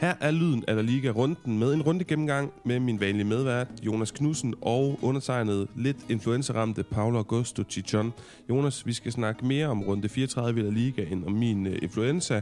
Her 0.00 0.14
er 0.20 0.30
lyden 0.30 0.64
af 0.68 0.76
La 0.76 0.82
Liga 0.82 1.10
runden 1.10 1.58
med 1.58 1.74
en 1.74 1.82
runde 1.82 2.04
gennemgang 2.04 2.52
med 2.64 2.80
min 2.80 3.00
vanlige 3.00 3.24
medvært, 3.24 3.68
Jonas 3.82 4.10
Knudsen, 4.10 4.54
og 4.60 4.98
undertegnet 5.02 5.68
lidt 5.76 5.96
influenceramte 6.08 6.82
Paolo 6.82 7.18
Augusto 7.18 7.62
Chichon. 7.70 8.12
Jonas, 8.48 8.86
vi 8.86 8.92
skal 8.92 9.12
snakke 9.12 9.46
mere 9.46 9.66
om 9.66 9.82
runde 9.82 10.08
34 10.08 10.60
i 10.60 10.62
La 10.62 10.70
Liga 10.70 11.04
end 11.10 11.24
om 11.24 11.32
min 11.32 11.66
øh, 11.66 11.78
influenza. 11.82 12.40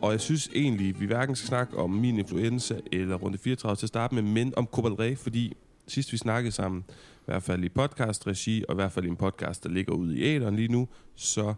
Og 0.00 0.12
jeg 0.12 0.20
synes 0.20 0.50
egentlig, 0.54 1.00
vi 1.00 1.06
hverken 1.06 1.36
skal 1.36 1.48
snakke 1.48 1.76
om 1.78 1.90
min 1.90 2.18
influenza 2.18 2.76
eller 2.92 3.16
runde 3.16 3.38
34 3.38 3.76
til 3.76 3.86
at 3.86 3.88
starte 3.88 4.14
med, 4.14 4.22
men 4.22 4.52
om 4.56 4.66
Copa 4.72 4.88
del 4.88 4.96
Rey, 4.96 5.16
fordi 5.16 5.56
sidst 5.86 6.12
vi 6.12 6.16
snakkede 6.16 6.52
sammen, 6.52 6.84
i 7.20 7.24
hvert 7.24 7.42
fald 7.42 7.64
i 7.64 7.68
podcast-regi, 7.68 8.64
og 8.68 8.74
i 8.74 8.76
hvert 8.76 8.92
fald 8.92 9.04
i 9.04 9.08
en 9.08 9.16
podcast, 9.16 9.64
der 9.64 9.70
ligger 9.70 9.92
ude 9.92 10.18
i 10.18 10.22
æderen 10.22 10.56
lige 10.56 10.68
nu, 10.68 10.88
så 11.14 11.54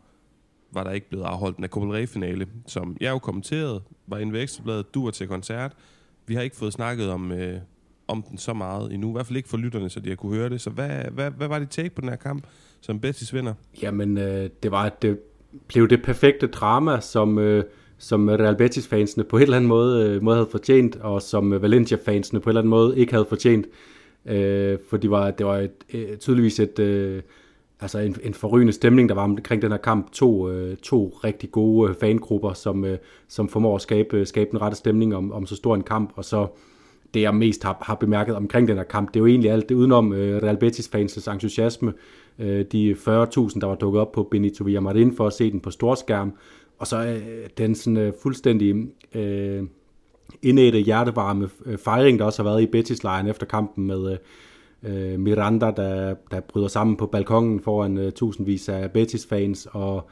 var 0.73 0.85
der 0.85 0.91
ikke 0.91 1.09
blevet 1.09 1.25
afholdt 1.25 1.59
en 1.59 1.67
Copa 1.67 1.87
del 1.87 1.95
Rey-finale, 1.95 2.47
som 2.67 2.97
jeg 3.01 3.11
jo 3.11 3.19
kommenterede, 3.19 3.83
var 4.07 4.19
inde 4.19 4.33
ved 4.33 4.43
Ekstrabladet, 4.43 4.95
du 4.95 5.05
var 5.05 5.11
til 5.11 5.29
koncert. 5.29 5.73
Vi 6.27 6.35
har 6.35 6.43
ikke 6.43 6.57
fået 6.57 6.73
snakket 6.73 7.11
om, 7.11 7.33
øh, 7.33 7.59
om 8.09 8.23
den 8.23 8.39
så 8.39 8.53
meget 8.53 8.93
endnu, 8.93 9.09
i 9.09 9.13
hvert 9.13 9.27
fald 9.27 9.37
ikke 9.37 9.49
for 9.49 9.57
lytterne, 9.57 9.91
så 9.91 10.01
de 10.01 10.09
har 10.09 10.17
kunne 10.17 10.37
høre 10.37 10.49
det. 10.49 10.61
Så 10.61 10.71
hvad, 10.71 10.91
hvad, 11.13 11.31
hvad 11.31 11.49
var 11.49 11.59
dit 11.59 11.69
take 11.69 11.91
på 11.91 12.01
den 12.01 12.09
her 12.09 12.17
kamp, 12.17 12.47
som 12.81 13.01
Betis 13.01 13.35
vinder? 13.35 13.55
Jamen, 13.83 14.19
øh, 14.19 14.51
det 14.63 14.71
var 14.71 14.89
det 14.89 15.19
blev 15.69 15.89
det 15.89 16.03
perfekte 16.03 16.47
drama, 16.47 17.01
som, 17.01 17.39
øh, 17.39 17.65
som 17.99 18.29
Real 18.29 18.57
Betis-fansene 18.57 19.25
på 19.25 19.37
en 19.37 19.43
eller 19.43 19.57
anden 19.57 19.69
måde, 19.69 20.11
øh, 20.11 20.23
måde 20.23 20.37
havde 20.37 20.49
fortjent, 20.51 20.97
og 20.97 21.23
som 21.23 21.63
Valencia-fansene 21.63 22.41
på 22.41 22.45
en 22.45 22.51
eller 22.51 22.61
anden 22.61 22.71
måde 22.71 22.99
ikke 22.99 23.13
havde 23.13 23.27
fortjent. 23.29 23.67
Øh, 24.27 24.79
for 24.91 24.97
det 24.97 25.11
var, 25.11 25.31
det 25.31 25.47
var 25.47 25.57
et, 25.59 25.73
øh, 25.95 26.17
tydeligvis 26.17 26.61
et... 26.61 26.79
Øh, 26.79 27.23
altså 27.87 27.99
en, 27.99 28.17
en 28.23 28.35
forrygende 28.35 28.73
stemning, 28.73 29.09
der 29.09 29.15
var 29.15 29.23
omkring 29.23 29.63
den 29.63 29.71
her 29.71 29.79
kamp. 29.79 30.13
To, 30.13 30.51
øh, 30.51 30.77
to 30.77 31.19
rigtig 31.25 31.51
gode 31.51 31.91
øh, 31.91 31.97
fangrupper, 32.01 32.53
som, 32.53 32.85
øh, 32.85 32.99
som 33.29 33.49
formår 33.49 33.75
at 33.75 33.83
skabe, 33.83 34.17
øh, 34.17 34.27
skabe 34.27 34.51
den 34.51 34.61
rette 34.61 34.77
stemning 34.77 35.17
om, 35.17 35.33
om 35.33 35.47
så 35.47 35.57
stor 35.57 35.75
en 35.75 35.83
kamp. 35.83 36.13
Og 36.17 36.25
så 36.25 36.47
det, 37.15 37.21
jeg 37.21 37.35
mest 37.35 37.63
har, 37.63 37.79
har 37.83 37.95
bemærket 37.95 38.35
omkring 38.37 38.69
den 38.69 38.77
her 38.77 38.85
kamp, 38.85 39.09
det 39.09 39.17
er 39.17 39.21
jo 39.21 39.27
egentlig 39.27 39.51
alt 39.51 39.69
det 39.69 39.75
udenom 39.75 40.13
øh, 40.13 40.43
Real 40.43 40.57
Betis-fansens 40.57 41.33
entusiasme. 41.33 41.93
Øh, 42.39 42.65
de 42.73 42.93
40.000, 42.93 43.07
der 43.61 43.67
var 43.67 43.75
dukket 43.75 44.01
op 44.01 44.13
på 44.13 44.23
Benito 44.23 44.65
Villamarin 44.65 45.17
for 45.17 45.27
at 45.27 45.33
se 45.33 45.51
den 45.51 45.61
på 45.61 45.71
storskærm. 45.71 46.33
Og 46.79 46.87
så 46.87 47.07
øh, 47.07 47.49
den 47.59 47.75
sådan 47.75 47.97
øh, 47.97 48.13
fuldstændig... 48.23 48.87
Øh, 49.15 49.63
indætte 50.43 50.79
hjertevarme 50.79 51.49
øh, 51.67 51.79
fejring, 51.79 52.19
der 52.19 52.25
også 52.25 52.43
har 52.43 52.51
været 52.51 52.63
i 52.63 52.67
Betis-lejren 52.67 53.27
efter 53.27 53.47
kampen 53.47 53.87
med, 53.87 54.13
øh, 54.13 54.19
øh, 54.87 55.21
Miranda, 55.21 55.67
der, 55.77 56.15
der 56.31 56.41
bryder 56.41 56.69
sammen 56.69 56.97
på 56.97 57.07
balkongen 57.07 57.61
foran 57.61 57.99
øh, 57.99 58.13
tusindvis 58.13 58.69
af 58.69 58.91
Betis-fans, 58.91 59.69
og 59.73 60.09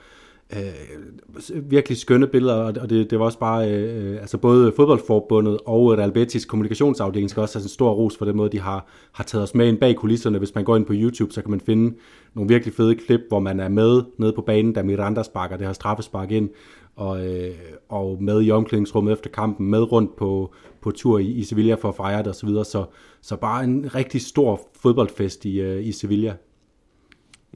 øh, 0.53 1.71
virkelig 1.71 1.99
skønne 1.99 2.27
billeder, 2.27 2.55
og 2.55 2.91
det, 2.91 3.11
det 3.11 3.19
var 3.19 3.25
også 3.25 3.39
bare, 3.39 3.71
øh, 3.71 4.21
altså 4.21 4.39
både 4.39 4.73
fodboldforbundet 4.77 5.59
og 5.67 5.99
Real 5.99 6.13
Betis 6.13 6.45
kommunikationsafdeling 6.45 7.31
skal 7.31 7.41
også 7.41 7.59
have 7.59 7.65
en 7.65 7.69
stor 7.69 7.93
ros 7.93 8.17
for 8.17 8.25
den 8.25 8.37
måde, 8.37 8.53
de 8.53 8.61
har, 8.61 8.87
har 9.13 9.25
taget 9.25 9.43
os 9.43 9.55
med 9.55 9.69
ind 9.69 9.79
bag 9.79 9.97
kulisserne. 9.97 10.39
Hvis 10.39 10.55
man 10.55 10.65
går 10.65 10.77
ind 10.77 10.87
på 10.87 10.93
YouTube, 10.97 11.33
så 11.33 11.43
kan 11.43 11.51
man 11.51 11.61
finde 11.61 11.97
nogle 12.35 12.49
virkelig 12.49 12.75
fede 12.75 12.95
klip, 12.95 13.21
hvor 13.29 13.41
man 13.41 13.61
er 13.61 13.69
med 13.69 14.03
nede 14.19 14.33
på 14.33 14.43
banen, 14.43 14.73
da 14.73 14.83
Miranda 14.83 15.23
sparker 15.23 15.57
det 15.57 15.67
her 15.67 15.73
straffespark 15.73 16.31
ind, 16.31 16.51
og, 16.97 17.27
øh, 17.27 17.55
og 17.89 18.23
med 18.23 18.45
i 18.45 18.51
omklædningsrummet 18.51 19.13
efter 19.13 19.31
kampen, 19.31 19.71
med 19.71 19.93
rundt 19.93 20.17
på, 20.17 20.55
på 20.81 20.91
tur 20.91 21.19
i, 21.19 21.27
i 21.27 21.45
Sevilla 21.45 21.75
for 21.75 21.89
at 21.89 21.97
fejre 21.97 22.19
det 22.19 22.27
osv., 22.27 22.49
så, 22.49 22.65
så, 22.65 22.87
så 23.21 23.37
bare 23.37 23.65
en 23.65 23.95
rigtig 23.95 24.23
stor 24.23 24.69
fodboldfest 24.81 25.45
i, 25.45 25.61
øh, 25.61 25.87
i 25.87 25.93
Sevilla. 25.93 26.37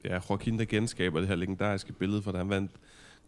Ja, 0.04 0.18
Joaquin 0.30 0.58
der 0.58 0.64
genskaber 0.64 1.20
det 1.20 1.28
her 1.28 1.36
legendariske 1.36 1.92
billede, 1.92 2.22
for 2.22 2.32
da 2.32 2.38
han 2.38 2.50
vandt 2.50 2.70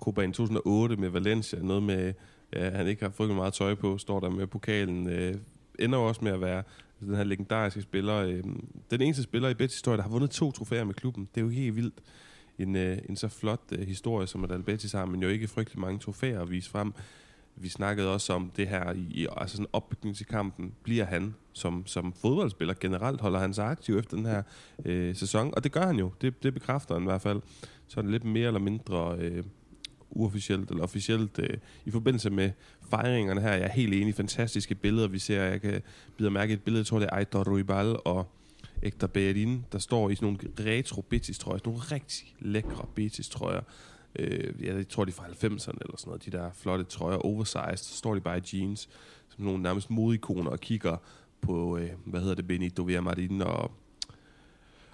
Copa 0.00 0.20
i 0.20 0.27
2008 0.27 0.97
med 0.97 1.08
Valencia, 1.08 1.58
noget 1.62 1.83
med, 1.83 2.12
ja, 2.52 2.70
han 2.70 2.86
ikke 2.86 3.02
har 3.02 3.11
fået 3.11 3.30
meget 3.30 3.55
tøj 3.55 3.74
på, 3.74 3.98
står 3.98 4.20
der 4.20 4.30
med 4.30 4.46
pokalen, 4.46 5.08
øh, 5.08 5.34
ender 5.79 5.98
også 5.98 6.24
med 6.24 6.33
at 6.33 6.40
være 6.40 6.63
den 7.01 7.14
her 7.14 7.24
legendariske 7.24 7.83
spiller, 7.83 8.17
øh, 8.17 8.45
den 8.90 9.01
eneste 9.01 9.23
spiller 9.23 9.48
i 9.48 9.55
Betis 9.55 9.74
historie, 9.74 9.96
der 9.96 10.02
har 10.02 10.11
vundet 10.11 10.30
to 10.30 10.52
trofæer 10.52 10.84
med 10.84 10.95
klubben. 10.95 11.29
Det 11.34 11.40
er 11.40 11.45
jo 11.45 11.51
helt 11.51 11.77
vildt 11.77 11.95
en, 12.62 12.76
øh, 12.76 12.98
en 13.08 13.16
så 13.16 13.28
flot 13.28 13.60
øh, 13.72 13.86
historie, 13.86 14.26
som 14.26 14.44
at 14.44 14.64
Betis 14.64 14.92
har, 14.92 15.04
men 15.04 15.22
jo 15.22 15.28
ikke 15.28 15.48
frygtelig 15.48 15.80
mange 15.80 15.98
trofæer 15.98 16.40
at 16.40 16.50
vise 16.50 16.70
frem. 16.70 16.92
Vi 17.56 17.68
snakkede 17.68 18.12
også 18.12 18.32
om 18.32 18.52
det 18.56 18.68
her, 18.68 18.92
i, 19.10 19.26
altså 19.36 19.56
sådan 19.56 19.66
opbygning 19.72 20.16
til 20.16 20.26
kampen, 20.26 20.72
bliver 20.82 21.04
han 21.04 21.34
som, 21.52 21.86
som 21.86 22.12
fodboldspiller 22.12 22.74
generelt, 22.80 23.20
holder 23.20 23.38
han 23.38 23.54
sig 23.54 23.66
aktiv 23.66 23.98
efter 23.98 24.16
den 24.16 24.26
her 24.26 24.42
øh, 24.84 25.16
sæson, 25.16 25.54
og 25.56 25.64
det 25.64 25.72
gør 25.72 25.86
han 25.86 25.96
jo, 25.96 26.12
det, 26.20 26.42
det 26.42 26.54
bekræfter 26.54 26.94
han 26.94 27.02
i 27.02 27.06
hvert 27.06 27.22
fald. 27.22 27.40
Så 27.88 28.00
er 28.00 28.02
det 28.02 28.10
lidt 28.10 28.24
mere 28.24 28.46
eller 28.46 28.60
mindre 28.60 29.16
øh, 29.18 29.44
uofficielt 30.10 30.70
eller 30.70 30.82
officielt 30.82 31.38
øh, 31.38 31.58
i 31.84 31.90
forbindelse 31.90 32.30
med 32.30 32.50
fejringerne 32.90 33.40
her. 33.40 33.52
Jeg 33.52 33.62
er 33.62 33.72
helt 33.72 33.94
enig, 33.94 34.14
fantastiske 34.14 34.74
billeder, 34.74 35.08
vi 35.08 35.18
ser. 35.18 35.42
Jeg 35.42 35.60
kan 35.60 35.82
bide 36.16 36.30
mærke 36.30 36.52
et 36.52 36.62
billede, 36.62 36.80
jeg 36.80 36.86
tror 36.86 36.98
det 36.98 37.08
er 37.12 37.16
Aitor 37.16 37.44
Ruibal 37.44 37.96
og 38.04 38.32
ægte 38.83 39.08
Berlin, 39.08 39.64
der 39.73 39.79
står 39.79 40.11
i 40.11 40.14
sådan 40.14 40.27
nogle 40.27 40.70
retro 40.70 41.01
Betis 41.01 41.39
trøjer, 41.39 41.58
sådan 41.58 41.73
nogle 41.73 41.85
rigtig 41.92 42.35
lækre 42.39 42.86
Betis 42.95 43.29
trøjer. 43.29 43.61
Øh, 44.18 44.64
jeg 44.64 44.89
tror, 44.89 45.05
de 45.05 45.11
er 45.11 45.14
fra 45.14 45.24
90'erne 45.24 45.79
eller 45.80 45.96
sådan 45.96 46.11
noget, 46.11 46.24
de 46.24 46.30
der 46.30 46.51
flotte 46.55 46.85
trøjer, 46.85 47.17
oversized, 47.17 47.77
så 47.77 47.96
står 47.96 48.14
de 48.14 48.20
bare 48.20 48.39
i 48.39 48.42
jeans, 48.52 48.89
som 49.29 49.45
nogle 49.45 49.63
nærmest 49.63 49.90
modikoner 49.90 50.51
og 50.51 50.61
kigger 50.61 50.96
på, 51.40 51.77
øh, 51.77 51.90
hvad 52.05 52.20
hedder 52.20 52.35
det, 52.35 52.46
Benito 52.46 52.83
Villamarin 52.83 53.42
og, 53.42 53.70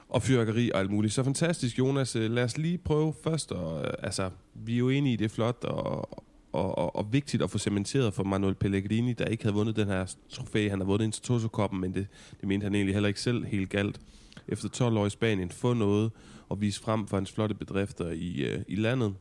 og 0.09 0.23
fyrkeri 0.23 0.71
og 0.71 0.81
alt 0.81 0.91
muligt. 0.91 1.15
Så 1.15 1.25
fantastisk, 1.25 1.79
Jonas. 1.79 2.17
Øh, 2.17 2.31
lad 2.31 2.45
os 2.45 2.59
lige 2.59 2.79
prøve 2.79 3.15
først, 3.25 3.53
og, 3.53 4.05
altså, 4.05 4.31
vi 4.55 4.75
er 4.75 4.79
jo 4.79 4.89
enige 4.89 5.13
i, 5.13 5.17
det 5.17 5.25
er 5.25 5.29
flot, 5.29 5.65
og, 5.65 6.26
og, 6.57 6.79
og, 6.79 6.97
og 6.97 7.13
vigtigt 7.13 7.43
at 7.43 7.51
få 7.51 7.59
cementeret 7.59 8.15
for 8.15 8.25
Manuel 8.25 8.55
Pellegrini, 8.55 9.13
der 9.13 9.25
ikke 9.25 9.45
havde 9.45 9.55
vundet 9.55 9.77
den 9.77 9.89
her 9.89 10.15
trofæ. 10.29 10.69
Han 10.69 10.81
har 10.81 10.87
vundet 10.87 11.05
Intertoto-koppen, 11.05 11.81
men 11.81 11.95
det, 11.95 12.07
det 12.41 12.49
mente 12.49 12.65
han 12.65 12.75
egentlig 12.75 12.95
heller 12.95 13.09
ikke 13.09 13.21
selv 13.21 13.45
helt 13.45 13.71
galt. 13.71 14.01
Efter 14.49 14.69
12 14.69 14.97
år 14.97 15.07
i 15.07 15.11
Spanien, 15.11 15.51
få 15.51 15.75
noget 15.75 16.13
og 16.49 16.61
vise 16.61 16.81
frem 16.81 17.07
for 17.07 17.17
hans 17.17 17.33
flotte 17.33 17.55
bedrifter 17.55 18.11
i, 18.11 18.45
øh, 18.45 18.63
i 18.69 18.77
landet. 18.77 19.15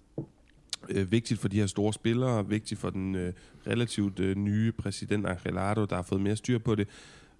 Øh, 0.89 1.11
vigtigt 1.11 1.39
for 1.39 1.47
de 1.47 1.59
her 1.59 1.67
store 1.67 1.93
spillere, 1.93 2.49
vigtigt 2.49 2.79
for 2.79 2.89
den 2.89 3.15
øh, 3.15 3.33
relativt 3.67 4.19
øh, 4.19 4.35
nye 4.35 4.71
præsident 4.71 5.25
Angelado, 5.27 5.85
der 5.85 5.95
har 5.95 6.03
fået 6.03 6.21
mere 6.21 6.35
styr 6.35 6.57
på 6.57 6.75
det. 6.75 6.87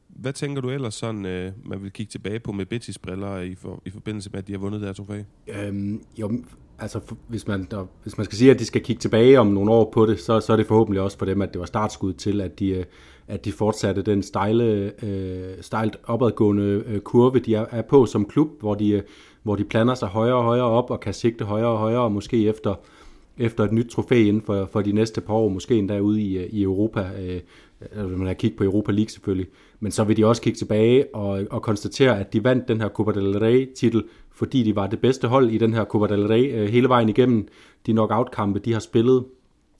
Hvad 0.08 0.34
tænker 0.34 0.62
du 0.62 0.70
ellers 0.70 0.94
sådan, 0.94 1.26
øh, 1.26 1.52
man 1.66 1.84
vil 1.84 1.92
kigge 1.92 2.12
tilbage 2.12 2.40
på 2.40 2.52
med 2.52 2.66
Betis 2.66 2.98
briller 2.98 3.38
i, 3.38 3.56
for, 3.56 3.82
i 3.86 3.90
forbindelse 3.90 4.30
med, 4.30 4.40
at 4.40 4.48
de 4.48 4.52
har 4.52 4.60
vundet 4.60 4.82
det 4.82 4.88
her 4.88 4.94
trofæ? 4.94 5.22
Øhm, 5.48 6.04
jo, 6.18 6.44
altså 6.80 7.00
hvis 7.28 7.48
man, 7.48 7.68
der, 7.72 7.86
hvis 8.04 8.18
man 8.18 8.26
skal 8.26 8.38
sige, 8.38 8.52
at 8.52 8.60
de 8.60 8.66
skal 8.66 8.82
kigge 8.82 9.00
tilbage 9.00 9.40
om 9.40 9.48
nogle 9.48 9.72
år 9.72 9.90
på 9.94 10.06
det, 10.06 10.20
så, 10.20 10.40
så 10.40 10.54
er 10.54 10.58
det 10.58 10.68
forhåbentlig 10.68 11.02
også 11.02 11.18
for 11.18 11.26
dem, 11.26 11.42
at 11.42 11.54
det 11.54 11.60
var 11.60 11.66
startskud 11.66 12.14
til, 12.14 12.42
at 12.42 12.60
de, 12.60 12.70
øh, 12.70 12.86
at 13.28 13.46
de 13.46 13.52
fortsatte 13.52 14.02
den 14.02 14.24
stejle, 14.24 14.92
øh, 15.06 15.54
stejlt 15.62 15.98
opadgående 16.08 16.84
øh, 16.88 17.00
kurve, 17.00 17.40
de 17.40 17.56
er, 17.56 17.66
er 17.72 17.82
på 17.82 18.06
som 18.06 18.26
klub, 18.26 18.50
hvor 18.60 18.76
de, 18.76 18.90
øh, 18.90 19.02
hvor 19.44 19.56
de 19.56 19.64
planer 19.64 19.96
sig 19.96 20.08
højere 20.08 20.36
og 20.36 20.44
højere 20.44 20.66
op 20.66 20.92
og 20.92 21.00
kan 21.00 21.14
sigte 21.14 21.46
højere 21.46 21.70
og 21.70 21.78
højere, 21.78 22.02
og 22.02 22.12
måske 22.12 22.48
efter, 22.48 22.76
efter 23.38 23.64
et 23.64 23.72
nyt 23.72 23.90
trofæ 23.90 24.24
inden 24.24 24.42
for, 24.42 24.70
for 24.72 24.82
de 24.82 24.92
næste 24.92 25.22
par 25.22 25.34
år, 25.34 25.50
måske 25.50 25.76
endda 25.76 26.00
ude 26.00 26.22
i, 26.22 26.38
øh, 26.38 26.50
i 26.50 26.64
Europa, 26.64 27.10
øh, 27.22 27.42
Øh, 27.96 28.10
man 28.10 28.28
har 28.28 28.34
kigget 28.34 28.58
på 28.58 28.64
Europa 28.64 28.92
League 28.92 29.10
selvfølgelig, 29.10 29.48
men 29.80 29.92
så 29.92 30.04
vil 30.04 30.18
de 30.18 30.26
også 30.26 30.42
kigge 30.42 30.58
tilbage 30.58 31.16
og, 31.16 31.44
og 31.52 31.62
konstatere, 31.62 32.20
at 32.20 32.34
de 32.34 32.44
vandt 32.44 32.68
den 32.68 32.82
her 32.82 32.90
Copa 32.90 33.12
del 33.12 33.40
Rey-titel, 33.40 34.04
fordi 34.32 34.64
de 34.64 34.76
var 34.76 34.88
det 34.88 35.00
bedste 35.00 35.28
hold 35.28 35.50
i 35.50 35.58
den 35.58 35.74
her 35.74 35.86
Copa 35.86 36.16
del 36.16 36.28
Rey 36.28 36.54
øh, 36.54 36.70
hele 36.70 36.90
vejen 36.90 37.10
igennem. 37.10 37.48
De 37.86 37.92
knockout-kampe, 37.92 38.60
de 38.60 38.74
har 38.74 38.80
spillet, 38.80 39.26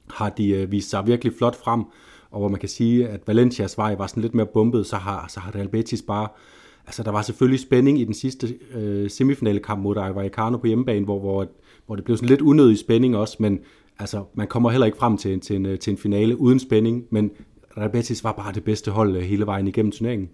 har 0.10 0.30
de 0.30 0.50
øh, 0.50 0.72
vist 0.72 0.90
sig 0.90 1.08
virkelig 1.08 1.34
flot 1.38 1.56
frem, 1.56 1.84
og 2.32 2.40
hvor 2.40 2.48
man 2.48 2.60
kan 2.60 2.70
sige, 2.70 3.08
at 3.08 3.22
Valencias 3.28 3.78
vej 3.78 3.96
var 3.96 4.08
sådan 4.08 4.22
lidt 4.22 4.36
mere 4.36 4.46
bumpet, 4.46 4.86
så 4.86 4.96
har, 4.96 5.26
så 5.30 5.40
har 5.40 5.56
Real 5.56 5.68
Betis 5.70 6.02
bare 6.02 6.28
altså 6.88 7.04
der 7.04 7.12
var 7.12 7.22
selvfølgelig 7.22 7.60
spænding 7.60 8.00
i 8.00 8.04
den 8.04 8.14
sidste 8.14 8.56
øh, 8.74 9.10
semifinale 9.10 9.60
kamp 9.60 9.84
mod 9.84 9.98
Rayo 9.98 10.14
Vallecano 10.14 10.58
på 10.58 10.68
hjemmebane, 10.68 11.06
hvor, 11.06 11.20
hvor, 11.20 11.48
hvor 11.86 11.96
det 11.96 12.06
blev 12.06 12.18
sådan 12.18 12.30
lidt 12.30 12.42
unødig 12.42 12.78
spænding 12.78 13.18
også, 13.18 13.38
men 13.40 13.60
altså 14.00 14.24
man 14.34 14.48
kommer 14.48 14.70
heller 14.70 14.86
ikke 14.86 14.98
frem 14.98 15.18
til, 15.18 15.40
til, 15.40 15.56
en, 15.56 15.66
øh, 15.66 15.80
til 15.80 15.92
en 15.92 15.98
finale 15.98 16.40
uden 16.40 16.60
spænding, 16.60 17.06
men 17.10 17.32
Real 17.78 17.90
Betis 17.90 18.24
var 18.24 18.32
bare 18.32 18.54
det 18.54 18.64
bedste 18.64 18.92
hold 18.92 19.16
øh, 19.16 19.24
hele 19.24 19.46
vejen 19.46 19.68
igennem 19.68 19.92
turneringen. 19.92 20.30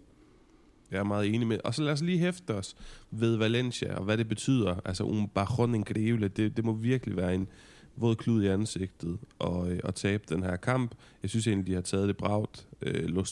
Jeg 0.91 0.99
er 0.99 1.03
meget 1.03 1.35
enig 1.35 1.47
med. 1.47 1.59
Og 1.63 1.73
så 1.73 1.83
lad 1.83 1.93
os 1.93 2.01
lige 2.01 2.19
hæfte 2.19 2.55
os 2.55 2.75
ved 3.11 3.35
Valencia, 3.35 3.95
og 3.95 4.03
hvad 4.03 4.17
det 4.17 4.29
betyder. 4.29 4.75
Altså, 4.85 5.03
un 5.03 5.27
bajon 5.27 5.75
increíble. 5.75 6.27
Det, 6.27 6.57
det 6.57 6.65
må 6.65 6.73
virkelig 6.73 7.17
være 7.17 7.35
en 7.35 7.47
våd 7.95 8.15
klud 8.15 8.43
i 8.43 8.47
ansigtet 8.47 9.17
og, 9.39 9.51
og 9.51 9.71
øh, 9.71 9.79
at 9.83 9.95
tabe 9.95 10.23
den 10.29 10.43
her 10.43 10.55
kamp. 10.55 10.95
Jeg 11.21 11.29
synes 11.29 11.47
egentlig, 11.47 11.67
de 11.67 11.73
har 11.73 11.81
taget 11.81 12.07
det 12.07 12.17
bragt. 12.17 12.67
Øh, 12.81 13.05
Los 13.05 13.31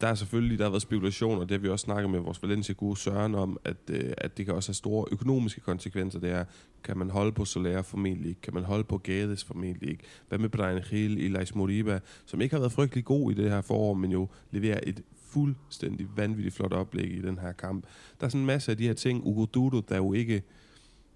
der 0.00 0.06
er 0.06 0.14
selvfølgelig 0.14 0.58
der 0.58 0.64
har 0.64 0.70
været 0.70 0.82
spekulationer, 0.82 1.40
det 1.40 1.50
har 1.50 1.58
vi 1.58 1.68
også 1.68 1.84
snakket 1.84 2.10
med 2.10 2.20
vores 2.20 2.42
Valencia 2.42 2.74
gode 2.74 2.96
Søren 2.96 3.34
om, 3.34 3.58
at, 3.64 3.76
øh, 3.90 4.12
at 4.18 4.36
det 4.36 4.46
kan 4.46 4.54
også 4.54 4.68
have 4.68 4.74
store 4.74 5.06
økonomiske 5.12 5.60
konsekvenser. 5.60 6.18
Det 6.18 6.30
er, 6.30 6.44
kan 6.84 6.98
man 6.98 7.10
holde 7.10 7.32
på 7.32 7.44
Soler 7.44 7.82
formentlig 7.82 8.28
ikke? 8.28 8.40
Kan 8.40 8.54
man 8.54 8.64
holde 8.64 8.84
på 8.84 8.98
Gades 8.98 9.44
formentlig 9.44 9.90
ikke? 9.90 10.04
Hvad 10.28 10.38
med 10.38 10.48
Brian 10.48 10.82
Hill, 10.90 11.18
Elias 11.18 11.54
Moriba, 11.54 12.00
som 12.26 12.40
ikke 12.40 12.54
har 12.54 12.60
været 12.60 12.72
frygtelig 12.72 13.04
god 13.04 13.32
i 13.32 13.34
det 13.34 13.50
her 13.50 13.60
forår, 13.60 13.94
men 13.94 14.12
jo 14.12 14.28
leverer 14.50 14.80
et 14.82 15.02
fuldstændig 15.26 16.06
vanvittigt 16.16 16.54
flot 16.54 16.72
oplæg 16.72 17.12
i 17.12 17.22
den 17.22 17.38
her 17.38 17.52
kamp. 17.52 17.84
Der 18.20 18.26
er 18.26 18.30
sådan 18.30 18.40
en 18.40 18.46
masse 18.46 18.70
af 18.70 18.76
de 18.76 18.86
her 18.86 18.94
ting. 18.94 19.26
Ugo 19.26 19.44
Dudo, 19.44 19.80
der 19.80 19.96
jo 19.96 20.12
ikke... 20.12 20.42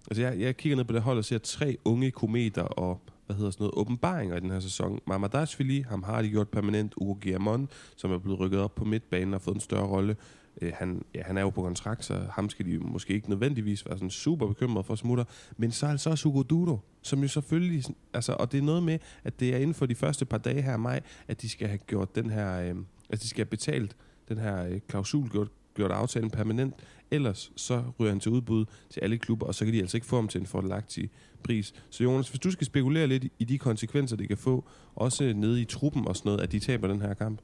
Altså 0.07 0.21
jeg, 0.21 0.39
jeg 0.39 0.57
kigger 0.57 0.75
ned 0.75 0.85
på 0.85 0.93
det 0.93 1.01
hold 1.01 1.17
og 1.17 1.25
ser 1.25 1.37
tre 1.37 1.77
unge 1.85 2.11
kometer 2.11 2.61
og 2.61 3.01
hvad 3.31 3.37
hedder 3.37 3.51
sådan 3.51 3.63
noget, 3.63 3.77
åbenbaringer 3.77 4.37
i 4.37 4.39
den 4.39 4.51
her 4.51 4.59
sæson. 4.59 4.99
Mamadashvili, 5.07 5.81
ham 5.81 6.03
har 6.03 6.21
de 6.21 6.29
gjort 6.29 6.49
permanent. 6.49 6.93
Ugo 6.97 7.13
Guillamon, 7.21 7.69
som 7.95 8.11
er 8.11 8.17
blevet 8.17 8.39
rykket 8.39 8.59
op 8.59 8.75
på 8.75 8.85
midtbanen 8.85 9.33
og 9.33 9.41
fået 9.41 9.55
en 9.55 9.61
større 9.61 9.87
rolle. 9.87 10.15
Øh, 10.61 10.71
han, 10.75 11.05
ja, 11.15 11.23
han 11.23 11.37
er 11.37 11.41
jo 11.41 11.49
på 11.49 11.61
kontrakt, 11.61 12.05
så 12.05 12.21
ham 12.31 12.49
skal 12.49 12.65
de 12.65 12.79
måske 12.79 13.13
ikke 13.13 13.29
nødvendigvis 13.29 13.85
være 13.85 13.97
sådan 13.97 14.09
super 14.09 14.47
bekymret 14.47 14.85
for 14.85 14.95
smutter. 14.95 15.23
Men 15.57 15.71
så 15.71 15.85
er 15.85 15.89
altså 15.89 16.09
også 16.09 16.29
Hugo 16.29 16.41
Dudo, 16.41 16.79
som 17.01 17.21
jo 17.21 17.27
selvfølgelig... 17.27 17.83
Altså, 18.13 18.33
og 18.33 18.51
det 18.51 18.57
er 18.57 18.61
noget 18.61 18.83
med, 18.83 18.99
at 19.23 19.39
det 19.39 19.53
er 19.53 19.57
inden 19.57 19.73
for 19.73 19.85
de 19.85 19.95
første 19.95 20.25
par 20.25 20.37
dage 20.37 20.61
her 20.61 20.73
i 20.73 20.77
maj, 20.77 21.01
at 21.27 21.41
de 21.41 21.49
skal 21.49 21.67
have 21.67 21.77
gjort 21.77 22.15
den 22.15 22.29
her... 22.29 22.61
Øh, 22.61 22.75
altså, 23.09 23.23
de 23.23 23.27
skal 23.27 23.39
have 23.45 23.49
betalt 23.49 23.95
den 24.29 24.37
her 24.37 24.65
øh, 24.65 24.79
klausul, 24.87 25.29
gjort, 25.29 25.49
gjort 25.75 25.91
aftalen 25.91 26.29
permanent. 26.29 26.73
Ellers 27.11 27.51
så 27.55 27.83
ryger 27.99 28.11
han 28.11 28.19
til 28.19 28.31
udbud 28.31 28.65
til 28.89 28.99
alle 28.99 29.17
klubber, 29.17 29.45
og 29.45 29.55
så 29.55 29.65
kan 29.65 29.73
de 29.73 29.79
altså 29.79 29.97
ikke 29.97 30.07
få 30.07 30.15
ham 30.15 30.27
til 30.27 30.41
en 30.41 30.47
fordelagtig 30.47 31.09
pris. 31.43 31.73
Så 31.89 32.03
Jonas, 32.03 32.29
hvis 32.29 32.39
du 32.39 32.51
skal 32.51 32.67
spekulere 32.67 33.07
lidt 33.07 33.25
i 33.39 33.43
de 33.43 33.57
konsekvenser, 33.57 34.17
det 34.17 34.27
kan 34.27 34.37
få, 34.37 34.63
også 34.95 35.33
nede 35.35 35.61
i 35.61 35.65
truppen 35.65 36.07
og 36.07 36.15
sådan 36.15 36.29
noget, 36.29 36.41
at 36.41 36.51
de 36.51 36.59
taber 36.59 36.87
den 36.87 37.01
her 37.01 37.13
kamp? 37.13 37.39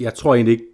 Jeg 0.00 0.14
tror 0.14 0.34
egentlig 0.34 0.52
ikke, 0.52 0.64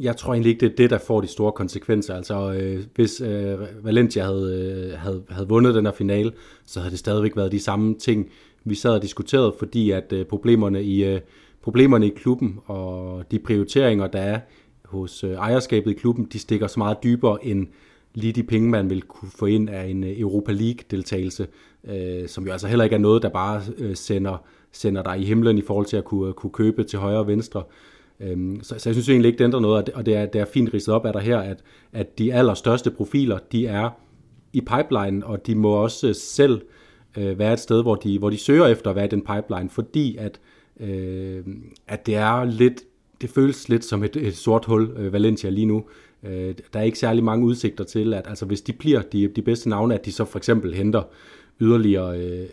jeg 0.00 0.16
tror 0.16 0.32
egentlig 0.32 0.50
ikke, 0.50 0.60
det 0.60 0.72
er 0.72 0.76
det, 0.76 0.90
der 0.90 0.98
får 0.98 1.20
de 1.20 1.26
store 1.26 1.52
konsekvenser. 1.52 2.14
Altså, 2.14 2.52
øh, 2.52 2.84
hvis 2.94 3.20
øh, 3.20 3.58
Valencia 3.84 4.24
havde, 4.24 4.90
øh, 4.92 4.98
havde, 4.98 5.22
havde 5.30 5.48
vundet 5.48 5.74
den 5.74 5.84
her 5.84 5.92
finale, 5.92 6.32
så 6.66 6.80
havde 6.80 6.90
det 6.90 6.98
stadigvæk 6.98 7.36
været 7.36 7.52
de 7.52 7.60
samme 7.60 7.94
ting, 7.94 8.30
vi 8.64 8.74
sad 8.74 8.90
og 8.90 9.02
diskuterede, 9.02 9.54
fordi 9.58 9.90
at 9.90 10.12
øh, 10.12 10.26
problemerne, 10.26 10.84
i, 10.84 11.04
øh, 11.04 11.20
problemerne 11.62 12.06
i 12.06 12.10
klubben 12.16 12.58
og 12.66 13.24
de 13.30 13.38
prioriteringer, 13.38 14.06
der 14.06 14.20
er 14.20 14.40
hos 14.84 15.24
øh, 15.24 15.30
ejerskabet 15.30 15.90
i 15.90 15.94
klubben, 15.94 16.24
de 16.32 16.38
stikker 16.38 16.66
så 16.66 16.78
meget 16.80 16.96
dybere 17.02 17.46
end 17.46 17.66
lige 18.14 18.32
de 18.32 18.42
penge, 18.42 18.70
man 18.70 18.90
vil 18.90 19.02
kunne 19.02 19.30
få 19.30 19.46
ind 19.46 19.70
af 19.70 19.86
en 19.86 20.04
Europa 20.04 20.52
League-deltagelse, 20.52 21.46
øh, 21.84 22.28
som 22.28 22.46
jo 22.46 22.52
altså 22.52 22.68
heller 22.68 22.84
ikke 22.84 22.94
er 22.96 23.00
noget, 23.00 23.22
der 23.22 23.28
bare 23.28 23.62
øh, 23.78 23.96
sender, 23.96 24.44
sender 24.72 25.02
dig 25.02 25.20
i 25.20 25.24
himlen 25.24 25.58
i 25.58 25.62
forhold 25.62 25.86
til 25.86 25.96
at 25.96 26.04
kunne, 26.04 26.32
kunne 26.32 26.52
købe 26.52 26.84
til 26.84 26.98
højre 26.98 27.18
og 27.18 27.26
venstre. 27.26 27.62
Øhm, 28.20 28.62
så, 28.62 28.78
så 28.78 28.88
jeg 28.88 28.94
synes 28.94 29.08
egentlig 29.08 29.28
ikke, 29.28 29.38
det 29.38 29.44
ændrer 29.44 29.60
noget, 29.60 29.88
og 29.88 30.06
det 30.06 30.16
er, 30.16 30.26
det 30.26 30.40
er 30.40 30.44
fint 30.44 30.74
ridset 30.74 30.94
op 30.94 31.06
af 31.06 31.12
der 31.12 31.20
her, 31.20 31.38
at, 31.38 31.62
at 31.92 32.18
de 32.18 32.34
allerstørste 32.34 32.90
profiler, 32.90 33.38
de 33.52 33.66
er 33.66 33.90
i 34.52 34.60
pipeline, 34.60 35.26
og 35.26 35.46
de 35.46 35.54
må 35.54 35.70
også 35.70 36.08
øh, 36.08 36.14
selv 36.14 36.60
øh, 37.18 37.38
være 37.38 37.52
et 37.52 37.60
sted, 37.60 37.82
hvor 37.82 37.94
de, 37.94 38.18
hvor 38.18 38.30
de 38.30 38.38
søger 38.38 38.66
efter 38.66 38.90
at 38.90 38.96
være 38.96 39.04
i 39.04 39.08
den 39.08 39.22
pipeline, 39.22 39.70
fordi 39.70 40.16
at, 40.16 40.40
øh, 40.80 41.44
at 41.88 42.06
det 42.06 42.14
er 42.14 42.44
lidt, 42.44 42.82
det 43.20 43.30
føles 43.30 43.68
lidt 43.68 43.84
som 43.84 44.04
et, 44.04 44.16
et 44.16 44.36
sort 44.36 44.64
hul, 44.64 44.90
øh, 44.96 45.12
Valencia 45.12 45.50
lige 45.50 45.66
nu. 45.66 45.84
Øh, 46.24 46.54
der 46.72 46.80
er 46.80 46.84
ikke 46.84 46.98
særlig 46.98 47.24
mange 47.24 47.46
udsigter 47.46 47.84
til, 47.84 48.14
at 48.14 48.24
altså, 48.28 48.46
hvis 48.46 48.60
de 48.60 48.72
bliver 48.72 49.02
de, 49.02 49.28
de 49.28 49.42
bedste 49.42 49.68
navne, 49.68 49.94
at 49.94 50.04
de 50.04 50.12
så 50.12 50.24
for 50.24 50.38
eksempel 50.38 50.74
henter 50.74 51.02
yderligere 51.60 52.18
øh, 52.18 52.46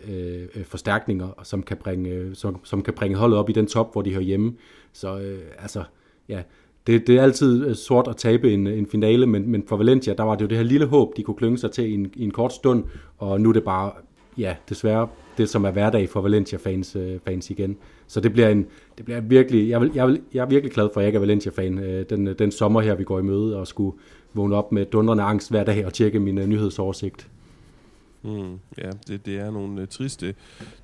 øh, 0.54 0.64
forstærkninger, 0.64 1.28
som 1.42 1.62
kan, 1.62 1.76
bringe, 1.76 2.10
øh, 2.10 2.34
som, 2.34 2.56
som 2.64 2.82
kan 2.82 2.94
bringe 2.94 3.16
holdet 3.16 3.38
op 3.38 3.50
i 3.50 3.52
den 3.52 3.66
top, 3.66 3.92
hvor 3.92 4.02
de 4.02 4.10
hører 4.10 4.22
hjemme. 4.22 4.54
Så 4.92 5.18
øh, 5.18 5.38
altså, 5.58 5.82
ja, 6.28 6.42
det, 6.86 7.06
det 7.06 7.18
er 7.18 7.22
altid 7.22 7.66
øh, 7.66 7.74
sort 7.74 8.08
at 8.08 8.16
tabe 8.16 8.52
en, 8.52 8.66
en 8.66 8.86
finale, 8.86 9.26
men, 9.26 9.50
men 9.50 9.64
for 9.66 9.76
Valencia, 9.76 10.14
der 10.14 10.22
var 10.22 10.34
det 10.34 10.42
jo 10.42 10.46
det 10.46 10.56
her 10.56 10.64
lille 10.64 10.86
håb, 10.86 11.16
de 11.16 11.22
kunne 11.22 11.36
klynge 11.36 11.58
sig 11.58 11.70
til 11.70 11.90
i 11.90 11.94
en, 11.94 12.12
i 12.14 12.24
en 12.24 12.30
kort 12.30 12.52
stund, 12.52 12.84
og 13.18 13.40
nu 13.40 13.48
er 13.48 13.52
det 13.52 13.64
bare, 13.64 13.92
ja, 14.38 14.56
desværre 14.68 15.08
det, 15.38 15.48
som 15.48 15.64
er 15.64 15.70
hverdag 15.70 16.08
for 16.08 16.20
Valencia-fans 16.20 16.96
øh, 16.96 17.18
fans 17.24 17.50
igen. 17.50 17.76
Så 18.08 18.20
det 18.20 18.32
bliver 18.32 18.48
en, 18.48 18.66
det 18.96 19.04
bliver 19.04 19.20
virkelig, 19.20 19.68
jeg, 19.68 19.80
vil, 19.80 19.90
jeg, 19.94 20.06
vil, 20.06 20.20
jeg 20.34 20.40
er 20.40 20.46
virkelig 20.46 20.72
glad 20.72 20.88
for, 20.92 21.00
at 21.00 21.04
jeg 21.04 21.08
ikke 21.08 21.16
er 21.16 21.20
Valencia-fan 21.20 21.78
øh, 21.78 22.04
den, 22.10 22.28
øh, 22.28 22.38
den 22.38 22.52
sommer 22.52 22.80
her, 22.80 22.94
vi 22.94 23.04
går 23.04 23.18
i 23.18 23.22
møde, 23.22 23.56
og 23.56 23.66
skulle 23.66 23.98
vågne 24.34 24.56
op 24.56 24.72
med 24.72 24.86
dundrende 24.86 25.22
angst 25.22 25.50
hver 25.50 25.64
dag 25.64 25.86
og 25.86 25.92
tjekke 25.94 26.20
min 26.20 26.38
øh, 26.38 26.46
nyhedsoversigt. 26.46 27.28
Mm, 28.22 28.58
ja, 28.78 28.90
det, 29.08 29.26
det 29.26 29.36
er 29.36 29.50
nogle 29.50 29.82
uh, 29.82 29.88
triste 29.88 30.34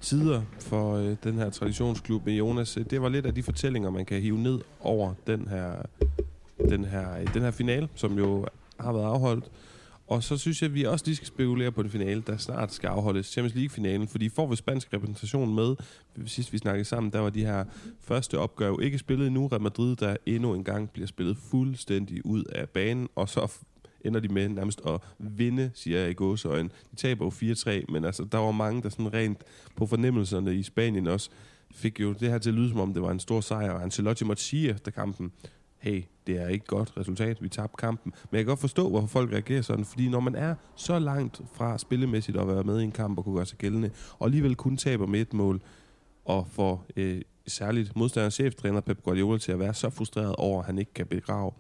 tider 0.00 0.43
for 0.61 0.99
uh, 0.99 1.15
den 1.25 1.35
her 1.35 1.50
traditionsklub. 1.50 2.26
med 2.26 2.35
Jonas, 2.35 2.79
det 2.91 3.03
var 3.03 3.09
lidt 3.09 3.27
af 3.27 3.35
de 3.35 3.43
fortællinger, 3.43 3.91
man 3.91 4.05
kan 4.05 4.20
hive 4.20 4.38
ned 4.38 4.61
over 4.81 5.15
den 5.27 5.49
her, 5.49 5.73
den 6.69 6.85
her, 6.85 7.06
den 7.35 7.43
her 7.43 7.50
finale, 7.50 7.88
som 7.94 8.19
jo 8.19 8.47
har 8.81 8.93
været 8.93 9.05
afholdt. 9.05 9.44
Og 10.06 10.23
så 10.23 10.37
synes 10.37 10.62
jeg, 10.62 10.69
at 10.69 10.75
vi 10.75 10.85
også 10.85 11.05
lige 11.06 11.17
skal 11.17 11.27
spekulere 11.29 11.73
på 11.73 11.83
den 11.83 11.91
finale, 11.91 12.23
der 12.27 12.37
snart 12.37 12.73
skal 12.73 12.89
afholdes, 12.89 13.27
Champions 13.27 13.55
League-finalen, 13.55 14.09
fordi 14.09 14.29
får 14.29 14.47
vi 14.47 14.56
spansk 14.56 14.93
repræsentation 14.93 15.55
med, 15.55 15.77
sidst 16.27 16.53
vi 16.53 16.59
snakkede 16.59 16.85
sammen, 16.85 17.12
der 17.12 17.19
var 17.19 17.31
de 17.31 17.45
her 17.45 17.65
første 18.01 18.39
opgør 18.39 18.69
jo 18.69 18.79
ikke 18.79 18.99
spillet 18.99 19.27
endnu. 19.27 19.47
Real 19.47 19.62
Madrid, 19.62 19.97
der 19.97 20.17
endnu 20.27 20.55
en 20.55 20.65
gang 20.65 20.91
bliver 20.91 21.06
spillet 21.06 21.37
fuldstændig 21.37 22.27
ud 22.27 22.45
af 22.45 22.69
banen, 22.69 23.09
og 23.17 23.29
så 23.29 23.53
ender 24.05 24.21
de 24.21 24.29
med 24.29 24.49
nærmest 24.49 24.81
at 24.87 25.01
vinde, 25.19 25.71
siger 25.75 26.01
jeg 26.01 26.11
i 26.11 26.15
gåsøjne. 26.15 26.71
De 26.91 26.97
taber 26.97 27.25
jo 27.25 27.53
4-3, 27.53 27.93
men 27.93 28.05
altså, 28.05 28.25
der 28.33 28.39
var 28.39 28.53
mange, 28.53 28.83
der 28.83 28.89
sådan 28.89 29.15
rent 29.15 29.39
på 29.77 29.87
fornemmelserne 29.87 30.55
i 30.55 30.62
Spanien 30.62 31.06
også, 31.06 31.31
fik 31.75 32.01
jo 32.01 32.12
det 32.12 32.31
her 32.31 32.39
til 32.39 32.51
at 32.51 32.55
lyde, 32.55 32.69
som 32.69 32.81
om 32.81 32.93
det 32.95 33.03
var 33.03 33.11
en 33.11 33.21
stor 33.21 33.41
sejr, 33.41 33.71
og 33.71 33.83
Ancelotti 33.83 34.25
måtte 34.25 34.43
sige 34.43 34.71
efter 34.71 34.91
kampen, 34.91 35.33
hey, 35.84 36.04
det 36.26 36.42
er 36.42 36.48
ikke 36.48 36.66
godt 36.66 36.92
resultat, 36.96 37.42
vi 37.42 37.48
tabte 37.48 37.76
kampen. 37.78 38.12
Men 38.31 38.36
jeg 38.36 38.44
kan 38.44 38.50
godt 38.50 38.60
forstå, 38.60 38.88
hvorfor 38.88 39.06
folk 39.06 39.32
reagerer 39.32 39.62
sådan, 39.62 39.84
fordi 39.84 40.08
når 40.08 40.20
man 40.20 40.34
er 40.34 40.54
så 40.75 40.98
langt 40.98 41.40
fra 41.54 41.78
spillemæssigt 41.78 42.38
at 42.38 42.48
være 42.48 42.62
med 42.62 42.81
i 42.81 42.84
en 42.84 42.92
kamp 42.92 43.19
og 43.19 43.25
kunne 43.25 43.36
gøre 43.36 43.46
sig 43.46 43.58
gældende, 43.58 43.90
og 44.19 44.26
alligevel 44.26 44.56
kun 44.56 44.76
taber 44.76 45.06
med 45.06 45.20
et 45.20 45.34
mål, 45.34 45.62
og 46.25 46.46
får 46.50 46.86
øh, 46.96 47.22
særligt 47.46 47.96
modstanderens 47.96 48.34
cheftræner 48.34 48.81
Pep 48.81 49.02
Guardiola 49.02 49.38
til 49.38 49.52
at 49.52 49.58
være 49.58 49.75
så 49.75 49.90
frustreret 49.90 50.36
over, 50.36 50.60
at 50.60 50.66
han 50.66 50.78
ikke 50.78 50.94
kan 50.94 51.06
begrave 51.06 51.52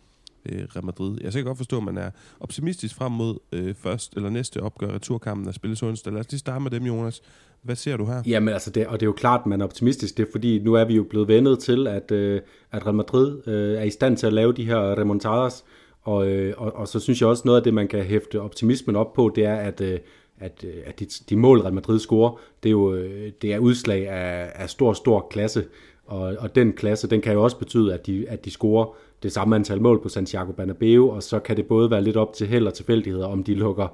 øh, 0.46 0.58
Real 0.76 0.84
Madrid. 0.84 1.18
Jeg 1.20 1.32
kan 1.32 1.44
godt 1.44 1.56
forstå, 1.56 1.76
at 1.76 1.82
man 1.82 1.98
er 1.98 2.10
optimistisk 2.40 2.94
frem 2.94 3.12
mod 3.12 3.38
øh, 3.52 3.74
først 3.74 4.16
eller 4.16 4.30
næste 4.30 4.62
opgør 4.62 4.94
returkampen, 4.94 5.46
der 5.46 5.52
spilles 5.52 5.82
onsdag. 5.82 6.12
Lad 6.12 6.20
os 6.20 6.30
lige 6.30 6.38
starte 6.38 6.62
med 6.62 6.70
dem, 6.70 6.86
Jonas. 6.86 7.22
Hvad 7.62 7.76
ser 7.76 7.96
du 7.96 8.06
her? 8.06 8.22
Jamen 8.26 8.54
altså, 8.54 8.70
det, 8.70 8.86
og 8.86 9.00
det 9.00 9.06
er 9.06 9.08
jo 9.08 9.12
klart, 9.12 9.40
at 9.40 9.46
man 9.46 9.60
er 9.60 9.64
optimistisk. 9.64 10.16
Det 10.16 10.26
er 10.26 10.32
fordi, 10.32 10.58
nu 10.58 10.74
er 10.74 10.84
vi 10.84 10.94
jo 10.94 11.02
blevet 11.10 11.28
vendet 11.28 11.58
til, 11.58 11.86
at, 11.86 12.10
øh, 12.10 12.40
at 12.72 12.86
Real 12.86 12.94
Madrid 12.94 13.48
øh, 13.48 13.78
er 13.78 13.82
i 13.82 13.90
stand 13.90 14.16
til 14.16 14.26
at 14.26 14.32
lave 14.32 14.52
de 14.52 14.64
her 14.64 14.98
remontadas. 14.98 15.64
Og, 16.02 16.28
øh, 16.28 16.54
og, 16.56 16.76
og 16.76 16.88
så 16.88 17.00
synes 17.00 17.20
jeg 17.20 17.28
også, 17.28 17.42
noget 17.44 17.58
af 17.58 17.64
det, 17.64 17.74
man 17.74 17.88
kan 17.88 18.04
hæfte 18.04 18.40
optimismen 18.40 18.96
op 18.96 19.12
på, 19.12 19.32
det 19.34 19.44
er, 19.44 19.54
at, 19.54 19.80
øh, 19.80 19.98
at, 20.38 20.64
øh, 20.64 20.74
at 20.86 21.00
de, 21.00 21.04
de 21.04 21.36
mål, 21.36 21.60
Real 21.60 21.74
Madrid 21.74 21.98
scorer, 21.98 22.40
det 22.62 22.68
er 22.68 22.70
jo 22.70 22.94
øh, 22.94 23.32
det 23.42 23.54
er 23.54 23.58
udslag 23.58 24.08
af, 24.08 24.52
af 24.54 24.70
stor, 24.70 24.92
stor 24.92 25.26
klasse. 25.30 25.64
Og, 26.06 26.36
og 26.38 26.54
den 26.54 26.72
klasse, 26.72 27.10
den 27.10 27.20
kan 27.20 27.32
jo 27.32 27.42
også 27.42 27.58
betyde, 27.58 27.94
at 27.94 28.06
de, 28.06 28.28
at 28.28 28.44
de 28.44 28.50
scorer 28.50 28.96
det 29.24 29.32
samme 29.32 29.56
antal 29.56 29.82
mål 29.82 30.02
på 30.02 30.08
Santiago 30.08 30.52
Bernabeu, 30.52 31.10
og 31.10 31.22
så 31.22 31.38
kan 31.38 31.56
det 31.56 31.66
både 31.66 31.90
være 31.90 32.02
lidt 32.02 32.16
op 32.16 32.32
til 32.32 32.46
held 32.46 32.66
og 32.66 32.74
tilfældigheder, 32.74 33.26
om 33.26 33.44
de 33.44 33.54
lukker, 33.54 33.88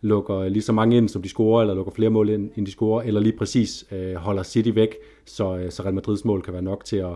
lukker 0.00 0.48
lige 0.48 0.62
så 0.62 0.72
mange 0.72 0.96
ind, 0.96 1.08
som 1.08 1.22
de 1.22 1.28
scorer, 1.28 1.60
eller 1.60 1.74
lukker 1.74 1.92
flere 1.92 2.10
mål 2.10 2.28
ind, 2.28 2.50
end 2.56 2.66
de 2.66 2.72
scorer, 2.72 3.02
eller 3.02 3.20
lige 3.20 3.36
præcis 3.38 3.86
øh, 3.92 4.14
holder 4.14 4.42
City 4.42 4.70
væk, 4.74 4.94
så, 5.24 5.56
øh, 5.56 5.70
så 5.70 5.82
Real 5.82 5.94
Madrids 5.94 6.24
mål 6.24 6.42
kan 6.42 6.52
være 6.52 6.62
nok 6.62 6.84
til 6.84 6.96
at, 6.96 7.12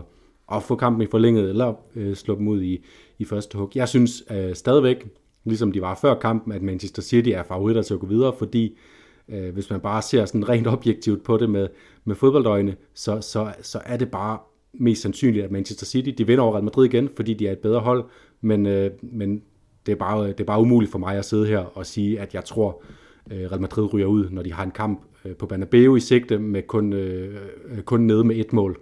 at 0.51 0.63
få 0.63 0.75
kampen 0.75 1.01
i 1.01 1.07
forlænget, 1.11 1.49
eller 1.49 1.73
øh, 1.95 2.15
slå 2.15 2.35
dem 2.35 2.47
ud 2.47 2.61
i, 2.61 2.85
i 3.19 3.25
første 3.25 3.57
hug. 3.57 3.71
Jeg 3.75 3.89
synes 3.89 4.23
øh, 4.31 4.55
stadigvæk, 4.55 5.07
ligesom 5.45 5.71
de 5.71 5.81
var 5.81 5.99
før 6.01 6.15
kampen, 6.15 6.53
at 6.53 6.61
Manchester 6.61 7.01
City 7.01 7.29
er 7.29 7.43
favoritter 7.43 7.81
til 7.81 7.93
at 7.93 7.99
gå 7.99 8.07
videre, 8.07 8.33
fordi 8.37 8.77
øh, 9.29 9.53
hvis 9.53 9.69
man 9.69 9.79
bare 9.79 10.01
ser 10.01 10.25
sådan 10.25 10.49
rent 10.49 10.67
objektivt 10.67 11.23
på 11.23 11.37
det 11.37 11.49
med, 11.49 11.67
med 12.05 12.15
fodboldøjne, 12.15 12.75
så, 12.93 13.21
så, 13.21 13.53
så 13.61 13.79
er 13.85 13.97
det 13.97 14.11
bare 14.11 14.37
mest 14.79 15.01
sandsynligt, 15.01 15.45
at 15.45 15.51
Manchester 15.51 15.85
City 15.85 16.09
de 16.09 16.27
vinder 16.27 16.43
over 16.43 16.53
Real 16.53 16.63
Madrid 16.63 16.85
igen, 16.85 17.09
fordi 17.15 17.33
de 17.33 17.47
er 17.47 17.51
et 17.51 17.59
bedre 17.59 17.79
hold, 17.79 18.05
men, 18.41 18.65
øh, 18.65 18.91
men 19.01 19.41
det, 19.85 19.91
er 19.91 19.95
bare, 19.95 20.27
det 20.27 20.39
er 20.39 20.43
bare 20.43 20.61
umuligt 20.61 20.91
for 20.91 20.99
mig 20.99 21.17
at 21.17 21.25
sidde 21.25 21.47
her 21.47 21.59
og 21.59 21.85
sige, 21.85 22.19
at 22.19 22.33
jeg 22.33 22.45
tror, 22.45 22.83
øh, 23.31 23.51
Real 23.51 23.61
Madrid 23.61 23.93
ryger 23.93 24.07
ud, 24.07 24.29
når 24.29 24.43
de 24.43 24.53
har 24.53 24.63
en 24.63 24.71
kamp 24.71 25.01
øh, 25.25 25.35
på 25.35 25.45
Bernabeu 25.45 25.95
i 25.95 25.99
sigte 25.99 26.37
med 26.37 26.63
kun, 26.63 26.93
øh, 26.93 27.41
kun 27.85 28.01
nede 28.01 28.23
med 28.23 28.35
et 28.35 28.53
mål. 28.53 28.79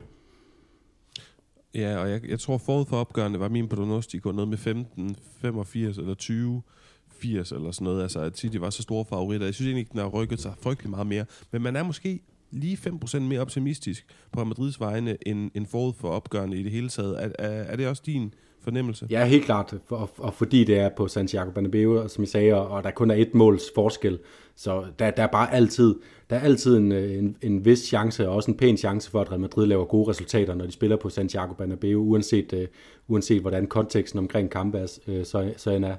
Ja, 1.76 1.98
og 1.98 2.10
jeg, 2.10 2.22
jeg 2.30 2.40
tror 2.40 2.58
forud 2.58 2.86
for 2.86 2.98
opgørende 2.98 3.40
var 3.40 3.50
min 3.50 3.68
prognostik 3.68 4.26
ned 4.26 4.46
med 4.46 4.58
15, 4.58 5.16
85 5.42 5.98
eller 5.98 6.14
20 6.14 6.62
80 7.10 7.52
eller 7.52 7.72
sådan 7.72 7.86
noget. 7.86 8.02
Altså, 8.02 8.20
at 8.20 8.38
City 8.38 8.58
var 8.58 8.70
så 8.70 8.82
store 8.82 9.06
favoritter. 9.06 9.48
Jeg 9.48 9.54
synes 9.54 9.68
egentlig 9.68 9.80
ikke, 9.80 9.92
den 9.92 10.00
har 10.00 10.08
rykket 10.08 10.40
sig 10.40 10.54
frygtelig 10.62 10.90
meget 10.90 11.08
mere. 11.08 11.26
Men 11.52 11.62
man 11.62 11.76
er 11.76 11.84
måske 11.84 12.20
lige 12.52 12.78
5% 12.78 13.20
mere 13.20 13.40
optimistisk 13.40 14.06
på 14.32 14.44
Madrids 14.44 14.80
vegne 14.80 15.18
end, 15.28 15.52
end 15.54 15.66
forud 15.66 15.94
for 15.94 16.10
opgørende 16.10 16.58
i 16.58 16.64
det 16.64 16.72
hele 16.72 16.90
taget. 16.90 17.24
Er, 17.24 17.30
er, 17.40 17.50
er 17.50 17.76
det 17.76 17.88
også 17.88 18.04
din 18.06 18.34
fornemmelse? 18.62 19.08
Ja, 19.10 19.26
helt 19.26 19.46
klart. 19.46 19.74
Og, 19.90 20.10
og 20.18 20.34
fordi 20.34 20.64
det 20.64 20.80
er 20.80 20.90
på 20.98 21.08
Santiago 21.08 21.52
Bernabeu, 21.52 22.08
som 22.08 22.24
I 22.24 22.28
sagde, 22.28 22.54
og 22.54 22.84
der 22.84 22.92
kun 22.92 23.12
er 23.12 23.16
et 23.16 23.36
måls 23.36 23.64
forskel. 23.76 24.20
Så 24.56 24.86
der, 25.00 25.12
der 25.12 25.24
er 25.24 25.28
bare 25.28 25.54
altid, 25.54 25.96
der 26.30 26.36
er 26.36 26.40
altid 26.40 26.78
en, 26.78 26.92
en, 26.92 27.38
en 27.42 27.66
vis 27.66 27.80
chance, 27.80 28.30
og 28.30 28.36
også 28.36 28.52
en 28.52 28.58
pæn 28.58 28.78
chance 28.78 29.12
for, 29.12 29.22
at 29.22 29.32
Real 29.32 29.42
Madrid 29.42 29.68
laver 29.68 29.86
gode 29.86 30.10
resultater, 30.10 30.56
når 30.56 30.66
de 30.66 30.72
spiller 30.72 30.98
på 30.98 31.10
Santiago 31.10 31.54
Bernabeu, 31.54 32.02
uanset, 32.02 32.54
uh, 32.54 32.60
uanset 33.08 33.42
hvordan 33.42 33.68
konteksten 33.68 34.20
omkring 34.20 34.50
kampen 34.50 34.82
er, 34.82 35.00
uh, 35.08 35.24
så, 35.24 35.54
så 35.58 35.72
end 35.72 35.86
er. 35.86 35.96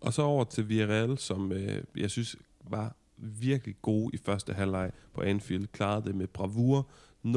Og 0.00 0.12
så 0.12 0.22
over 0.22 0.44
til 0.44 0.68
Villarreal, 0.68 1.18
som 1.18 1.50
uh, 1.50 2.00
jeg 2.00 2.10
synes 2.10 2.36
var 2.70 2.96
virkelig 3.16 3.74
gode 3.82 4.10
i 4.14 4.16
første 4.24 4.52
halvleg 4.52 4.90
på 5.14 5.20
Anfield. 5.20 5.66
Klarede 5.66 6.04
det 6.04 6.14
med 6.14 6.26
bravur. 6.26 6.88
0-0. 7.24 7.28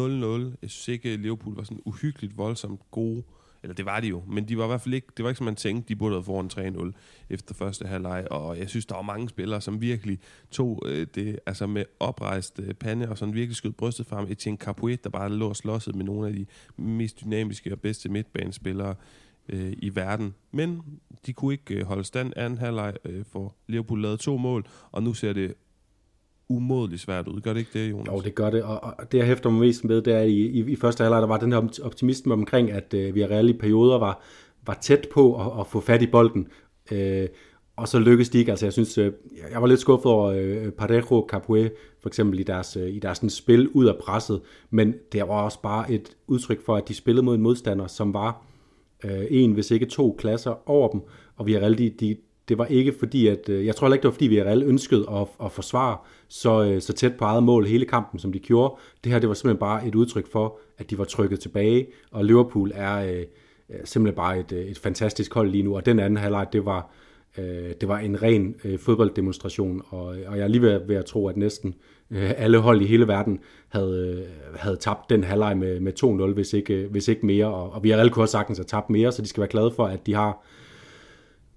Jeg 0.62 0.70
synes 0.70 0.88
ikke, 0.88 1.18
Liverpool 1.18 1.56
var 1.56 1.64
sådan 1.64 1.82
uhyggeligt 1.86 2.38
voldsomt 2.38 2.82
gode 2.92 3.24
eller 3.64 3.76
det 3.76 3.86
var 3.86 4.00
de 4.00 4.08
jo, 4.08 4.24
men 4.28 4.48
de 4.48 4.58
var 4.58 4.64
i 4.64 4.68
hvert 4.68 4.82
fald 4.82 4.94
ikke, 4.94 5.08
det 5.18 5.24
var 5.24 5.30
ikke 5.30 5.38
som 5.38 5.46
man 5.46 5.56
tænkte, 5.56 5.90
de 5.90 5.96
burde 5.96 6.16
have 6.16 6.24
foran 6.24 6.92
3-0 6.92 6.92
efter 7.30 7.56
første 7.56 7.86
halvleg, 7.86 8.28
og 8.32 8.58
jeg 8.58 8.70
synes, 8.70 8.86
der 8.86 8.96
var 8.96 9.02
mange 9.02 9.30
spillere, 9.30 9.62
som 9.62 9.82
virkelig 9.82 10.20
tog 10.52 10.84
øh, 10.86 11.08
det, 11.16 11.40
altså 11.46 11.68
med 11.68 11.86
oprejst 12.00 12.60
øh, 12.60 12.74
pande, 12.74 13.10
og 13.10 13.18
sådan 13.18 13.34
virkelig 13.34 13.56
skød 13.56 13.72
brystet 13.72 14.06
frem. 14.06 14.26
Etienne 14.30 14.58
Capuet, 14.58 15.04
der 15.04 15.10
bare 15.10 15.30
lå 15.30 15.50
og 15.50 15.56
slåsset 15.56 15.96
med 15.96 16.06
nogle 16.06 16.28
af 16.28 16.34
de 16.34 16.46
mest 16.78 17.22
dynamiske 17.22 17.72
og 17.72 17.80
bedste 17.80 18.10
midtbanespillere 18.10 18.96
øh, 19.50 19.74
i 19.78 19.96
verden. 19.96 20.34
Men 20.52 20.82
de 21.26 21.34
kunne 21.34 21.54
ikke 21.54 21.76
øh, 21.76 21.86
holde 21.86 22.04
stand 22.04 22.34
anden 22.36 22.60
halvleg, 22.60 22.94
øh, 23.06 23.26
for 23.26 23.56
Liverpool 23.68 24.02
lavede 24.02 24.18
to 24.18 24.38
mål, 24.38 24.68
og 24.92 25.04
nu 25.04 25.14
ser 25.14 25.34
det 25.34 25.54
umådeligt 26.50 27.02
svært 27.02 27.28
ud. 27.28 27.42
Gør 27.42 27.54
det 27.54 27.60
ikke 27.60 27.80
det, 27.80 27.92
Jonas? 27.92 28.08
Jo, 28.08 28.22
det 28.22 28.36
gør 28.36 28.50
det, 28.50 28.64
og, 28.64 28.84
og 28.84 29.12
det 29.12 29.18
jeg 29.18 29.26
hæfter 29.26 29.50
mig 29.50 29.60
mest 29.60 29.84
med, 29.84 30.02
det 30.02 30.14
er, 30.14 30.22
i, 30.22 30.34
i, 30.34 30.72
i 30.72 30.76
første 30.76 31.04
halvleg, 31.04 31.22
der 31.22 31.28
var 31.28 31.38
den 31.38 31.52
her 31.52 31.80
optimisme 31.84 32.34
omkring, 32.34 32.72
at 32.72 32.94
øh, 32.94 33.16
vi 33.16 33.26
reelt 33.26 33.50
i 33.50 33.54
perioder 33.54 33.98
var, 33.98 34.22
var 34.66 34.78
tæt 34.82 35.08
på 35.14 35.36
at, 35.36 35.60
at 35.60 35.68
få 35.68 35.80
fat 35.80 36.02
i 36.02 36.08
bolden, 36.08 36.48
øh, 36.92 37.28
og 37.76 37.88
så 37.88 38.00
lykkedes 38.00 38.30
de 38.30 38.38
ikke. 38.38 38.52
Altså, 38.52 38.66
jeg 38.66 38.74
synes, 38.74 38.98
øh, 38.98 39.12
jeg 39.52 39.62
var 39.62 39.68
lidt 39.68 39.80
skuffet 39.80 40.12
over 40.12 40.26
øh, 40.26 40.72
Parejo 40.72 41.28
Capoe, 41.30 41.70
for 42.02 42.10
eksempel 42.10 42.40
i 42.40 42.44
deres, 42.44 42.78
øh, 42.78 42.90
i 42.90 43.00
deres 43.00 43.18
sådan, 43.18 43.30
spil 43.30 43.68
ud 43.68 43.86
af 43.86 43.96
presset, 43.98 44.42
men 44.70 44.94
det 45.12 45.22
var 45.22 45.44
også 45.44 45.62
bare 45.62 45.92
et 45.92 46.18
udtryk 46.28 46.66
for, 46.66 46.76
at 46.76 46.88
de 46.88 46.94
spillede 46.94 47.26
mod 47.26 47.36
en 47.36 47.42
modstander, 47.42 47.88
som 47.88 48.14
var 48.14 48.46
øh, 49.06 49.26
en, 49.30 49.52
hvis 49.52 49.72
ikke 49.72 49.86
to 49.86 50.16
klasser 50.20 50.70
over 50.70 50.88
dem, 50.88 51.02
og 51.36 51.46
vi 51.46 51.54
har 51.54 51.70
de, 51.70 51.90
de, 51.90 52.18
det 52.50 52.58
var 52.58 52.66
ikke 52.66 52.94
fordi, 53.00 53.28
at, 53.28 53.50
øh, 53.50 53.66
jeg 53.66 53.76
tror 53.76 53.88
heller 53.88 53.94
ikke, 53.94 54.04
det 54.04 54.08
var 54.08 54.14
fordi, 54.14 54.28
vi 54.28 54.38
alle 54.38 54.66
ønskede 54.66 55.06
at, 55.12 55.28
at 55.46 55.52
forsvare 55.52 55.98
så, 56.28 56.64
øh, 56.64 56.82
så 56.82 56.94
tæt 56.94 57.14
på 57.18 57.26
eget 57.26 57.44
mål 57.44 57.66
hele 57.66 57.86
kampen, 57.86 58.20
som 58.20 58.34
de 58.34 58.40
gjorde. 58.40 58.76
Det 59.04 59.12
her, 59.12 59.20
det 59.20 59.30
var 59.30 59.36
simpelthen 59.36 59.60
bare 59.60 59.88
et 59.88 59.96
udtryk 59.96 60.32
for, 60.32 60.60
at 60.78 60.90
de 60.90 60.98
var 60.98 61.04
trykket 61.04 61.40
tilbage, 61.40 61.88
og 62.12 62.26
Liverpool 62.26 62.72
er 62.76 62.98
øh, 63.12 63.24
simpelthen 63.84 64.16
bare 64.16 64.40
et, 64.40 64.52
øh, 64.52 64.66
et 64.66 64.78
fantastisk 64.78 65.34
hold 65.34 65.50
lige 65.50 65.64
nu, 65.64 65.76
og 65.76 65.86
den 65.86 66.00
anden 66.00 66.18
halvleg, 66.18 66.48
det 66.54 66.66
var, 66.66 66.92
øh, 67.38 67.74
det 67.82 67.88
var 67.88 68.00
en 68.00 68.22
ren 68.22 68.56
øh, 68.64 68.80
fodbolddemonstration, 68.80 69.82
og, 69.90 70.06
og 70.06 70.38
jeg 70.38 70.40
er 70.40 70.48
lige 70.48 70.62
ved, 70.62 70.80
ved 70.88 70.96
at 70.96 71.06
tro, 71.06 71.28
at 71.28 71.38
næsten 71.38 71.76
øh, 72.12 72.32
alle 72.38 72.58
hold 72.58 72.82
i 72.82 72.86
hele 72.86 73.08
verden 73.08 73.40
havde, 73.68 74.28
havde 74.56 74.78
tabt 74.78 75.10
den 75.10 75.24
halvleg 75.24 75.58
med, 75.58 75.80
med 75.80 75.94
2-0, 76.32 76.34
hvis 76.34 76.54
ikke, 76.54 76.88
hvis 76.92 77.08
ikke 77.08 77.26
mere, 77.26 77.46
og, 77.46 77.74
og 77.74 77.84
vi 77.84 77.90
har 77.90 77.98
alle 77.98 78.12
kunne 78.12 78.28
sagtens 78.28 78.58
have 78.58 78.66
tabt 78.66 78.90
mere, 78.90 79.12
så 79.12 79.22
de 79.22 79.28
skal 79.28 79.42
være 79.42 79.52
glade 79.52 79.72
for, 79.72 79.86
at 79.86 80.06
de 80.06 80.14
har 80.14 80.46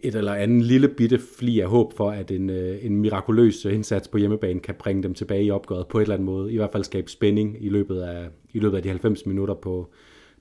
et 0.02 0.14
eller 0.14 0.34
andet 0.34 0.66
lille 0.66 0.88
bitte 0.88 1.20
fli 1.38 1.60
af 1.60 1.68
håb 1.68 1.96
for, 1.96 2.10
at 2.10 2.30
en, 2.30 2.50
øh, 2.50 2.84
en 2.84 2.96
mirakuløs 2.96 3.64
indsats 3.64 4.08
på 4.08 4.18
hjemmebane 4.18 4.60
kan 4.60 4.74
bringe 4.74 5.02
dem 5.02 5.14
tilbage 5.14 5.44
i 5.44 5.50
opgøret 5.50 5.86
på 5.88 5.98
et 5.98 6.02
eller 6.02 6.14
andet 6.14 6.26
måde. 6.26 6.52
I 6.52 6.56
hvert 6.56 6.72
fald 6.72 6.84
skabe 6.84 7.10
spænding 7.10 7.64
i 7.64 7.68
løbet 7.68 8.00
af, 8.00 8.28
i 8.52 8.58
løbet 8.58 8.76
af 8.76 8.82
de 8.82 8.88
90 8.88 9.26
minutter 9.26 9.54
på, 9.54 9.92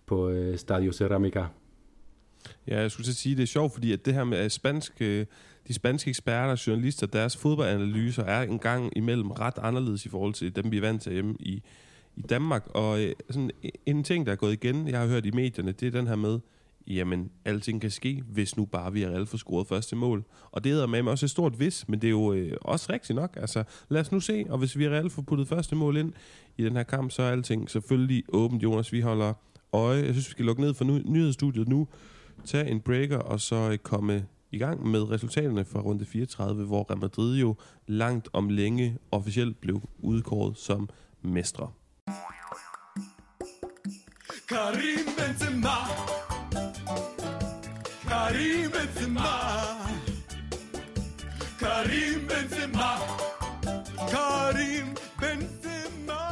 på 0.05 0.29
øh, 0.29 0.57
Stadio 0.57 0.91
Ceramica. 0.91 1.45
Ja, 2.67 2.79
jeg 2.79 2.91
skulle 2.91 3.13
sige, 3.13 3.35
det 3.35 3.43
er 3.43 3.47
sjovt, 3.47 3.73
fordi 3.73 3.91
at 3.91 4.05
det 4.05 4.13
her 4.13 4.23
med 4.23 4.49
spansk, 4.49 4.93
øh, 5.01 5.25
de 5.67 5.73
spanske 5.73 6.09
eksperter 6.09 6.51
og 6.51 6.67
journalister, 6.67 7.07
deres 7.07 7.37
fodboldanalyser 7.37 8.23
er 8.23 8.41
en 8.41 8.59
gang 8.59 8.97
imellem 8.97 9.31
ret 9.31 9.57
anderledes 9.57 10.05
i 10.05 10.09
forhold 10.09 10.33
til 10.33 10.55
dem, 10.55 10.71
vi 10.71 10.77
er 10.77 10.81
vant 10.81 11.01
til 11.01 11.13
hjemme 11.13 11.35
i, 11.39 11.63
i 12.15 12.21
Danmark. 12.21 12.67
Og 12.73 12.99
sådan 13.29 13.51
en 13.85 14.03
ting, 14.03 14.25
der 14.25 14.31
er 14.31 14.35
gået 14.35 14.53
igen, 14.53 14.87
jeg 14.87 14.99
har 14.99 15.07
hørt 15.07 15.25
i 15.25 15.31
medierne, 15.31 15.71
det 15.71 15.87
er 15.87 15.91
den 15.91 16.07
her 16.07 16.15
med, 16.15 16.39
jamen, 16.87 17.31
alting 17.45 17.81
kan 17.81 17.91
ske, 17.91 18.23
hvis 18.27 18.57
nu 18.57 18.65
bare 18.65 18.93
vi 18.93 19.03
er 19.03 19.11
alle 19.11 19.27
for 19.27 19.37
scoret 19.37 19.67
første 19.67 19.95
mål. 19.95 20.23
Og 20.51 20.63
det 20.63 20.71
hedder 20.71 20.87
med 20.87 21.01
også 21.01 21.25
et 21.25 21.29
stort 21.29 21.59
vis, 21.59 21.87
men 21.87 22.01
det 22.01 22.07
er 22.07 22.11
jo 22.11 22.33
øh, 22.33 22.57
også 22.61 22.93
rigtigt 22.93 23.15
nok. 23.15 23.37
Altså, 23.37 23.63
lad 23.89 24.01
os 24.01 24.11
nu 24.11 24.19
se, 24.19 24.45
og 24.49 24.57
hvis 24.57 24.77
vi 24.77 24.85
er 24.85 25.09
får 25.09 25.21
puttet 25.21 25.47
første 25.47 25.75
mål 25.75 25.97
ind 25.97 26.13
i 26.57 26.63
den 26.63 26.75
her 26.75 26.83
kamp, 26.83 27.11
så 27.11 27.23
er 27.23 27.31
alting 27.31 27.69
selvfølgelig 27.69 28.23
åbent, 28.29 28.63
Jonas. 28.63 28.93
Vi 28.93 29.01
holder 29.01 29.33
øje. 29.73 29.97
Jeg 29.97 30.13
synes, 30.13 30.27
vi 30.27 30.31
skal 30.31 30.45
lukke 30.45 30.61
ned 30.61 30.73
for 30.73 30.85
nu, 30.85 30.99
nyhedsstudiet 31.05 31.67
nu, 31.67 31.87
tage 32.45 32.69
en 32.69 32.81
breaker, 32.81 33.17
og 33.17 33.41
så 33.41 33.69
øh, 33.71 33.77
komme 33.77 34.25
i 34.51 34.57
gang 34.57 34.87
med 34.87 35.11
resultaterne 35.11 35.65
fra 35.65 35.79
runde 35.79 36.05
34, 36.05 36.65
hvor 36.65 36.85
Real 36.89 36.99
Madrid 36.99 37.39
jo 37.39 37.55
langt 37.87 38.29
om 38.33 38.49
længe 38.49 38.97
officielt 39.11 39.61
blev 39.61 39.81
udkåret 39.99 40.57
som 40.57 40.89
mestre. 41.21 41.71
Karim 44.49 45.05
Benzema 45.17 46.20
Karim 48.31 48.71
Benzema 48.71 49.29
Karim 51.59 52.27
Benzema 52.27 52.91
Karim 54.09 54.95
Benzema 55.19 56.23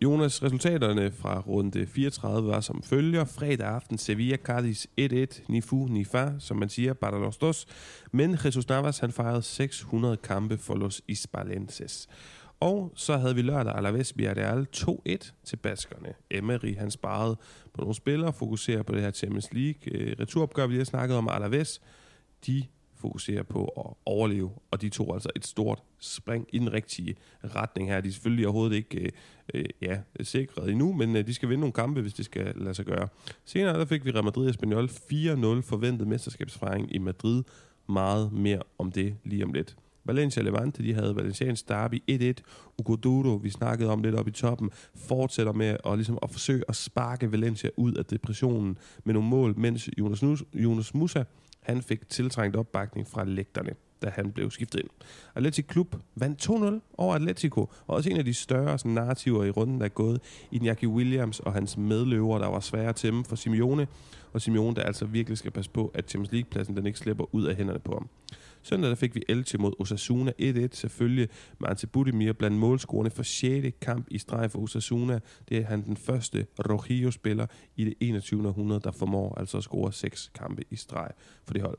Jonas, 0.00 0.42
resultaterne 0.42 1.12
fra 1.12 1.40
runde 1.40 1.86
34 1.86 2.46
var 2.46 2.60
som 2.60 2.82
følger. 2.82 3.24
Fredag 3.24 3.66
aften 3.66 3.98
Sevilla 3.98 4.36
Cardis 4.36 4.88
1-1, 5.00 5.42
Nifu 5.48 5.86
Nifa, 5.86 6.30
som 6.38 6.56
man 6.56 6.68
siger, 6.68 6.92
para 6.92 7.18
los 7.18 7.36
dos. 7.36 7.66
Men 8.12 8.38
Jesus 8.44 8.68
Navas 8.68 8.98
han 8.98 9.12
fejrede 9.12 9.42
600 9.42 10.16
kampe 10.16 10.58
for 10.58 10.74
Los 10.74 11.02
Hispalenses. 11.08 12.08
Og 12.60 12.92
så 12.94 13.16
havde 13.16 13.34
vi 13.34 13.42
lørdag 13.42 13.74
Alaves 13.76 14.18
Villarreal 14.18 14.66
2-1 14.76 15.32
til 15.44 15.56
baskerne. 15.56 16.14
Emery 16.30 16.76
han 16.76 16.90
sparede 16.90 17.36
på 17.72 17.80
nogle 17.80 17.94
spillere, 17.94 18.32
fokuserer 18.32 18.82
på 18.82 18.94
det 18.94 19.02
her 19.02 19.10
Champions 19.10 19.52
League 19.52 19.92
øh, 19.92 20.16
returopgør, 20.20 20.66
vi 20.66 20.72
lige 20.72 20.80
har 20.80 20.84
snakket 20.84 21.16
om. 21.16 21.28
Alaves, 21.28 21.80
de 22.46 22.64
fokuserer 22.94 23.42
på 23.42 23.64
at 23.64 23.96
overleve, 24.04 24.50
og 24.70 24.82
de 24.82 24.88
tog 24.88 25.14
altså 25.14 25.28
et 25.36 25.46
stort 25.46 25.82
spring 25.98 26.46
i 26.52 26.58
den 26.58 26.72
rigtige 26.72 27.16
retning 27.44 27.88
her. 27.88 28.00
De 28.00 28.08
er 28.08 28.12
selvfølgelig 28.12 28.46
overhovedet 28.46 28.76
ikke 28.76 29.00
øh, 29.00 29.10
øh, 29.54 29.64
ja, 29.80 30.00
sikret 30.22 30.70
endnu, 30.70 30.92
men 30.92 31.16
øh, 31.16 31.26
de 31.26 31.34
skal 31.34 31.48
vinde 31.48 31.60
nogle 31.60 31.72
kampe, 31.72 32.00
hvis 32.00 32.14
det 32.14 32.24
skal 32.24 32.54
lade 32.56 32.74
sig 32.74 32.84
gøre. 32.84 33.08
Senere 33.44 33.78
der 33.78 33.84
fik 33.84 34.04
vi 34.04 34.10
Real 34.10 34.24
Madrid 34.24 34.44
og 34.44 34.50
Espanyol 34.50 34.84
4-0 34.84 34.90
forventet 35.60 36.08
mesterskabsfejring 36.08 36.94
i 36.94 36.98
Madrid. 36.98 37.42
Meget 37.88 38.32
mere 38.32 38.62
om 38.78 38.92
det 38.92 39.16
lige 39.24 39.44
om 39.44 39.52
lidt. 39.52 39.76
Valencia 40.04 40.42
Levante, 40.42 40.82
de 40.82 40.94
havde 40.94 41.16
Valencians 41.16 41.62
derby 41.62 42.02
1-1. 42.10 42.42
Ugoduro, 42.78 43.34
vi 43.34 43.50
snakkede 43.50 43.90
om 43.90 44.02
lidt 44.02 44.14
op 44.14 44.28
i 44.28 44.30
toppen, 44.30 44.70
fortsætter 44.94 45.52
med 45.52 45.76
at, 45.86 45.94
ligesom 45.94 46.18
at 46.22 46.30
forsøge 46.30 46.64
at 46.68 46.76
sparke 46.76 47.32
Valencia 47.32 47.70
ud 47.76 47.92
af 47.92 48.04
depressionen 48.04 48.78
med 49.04 49.14
nogle 49.14 49.28
mål, 49.28 49.58
mens 49.58 49.90
Jonas, 49.98 50.22
Nus, 50.22 50.44
Jonas 50.54 50.94
Musa, 50.94 51.24
han 51.60 51.82
fik 51.82 52.08
tiltrængt 52.08 52.56
opbakning 52.56 53.08
fra 53.08 53.24
lægterne 53.24 53.74
da 54.02 54.10
han 54.14 54.32
blev 54.32 54.50
skiftet 54.50 54.80
ind. 54.80 54.88
Atletic 55.34 55.66
Klub 55.66 55.96
vandt 56.14 56.50
2-0 56.50 56.94
over 56.98 57.14
Atletico, 57.14 57.60
og 57.60 57.96
også 57.96 58.10
en 58.10 58.16
af 58.16 58.24
de 58.24 58.34
større 58.34 58.78
sådan, 58.78 58.92
narrativer 58.92 59.44
i 59.44 59.50
runden, 59.50 59.78
der 59.78 59.84
er 59.84 59.88
gået. 59.88 60.20
Iñaki 60.54 60.86
Williams 60.86 61.40
og 61.40 61.52
hans 61.52 61.76
medløver, 61.76 62.38
der 62.38 62.46
var 62.46 62.60
svære 62.60 62.92
til 62.92 63.12
dem 63.12 63.24
for 63.24 63.36
Simeone, 63.36 63.86
og 64.32 64.40
Simeone, 64.40 64.76
der 64.76 64.82
altså 64.82 65.04
virkelig 65.04 65.38
skal 65.38 65.50
passe 65.50 65.70
på, 65.70 65.90
at 65.94 66.10
Champions 66.10 66.32
League-pladsen 66.32 66.76
den 66.76 66.86
ikke 66.86 66.98
slipper 66.98 67.34
ud 67.34 67.44
af 67.44 67.56
hænderne 67.56 67.78
på 67.78 67.92
ham. 67.92 68.08
Søndag 68.62 68.90
der 68.90 68.96
fik 68.96 69.14
vi 69.14 69.22
Elche 69.28 69.58
mod 69.58 69.72
Osasuna 69.78 70.32
1-1, 70.42 70.68
selvfølgelig 70.72 71.28
Martin 71.58 71.88
Budimir 71.88 72.32
blandt 72.32 72.58
målscorerne 72.58 73.10
for 73.10 73.22
6. 73.22 73.76
kamp 73.80 74.06
i 74.10 74.18
streg 74.18 74.50
for 74.50 74.58
Osasuna. 74.58 75.20
Det 75.48 75.58
er 75.58 75.64
han 75.64 75.84
den 75.84 75.96
første 75.96 76.46
Rojillo-spiller 76.58 77.46
i 77.76 77.84
det 77.84 77.94
21. 78.00 78.48
århundrede, 78.48 78.80
der 78.80 78.90
formår 78.90 79.34
altså 79.38 79.56
at 79.56 79.62
score 79.62 79.92
6 79.92 80.30
kampe 80.34 80.62
i 80.70 80.76
streg 80.76 81.10
for 81.44 81.52
det 81.52 81.62
hold. 81.62 81.78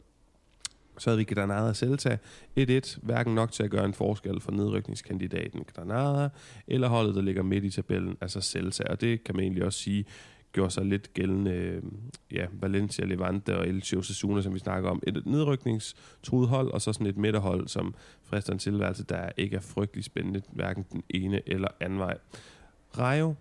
Så 0.98 1.10
havde 1.10 1.18
vi 1.18 1.24
Granada 1.24 1.68
og 1.68 1.76
Celta 1.76 2.18
1-1, 2.60 3.00
hverken 3.02 3.36
nok 3.36 3.52
til 3.52 3.64
at 3.64 3.72
gøre 3.72 3.86
en 3.86 3.94
forskel 3.94 4.42
for 4.42 4.52
nedrykningskandidaten 4.52 5.64
Granada, 5.76 6.30
eller 6.68 6.88
holdet, 6.88 7.16
der 7.16 7.22
ligger 7.22 7.44
midt 7.44 7.64
i 7.64 7.70
tabellen, 7.70 8.18
altså 8.22 8.42
Celta. 8.42 8.84
Og 8.84 9.02
det 9.02 9.24
kan 9.24 9.36
man 9.36 9.44
egentlig 9.44 9.66
også 9.66 9.80
sige, 9.80 10.06
gjorde 10.54 10.72
sig 10.72 10.86
lidt 10.86 11.14
gældende, 11.14 11.52
øh, 11.52 11.84
ja, 12.32 12.46
Valencia, 12.52 13.06
Levante 13.06 13.58
og 13.58 13.68
Elche 13.68 13.98
Osasuna, 13.98 14.42
som 14.42 14.54
vi 14.54 14.60
snakker 14.60 14.90
om. 14.90 15.04
Et 15.08 15.26
nedrykningstruet 15.26 16.48
hold, 16.48 16.72
og 16.72 16.82
så 16.82 16.94
sådan 16.94 17.08
et 17.08 17.18
midterhold, 17.18 17.68
som 17.68 17.96
frister 18.24 18.54
en 18.54 18.60
tilværelse, 18.60 19.04
der 19.04 19.30
ikke 19.38 19.56
er 19.56 19.62
frygtelig 19.62 20.04
spændende, 20.04 20.42
hverken 20.50 20.86
den 20.92 21.04
ene 21.10 21.50
eller 21.50 21.68
anden 21.80 22.00
vej. 22.00 22.18
Rayo 22.98 23.36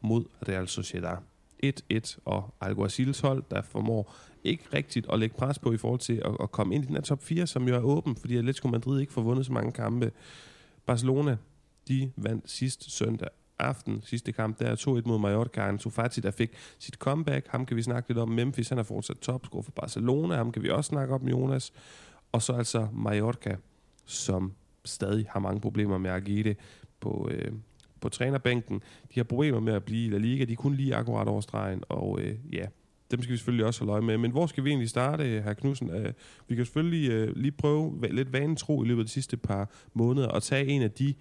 mod 0.00 0.24
Real 0.48 0.68
Sociedad. 0.68 1.16
1-1, 1.64 2.18
og 2.24 2.54
Alguacils 2.60 3.20
hold, 3.20 3.44
der 3.50 3.62
formår 3.62 4.14
ikke 4.44 4.64
rigtigt 4.72 5.06
at 5.12 5.18
lægge 5.18 5.36
pres 5.36 5.58
på 5.58 5.72
i 5.72 5.76
forhold 5.76 6.00
til 6.00 6.22
at, 6.24 6.36
at 6.40 6.52
komme 6.52 6.74
ind 6.74 6.84
i 6.84 6.86
den 6.86 6.94
her 6.94 7.02
top 7.02 7.22
4, 7.22 7.46
som 7.46 7.68
jo 7.68 7.74
er 7.74 7.80
åben, 7.80 8.16
fordi 8.16 8.36
Atletico 8.36 8.68
Madrid 8.68 9.00
ikke 9.00 9.12
får 9.12 9.22
vundet 9.22 9.46
så 9.46 9.52
mange 9.52 9.72
kampe. 9.72 10.12
Barcelona, 10.86 11.36
de 11.88 12.12
vandt 12.16 12.50
sidst 12.50 12.90
søndag 12.90 13.28
aften, 13.58 14.02
sidste 14.04 14.32
kamp, 14.32 14.58
der 14.58 14.66
er 14.66 14.76
2-1 14.76 15.08
mod 15.08 15.18
Mallorca. 15.18 15.60
Ansu 15.60 15.90
Fati, 15.90 16.20
der 16.20 16.30
fik 16.30 16.50
sit 16.78 16.94
comeback. 16.94 17.48
Ham 17.48 17.66
kan 17.66 17.76
vi 17.76 17.82
snakke 17.82 18.08
lidt 18.08 18.18
om. 18.18 18.28
Memphis, 18.28 18.68
han 18.68 18.78
er 18.78 18.82
fortsat 18.82 19.16
topscorer 19.16 19.62
for 19.62 19.72
Barcelona. 19.72 20.36
Ham 20.36 20.52
kan 20.52 20.62
vi 20.62 20.70
også 20.70 20.88
snakke 20.88 21.14
om, 21.14 21.28
Jonas. 21.28 21.72
Og 22.32 22.42
så 22.42 22.52
altså 22.52 22.88
Mallorca, 22.92 23.56
som 24.04 24.52
stadig 24.84 25.26
har 25.30 25.40
mange 25.40 25.60
problemer 25.60 25.98
med 25.98 26.10
at 26.10 26.56
på, 27.00 27.28
øh, 27.32 27.52
på 28.00 28.08
trænerbænken. 28.08 28.82
De 29.14 29.20
har 29.20 29.24
problemer 29.24 29.60
med 29.60 29.72
at 29.72 29.84
blive 29.84 30.06
i 30.06 30.10
La 30.10 30.18
Liga. 30.18 30.44
De 30.44 30.52
er 30.52 30.56
kun 30.56 30.74
lige 30.74 30.94
akkurat 30.94 31.28
over 31.28 31.40
stregen, 31.40 31.82
og 31.88 32.20
øh, 32.20 32.36
ja, 32.52 32.66
dem 33.10 33.22
skal 33.22 33.32
vi 33.32 33.36
selvfølgelig 33.36 33.66
også 33.66 33.80
holde 33.80 33.92
øje 33.92 34.02
med. 34.02 34.18
Men 34.18 34.30
hvor 34.30 34.46
skal 34.46 34.64
vi 34.64 34.70
egentlig 34.70 34.88
starte, 34.88 35.24
øh, 35.24 35.44
her 35.44 35.54
Knudsen? 35.54 35.90
Øh, 35.90 36.12
vi 36.48 36.56
kan 36.56 36.64
selvfølgelig 36.64 37.10
øh, 37.10 37.36
lige 37.36 37.52
prøve 37.52 38.08
lidt 38.10 38.32
vanetro 38.32 38.84
i 38.84 38.86
løbet 38.86 39.02
af 39.02 39.06
de 39.06 39.12
sidste 39.12 39.36
par 39.36 39.70
måneder 39.94 40.28
og 40.28 40.42
tage 40.42 40.66
en 40.66 40.82
af 40.82 40.90
de 40.90 41.14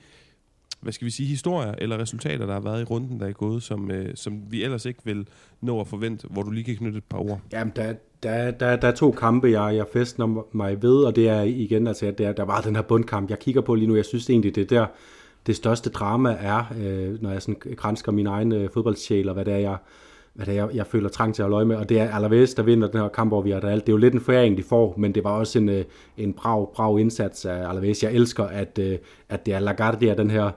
hvad 0.81 0.93
skal 0.93 1.05
vi 1.05 1.12
sige, 1.12 1.27
historier 1.27 1.74
eller 1.77 1.98
resultater, 1.98 2.45
der 2.45 2.53
har 2.53 2.60
været 2.60 2.81
i 2.81 2.84
runden, 2.84 3.19
der 3.19 3.27
er 3.27 3.31
gået, 3.31 3.63
som, 3.63 3.91
øh, 3.91 4.15
som 4.15 4.41
vi 4.50 4.63
ellers 4.63 4.86
ikke 4.86 5.00
vil 5.03 5.27
nå 5.62 5.79
at 5.79 5.88
forvente, 5.88 6.27
hvor 6.29 6.43
du 6.43 6.51
lige 6.51 6.63
kan 6.63 6.75
knytte 6.75 6.98
et 6.98 7.03
par 7.03 7.17
ord? 7.17 7.41
Jamen, 7.53 7.74
der, 7.75 7.93
der, 8.24 8.51
der, 8.51 8.75
der 8.75 8.88
er 8.88 8.91
to 8.91 9.12
kampe, 9.12 9.48
jeg, 9.48 9.75
jeg 9.75 9.86
festner 9.93 10.43
mig 10.51 10.81
ved, 10.81 11.03
og 11.03 11.15
det 11.15 11.29
er 11.29 11.41
igen, 11.41 11.88
altså, 11.88 12.13
der, 12.17 12.34
der 12.34 12.43
var 12.43 12.62
den 12.62 12.75
her 12.75 12.81
bundkamp, 12.81 13.29
jeg 13.29 13.39
kigger 13.39 13.62
på 13.62 13.75
lige 13.75 13.88
nu. 13.88 13.95
Jeg 13.95 14.05
synes 14.05 14.29
egentlig, 14.29 14.55
det 14.55 14.69
der, 14.69 14.86
det 15.48 15.55
største 15.55 15.89
drama 15.89 16.38
er, 16.39 16.74
øh, 16.77 17.22
når 17.22 17.31
jeg 17.31 17.41
sådan 17.41 17.75
grænsker 17.75 18.12
min 18.12 18.27
egen 18.27 18.51
øh, 18.51 18.69
fodboldsjæl, 18.74 19.29
og 19.29 19.34
hvad 19.34 19.45
det 19.45 19.53
er, 19.53 19.57
jeg, 19.57 19.77
hvad 20.36 20.46
det 20.46 20.58
er, 20.58 20.65
jeg, 20.65 20.75
jeg 20.75 20.88
føler 20.88 21.10
trang 21.10 21.36
til 21.36 21.44
at 21.44 21.50
løje 21.50 21.65
med, 21.65 21.75
og 21.75 21.89
det 21.89 22.00
er 22.00 22.10
Alaves, 22.10 22.54
der 22.54 22.63
vinder 22.63 22.88
den 22.88 23.00
her 23.00 23.08
kamp 23.08 23.34
over 23.34 23.42
Villarreal. 23.42 23.80
Det 23.80 23.89
er 23.89 23.94
jo 23.94 23.98
lidt 23.98 24.13
en 24.13 24.22
foræring, 24.22 24.58
de 24.58 24.63
får, 24.63 24.96
men 24.98 25.15
det 25.15 25.24
var 25.24 25.30
også 25.30 25.60
en, 25.60 25.70
øh, 25.70 25.84
en 26.18 26.34
brav, 26.34 26.74
brav 26.74 27.00
indsats 27.00 27.46
af 27.46 27.70
Alaves. 27.70 28.04
Jeg 28.04 28.13
elsker, 28.13 28.44
at, 28.44 28.80
øh, 28.82 28.98
at 29.30 29.46
det 29.46 29.54
er 29.54 29.60
Lagardia, 29.60 30.13
den 30.13 30.32
her 30.32 30.51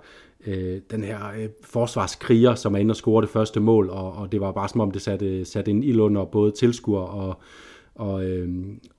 øh, 0.46 0.80
den 0.90 1.04
her 1.04 1.18
øh, 1.38 1.48
forsvarskriger, 1.64 2.54
som 2.54 2.74
er 2.74 2.78
inde 2.78 2.92
og 2.92 2.96
score 2.96 3.22
det 3.22 3.30
første 3.30 3.60
mål, 3.60 3.90
og, 3.90 4.12
og 4.12 4.32
det 4.32 4.40
var 4.40 4.52
bare 4.52 4.68
som 4.68 4.80
om, 4.80 4.90
det 4.90 5.02
satte, 5.02 5.44
satte 5.44 5.70
en 5.70 5.82
ild 5.82 6.00
under 6.00 6.24
både 6.24 6.52
tilskuer 6.52 7.00
og, 7.00 7.40
og, 7.94 8.24
øh, 8.24 8.48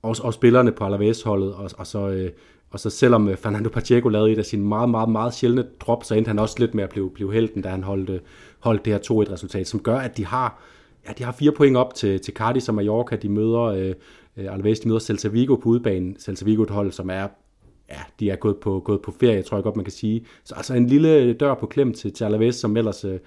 og, 0.02 0.16
og 0.22 0.34
spillerne 0.34 0.72
på 0.72 0.84
Alaves-holdet, 0.84 1.54
og, 1.54 1.70
og 1.78 1.86
så... 1.86 2.08
Øh, 2.08 2.30
og 2.70 2.80
så 2.80 2.90
selvom 2.90 3.28
øh, 3.28 3.36
Fernando 3.36 3.68
Pacheco 3.68 4.08
lavede 4.08 4.32
et 4.32 4.38
af 4.38 4.44
sine 4.44 4.64
meget, 4.64 4.88
meget, 4.90 5.08
meget 5.08 5.34
sjældne 5.34 5.64
drop, 5.80 6.04
så 6.04 6.14
endte 6.14 6.28
han 6.28 6.38
også 6.38 6.56
lidt 6.58 6.74
med 6.74 6.84
at 6.84 6.90
blive, 6.90 7.10
blive 7.10 7.32
helten, 7.32 7.62
da 7.62 7.68
han 7.68 7.82
holdt, 7.82 8.10
øh, 8.10 8.20
holdt 8.58 8.84
det 8.84 8.92
her 8.92 9.00
2-1-resultat, 9.00 9.68
som 9.68 9.80
gør, 9.80 9.96
at 9.96 10.16
de 10.16 10.26
har, 10.26 10.62
ja, 11.08 11.12
de 11.18 11.24
har 11.24 11.32
fire 11.32 11.52
point 11.52 11.76
op 11.76 11.94
til, 11.94 12.20
til 12.20 12.34
Cardiff 12.34 12.68
og 12.68 12.74
Mallorca. 12.74 13.16
De 13.16 13.28
møder 13.28 13.60
øh, 13.60 13.94
øh, 14.36 14.54
Alves, 14.54 14.80
de 14.80 14.88
møder 14.88 15.00
Celta 15.00 15.28
Vigo 15.28 15.56
på 15.56 15.68
udbanen. 15.68 16.16
Celta 16.18 16.44
Vigo 16.44 16.62
et 16.62 16.70
hold, 16.70 16.92
som 16.92 17.10
er 17.10 17.28
ja, 17.90 18.00
de 18.20 18.30
er 18.30 18.36
gået 18.36 18.56
på, 18.56 18.82
gået 18.84 19.02
på 19.02 19.14
ferie, 19.20 19.42
tror 19.42 19.56
jeg 19.56 19.64
godt, 19.64 19.76
man 19.76 19.84
kan 19.84 19.92
sige. 19.92 20.24
Så 20.44 20.54
altså 20.54 20.74
en 20.74 20.86
lille 20.86 21.32
dør 21.32 21.54
på 21.54 21.66
klem 21.66 21.92
til, 21.92 22.12
til 22.12 22.24
Alaves, 22.24 22.54
som 22.54 22.76
ellers 22.76 23.04
øh, 23.04 23.18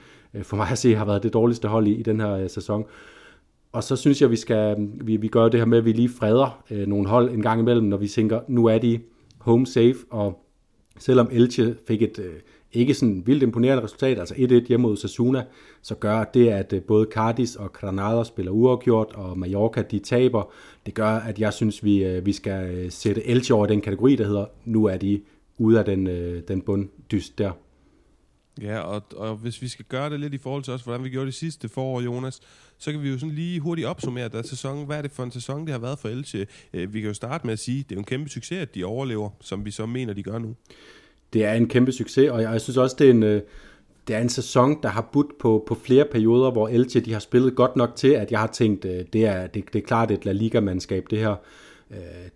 for 0.44 0.56
mig 0.58 0.68
at 0.72 0.78
se 0.78 0.96
har 0.96 1.06
været 1.06 1.24
det 1.24 1.34
dårligste 1.34 1.68
hold 1.68 1.88
i, 1.88 1.94
i 1.94 2.04
den 2.04 2.20
her 2.20 2.32
øh, 2.32 2.50
sæson. 2.50 2.86
Og 3.72 3.84
så 3.84 3.96
synes 3.96 4.22
jeg, 4.22 4.32
vi 4.32 4.36
skal 4.36 4.76
vi, 5.02 5.18
vi 5.18 5.28
gør 5.28 5.50
det 5.50 5.60
her 5.60 5.66
med, 5.66 5.78
at 5.78 5.86
vi 5.86 5.92
lige 5.92 6.10
freder 6.10 6.64
øh, 6.72 6.88
nogle 6.88 7.08
hold 7.08 7.30
en 7.30 7.42
gang 7.42 7.60
imellem, 7.62 7.88
når 7.88 7.98
vi 7.98 8.08
tænker, 8.08 8.40
nu 8.48 8.66
er 8.66 8.78
de 8.78 9.00
home 9.44 9.66
safe, 9.68 9.98
og 10.10 10.46
selvom 11.00 11.30
Elche 11.32 11.76
fik 11.88 12.02
et 12.02 12.20
øh, 12.20 12.34
ikke 12.74 12.94
sådan 12.94 13.24
vildt 13.26 13.44
imponerende 13.44 13.84
resultat, 13.84 14.20
altså 14.20 14.36
1-1 14.36 14.68
hjemme 14.68 14.88
mod 14.88 14.98
Sasuna, 14.98 15.46
så 15.82 15.96
gør 15.96 16.24
det, 16.24 16.50
at 16.50 16.74
øh, 16.74 16.82
både 16.82 17.08
Cardis 17.12 17.56
og 17.56 17.74
Granada 17.74 18.24
spiller 18.24 18.52
uafgjort, 18.52 19.12
og 19.16 19.38
Mallorca 19.38 19.82
de 19.82 20.00
taber. 20.00 20.52
Det 20.86 20.94
gør, 20.94 21.10
at 21.10 21.40
jeg 21.40 21.54
synes, 21.54 21.84
vi, 21.84 22.04
øh, 22.04 22.26
vi 22.26 22.32
skal 22.32 22.76
øh, 22.76 22.92
sætte 22.92 23.28
Elche 23.28 23.56
over 23.56 23.66
den 23.66 23.82
kategori, 23.82 24.16
der 24.16 24.26
hedder, 24.26 24.46
nu 24.66 24.86
er 24.86 24.98
de 24.98 25.22
ude 25.58 25.80
af 25.80 25.86
den, 25.86 26.06
den 26.48 26.62
bunddyst 26.62 27.38
der. 27.38 27.52
Ja, 28.62 28.80
og, 28.80 29.04
og 29.16 29.36
hvis 29.36 29.62
vi 29.62 29.68
skal 29.68 29.86
gøre 29.86 30.10
det 30.10 30.20
lidt 30.20 30.34
i 30.34 30.38
forhold 30.38 30.64
til 30.64 30.74
os, 30.74 30.82
hvordan 30.82 31.04
vi 31.04 31.10
gjorde 31.10 31.26
det 31.26 31.34
sidste 31.34 31.70
forår, 31.70 32.02
Jonas, 32.02 32.40
så 32.78 32.92
kan 32.92 33.04
vi 33.04 33.10
jo 33.10 33.20
sådan 33.20 33.36
lige 33.36 33.60
hurtigt 33.60 33.88
opsummere 33.88 34.30
der 34.30 34.42
sæson. 34.42 34.86
Hvad 34.86 34.98
er 34.98 35.02
det 35.02 35.12
for 35.12 35.24
en 35.24 35.32
sæson, 35.32 35.62
det 35.66 35.72
har 35.72 35.80
været 35.80 36.00
for 36.00 36.10
Elche? 36.10 36.48
Øh, 36.74 36.94
vi 36.94 37.02
kan 37.02 37.08
jo 37.08 37.14
starte 37.14 37.48
med 37.48 37.54
at 37.54 37.60
sige, 37.60 37.80
at 37.80 37.90
det 37.90 37.96
er 37.96 38.00
en 38.00 38.06
kæmpe 38.06 38.30
succes, 38.30 38.58
at 38.58 38.76
de 38.76 38.84
overlever, 38.84 39.30
som 39.42 39.66
vi 39.66 39.72
så 39.72 39.86
mener, 39.86 40.14
de 40.14 40.24
gør 40.24 40.38
nu 40.38 40.56
det 41.34 41.46
er 41.46 41.54
en 41.54 41.68
kæmpe 41.68 41.92
succes, 41.92 42.30
og 42.30 42.42
jeg, 42.42 42.62
synes 42.62 42.78
også, 42.78 42.96
det 43.00 43.08
er 43.08 43.12
en, 43.12 43.24
øh, 43.24 43.42
det 44.08 44.16
er 44.16 44.20
en 44.20 44.30
sæson, 44.30 44.78
der 44.84 44.90
har 44.90 45.10
budt 45.14 45.38
på, 45.40 45.64
på 45.68 45.76
flere 45.76 46.06
perioder, 46.12 46.52
hvor 46.52 46.68
Elche 46.68 47.02
de 47.02 47.14
har 47.14 47.20
spillet 47.20 47.56
godt 47.56 47.76
nok 47.76 47.96
til, 47.96 48.08
at 48.08 48.32
jeg 48.32 48.40
har 48.40 48.48
tænkt, 48.48 48.86
øh, 48.86 49.06
det 49.14 49.26
er, 49.26 49.48
det, 49.48 49.74
det 49.74 49.82
er 49.82 49.86
klart 49.86 50.12
et 50.12 50.26
La 50.26 50.32
Liga-mandskab, 50.32 51.06
det 51.10 51.20
her. 51.20 51.36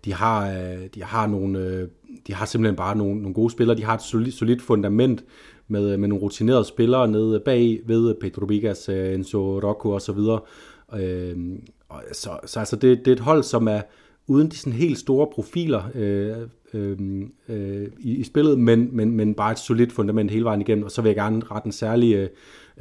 De 0.04 0.12
har, 0.12 0.50
de 0.94 1.02
har 1.02 1.26
nogle, 1.26 1.88
de 2.26 2.34
har 2.34 2.46
simpelthen 2.46 2.76
bare 2.76 2.96
nogle, 2.96 3.14
nogle 3.14 3.34
gode 3.34 3.50
spillere, 3.50 3.76
de 3.76 3.84
har 3.84 3.94
et 3.94 4.02
solidt, 4.02 4.34
solidt 4.34 4.62
fundament 4.62 5.24
med, 5.68 5.92
øh, 5.92 5.98
med 5.98 6.08
nogle 6.08 6.24
rutinerede 6.24 6.64
spillere 6.64 7.08
nede 7.08 7.40
bag 7.40 7.80
ved 7.86 8.10
øh, 8.10 8.14
Pedro 8.20 8.46
Vigas, 8.46 8.88
øh, 8.88 9.14
Enzo 9.14 9.60
Rocco 9.60 9.90
og 9.90 10.02
så 10.02 10.12
videre. 10.12 10.40
Øhm, 10.96 11.62
så, 12.12 12.30
så 12.46 12.58
altså 12.58 12.76
det, 12.76 12.98
det 12.98 13.08
er 13.08 13.12
et 13.12 13.20
hold, 13.20 13.42
som 13.42 13.68
er 13.68 13.80
uden 14.26 14.48
de 14.48 14.56
sådan 14.56 14.72
helt 14.72 14.98
store 14.98 15.26
profiler, 15.34 15.82
øh, 15.94 16.36
øh, 16.74 16.98
øh, 17.48 17.88
i, 17.98 18.16
i 18.16 18.24
spillet, 18.24 18.58
men, 18.58 18.88
men, 18.92 19.10
men 19.10 19.34
bare 19.34 19.52
et 19.52 19.58
solidt 19.58 19.92
fundament 19.92 20.30
hele 20.30 20.44
vejen 20.44 20.60
igennem. 20.60 20.84
Og 20.84 20.90
så 20.90 21.02
vil 21.02 21.08
jeg 21.08 21.16
gerne 21.16 21.42
rette 21.50 21.66
en 21.66 21.72
særlig 21.72 22.14
øh, 22.14 22.28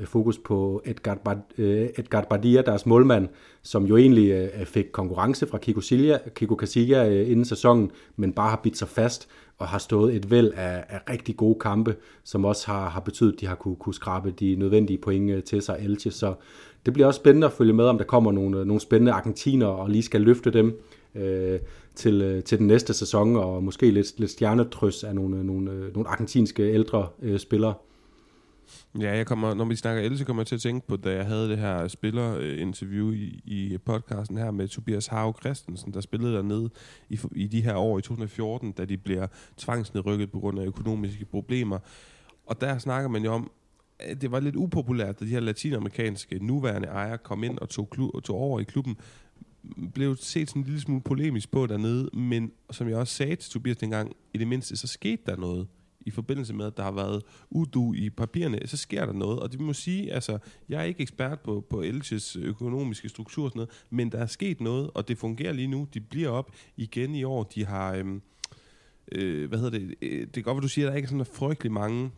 fokus 0.05 0.37
på 0.37 0.81
Edgar, 0.85 1.15
Bad, 1.15 1.37
øh, 1.57 1.89
Edgar 1.97 2.25
Badia, 2.29 2.61
deres 2.61 2.85
målmand, 2.85 3.27
som 3.61 3.85
jo 3.85 3.97
egentlig 3.97 4.31
øh, 4.31 4.65
fik 4.65 4.85
konkurrence 4.91 5.47
fra 5.47 5.57
Kiko, 5.57 5.81
Silja, 5.81 6.17
Kiko 6.35 6.55
Casilla 6.55 7.09
øh, 7.09 7.31
inden 7.31 7.45
sæsonen, 7.45 7.91
men 8.15 8.33
bare 8.33 8.49
har 8.49 8.59
bidt 8.63 8.77
sig 8.77 8.87
fast 8.87 9.27
og 9.57 9.67
har 9.67 9.77
stået 9.77 10.15
et 10.15 10.31
væld 10.31 10.51
af, 10.55 10.83
af 10.89 10.99
rigtig 11.09 11.37
gode 11.37 11.59
kampe, 11.59 11.95
som 12.23 12.45
også 12.45 12.67
har, 12.67 12.89
har 12.89 12.99
betydet, 12.99 13.33
at 13.33 13.39
de 13.39 13.47
har 13.47 13.55
kunne, 13.55 13.75
kunne 13.75 13.93
skrabe 13.93 14.31
de 14.31 14.55
nødvendige 14.55 14.97
point 14.97 15.31
øh, 15.31 15.43
til 15.43 15.61
sig 15.61 15.77
Elche. 15.81 16.11
Så 16.11 16.33
det 16.85 16.93
bliver 16.93 17.07
også 17.07 17.17
spændende 17.17 17.47
at 17.47 17.53
følge 17.53 17.73
med, 17.73 17.85
om 17.85 17.97
der 17.97 18.05
kommer 18.05 18.31
nogle, 18.31 18.65
nogle 18.65 18.81
spændende 18.81 19.11
argentiner 19.11 19.67
og 19.67 19.89
lige 19.89 20.03
skal 20.03 20.21
løfte 20.21 20.51
dem 20.51 20.79
øh, 21.15 21.59
til, 21.95 22.21
øh, 22.21 22.43
til 22.43 22.57
den 22.57 22.67
næste 22.67 22.93
sæson, 22.93 23.35
og 23.35 23.63
måske 23.63 23.91
lidt, 23.91 24.19
lidt 24.19 24.31
stjernetrøs 24.31 25.03
af 25.03 25.15
nogle, 25.15 25.37
øh, 25.37 25.45
nogle, 25.45 25.89
nogle 25.93 26.09
argentinske 26.09 26.63
ældre 26.73 27.07
øh, 27.21 27.39
spillere. 27.39 27.73
Ja, 28.99 29.15
jeg 29.15 29.27
kommer, 29.27 29.53
når 29.53 29.65
vi 29.65 29.75
snakker 29.75 30.03
el, 30.03 30.17
så 30.17 30.25
kommer 30.25 30.41
jeg 30.41 30.47
til 30.47 30.55
at 30.55 30.61
tænke 30.61 30.87
på, 30.87 30.95
da 30.95 31.13
jeg 31.15 31.25
havde 31.25 31.49
det 31.49 31.57
her 31.57 31.87
spillerinterview 31.87 33.11
i, 33.11 33.41
i 33.45 33.77
podcasten 33.85 34.37
her 34.37 34.51
med 34.51 34.67
Tobias 34.67 35.07
Hav 35.07 35.39
Christensen, 35.39 35.93
der 35.93 36.01
spillede 36.01 36.33
dernede 36.33 36.69
i, 37.09 37.19
i 37.35 37.47
de 37.47 37.61
her 37.61 37.75
år 37.75 37.99
i 37.99 38.01
2014, 38.01 38.71
da 38.71 38.85
de 38.85 38.97
bliver 38.97 39.27
tvangsnedrykket 39.57 40.31
på 40.31 40.39
grund 40.39 40.59
af 40.59 40.65
økonomiske 40.65 41.25
problemer. 41.25 41.79
Og 42.45 42.61
der 42.61 42.77
snakker 42.77 43.09
man 43.09 43.23
jo 43.23 43.31
om, 43.33 43.51
at 43.99 44.21
det 44.21 44.31
var 44.31 44.39
lidt 44.39 44.55
upopulært, 44.55 45.19
da 45.19 45.25
de 45.25 45.29
her 45.29 45.39
latinamerikanske 45.39 46.45
nuværende 46.45 46.87
ejere 46.87 47.17
kom 47.17 47.43
ind 47.43 47.59
og 47.59 47.69
tog, 47.69 47.89
klu- 47.95 48.19
tog 48.21 48.35
over 48.35 48.59
i 48.59 48.63
klubben, 48.63 48.97
blev 49.93 50.15
set 50.15 50.49
sådan 50.49 50.61
en 50.61 50.65
lille 50.65 50.81
smule 50.81 51.01
polemisk 51.01 51.51
på 51.51 51.67
dernede, 51.67 52.09
men 52.13 52.51
som 52.71 52.89
jeg 52.89 52.97
også 52.97 53.13
sagde 53.13 53.35
til 53.35 53.51
Tobias 53.51 53.77
dengang, 53.77 54.15
i 54.33 54.37
det 54.37 54.47
mindste, 54.47 54.77
så 54.77 54.87
skete 54.87 55.21
der 55.25 55.35
noget 55.35 55.67
i 56.07 56.11
forbindelse 56.11 56.53
med, 56.53 56.65
at 56.65 56.77
der 56.77 56.83
har 56.83 56.91
været 56.91 57.23
udu 57.49 57.93
i 57.93 58.09
papirerne, 58.09 58.59
så 58.65 58.77
sker 58.77 59.05
der 59.05 59.13
noget. 59.13 59.39
Og 59.39 59.51
det 59.51 59.59
må 59.59 59.73
sige, 59.73 60.13
altså, 60.13 60.37
jeg 60.69 60.79
er 60.79 60.83
ikke 60.83 61.01
ekspert 61.01 61.39
på, 61.39 61.65
på 61.69 61.81
Elches 61.81 62.35
økonomiske 62.35 63.09
struktur 63.09 63.45
og 63.45 63.51
sådan 63.51 63.57
noget, 63.59 63.85
men 63.89 64.11
der 64.11 64.17
er 64.17 64.25
sket 64.25 64.61
noget, 64.61 64.89
og 64.93 65.07
det 65.07 65.17
fungerer 65.17 65.53
lige 65.53 65.67
nu. 65.67 65.87
De 65.93 65.99
bliver 65.99 66.29
op 66.29 66.51
igen 66.77 67.15
i 67.15 67.23
år. 67.23 67.43
De 67.43 67.65
har, 67.65 67.93
øhm, 67.93 68.21
øh, 69.11 69.49
hvad 69.49 69.59
hedder 69.59 69.79
det, 69.79 69.95
øh, 70.01 70.27
det 70.27 70.37
er 70.37 70.41
godt, 70.41 70.55
hvad 70.55 70.61
du 70.61 70.67
siger, 70.67 70.85
der 70.85 70.91
er 70.91 70.97
ikke 70.97 71.09
sådan 71.09 71.25
frygtelig 71.25 71.71
mange 71.71 72.11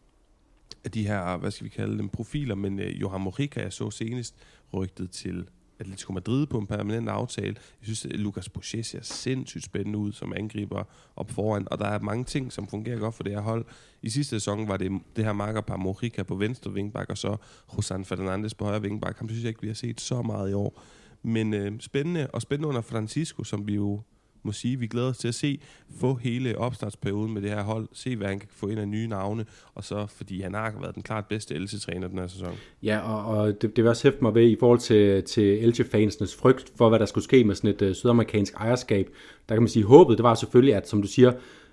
af 0.83 0.91
de 0.91 1.07
her, 1.07 1.37
hvad 1.37 1.51
skal 1.51 1.65
vi 1.65 1.69
kalde 1.69 1.97
dem, 1.97 2.09
profiler, 2.09 2.55
men 2.55 2.79
øh, 2.79 3.01
Johan 3.01 3.21
Morika, 3.21 3.61
jeg 3.61 3.73
så 3.73 3.91
senest, 3.91 4.35
rygtet 4.73 5.11
til 5.11 5.47
Atletico 5.79 6.13
Madrid 6.13 6.45
på 6.45 6.57
en 6.57 6.67
permanent 6.67 7.09
aftale. 7.09 7.55
Jeg 7.55 7.83
synes, 7.83 8.05
at 8.05 8.19
Lucas 8.19 8.49
Boucher 8.49 8.83
ser 8.83 9.01
sindssygt 9.01 9.65
spændende 9.65 9.97
ud 9.99 10.11
som 10.11 10.33
angriber 10.35 10.83
op 11.15 11.31
foran, 11.31 11.67
og 11.71 11.79
der 11.79 11.85
er 11.85 11.99
mange 11.99 12.23
ting, 12.23 12.51
som 12.51 12.67
fungerer 12.67 12.99
godt 12.99 13.15
for 13.15 13.23
det 13.23 13.33
her 13.33 13.41
hold. 13.41 13.65
I 14.01 14.09
sidste 14.09 14.29
sæson 14.29 14.67
var 14.67 14.77
det 14.77 14.91
det 15.15 15.25
her 15.25 15.33
markerpar 15.33 15.77
Morica 15.77 16.23
på 16.23 16.35
venstre 16.35 16.73
vingbak, 16.73 17.09
og 17.09 17.17
så 17.17 17.37
Josan 17.75 18.05
Fernandes 18.05 18.53
på 18.53 18.65
højre 18.65 18.81
vingbak. 18.81 19.17
Ham 19.19 19.29
synes 19.29 19.43
jeg 19.43 19.49
ikke, 19.49 19.61
vi 19.61 19.67
har 19.67 19.75
set 19.75 20.01
så 20.01 20.21
meget 20.21 20.49
i 20.49 20.53
år. 20.53 20.81
Men 21.23 21.53
øh, 21.53 21.79
spændende, 21.79 22.27
og 22.27 22.41
spændende 22.41 22.67
under 22.67 22.81
Francisco, 22.81 23.43
som 23.43 23.67
vi 23.67 23.75
jo 23.75 24.01
må 24.43 24.51
sige, 24.51 24.79
vi 24.79 24.87
glæder 24.87 25.09
os 25.09 25.17
til 25.17 25.27
at 25.27 25.35
se, 25.35 25.59
få 25.99 26.15
hele 26.15 26.57
opstartsperioden 26.57 27.33
med 27.33 27.41
det 27.41 27.49
her 27.49 27.63
hold, 27.63 27.87
se 27.93 28.15
hvad 28.15 28.27
han 28.27 28.39
kan 28.39 28.49
få 28.51 28.67
ind 28.67 28.79
af 28.79 28.87
nye 28.87 29.07
navne, 29.07 29.45
og 29.75 29.83
så 29.83 30.05
fordi 30.07 30.41
han 30.41 30.53
har 30.53 30.73
været 30.81 30.95
den 30.95 31.03
klart 31.03 31.25
bedste 31.25 31.55
Elche-træner 31.55 32.07
den 32.07 32.19
her 32.19 32.27
sæson. 32.27 32.53
Ja, 32.83 32.99
og, 32.99 33.37
og 33.37 33.47
det, 33.47 33.75
det 33.75 33.83
vil 33.83 33.87
også 33.87 34.03
hæfte 34.03 34.21
mig 34.21 34.35
ved 34.35 34.49
i 34.49 34.57
forhold 34.59 34.79
til, 34.79 35.23
til 35.23 35.57
Elche-fansenes 35.63 36.35
frygt 36.35 36.71
for, 36.75 36.89
hvad 36.89 36.99
der 36.99 37.05
skulle 37.05 37.23
ske 37.23 37.43
med 37.43 37.55
sådan 37.55 37.69
et 37.69 37.81
øh, 37.81 37.95
sydamerikansk 37.95 38.53
ejerskab. 38.53 39.09
Der 39.49 39.55
kan 39.55 39.61
man 39.61 39.69
sige, 39.69 39.85
håbet, 39.85 40.17
det 40.17 40.23
var 40.23 40.35
selvfølgelig, 40.35 40.75
at 40.75 40.89
som 40.89 41.01
du 41.01 41.07
siger, 41.07 41.31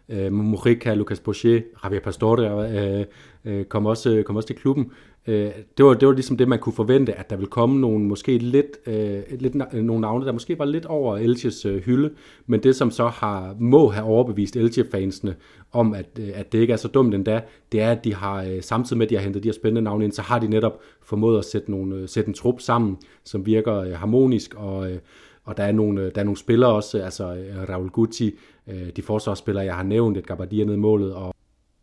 øh, 0.09 0.33
Mojica, 0.33 0.95
Lucas 0.95 1.21
Boucher, 1.21 1.61
Javier 1.85 2.01
Pastore 2.01 2.71
øh, 2.71 3.07
øh, 3.45 3.65
kom, 3.65 3.87
også, 3.87 4.11
øh, 4.11 4.25
kom 4.25 4.37
også 4.37 4.47
til 4.47 4.57
klubben. 4.57 4.91
Øh, 5.27 5.51
det, 5.79 5.85
var, 5.87 5.95
det 5.95 6.09
var 6.09 6.15
ligesom 6.15 6.37
det, 6.37 6.49
man 6.49 6.59
kunne 6.59 6.73
forvente, 6.73 7.15
at 7.15 7.31
der 7.31 7.37
ville 7.37 7.51
komme 7.51 7.81
nogle, 7.81 8.05
måske 8.05 8.39
lidt, 8.39 8.67
øh, 8.87 9.21
lidt, 9.41 9.55
nogle 9.75 10.01
navne, 10.01 10.27
der 10.27 10.33
måske 10.33 10.59
var 10.59 10.65
lidt 10.65 10.87
over 10.87 11.17
Elches 11.17 11.67
øh, 11.67 11.83
hylde, 11.83 12.11
men 12.47 12.63
det, 12.63 12.77
som 12.77 12.91
så 12.91 13.09
har, 13.09 13.57
må 13.61 13.89
have 13.89 14.07
overbevist 14.07 14.57
Elche-fansene 14.57 15.35
om, 15.73 15.95
at, 15.95 16.07
øh, 16.21 16.29
at 16.35 16.53
det 16.53 16.59
ikke 16.59 16.73
er 16.73 16.77
så 16.77 16.89
dumt 16.89 17.15
endda, 17.15 17.41
det 17.73 17.81
er, 17.81 17.91
at 17.91 18.05
de 18.05 18.15
har, 18.15 18.43
øh, 18.43 18.63
samtidig 18.63 18.99
med, 18.99 19.07
at 19.07 19.11
de 19.11 19.15
har 19.15 19.23
hentet 19.23 19.43
de 19.43 19.49
her 19.49 19.55
spændende 19.55 19.83
navne 19.83 20.05
ind, 20.05 20.13
så 20.13 20.23
har 20.23 20.39
de 20.39 20.49
netop 20.49 20.81
formået 21.03 21.39
at 21.39 21.45
sætte, 21.45 21.71
nogle, 21.71 21.97
øh, 21.97 22.09
sætte 22.09 22.29
en 22.29 22.35
trup 22.35 22.61
sammen, 22.61 22.97
som 23.25 23.47
virker 23.47 23.75
øh, 23.75 23.93
harmonisk, 23.93 24.55
og, 24.55 24.91
øh, 24.91 24.99
og 25.45 25.57
der 25.57 25.63
er 25.63 25.73
nogle, 25.73 26.03
øh, 26.03 26.15
der 26.15 26.21
er 26.21 26.25
nogle 26.25 26.39
spillere 26.39 26.73
også, 26.73 26.99
altså 26.99 27.35
øh, 27.35 27.69
Raul 27.69 27.89
Guti, 27.89 28.39
øh, 28.69 28.89
de 28.97 29.03
forsvarsspillere, 29.03 29.65
jeg 29.65 29.75
har 29.75 29.83
nævnt, 29.83 30.17
et 30.17 30.27
Gabardia 30.27 30.65
ned 30.65 30.75
i 30.75 30.79
målet, 30.79 31.15
og 31.15 31.36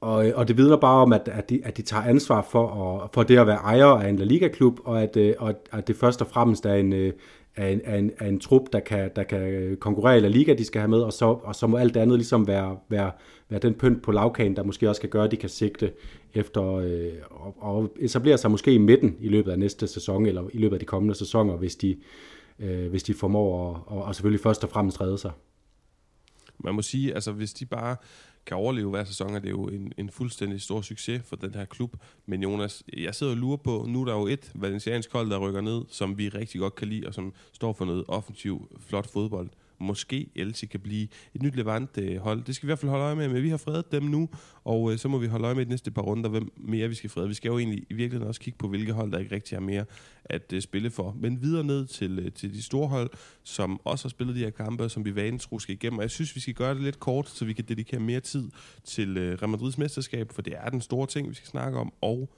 og, 0.04 0.26
og 0.36 0.48
det 0.48 0.58
vidner 0.58 0.78
bare 0.78 1.02
om, 1.02 1.14
at, 1.14 1.30
at, 1.32 1.50
de, 1.50 1.62
at 1.64 1.78
de 1.78 1.82
tager 1.82 2.04
ansvar 2.04 2.48
for, 2.52 2.94
at, 3.04 3.10
for 3.14 3.24
det 3.24 3.38
at 3.38 3.48
være 3.48 3.58
ejer 3.58 3.86
af 3.86 4.10
en 4.10 4.16
La 4.16 4.26
Liga-klub, 4.26 4.80
og 4.84 5.02
at, 5.02 5.18
øh, 5.18 5.34
og 5.40 5.54
at 5.72 5.88
det 5.88 5.96
først 5.96 6.22
og 6.22 6.28
fremmest 6.28 6.66
er 6.66 6.74
en, 6.74 6.94
øh, 6.94 7.14
er 7.56 7.68
en, 7.68 7.82
er 7.84 7.98
en, 7.98 8.12
er 8.18 8.28
en 8.28 8.40
trup, 8.40 8.62
der 8.74 8.80
kan, 8.80 9.12
der 9.16 9.24
kan 9.24 9.78
konkurrere 9.80 10.18
i 10.18 10.20
La 10.20 10.28
Liga, 10.28 10.54
de 10.54 10.66
skal 10.66 10.80
have 10.80 10.90
med, 10.90 11.00
og 11.00 11.14
så, 11.14 11.26
og 11.26 11.56
så 11.56 11.68
må 11.68 11.78
alt 11.78 11.94
det 11.94 12.00
andet 12.00 12.18
ligesom 12.18 12.48
være, 12.48 12.78
være, 12.90 13.12
være 13.50 13.60
den 13.60 13.74
pynt 13.74 14.04
på 14.04 14.12
lavkagen, 14.12 14.56
der 14.56 14.64
måske 14.64 14.90
også 14.90 15.02
kan 15.02 15.10
gøre, 15.10 15.24
at 15.24 15.32
de 15.32 15.38
kan 15.38 15.50
sigte 15.50 15.92
efter 16.34 16.76
øh, 16.76 17.12
og, 17.30 17.56
og 17.60 17.92
etablere 18.00 18.38
sig 18.38 18.52
måske 18.52 18.74
i 18.74 18.78
midten 18.78 19.16
i 19.20 19.30
løbet 19.30 19.52
af 19.52 19.60
næste 19.60 19.88
sæson, 19.88 20.26
eller 20.26 20.44
i 20.54 20.58
løbet 20.58 20.76
af 20.76 20.80
de 20.80 20.86
kommende 20.86 21.16
sæsoner, 21.16 21.56
hvis 21.56 21.76
de, 21.76 21.98
øh, 22.60 22.90
hvis 22.90 23.04
de 23.04 23.14
formår 23.14 23.70
at, 23.70 23.82
og, 23.86 24.04
og 24.04 24.16
selvfølgelig 24.16 24.44
først 24.44 24.64
og 24.64 24.70
fremmest 24.70 25.02
redde 25.02 25.18
sig. 25.18 25.32
Man 26.60 26.76
må 26.76 26.82
sige, 26.82 27.14
altså 27.14 27.32
hvis 27.32 27.54
de 27.54 27.66
bare 27.66 27.96
kan 28.46 28.58
overleve 28.58 28.90
hver 28.90 29.04
sæson, 29.04 29.36
er 29.36 29.40
det 29.40 29.50
jo 29.50 29.68
en, 29.68 29.94
en 29.98 30.10
fuldstændig 30.10 30.62
stor 30.62 30.82
succes 30.82 31.22
for 31.26 31.36
den 31.36 31.56
her 31.56 31.66
klub. 31.66 31.96
Men 32.26 32.44
Jonas, 32.44 32.84
jeg 32.98 33.16
sidder 33.16 33.34
og 33.34 33.38
lurer 33.38 33.58
på, 33.58 33.86
nu 33.90 34.02
er 34.02 34.06
der 34.06 34.14
jo 34.14 34.28
et 34.28 34.52
valenciansk 34.56 35.14
hold, 35.14 35.30
der 35.30 35.38
rykker 35.40 35.62
ned, 35.62 35.82
som 35.90 36.18
vi 36.18 36.30
rigtig 36.30 36.60
godt 36.60 36.76
kan 36.76 36.88
lide, 36.88 37.08
og 37.08 37.14
som 37.14 37.34
står 37.52 37.74
for 37.74 37.86
noget 37.86 38.04
offensiv, 38.08 38.80
flot 38.80 39.12
fodbold 39.12 39.50
måske 39.84 40.30
Elche 40.36 40.68
kan 40.68 40.80
blive 40.80 41.08
et 41.34 41.42
nyt 41.42 41.56
Levante-hold. 41.56 42.44
Det 42.44 42.56
skal 42.56 42.68
vi 42.68 42.68
i 42.68 42.72
hvert 42.72 42.80
fald 42.80 42.90
holde 42.90 43.06
øje 43.06 43.16
med, 43.16 43.28
men 43.28 43.44
vi 43.44 43.50
har 43.50 43.58
fredet 43.58 43.92
dem 43.92 44.04
nu, 44.04 44.30
og 44.64 44.92
øh, 44.92 44.98
så 44.98 45.08
må 45.08 45.18
vi 45.18 45.28
holde 45.28 45.46
øje 45.46 45.56
med 45.56 45.66
de 45.66 45.70
næste 45.70 45.92
par 45.92 46.02
runder, 46.02 46.30
hvem 46.30 46.52
mere 46.56 46.88
vi 46.88 46.96
skal 46.96 47.10
frede. 47.10 47.28
Vi 47.28 47.34
skal 47.34 47.50
jo 47.50 47.58
egentlig 47.58 47.80
i 47.90 47.94
virkeligheden 47.94 48.28
også 48.28 48.42
kigge 48.42 48.58
på, 48.58 48.68
hvilke 48.68 48.94
hold, 48.94 49.12
der 49.12 49.20
ikke 49.20 49.36
rigtig 49.36 49.56
har 49.58 49.62
mere 49.62 49.86
at 50.26 50.54
øh, 50.54 50.62
spille 50.62 50.90
for. 50.90 51.16
Men 51.20 51.42
videre 51.42 51.64
ned 51.64 51.86
til, 51.86 52.20
øh, 52.20 52.32
til 52.32 52.54
de 52.54 52.64
store 52.64 52.88
hold, 52.88 53.10
som 53.44 53.82
også 53.84 54.06
har 54.06 54.10
spillet 54.10 54.36
de 54.36 54.40
her 54.40 54.50
kampe, 54.50 54.90
som 54.90 55.06
vi 55.06 55.16
vanen 55.16 55.40
tro 55.40 55.60
skal 55.60 55.76
igennem. 55.76 55.98
Og 55.98 56.04
jeg 56.04 56.12
synes, 56.12 56.36
vi 56.36 56.40
skal 56.40 56.54
gøre 56.54 56.74
det 56.74 56.84
lidt 56.84 57.00
kort, 57.00 57.30
så 57.30 57.46
vi 57.46 57.54
kan 57.54 57.66
dedikere 57.68 58.00
mere 58.00 58.20
tid 58.20 58.52
til 58.84 59.18
øh, 59.18 59.38
Real 59.42 59.50
Madrids 59.50 59.78
mesterskab, 59.78 60.32
for 60.32 60.42
det 60.42 60.54
er 60.58 60.70
den 60.70 60.82
store 60.82 61.08
ting, 61.08 61.30
vi 61.30 61.36
skal 61.36 61.48
snakke 61.48 61.78
om, 61.78 61.94
og 62.02 62.30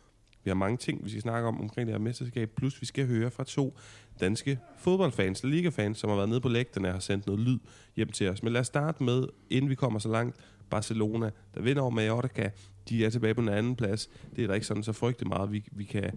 vi 0.45 0.49
har 0.49 0.55
mange 0.55 0.77
ting, 0.77 1.03
vi 1.03 1.10
skal 1.10 1.21
snakke 1.21 1.47
om 1.47 1.62
omkring 1.62 1.88
det 1.88 1.93
her 1.93 1.99
mesterskab, 1.99 2.49
plus 2.58 2.81
vi 2.81 2.86
skal 2.86 3.08
høre 3.08 3.31
fra 3.31 3.43
to 3.43 3.77
danske 4.19 4.60
fodboldfans, 4.78 5.43
ligafans, 5.43 5.97
som 5.97 6.10
har 6.10 6.17
været 6.17 6.30
nede 6.30 6.41
på 6.41 6.49
lægterne 6.49 6.88
og 6.88 6.93
har 6.93 6.99
sendt 6.99 7.28
noget 7.28 7.41
lyd 7.41 7.60
hjem 7.95 8.10
til 8.10 8.30
os. 8.30 8.43
Men 8.43 8.54
lad 8.54 8.62
os 8.62 8.67
starte 8.67 9.04
med, 9.04 9.23
inden 9.49 9.69
vi 9.69 9.75
kommer 9.75 9.99
så 9.99 10.10
langt, 10.10 10.36
Barcelona, 10.69 11.30
der 11.56 11.62
vinder 11.62 11.82
over 11.82 11.91
Mallorca. 11.91 12.49
De 12.89 13.06
er 13.06 13.10
tilbage 13.10 13.34
på 13.34 13.41
en 13.41 13.49
anden 13.49 13.75
plads. 13.75 14.10
Det 14.36 14.43
er 14.43 14.47
der 14.47 14.54
ikke 14.54 14.67
sådan 14.67 14.84
så 14.84 14.93
frygtelig 14.93 15.28
meget, 15.28 15.51
vi, 15.51 15.63
vi 15.71 15.84
kan 15.84 16.12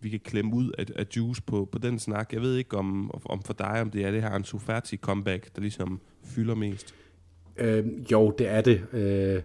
vi 0.00 0.08
kan 0.08 0.20
klemme 0.20 0.54
ud 0.54 0.70
af, 0.78 0.84
af 0.96 1.06
juice 1.16 1.42
på, 1.42 1.68
på 1.72 1.78
den 1.78 1.98
snak. 1.98 2.32
Jeg 2.32 2.40
ved 2.42 2.56
ikke 2.56 2.76
om, 2.76 3.10
om 3.24 3.42
for 3.42 3.52
dig, 3.52 3.80
om 3.80 3.90
det 3.90 4.04
er 4.04 4.10
det 4.10 4.22
her 4.22 4.30
Ansu 4.30 4.58
Fati 4.58 4.96
comeback, 4.96 5.56
der 5.56 5.60
ligesom 5.60 6.00
fylder 6.24 6.54
mest. 6.54 6.94
Øh, 7.56 7.84
jo, 8.12 8.34
det 8.38 8.48
er 8.48 8.60
det. 8.60 8.82
Øh, 8.92 9.42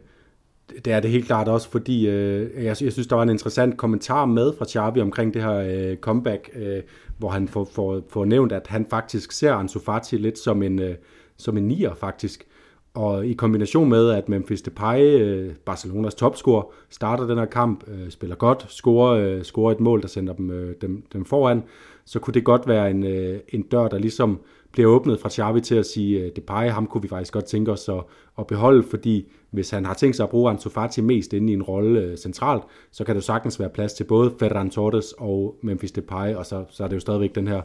det 0.85 0.93
er 0.93 0.99
det 0.99 1.11
helt 1.11 1.25
klart 1.25 1.47
også, 1.47 1.69
fordi 1.69 2.07
øh, 2.07 2.55
jeg, 2.55 2.63
jeg 2.63 2.93
synes, 2.93 3.07
der 3.07 3.15
var 3.15 3.23
en 3.23 3.29
interessant 3.29 3.77
kommentar 3.77 4.25
med 4.25 4.53
fra 4.57 4.65
Xavi 4.65 5.01
omkring 5.01 5.33
det 5.33 5.43
her 5.43 5.55
øh, 5.55 5.97
comeback, 5.97 6.49
øh, 6.55 6.83
hvor 7.19 7.29
han 7.29 7.47
får, 7.47 7.65
får, 7.65 8.01
får 8.09 8.25
nævnt, 8.25 8.51
at 8.51 8.67
han 8.67 8.85
faktisk 8.89 9.31
ser 9.31 9.53
Ansu 9.53 9.79
Fati 9.79 10.17
lidt 10.17 10.39
som 10.39 10.63
en, 10.63 10.79
øh, 10.79 10.95
som 11.37 11.57
en 11.57 11.67
nier 11.67 11.93
faktisk. 11.93 12.45
Og 12.93 13.27
i 13.27 13.33
kombination 13.33 13.89
med, 13.89 14.09
at 14.09 14.29
Memphis 14.29 14.61
Depay, 14.61 15.21
øh, 15.21 15.53
Barcelonas 15.65 16.15
topscorer, 16.15 16.63
starter 16.89 17.27
den 17.27 17.37
her 17.37 17.45
kamp, 17.45 17.83
øh, 17.87 18.09
spiller 18.09 18.35
godt, 18.35 18.65
scorer, 18.69 19.11
øh, 19.11 19.43
scorer 19.43 19.71
et 19.71 19.79
mål, 19.79 20.01
der 20.01 20.07
sender 20.07 20.33
dem, 20.33 20.51
øh, 20.51 20.75
dem, 20.81 21.03
dem 21.13 21.25
foran, 21.25 21.63
så 22.05 22.19
kunne 22.19 22.33
det 22.33 22.43
godt 22.43 22.67
være 22.67 22.91
en, 22.91 23.03
øh, 23.05 23.39
en 23.49 23.61
dør, 23.61 23.87
der 23.87 23.97
ligesom 23.97 24.39
bliver 24.71 24.89
åbnet 24.89 25.19
fra 25.19 25.29
Xavi 25.29 25.61
til 25.61 25.75
at 25.75 25.85
sige, 25.85 26.25
at 26.25 26.35
Depay, 26.35 26.69
ham 26.69 26.87
kunne 26.87 27.01
vi 27.01 27.07
faktisk 27.07 27.33
godt 27.33 27.45
tænke 27.45 27.71
os 27.71 27.89
at, 27.89 28.03
at 28.39 28.47
beholde, 28.47 28.83
fordi 28.83 29.31
hvis 29.51 29.69
han 29.69 29.85
har 29.85 29.93
tænkt 29.93 30.15
sig 30.15 30.23
at 30.23 30.29
bruge 30.29 30.51
Ansu 30.51 30.69
Fati 30.69 31.01
mest 31.01 31.33
inde 31.33 31.51
i 31.51 31.55
en 31.55 31.63
rolle 31.63 31.99
øh, 31.99 32.17
centralt, 32.17 32.63
så 32.91 33.03
kan 33.03 33.15
det 33.15 33.21
jo 33.21 33.25
sagtens 33.25 33.59
være 33.59 33.69
plads 33.69 33.93
til 33.93 34.03
både 34.03 34.33
Ferran 34.39 34.69
Torres 34.69 35.13
og 35.17 35.55
Memphis 35.61 35.91
Depay, 35.91 36.35
og 36.35 36.45
så, 36.45 36.65
så 36.69 36.83
er 36.83 36.87
det 36.87 36.95
jo 36.95 36.99
stadigvæk 36.99 37.35
den 37.35 37.47
her 37.47 37.61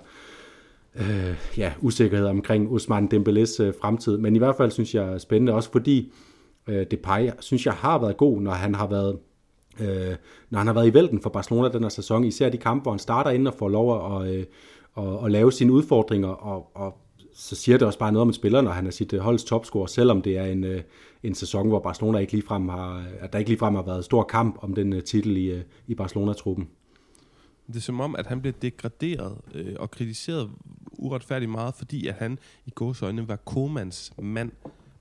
øh, 0.96 1.36
ja, 1.58 1.72
usikkerhed 1.80 2.26
omkring 2.26 2.72
Usman 2.72 3.08
Dembélés 3.14 3.62
øh, 3.62 3.74
fremtid. 3.80 4.18
Men 4.18 4.36
i 4.36 4.38
hvert 4.38 4.56
fald 4.56 4.70
synes 4.70 4.94
jeg 4.94 5.04
er 5.04 5.18
spændende, 5.18 5.54
også 5.54 5.72
fordi 5.72 6.12
øh, 6.68 6.86
Depay 6.90 7.30
synes 7.40 7.66
jeg 7.66 7.74
har 7.74 7.98
været 7.98 8.16
god, 8.16 8.40
når 8.40 8.52
han 8.52 8.74
har 8.74 8.86
været 8.86 9.18
øh, 9.80 10.16
når 10.50 10.58
han 10.58 10.66
har 10.66 10.74
været 10.74 10.86
i 10.86 10.94
vælten 10.94 11.20
for 11.20 11.30
Barcelona 11.30 11.68
den 11.68 11.82
her 11.82 11.88
sæson, 11.88 12.24
især 12.24 12.48
de 12.48 12.58
kampe, 12.58 12.82
hvor 12.82 12.92
han 12.92 12.98
starter 12.98 13.30
ind 13.30 13.48
og 13.48 13.54
får 13.54 13.68
lov 13.68 14.16
at, 14.22 14.34
øh, 14.34 14.44
og, 14.94 15.24
at 15.24 15.32
lave 15.32 15.52
sine 15.52 15.72
udfordringer, 15.72 16.28
og, 16.28 16.70
og 16.74 16.98
så 17.34 17.54
siger 17.54 17.78
det 17.78 17.86
også 17.86 17.98
bare 17.98 18.12
noget 18.12 18.22
om 18.22 18.28
en 18.28 18.34
spiller, 18.34 18.60
når 18.60 18.70
han 18.70 18.86
er 18.86 18.90
sit 18.90 19.12
øh, 19.12 19.20
holds 19.20 19.44
topscorer, 19.44 19.86
selvom 19.86 20.22
det 20.22 20.38
er 20.38 20.44
en, 20.44 20.64
øh, 20.64 20.82
en 21.22 21.34
sæson, 21.34 21.68
hvor 21.68 21.80
Barcelona 21.80 22.18
ikke 22.18 22.32
ligefrem 22.32 22.68
har, 22.68 23.04
at 23.20 23.32
der 23.32 23.38
ikke 23.38 23.50
ligefrem 23.50 23.74
har 23.74 23.82
været 23.82 24.04
stor 24.04 24.22
kamp 24.22 24.58
om 24.60 24.74
den 24.74 24.92
øh, 24.92 25.02
titel 25.02 25.36
i, 25.36 25.62
i 25.86 25.94
Barcelona-truppen. 25.94 26.68
Det 27.66 27.76
er 27.76 27.80
som 27.80 28.00
om, 28.00 28.16
at 28.16 28.26
han 28.26 28.40
blev 28.40 28.52
degraderet 28.52 29.38
øh, 29.54 29.76
og 29.78 29.90
kritiseret 29.90 30.50
uretfærdigt 30.92 31.50
meget, 31.50 31.74
fordi 31.74 32.06
at 32.06 32.14
han 32.14 32.38
i 32.66 32.70
gåsøjne 32.70 33.28
var 33.28 33.36
Komans 33.36 34.12
mand. 34.18 34.52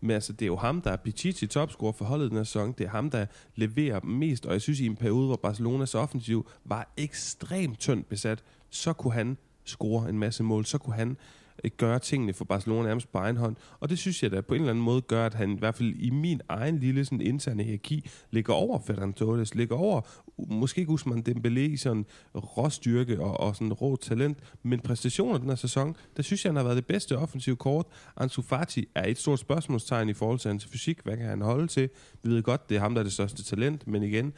Men 0.01 0.11
altså, 0.11 0.33
det 0.33 0.41
er 0.41 0.47
jo 0.47 0.55
ham, 0.55 0.81
der 0.81 0.91
er 0.91 0.95
Pichichi 0.95 1.47
topscorer 1.47 1.91
for 1.91 2.05
holdet 2.05 2.29
den 2.29 2.37
her 2.37 2.43
sæson. 2.43 2.71
Det 2.77 2.85
er 2.85 2.89
ham, 2.89 3.09
der 3.09 3.25
leverer 3.55 4.05
mest. 4.05 4.45
Og 4.45 4.53
jeg 4.53 4.61
synes, 4.61 4.79
i 4.79 4.85
en 4.85 4.95
periode, 4.95 5.27
hvor 5.27 5.35
Barcelonas 5.35 5.95
offensiv 5.95 6.47
var 6.65 6.93
ekstremt 6.97 7.79
tyndt 7.79 8.09
besat, 8.09 8.43
så 8.69 8.93
kunne 8.93 9.13
han 9.13 9.37
score 9.65 10.09
en 10.09 10.19
masse 10.19 10.43
mål. 10.43 10.65
Så 10.65 10.77
kunne 10.77 10.95
han 10.95 11.17
øh, 11.63 11.71
gøre 11.77 11.99
tingene 11.99 12.33
for 12.33 12.45
Barcelona 12.45 12.87
nærmest 12.87 13.11
på 13.11 13.17
egen 13.17 13.37
hånd. 13.37 13.55
Og 13.79 13.89
det 13.89 13.99
synes 13.99 14.23
jeg 14.23 14.31
da 14.31 14.41
på 14.41 14.53
en 14.53 14.61
eller 14.61 14.71
anden 14.71 14.85
måde 14.85 15.01
gør, 15.01 15.25
at 15.25 15.33
han 15.33 15.51
i 15.51 15.59
hvert 15.59 15.75
fald 15.75 15.93
i 15.95 16.09
min 16.09 16.41
egen 16.49 16.79
lille 16.79 17.05
sådan, 17.05 17.21
interne 17.21 17.63
hierarki 17.63 18.09
ligger 18.31 18.53
over 18.53 18.79
Ferran 18.79 19.13
Torres, 19.13 19.55
ligger 19.55 19.75
over 19.75 20.01
måske 20.37 20.85
Guzman 20.85 21.23
Dembélé 21.29 21.59
i 21.59 21.77
sådan 21.77 22.05
råstyrke 22.35 23.21
og, 23.21 23.39
og 23.39 23.55
sådan 23.55 23.73
rå 23.73 23.95
talent, 23.95 24.37
men 24.63 24.79
præstationer 24.79 25.37
den 25.37 25.49
her 25.49 25.55
sæson, 25.55 25.95
der 26.17 26.23
synes 26.23 26.45
jeg, 26.45 26.49
han 26.49 26.55
har 26.55 26.63
været 26.63 26.77
det 26.77 26.85
bedste 26.85 27.17
offensive 27.17 27.55
kort. 27.55 27.85
Ansu 28.17 28.41
Fati 28.41 28.87
er 28.95 29.07
et 29.07 29.17
stort 29.17 29.39
spørgsmålstegn 29.39 30.09
i 30.09 30.13
forhold 30.13 30.39
til 30.39 30.49
hans 30.49 30.65
fysik. 30.65 30.99
Hvad 31.03 31.17
kan 31.17 31.25
han 31.25 31.41
holde 31.41 31.67
til? 31.67 31.89
Vi 32.23 32.29
ved 32.29 32.43
godt, 32.43 32.69
det 32.69 32.77
er 32.77 32.79
ham, 32.79 32.93
der 32.93 32.99
er 32.99 33.03
det 33.03 33.13
største 33.13 33.43
talent, 33.43 33.87
men 33.87 34.03
igen, 34.03 34.33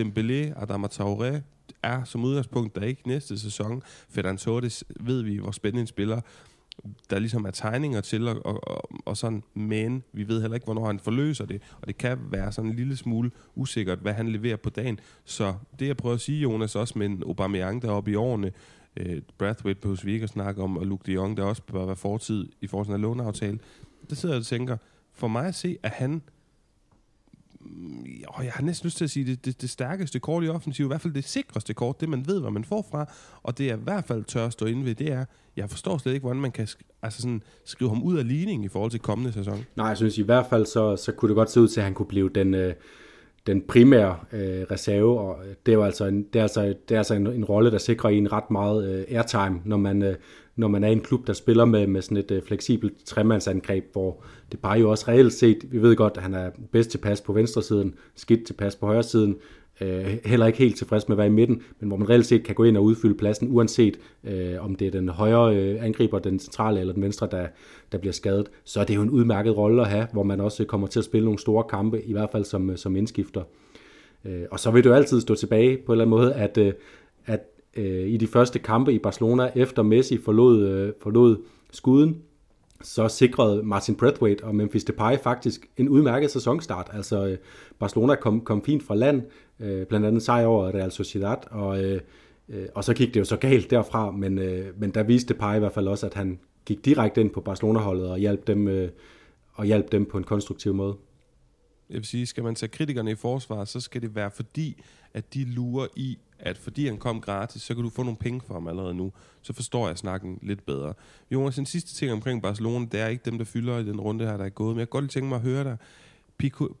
Dembélé, 0.00 0.62
Adama 0.62 0.86
Traoré, 0.86 1.40
er 1.86 2.04
som 2.04 2.24
udgangspunkt 2.24 2.74
der 2.74 2.82
ikke 2.82 3.08
næste 3.08 3.38
sæson. 3.38 3.82
Ferdinand 4.08 4.38
Torres 4.38 4.84
ved 5.00 5.22
vi, 5.22 5.36
hvor 5.36 5.50
spændende 5.50 5.80
en 5.80 5.86
spiller 5.86 6.20
der 7.10 7.18
ligesom 7.18 7.44
er 7.44 7.50
tegninger 7.50 8.00
til, 8.00 8.28
og, 8.28 8.46
og, 8.46 8.68
og, 8.68 8.90
og 9.04 9.16
sådan, 9.16 9.42
men 9.54 10.02
vi 10.12 10.28
ved 10.28 10.40
heller 10.40 10.54
ikke, 10.54 10.64
hvornår 10.64 10.86
han 10.86 10.98
forløser 10.98 11.46
det, 11.46 11.62
og 11.80 11.86
det 11.86 11.98
kan 11.98 12.18
være 12.30 12.52
sådan 12.52 12.70
en 12.70 12.76
lille 12.76 12.96
smule 12.96 13.30
usikkert, 13.54 13.98
hvad 13.98 14.12
han 14.12 14.28
leverer 14.28 14.56
på 14.56 14.70
dagen. 14.70 15.00
Så 15.24 15.54
det 15.78 15.86
jeg 15.86 15.96
prøver 15.96 16.14
at 16.14 16.20
sige, 16.20 16.40
Jonas, 16.40 16.76
også 16.76 16.98
med 16.98 17.06
en 17.06 17.22
Aubameyang 17.26 17.82
deroppe 17.82 18.10
i 18.10 18.14
årene, 18.14 18.52
øh, 18.96 19.22
Brathwaite 19.38 19.80
på 19.80 19.96
vi 20.04 20.12
ikke 20.12 20.28
snakke 20.28 20.62
om, 20.62 20.76
og 20.76 20.86
Luke 20.86 21.02
de 21.06 21.12
Jong, 21.12 21.36
der 21.36 21.42
også 21.42 21.62
bør 21.62 21.86
være 21.86 21.96
fortid 21.96 22.48
i 22.60 22.66
forhold 22.66 22.86
til 22.86 22.94
en 22.94 23.00
låneaftale, 23.00 23.58
der 24.10 24.14
sidder 24.14 24.34
jeg 24.34 24.40
og 24.40 24.46
tænker, 24.46 24.76
for 25.12 25.28
mig 25.28 25.46
at 25.46 25.54
se, 25.54 25.78
at 25.82 25.90
han 25.90 26.22
Mm, 27.70 28.06
og 28.28 28.44
jeg 28.44 28.52
har 28.52 28.62
næsten 28.62 28.86
lyst 28.86 28.96
til 28.96 29.04
at 29.04 29.10
sige, 29.10 29.26
det, 29.26 29.44
det, 29.44 29.62
det 29.62 29.70
stærkeste 29.70 30.18
kort 30.18 30.44
i 30.44 30.48
offensiv, 30.48 30.84
i 30.84 30.86
hvert 30.86 31.00
fald 31.00 31.14
det 31.14 31.24
sikreste 31.24 31.74
kort, 31.74 32.00
det 32.00 32.08
man 32.08 32.26
ved, 32.26 32.40
hvad 32.40 32.50
man 32.50 32.64
får 32.64 32.86
fra, 32.90 33.12
og 33.42 33.58
det 33.58 33.70
er 33.70 33.76
i 33.76 33.80
hvert 33.84 34.04
fald 34.04 34.24
tør 34.24 34.46
at 34.46 34.52
stå 34.52 34.66
inde 34.66 34.84
ved, 34.84 34.94
det 34.94 35.12
er, 35.12 35.24
jeg 35.56 35.70
forstår 35.70 35.98
slet 35.98 36.12
ikke, 36.12 36.24
hvordan 36.24 36.42
man 36.42 36.52
kan 36.52 36.68
altså 37.02 37.22
sådan, 37.22 37.42
skrive 37.64 37.90
ham 37.90 38.02
ud 38.02 38.18
af 38.18 38.28
ligningen 38.28 38.64
i 38.64 38.68
forhold 38.68 38.90
til 38.90 39.00
kommende 39.00 39.32
sæson. 39.32 39.64
Nej, 39.76 39.86
jeg 39.86 39.96
synes 39.96 40.18
i 40.18 40.22
hvert 40.22 40.46
fald, 40.50 40.66
så, 40.66 40.96
så 40.96 41.12
kunne 41.12 41.28
det 41.28 41.36
godt 41.36 41.50
se 41.50 41.60
ud 41.60 41.68
til, 41.68 41.80
at 41.80 41.84
han 41.84 41.94
kunne 41.94 42.06
blive 42.06 42.30
den, 42.34 42.54
øh, 42.54 42.74
den 43.46 43.62
primære 43.62 44.16
øh, 44.32 44.62
reserve, 44.70 45.20
og 45.20 45.38
det 45.66 45.72
er 45.72 45.76
jo 45.76 45.82
altså 45.82 46.04
en, 46.04 46.22
det 46.22 46.38
er 46.38 46.42
altså, 46.42 46.74
det 46.88 46.94
er 46.94 46.98
altså 46.98 47.14
en, 47.14 47.26
en 47.26 47.44
rolle, 47.44 47.70
der 47.70 47.78
sikrer 47.78 48.10
en 48.10 48.32
ret 48.32 48.50
meget 48.50 48.88
øh, 48.88 49.16
airtime, 49.16 49.60
når 49.64 49.76
man, 49.76 50.02
øh, 50.02 50.14
når 50.56 50.68
man 50.68 50.84
er 50.84 50.88
en 50.88 51.00
klub, 51.00 51.26
der 51.26 51.32
spiller 51.32 51.64
med, 51.64 51.86
med 51.86 52.02
sådan 52.02 52.16
et 52.16 52.30
øh, 52.30 52.42
fleksibelt 52.42 53.04
tremandsangreb, 53.04 53.84
hvor 53.92 54.24
det 54.52 54.60
bare 54.60 54.78
jo 54.78 54.90
også 54.90 55.04
reelt 55.08 55.32
set, 55.32 55.72
vi 55.72 55.82
ved 55.82 55.96
godt, 55.96 56.16
at 56.16 56.22
han 56.22 56.34
er 56.34 56.50
bedst 56.72 56.90
tilpas 56.90 57.20
på 57.20 57.32
venstre 57.32 57.62
siden, 57.62 57.94
skidt 58.14 58.46
tilpas 58.46 58.76
på 58.76 58.86
højre 58.86 59.02
siden, 59.02 59.36
øh, 59.80 60.18
heller 60.24 60.46
ikke 60.46 60.58
helt 60.58 60.76
tilfreds 60.76 61.08
med 61.08 61.14
at 61.14 61.18
være 61.18 61.26
i 61.26 61.30
midten, 61.30 61.62
men 61.80 61.88
hvor 61.88 61.96
man 61.96 62.10
reelt 62.10 62.26
set 62.26 62.44
kan 62.44 62.54
gå 62.54 62.64
ind 62.64 62.76
og 62.76 62.84
udfylde 62.84 63.14
pladsen, 63.14 63.48
uanset 63.50 63.98
øh, 64.24 64.64
om 64.64 64.74
det 64.74 64.86
er 64.86 64.90
den 64.90 65.08
højre 65.08 65.56
øh, 65.56 65.84
angriber, 65.84 66.18
den 66.18 66.38
centrale 66.38 66.80
eller 66.80 66.92
den 66.92 67.02
venstre, 67.02 67.28
der, 67.30 67.46
der 67.92 67.98
bliver 67.98 68.12
skadet, 68.12 68.50
så 68.64 68.80
er 68.80 68.84
det 68.84 68.96
jo 68.96 69.02
en 69.02 69.10
udmærket 69.10 69.56
rolle 69.56 69.82
at 69.82 69.88
have, 69.88 70.06
hvor 70.12 70.22
man 70.22 70.40
også 70.40 70.64
kommer 70.64 70.86
til 70.86 70.98
at 70.98 71.04
spille 71.04 71.24
nogle 71.24 71.38
store 71.38 71.64
kampe, 71.64 72.02
i 72.02 72.12
hvert 72.12 72.30
fald 72.32 72.44
som, 72.44 72.70
øh, 72.70 72.76
som 72.76 72.96
indskifter. 72.96 73.42
Øh, 74.24 74.42
og 74.50 74.60
så 74.60 74.70
vil 74.70 74.84
du 74.84 74.92
altid 74.92 75.20
stå 75.20 75.34
tilbage 75.34 75.76
på 75.76 75.92
en 75.92 76.00
eller 76.00 76.04
anden 76.04 76.18
måde, 76.18 76.34
at, 76.34 76.58
øh, 76.58 76.72
at 77.26 77.40
øh, 77.76 78.08
i 78.08 78.16
de 78.16 78.26
første 78.26 78.58
kampe 78.58 78.92
i 78.92 78.98
Barcelona, 78.98 79.50
efter 79.54 79.82
Messi 79.82 80.18
forlod, 80.18 80.68
øh, 80.68 80.92
forlod 81.02 81.36
skuden, 81.72 82.22
så 82.82 83.08
sikrede 83.08 83.62
Martin 83.62 83.94
Brathwaite 83.94 84.44
og 84.44 84.54
Memphis 84.54 84.84
Depay 84.84 85.18
faktisk 85.22 85.66
en 85.76 85.88
udmærket 85.88 86.30
sæsonstart. 86.30 86.90
Altså 86.92 87.26
øh, 87.26 87.38
Barcelona 87.78 88.14
kom, 88.14 88.40
kom 88.40 88.64
fint 88.64 88.82
fra 88.82 88.94
land, 88.94 89.22
øh, 89.60 89.86
blandt 89.86 90.06
andet 90.06 90.22
sejr 90.22 90.46
over 90.46 90.74
Real 90.74 90.90
Sociedad, 90.90 91.36
og, 91.50 91.84
øh, 91.84 92.00
øh, 92.48 92.66
og 92.74 92.84
så 92.84 92.94
gik 92.94 93.14
det 93.14 93.20
jo 93.20 93.24
så 93.24 93.36
galt 93.36 93.70
derfra, 93.70 94.10
men, 94.10 94.38
øh, 94.38 94.80
men 94.80 94.90
der 94.90 95.02
viste 95.02 95.34
Depay 95.34 95.56
i 95.56 95.58
hvert 95.58 95.72
fald 95.72 95.88
også, 95.88 96.06
at 96.06 96.14
han 96.14 96.38
gik 96.64 96.84
direkte 96.84 97.20
ind 97.20 97.30
på 97.30 97.40
Barcelona-holdet 97.40 98.10
og 98.10 98.18
hjalp 98.18 98.46
dem, 98.46 98.68
øh, 98.68 98.88
og 99.52 99.64
hjalp 99.64 99.92
dem 99.92 100.06
på 100.06 100.18
en 100.18 100.24
konstruktiv 100.24 100.74
måde. 100.74 100.94
jeg 101.90 101.96
vil 101.96 102.04
sige, 102.04 102.26
skal 102.26 102.44
man 102.44 102.54
tage 102.54 102.70
kritikerne 102.70 103.10
i 103.10 103.14
forsvar, 103.14 103.64
så 103.64 103.80
skal 103.80 104.02
det 104.02 104.14
være 104.14 104.30
fordi, 104.30 104.82
at 105.14 105.34
de 105.34 105.44
lurer 105.44 105.86
i, 105.96 106.18
at 106.38 106.58
fordi 106.58 106.86
han 106.86 106.98
kom 106.98 107.20
gratis, 107.20 107.62
så 107.62 107.74
kan 107.74 107.84
du 107.84 107.90
få 107.90 108.02
nogle 108.02 108.16
penge 108.16 108.40
for 108.46 108.54
ham 108.54 108.68
allerede 108.68 108.94
nu. 108.94 109.12
Så 109.42 109.52
forstår 109.52 109.88
jeg 109.88 109.98
snakken 109.98 110.38
lidt 110.42 110.66
bedre. 110.66 110.94
Jonas, 111.30 111.54
den 111.54 111.66
sidste 111.66 111.94
ting 111.94 112.12
omkring 112.12 112.42
Barcelona, 112.42 112.86
det 112.92 113.00
er 113.00 113.06
ikke 113.06 113.24
dem, 113.24 113.38
der 113.38 113.44
fylder 113.44 113.78
i 113.78 113.84
den 113.84 114.00
runde 114.00 114.26
her, 114.26 114.36
der 114.36 114.44
er 114.44 114.48
gået. 114.48 114.74
Men 114.74 114.78
jeg 114.78 114.86
kan 114.88 114.90
godt 114.90 115.04
lige 115.04 115.10
tænke 115.10 115.28
mig 115.28 115.36
at 115.36 115.42
høre 115.42 115.64
dig. 115.64 115.76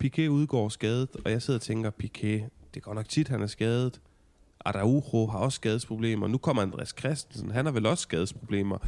Piqué 0.04 0.28
udgår 0.28 0.68
skadet, 0.68 1.08
og 1.24 1.30
jeg 1.30 1.42
sidder 1.42 1.58
og 1.58 1.62
tænker, 1.62 1.90
Piqué, 2.04 2.48
det 2.74 2.82
går 2.82 2.94
nok 2.94 3.08
tit, 3.08 3.28
han 3.28 3.42
er 3.42 3.46
skadet. 3.46 4.00
Araujo 4.64 5.26
har 5.26 5.38
også 5.38 5.56
skadesproblemer. 5.56 6.26
Nu 6.26 6.38
kommer 6.38 6.62
Andreas 6.62 6.94
Christensen, 6.98 7.50
han 7.50 7.64
har 7.64 7.72
vel 7.72 7.86
også 7.86 8.02
skadesproblemer. 8.02 8.78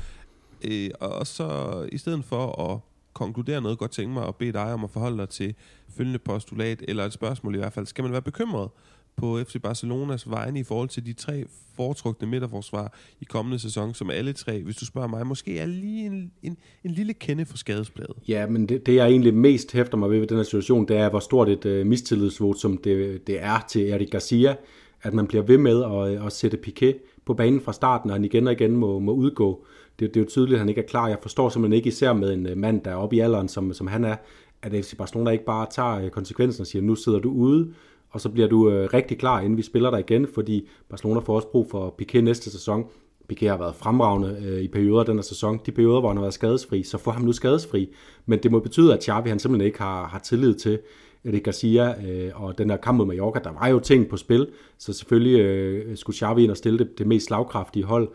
Øh, 0.65 0.91
og 1.01 1.27
så 1.27 1.89
i 1.93 1.99
stedet 1.99 2.25
for 2.25 2.73
at 2.73 2.81
konkludere 3.13 3.61
noget, 3.61 3.79
godt 3.79 3.91
tænke 3.91 4.15
mig 4.15 4.29
at 4.29 4.37
bede 4.37 4.53
dig 4.53 4.73
om 4.73 4.85
at 4.85 4.91
forholde 4.91 5.19
dig 5.19 5.29
til 5.29 5.55
følgende 5.97 6.19
postulat, 6.19 6.85
eller 6.89 7.05
et 7.05 7.13
spørgsmål 7.13 7.55
i 7.55 7.59
hvert 7.59 7.73
fald. 7.73 7.87
Skal 7.87 8.05
man 8.05 8.13
være 8.13 8.23
bekymret 8.23 8.71
på 9.19 9.39
FC 9.45 9.57
Barcelonas 9.63 10.31
vegne 10.31 10.61
i 10.61 10.63
forhold 10.63 10.89
til 10.89 11.07
de 11.07 11.13
tre 11.13 11.45
foretrukne 11.77 12.29
midterforsvar 12.29 12.95
i 13.21 13.25
kommende 13.25 13.59
sæson, 13.59 13.95
som 13.95 14.11
alle 14.11 14.33
tre, 14.33 14.63
hvis 14.63 14.77
du 14.77 14.87
spørger 14.87 15.09
mig, 15.09 15.27
måske 15.27 15.59
er 15.59 15.67
lige 15.67 16.07
en, 16.07 16.33
en, 16.43 16.57
en 16.85 16.91
lille 16.91 17.15
kende 17.15 17.47
for 17.47 17.57
skadespladet. 17.57 18.17
Ja, 18.29 18.47
men 18.47 18.69
det, 18.69 18.87
det 18.87 18.95
jeg 18.95 19.09
egentlig 19.09 19.35
mest 19.35 19.73
hæfter 19.73 19.97
mig 19.97 20.11
ved 20.11 20.19
ved 20.19 20.27
den 20.27 20.37
her 20.37 20.45
situation, 20.45 20.89
det 20.89 20.97
er, 20.97 21.11
hvor 21.11 21.21
stort 21.21 21.49
et 21.49 21.67
øh, 21.67 21.87
mistillidsvot, 21.87 22.59
som 22.59 22.77
det, 22.77 23.27
det 23.27 23.43
er 23.43 23.67
til 23.69 23.91
Erik 23.91 24.11
Garcia, 24.11 24.57
at 25.03 25.15
man 25.15 25.27
bliver 25.27 25.43
ved 25.43 25.59
med 25.59 25.85
at, 25.85 26.15
øh, 26.15 26.27
at 26.27 26.33
sætte 26.33 26.57
Piquet 26.57 26.97
på 27.25 27.35
banen 27.35 27.61
fra 27.61 27.73
starten, 27.73 28.11
og 28.11 28.17
han 28.17 28.25
igen 28.25 28.47
og 28.47 28.53
igen 28.53 28.77
må, 28.77 28.99
må 28.99 29.13
udgå. 29.13 29.65
Det, 29.99 30.15
det 30.15 30.21
er 30.21 30.25
jo 30.25 30.31
tydeligt, 30.31 30.55
at 30.55 30.59
han 30.59 30.69
ikke 30.69 30.81
er 30.81 30.87
klar. 30.87 31.09
Jeg 31.09 31.19
forstår 31.23 31.49
simpelthen 31.49 31.77
ikke, 31.77 31.89
især 31.89 32.13
med 32.13 32.33
en 32.33 32.47
øh, 32.47 32.57
mand, 32.57 32.81
der 32.83 32.91
er 32.91 32.97
oppe 32.97 33.17
i 33.17 33.21
alderen, 33.21 33.49
som, 33.49 33.73
som 33.73 33.87
han 33.87 34.05
er, 34.05 34.17
at 34.63 34.85
FC 34.85 34.97
Barcelona 34.97 35.31
ikke 35.31 35.45
bare 35.45 35.67
tager 35.71 36.05
øh, 36.05 36.11
konsekvensen 36.11 36.61
og 36.61 36.67
siger, 36.67 36.83
nu 36.83 36.95
sidder 36.95 37.19
du 37.19 37.31
ude, 37.31 37.75
og 38.11 38.21
så 38.21 38.29
bliver 38.29 38.49
du 38.49 38.71
øh, 38.71 38.89
rigtig 38.95 39.19
klar, 39.19 39.41
inden 39.41 39.57
vi 39.57 39.63
spiller 39.63 39.91
dig 39.91 40.01
igen, 40.01 40.27
fordi 40.35 40.69
Barcelona 40.89 41.21
får 41.21 41.37
også 41.37 41.49
brug 41.49 41.71
for 41.71 41.95
Piqué 42.03 42.21
næste 42.21 42.51
sæson. 42.51 42.85
Piqué 43.33 43.47
har 43.47 43.57
været 43.57 43.75
fremragende 43.75 44.43
øh, 44.47 44.61
i 44.61 44.69
perioder 44.69 45.05
den 45.05 45.15
her 45.15 45.23
sæson. 45.23 45.61
De 45.67 45.73
perioder, 45.73 46.01
hvor 46.01 46.09
han 46.09 46.17
har 46.17 46.23
været 46.23 46.35
skadesfri, 46.35 46.83
så 46.83 46.99
får 46.99 47.11
ham 47.11 47.23
nu 47.23 47.33
skadesfri. 47.33 47.95
Men 48.27 48.39
det 48.43 48.53
må 48.53 48.59
betyde, 48.59 48.95
at 48.95 49.05
Xavi 49.05 49.29
han 49.29 49.39
simpelthen 49.39 49.67
ikke 49.67 49.79
har, 49.79 50.07
har 50.07 50.19
tillid 50.19 50.55
til 50.55 50.79
Eric 51.25 51.43
Garcia 51.43 52.07
øh, 52.07 52.43
og 52.43 52.59
den 52.59 52.71
her 52.71 52.77
kamp 52.77 52.99
mod 52.99 53.07
Mallorca. 53.07 53.41
Der 53.45 53.53
var 53.53 53.69
jo 53.69 53.79
ting 53.79 54.09
på 54.09 54.17
spil, 54.17 54.47
så 54.79 54.93
selvfølgelig 54.93 55.41
øh, 55.41 55.97
skulle 55.97 56.17
Xavi 56.17 56.43
ind 56.43 56.51
og 56.51 56.57
stille 56.57 56.79
det, 56.79 56.99
det 56.99 57.07
mest 57.07 57.27
slagkraftige 57.27 57.85
hold. 57.85 58.09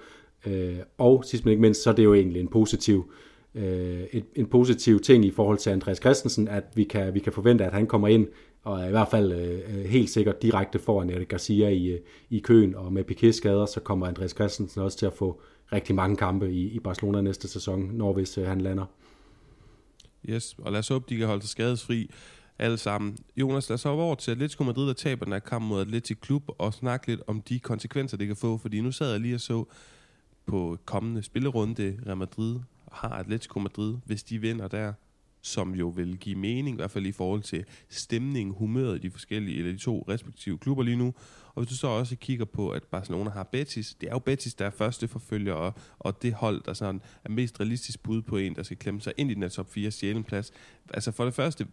Øh, 0.47 0.75
og 0.97 1.23
sidst 1.25 1.45
men 1.45 1.51
ikke 1.51 1.62
mindst, 1.62 1.84
så 1.84 1.89
er 1.89 1.93
det 1.93 2.03
jo 2.03 2.13
egentlig 2.13 2.41
en 2.41 2.47
positiv 2.47 3.12
øh, 3.56 4.03
et, 4.12 4.25
en 4.36 4.45
positiv 4.45 4.99
ting 4.99 5.25
i 5.25 5.32
forhold 5.32 5.58
til 5.58 5.69
Andreas 5.69 5.97
Christensen, 5.97 6.47
at 6.47 6.63
vi 6.75 6.84
kan, 6.84 7.13
vi 7.13 7.19
kan 7.19 7.34
forvente, 7.34 7.65
at 7.65 7.73
han 7.73 7.88
kommer 7.88 8.08
ind 8.08 8.27
og 8.63 8.82
er 8.82 8.88
i 8.88 8.91
hvert 8.91 9.08
fald 9.08 9.32
øh, 9.32 9.78
øh 9.78 9.86
helt 9.86 10.10
sikkert 10.10 10.41
direkte 10.41 10.80
foran 10.80 11.10
Eric 11.10 11.28
Garcia 11.28 11.69
i, 11.69 11.88
øh, 11.88 11.99
i 12.30 12.39
køen, 12.39 12.76
og 12.76 12.93
med 12.93 13.04
Piquet 13.04 13.36
skader, 13.36 13.65
så 13.65 13.80
kommer 13.80 14.08
Andreas 14.08 14.32
Christensen 14.32 14.82
også 14.82 14.97
til 14.97 15.06
at 15.06 15.13
få 15.13 15.41
rigtig 15.73 15.95
mange 15.95 16.15
kampe 16.15 16.52
i, 16.52 16.67
i 16.67 16.80
Barcelona 16.80 17.21
næste 17.21 17.47
sæson, 17.47 17.80
når 17.80 18.13
hvis 18.13 18.38
øh, 18.38 18.47
han 18.47 18.62
lander. 18.62 18.86
Yes, 20.30 20.56
og 20.58 20.71
lad 20.71 20.80
os 20.80 20.88
håbe, 20.88 21.06
de 21.10 21.17
kan 21.17 21.28
holde 21.28 21.41
sig 21.41 21.49
skadesfri 21.49 22.10
alle 22.60 22.78
sammen. 22.78 23.17
Jonas, 23.38 23.69
lad 23.69 23.73
os 23.73 23.84
hoppe 23.84 24.04
over 24.04 24.15
til 24.15 24.32
Atletico 24.32 24.63
Madrid, 24.63 24.88
der 24.88 24.93
taber 24.93 25.26
den 25.26 25.34
her 25.34 25.39
kamp 25.39 25.65
mod 25.65 25.82
Atletic 25.82 26.19
Klub, 26.19 26.43
og 26.47 26.73
snakke 26.73 27.08
lidt 27.08 27.21
om 27.28 27.41
de 27.41 27.60
konsekvenser, 27.60 28.17
det 28.17 28.28
kan 28.28 28.36
få, 28.36 28.58
fordi 28.58 28.82
nu 28.82 28.91
sad 28.91 29.12
jeg 29.12 29.19
lige 29.19 29.36
og 29.36 29.41
så 29.41 29.65
på 30.45 30.78
kommende 30.86 31.23
spillerunde, 31.23 31.99
Real 32.06 32.17
Madrid 32.17 32.60
har 32.91 33.10
Atletico 33.10 33.60
Madrid, 33.60 33.95
hvis 34.06 34.23
de 34.23 34.39
vinder 34.39 34.67
der, 34.67 34.93
som 35.45 35.75
jo 35.75 35.88
vil 35.88 36.17
give 36.17 36.36
mening, 36.36 36.75
i 36.75 36.79
hvert 36.79 36.91
fald 36.91 37.06
i 37.06 37.12
forhold 37.12 37.41
til 37.41 37.65
stemning, 37.89 38.53
humøret 38.58 38.95
i 38.95 38.99
de 38.99 39.12
forskellige, 39.12 39.58
eller 39.58 39.71
de 39.71 39.77
to 39.77 40.06
respektive 40.10 40.58
klubber 40.58 40.84
lige 40.84 40.97
nu. 40.97 41.13
Og 41.56 41.63
hvis 41.63 41.69
du 41.69 41.75
så 41.75 41.88
også 41.88 42.15
kigger 42.15 42.45
på, 42.45 42.69
at 42.69 42.84
Barcelona 42.84 43.29
har 43.29 43.43
Betis, 43.43 43.95
det 44.01 44.10
er 44.10 44.13
jo 44.13 44.19
Betis, 44.19 44.53
der 44.53 44.65
er 44.65 44.69
første 44.69 45.08
forfølger, 45.08 45.53
og, 45.53 45.73
og 45.99 46.21
det 46.21 46.34
hold, 46.34 46.62
der 46.65 46.73
sådan 46.73 47.01
er 47.23 47.29
mest 47.29 47.60
realistisk 47.60 48.03
bud 48.03 48.21
på 48.21 48.38
en, 48.38 48.56
der 48.56 48.63
skal 48.63 48.77
klemme 48.77 49.01
sig 49.01 49.13
ind 49.17 49.32
i 49.32 49.34
den 49.34 49.41
her 49.41 49.49
top 49.49 49.73
4 49.73 49.91
sjælen 49.91 50.23
plads. 50.23 50.51
Altså 50.93 51.12
for 51.12 51.25
det 51.25 51.34
første, 51.34 51.67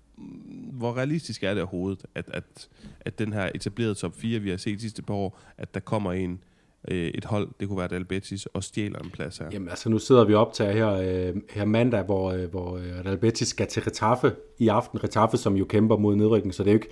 hvor 0.72 0.96
realistisk 0.96 1.42
er 1.42 1.54
det 1.54 1.62
overhovedet, 1.62 2.06
at, 2.14 2.28
at, 2.28 2.68
at 3.00 3.18
den 3.18 3.32
her 3.32 3.50
etablerede 3.54 3.94
top 3.94 4.16
4, 4.16 4.38
vi 4.40 4.50
har 4.50 4.56
set 4.56 4.74
de 4.74 4.80
sidste 4.80 5.02
par 5.02 5.14
år, 5.14 5.40
at 5.58 5.74
der 5.74 5.80
kommer 5.80 6.12
en, 6.12 6.40
øh, 6.88 7.08
et 7.08 7.24
hold, 7.24 7.48
det 7.60 7.68
kunne 7.68 7.78
være 7.78 7.88
Real 7.92 8.04
Betis, 8.04 8.46
og 8.46 8.64
stjæler 8.64 8.98
en 8.98 9.10
plads 9.10 9.38
her? 9.38 9.46
Jamen 9.52 9.68
altså, 9.68 9.88
nu 9.88 9.98
sidder 9.98 10.24
vi 10.24 10.34
op 10.34 10.52
til 10.52 10.66
her, 10.66 10.92
øh, 10.92 11.36
her 11.50 11.64
mandag, 11.64 12.02
hvor, 12.02 12.32
øh, 12.32 12.50
hvor 12.50 12.76
øh, 12.76 13.06
Real 13.06 13.18
Betis 13.18 13.48
skal 13.48 13.66
til 13.66 13.82
Retaffe 13.82 14.32
i 14.58 14.68
aften. 14.68 15.04
Retaffe, 15.04 15.36
som 15.36 15.56
jo 15.56 15.64
kæmper 15.64 15.96
mod 15.96 16.16
nedrykning, 16.16 16.54
så 16.54 16.62
det 16.62 16.70
er 16.70 16.74
jo 16.74 16.78
ikke, 16.78 16.90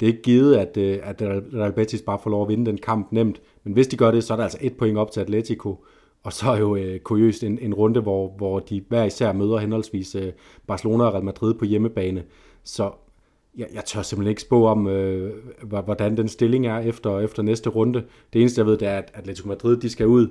det 0.00 0.06
er 0.08 0.10
ikke 0.10 0.22
givet, 0.22 0.56
at, 0.56 0.76
øh, 0.76 0.98
at 1.02 1.22
Real 1.22 1.72
Betis 1.72 2.02
bare 2.02 2.18
får 2.22 2.30
lov 2.30 2.42
at 2.42 2.48
vinde 2.48 2.66
den 2.66 2.78
kamp 2.78 3.12
nemt. 3.12 3.40
Men 3.64 3.72
hvis 3.74 3.86
de 3.86 3.96
gør 3.96 4.10
det, 4.10 4.24
så 4.24 4.32
er 4.32 4.36
der 4.36 4.44
altså 4.44 4.58
et 4.60 4.76
point 4.76 4.98
op 4.98 5.10
til 5.10 5.20
Atletico, 5.20 5.84
og 6.22 6.32
så 6.32 6.50
er 6.50 6.58
jo 6.58 6.76
øh, 6.76 7.00
kuriøst 7.00 7.44
en, 7.44 7.58
en 7.58 7.74
runde, 7.74 8.00
hvor, 8.00 8.34
hvor 8.36 8.58
de 8.58 8.84
hver 8.88 9.04
især 9.04 9.32
møder 9.32 9.58
henholdsvis 9.58 10.14
øh, 10.14 10.32
Barcelona 10.66 11.04
og 11.04 11.12
Real 11.14 11.24
Madrid 11.24 11.54
på 11.54 11.64
hjemmebane. 11.64 12.24
Så 12.64 12.90
jeg, 13.58 13.66
jeg 13.74 13.84
tør 13.84 14.02
simpelthen 14.02 14.30
ikke 14.30 14.42
spå 14.42 14.66
om, 14.66 14.86
øh, 14.86 15.32
hvordan 15.62 16.16
den 16.16 16.28
stilling 16.28 16.66
er 16.66 16.78
efter, 16.78 17.20
efter 17.20 17.42
næste 17.42 17.70
runde. 17.70 18.04
Det 18.32 18.40
eneste, 18.40 18.58
jeg 18.58 18.66
ved, 18.66 18.78
det 18.78 18.88
er, 18.88 18.98
at 18.98 19.10
Atletico 19.14 19.48
Madrid 19.48 19.76
de 19.76 19.90
skal 19.90 20.06
ud. 20.06 20.28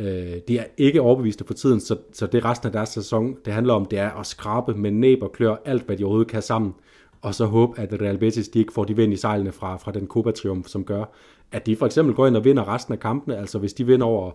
Øh, 0.00 0.36
de 0.48 0.58
er 0.58 0.64
ikke 0.76 1.00
overbeviste 1.00 1.44
for 1.44 1.54
tiden, 1.54 1.80
så, 1.80 1.96
så 2.12 2.26
det 2.26 2.44
resten 2.44 2.66
af 2.66 2.72
deres 2.72 2.88
sæson, 2.88 3.36
det 3.44 3.52
handler 3.52 3.74
om, 3.74 3.84
det 3.84 3.98
er 3.98 4.10
at 4.10 4.26
skrabe 4.26 4.74
med 4.74 4.90
næb 4.90 5.22
og 5.22 5.32
klør 5.32 5.56
alt, 5.64 5.82
hvad 5.82 5.96
de 5.96 6.04
overhovedet 6.04 6.30
kan 6.30 6.42
sammen. 6.42 6.74
Og 7.22 7.34
så 7.34 7.44
håbe, 7.44 7.80
at 7.80 8.00
Real 8.00 8.18
Betis 8.18 8.48
de 8.48 8.58
ikke 8.58 8.72
får 8.72 8.84
de 8.84 8.96
vind 8.96 9.12
i 9.12 9.16
sejlene 9.16 9.52
fra, 9.52 9.76
fra 9.76 9.92
den 9.92 10.06
Copa-triumf, 10.06 10.68
som 10.68 10.84
gør, 10.84 11.04
at 11.52 11.66
de 11.66 11.76
for 11.76 11.86
eksempel 11.86 12.14
går 12.14 12.26
ind 12.26 12.36
og 12.36 12.44
vinder 12.44 12.74
resten 12.74 12.94
af 12.94 13.00
kampene. 13.00 13.36
Altså 13.36 13.58
hvis 13.58 13.72
de 13.72 13.86
vinder 13.86 14.06
over 14.06 14.30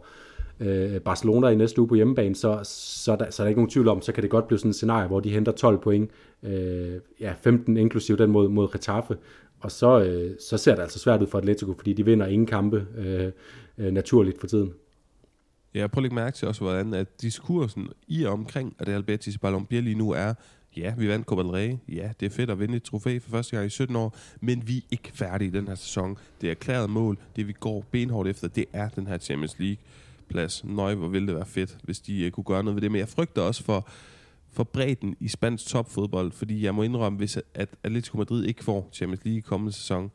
øh, 0.60 1.00
Barcelona 1.00 1.48
i 1.48 1.56
næste 1.56 1.82
uge 1.82 1.88
på 1.88 1.96
hjemmebane, 1.96 2.36
så, 2.36 2.60
så, 2.64 3.16
der, 3.16 3.30
så 3.30 3.44
er 3.44 3.46
der 3.46 3.50
ikke 3.50 3.60
nogen 3.60 3.70
tvivl 3.70 3.88
om, 3.88 4.02
så 4.02 4.12
kan 4.12 4.24
det 4.24 4.30
godt 4.30 4.48
blive 4.48 4.60
sådan 4.60 4.70
et 4.70 4.76
scenarie, 4.76 5.08
hvor 5.08 5.20
de 5.20 5.30
henter 5.30 5.52
12 5.52 5.82
point, 5.82 6.12
øh, 6.44 7.00
ja, 7.20 7.34
15 7.42 7.78
inklusive 7.78 8.18
den 8.18 8.32
mod, 8.32 8.50
mod 8.50 8.72
Getafe, 8.72 9.18
og 9.60 9.72
så, 9.72 10.04
øh, 10.04 10.36
så 10.40 10.58
ser 10.58 10.76
det 10.76 10.82
altså 10.82 11.00
svært 11.00 11.22
ud 11.22 11.28
for 11.28 11.38
Atletico, 11.38 11.74
fordi 11.74 11.94
de 11.94 12.06
vinder 12.06 12.26
ingen 12.26 12.46
kampe 12.46 12.88
øh, 12.98 13.32
øh, 13.78 13.92
naturligt 13.92 14.40
for 14.40 14.48
tiden. 14.48 14.74
Ja, 15.76 15.88
prøv 15.88 16.02
at 16.02 16.04
lægge 16.04 16.16
mærke 16.16 16.36
til 16.36 16.48
også, 16.48 16.62
hvordan 16.62 16.94
at 16.94 17.22
diskursen 17.22 17.90
i 18.08 18.24
og 18.24 18.34
omkring 18.34 18.76
at 18.80 18.90
Albertis 18.90 19.18
Betis 19.18 19.38
Ballon 19.38 19.68
lige 19.70 19.96
nu 19.96 20.12
er, 20.12 20.34
ja, 20.78 20.94
vi 20.98 21.08
vandt 21.08 21.26
Copa 21.26 21.42
del 21.42 21.52
Rey, 21.52 21.78
ja, 21.90 22.12
det 22.20 22.26
er 22.26 22.30
fedt 22.30 22.50
at 22.50 22.60
vinde 22.60 22.76
et 22.76 22.84
trofæ 22.84 23.20
for 23.20 23.30
første 23.30 23.56
gang 23.56 23.68
i 23.68 23.70
17 23.70 23.96
år, 23.96 24.18
men 24.42 24.68
vi 24.68 24.78
er 24.78 24.82
ikke 24.92 25.12
færdige 25.14 25.48
i 25.48 25.52
den 25.52 25.68
her 25.68 25.76
sæson. 25.76 26.18
Det 26.42 26.48
er 26.48 26.52
erklæret 26.52 26.90
mål, 26.90 27.18
det 27.36 27.48
vi 27.48 27.54
går 27.60 27.86
benhårdt 27.92 28.30
efter, 28.30 28.48
det 28.48 28.66
er 28.74 28.90
den 28.90 29.08
her 29.08 29.18
Champions 29.18 29.60
League 29.60 29.78
plads. 30.32 30.64
Nøj, 30.64 30.96
hvor 30.96 31.08
ville 31.08 31.28
det 31.28 31.36
være 31.36 31.46
fedt, 31.46 31.78
hvis 31.84 32.00
de 32.00 32.26
uh, 32.26 32.32
kunne 32.32 32.44
gøre 32.44 32.64
noget 32.64 32.76
ved 32.76 32.82
det. 32.82 32.92
Men 32.92 33.00
jeg 33.00 33.08
frygter 33.08 33.42
også 33.42 33.64
for, 33.64 33.88
for 34.52 34.64
bredden 34.64 35.16
i 35.20 35.28
spansk 35.28 35.68
topfodbold, 35.68 36.32
fordi 36.32 36.66
jeg 36.66 36.76
må 36.76 36.84
indrømme, 36.84 37.18
hvis 37.18 37.40
at 37.54 37.70
Atletico 37.84 38.18
Madrid 38.18 38.44
ikke 38.44 38.64
får 38.64 38.90
Champions 38.94 39.26
League 39.26 39.38
i 39.38 39.42
kommende 39.42 39.74
sæson, 39.74 40.12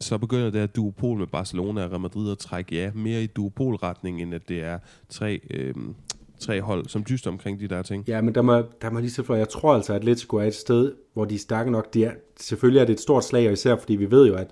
så 0.00 0.18
begynder 0.18 0.50
det 0.50 0.58
at 0.58 0.76
duopol 0.76 1.18
med 1.18 1.26
Barcelona 1.26 1.84
og 1.84 1.90
Real 1.90 2.00
Madrid 2.00 2.32
at 2.32 2.38
trække 2.38 2.76
ja, 2.76 2.90
mere 2.94 3.22
i 3.22 3.26
duopolretning, 3.26 4.22
end 4.22 4.34
at 4.34 4.48
det 4.48 4.62
er 4.62 4.78
tre, 5.08 5.40
øh, 5.50 5.74
tre 6.38 6.60
hold, 6.60 6.88
som 6.88 7.04
dyster 7.08 7.30
omkring 7.30 7.60
de 7.60 7.68
der 7.68 7.82
ting. 7.82 8.04
Ja, 8.08 8.20
men 8.20 8.34
der 8.34 8.42
må, 8.42 8.62
der 8.82 8.90
må 8.90 9.00
lige 9.00 9.10
så 9.10 9.22
for, 9.22 9.34
jeg 9.34 9.48
tror 9.48 9.74
altså, 9.74 9.92
at 9.92 10.00
Atletico 10.00 10.36
er 10.36 10.44
et 10.44 10.54
sted, 10.54 10.92
hvor 11.14 11.24
de 11.24 11.34
er 11.34 11.38
stærke 11.38 11.70
nok. 11.70 11.94
De 11.94 12.04
er, 12.04 12.12
selvfølgelig 12.40 12.80
er 12.80 12.84
det 12.84 12.92
et 12.92 13.00
stort 13.00 13.24
slag, 13.24 13.46
og 13.46 13.52
især 13.52 13.76
fordi 13.76 13.96
vi 13.96 14.10
ved 14.10 14.26
jo, 14.26 14.34
at 14.34 14.50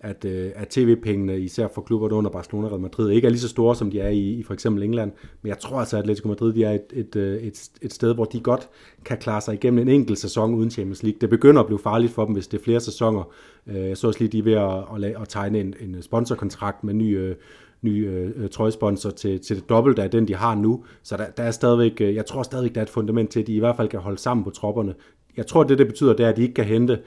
at, 0.00 0.24
øh, 0.24 0.50
at 0.54 0.68
tv-pengene, 0.68 1.40
især 1.40 1.68
for 1.74 1.82
klubber 1.82 2.12
under 2.12 2.30
Barcelona 2.30 2.66
og 2.66 2.72
Real 2.72 2.80
Madrid, 2.80 3.10
ikke 3.10 3.26
er 3.26 3.30
lige 3.30 3.40
så 3.40 3.48
store, 3.48 3.76
som 3.76 3.90
de 3.90 4.00
er 4.00 4.08
i, 4.08 4.30
i 4.30 4.42
for 4.42 4.54
eksempel 4.54 4.82
England. 4.82 5.12
Men 5.42 5.48
jeg 5.48 5.58
tror 5.58 5.78
altså, 5.78 5.96
at 5.96 6.02
Atletico 6.02 6.28
Madrid 6.28 6.52
de 6.52 6.64
er 6.64 6.72
et, 6.72 6.84
et, 6.92 7.16
øh, 7.16 7.42
et, 7.42 7.70
et 7.82 7.92
sted, 7.92 8.14
hvor 8.14 8.24
de 8.24 8.40
godt 8.40 8.68
kan 9.04 9.18
klare 9.18 9.40
sig 9.40 9.54
igennem 9.54 9.88
en 9.88 9.88
enkelt 9.88 10.18
sæson 10.18 10.54
uden 10.54 10.70
Champions 10.70 11.02
League. 11.02 11.18
Det 11.20 11.30
begynder 11.30 11.60
at 11.60 11.66
blive 11.66 11.78
farligt 11.78 12.12
for 12.12 12.24
dem, 12.24 12.34
hvis 12.34 12.46
det 12.46 12.58
er 12.58 12.64
flere 12.64 12.80
sæsoner. 12.80 13.32
Øh, 13.66 13.88
jeg 13.88 13.96
så 13.96 14.06
også 14.06 14.20
lige, 14.20 14.32
de 14.32 14.38
er 14.38 14.42
ved 14.42 14.52
at, 14.52 15.10
at, 15.10 15.22
at 15.22 15.28
tegne 15.28 15.60
en, 15.60 15.74
en 15.80 16.02
sponsorkontrakt 16.02 16.84
med 16.84 16.94
ny, 16.94 17.18
øh, 17.18 17.34
ny 17.82 18.08
øh, 18.08 18.48
trøjesponsor 18.48 19.10
til, 19.10 19.40
til 19.40 19.56
det 19.56 19.68
dobbelte 19.68 20.02
af 20.02 20.10
den, 20.10 20.28
de 20.28 20.34
har 20.34 20.54
nu. 20.54 20.84
Så 21.02 21.16
der, 21.16 21.24
der 21.36 21.42
er 21.42 21.50
stadigvæk, 21.50 22.00
øh, 22.00 22.14
jeg 22.14 22.26
tror 22.26 22.42
stadigvæk, 22.42 22.74
der 22.74 22.80
er 22.80 22.84
et 22.84 22.90
fundament 22.90 23.30
til, 23.30 23.40
at 23.40 23.46
de 23.46 23.54
i 23.54 23.58
hvert 23.58 23.76
fald 23.76 23.88
kan 23.88 24.00
holde 24.00 24.18
sammen 24.18 24.44
på 24.44 24.50
tropperne. 24.50 24.94
Jeg 25.36 25.46
tror, 25.46 25.62
det 25.62 25.78
det 25.78 25.86
betyder, 25.86 26.12
det 26.12 26.24
er, 26.24 26.28
at 26.28 26.36
de 26.36 26.42
ikke 26.42 26.54
kan 26.54 26.64
hente 26.64 26.98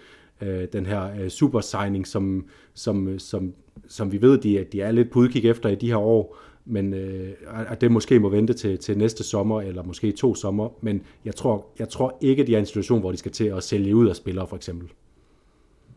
øh, 0.43 0.67
den 0.73 0.85
her 0.85 1.21
øh, 1.21 1.29
super 1.29 1.61
signing, 1.61 2.07
som, 2.07 2.45
som, 2.73 3.07
øh, 3.07 3.19
som, 3.19 3.53
som 3.87 4.11
vi 4.11 4.21
ved, 4.21 4.37
de, 4.37 4.65
de 4.71 4.81
er 4.81 4.91
lidt 4.91 5.11
på 5.11 5.19
udkig 5.19 5.45
efter 5.45 5.69
i 5.69 5.75
de 5.75 5.87
her 5.87 5.97
år, 5.97 6.37
men 6.65 6.93
øh, 6.93 7.33
at 7.67 7.81
det 7.81 7.91
måske 7.91 8.19
må 8.19 8.29
vente 8.29 8.53
til, 8.53 8.77
til 8.77 8.97
næste 8.97 9.23
sommer, 9.23 9.61
eller 9.61 9.83
måske 9.83 10.11
to 10.11 10.35
sommer, 10.35 10.69
men 10.81 11.01
jeg 11.25 11.35
tror, 11.35 11.65
jeg 11.79 11.89
tror 11.89 12.17
ikke, 12.21 12.47
de 12.47 12.55
er 12.55 12.59
en 12.59 12.65
situation, 12.65 12.99
hvor 12.99 13.11
de 13.11 13.17
skal 13.17 13.31
til 13.31 13.45
at 13.45 13.63
sælge 13.63 13.95
ud 13.95 14.07
af 14.07 14.15
spillere, 14.15 14.47
for 14.47 14.55
eksempel. 14.55 14.89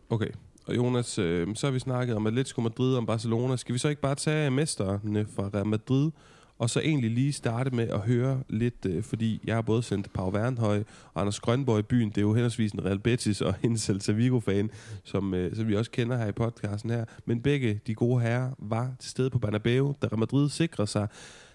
Okay, 0.09 0.29
og 0.65 0.75
Jonas, 0.75 1.19
øh, 1.19 1.47
så 1.55 1.67
har 1.67 1.71
vi 1.71 1.79
snakket 1.79 2.15
om 2.15 2.27
Atletico 2.27 2.61
Madrid 2.61 2.91
og 2.91 2.97
om 2.97 3.05
Barcelona. 3.05 3.55
Skal 3.55 3.73
vi 3.73 3.79
så 3.79 3.89
ikke 3.89 4.01
bare 4.01 4.15
tage 4.15 4.51
mesterne 4.51 5.25
fra 5.35 5.49
Real 5.53 5.67
Madrid 5.67 6.11
og 6.59 6.69
så 6.69 6.79
egentlig 6.79 7.11
lige 7.11 7.33
starte 7.33 7.75
med 7.75 7.87
at 7.87 7.99
høre 7.99 8.43
lidt, 8.49 8.85
øh, 8.85 9.03
fordi 9.03 9.41
jeg 9.45 9.55
har 9.55 9.61
både 9.61 9.83
sendt 9.83 10.13
Pau 10.13 10.31
Wernhøj 10.31 10.83
og 11.13 11.21
Anders 11.21 11.39
Grønborg 11.39 11.79
i 11.79 11.81
byen. 11.81 12.09
Det 12.09 12.17
er 12.17 12.21
jo 12.21 12.33
henholdsvis 12.33 12.71
en 12.71 12.85
Real 12.85 12.99
Betis 12.99 13.41
og 13.41 13.55
en 13.63 13.77
Celta 13.77 14.11
Vigo-fan, 14.11 14.69
som, 15.03 15.33
øh, 15.33 15.55
som 15.55 15.67
vi 15.67 15.75
også 15.75 15.91
kender 15.91 16.17
her 16.17 16.27
i 16.27 16.31
podcasten 16.31 16.89
her. 16.89 17.05
Men 17.25 17.41
begge 17.41 17.81
de 17.87 17.95
gode 17.95 18.21
herrer 18.21 18.51
var 18.59 18.91
til 18.99 19.09
stede 19.09 19.29
på 19.29 19.39
Bernabeu, 19.39 19.95
da 20.01 20.07
Real 20.07 20.19
Madrid 20.19 20.49
sikrede 20.49 20.87
sig 20.87 21.07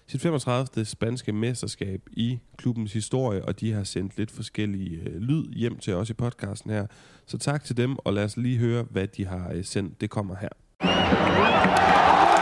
sit 0.07 0.21
35. 0.21 0.85
spanske 0.85 1.31
mesterskab 1.31 2.01
i 2.11 2.39
klubbens 2.57 2.93
historie, 2.93 3.45
og 3.45 3.59
de 3.59 3.73
har 3.73 3.83
sendt 3.83 4.17
lidt 4.17 4.31
forskellige 4.31 5.01
øh, 5.05 5.21
lyd 5.21 5.53
hjem 5.53 5.77
til 5.77 5.93
os 5.93 6.09
i 6.09 6.13
podcasten 6.13 6.71
her. 6.71 6.87
Så 7.25 7.37
tak 7.37 7.63
til 7.63 7.77
dem, 7.77 7.95
og 7.97 8.13
lad 8.13 8.23
os 8.23 8.37
lige 8.37 8.57
høre, 8.57 8.83
hvad 8.83 9.07
de 9.07 9.25
har 9.25 9.51
øh, 9.53 9.65
sendt. 9.65 10.01
Det 10.01 10.09
kommer 10.09 10.35
her. 10.35 10.49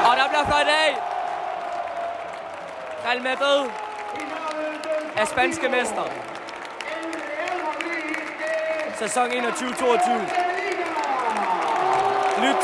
Og 0.09 0.15
der 0.17 0.27
bliver 0.29 0.45
fløjt 0.45 0.67
af. 0.67 1.10
Real 3.11 3.23
Madrid 3.23 3.69
er 5.17 5.25
spanske 5.25 5.69
mester. 5.69 6.03
Sæson 8.95 9.27
21-22. 9.27 9.31
Lyt. 12.41 12.55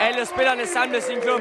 Alle 0.00 0.26
spillerne 0.26 0.66
samles 0.66 1.08
i 1.08 1.12
en 1.12 1.20
klub. 1.20 1.40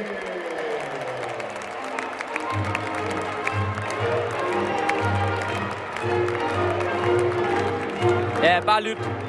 Ja, 8.44 8.62
bare 8.66 8.82
lyt. 8.82 9.29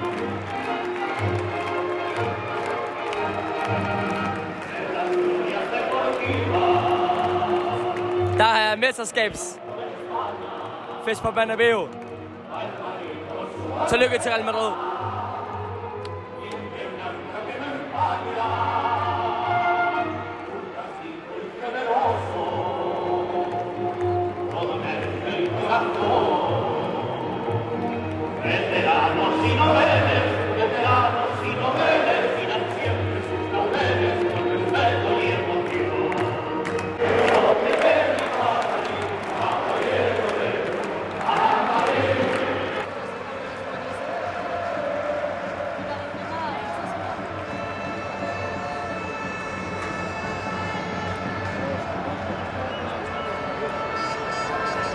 Er 8.71 8.77
mesterskabsfest 8.77 11.23
på 11.23 11.31
Bernabeu. 11.31 11.89
Tillykke 13.89 14.19
til 14.19 14.31
Real 14.31 14.45
Madrid. 14.45 14.73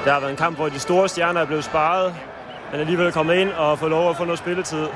Det 0.05 0.13
har 0.13 0.19
været 0.19 0.31
en 0.31 0.37
kamp, 0.37 0.57
hvor 0.57 0.69
de 0.69 0.79
store 0.79 1.09
stjerner 1.09 1.41
er 1.41 1.45
blevet 1.45 1.63
sparet, 1.63 2.15
men 2.71 2.79
alligevel 2.79 3.11
kommet 3.11 3.35
ind 3.35 3.51
og 3.51 3.79
fået 3.79 3.91
lov 3.91 4.09
at 4.09 4.17
få 4.17 4.23
noget 4.23 4.39
spilletid. 4.39 4.87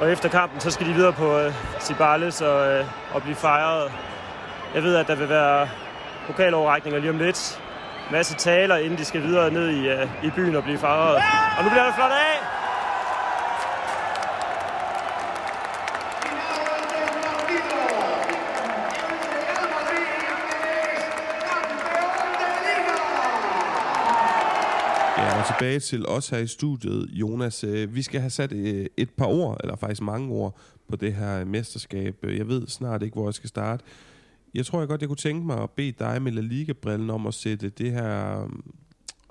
Og 0.00 0.12
efter 0.12 0.28
kampen, 0.28 0.60
så 0.60 0.70
skal 0.70 0.86
de 0.86 0.92
videre 0.92 1.12
på 1.12 1.46
uh, 1.46 1.52
Cibales 1.80 2.40
og, 2.40 2.72
øh, 2.72 2.84
og 3.14 3.22
blive 3.22 3.34
fejret. 3.36 3.92
Jeg 4.74 4.82
ved, 4.82 4.96
at 4.96 5.06
der 5.08 5.14
vil 5.14 5.28
være 5.28 5.68
pokaloverrækninger 6.26 7.00
lige 7.00 7.10
om 7.10 7.18
lidt. 7.18 7.60
Masse 8.10 8.34
taler, 8.34 8.76
inden 8.76 8.98
de 8.98 9.04
skal 9.04 9.22
videre 9.22 9.50
ned 9.50 9.68
i, 9.68 9.88
øh, 9.88 10.08
i 10.22 10.30
byen 10.30 10.56
og 10.56 10.62
blive 10.62 10.78
fejret. 10.78 11.14
Og 11.58 11.64
nu 11.64 11.70
bliver 11.70 11.84
det 11.84 11.94
flot 11.94 12.10
af! 12.10 12.31
Tilbage 25.62 25.80
til 25.80 26.06
os 26.06 26.28
her 26.28 26.38
i 26.38 26.46
studiet, 26.46 27.08
Jonas. 27.12 27.64
Øh, 27.64 27.94
vi 27.94 28.02
skal 28.02 28.20
have 28.20 28.30
sat 28.30 28.52
øh, 28.52 28.86
et 28.96 29.10
par 29.10 29.26
ord, 29.26 29.60
eller 29.62 29.76
faktisk 29.76 30.02
mange 30.02 30.34
ord, 30.34 30.56
på 30.88 30.96
det 30.96 31.14
her 31.14 31.44
mesterskab. 31.44 32.16
Øh, 32.22 32.38
jeg 32.38 32.48
ved 32.48 32.66
snart 32.66 33.02
ikke, 33.02 33.14
hvor 33.14 33.26
jeg 33.26 33.34
skal 33.34 33.48
starte. 33.48 33.84
Jeg 34.54 34.66
tror 34.66 34.78
jeg 34.78 34.88
godt, 34.88 35.00
jeg 35.00 35.08
kunne 35.08 35.16
tænke 35.16 35.46
mig 35.46 35.62
at 35.62 35.70
bede 35.70 35.92
dig 35.98 36.22
med 36.22 36.32
La 36.32 36.40
Liga-brillen 36.40 37.10
om 37.10 37.26
at 37.26 37.34
sætte 37.34 37.68
det 37.68 37.92
her 37.92 38.48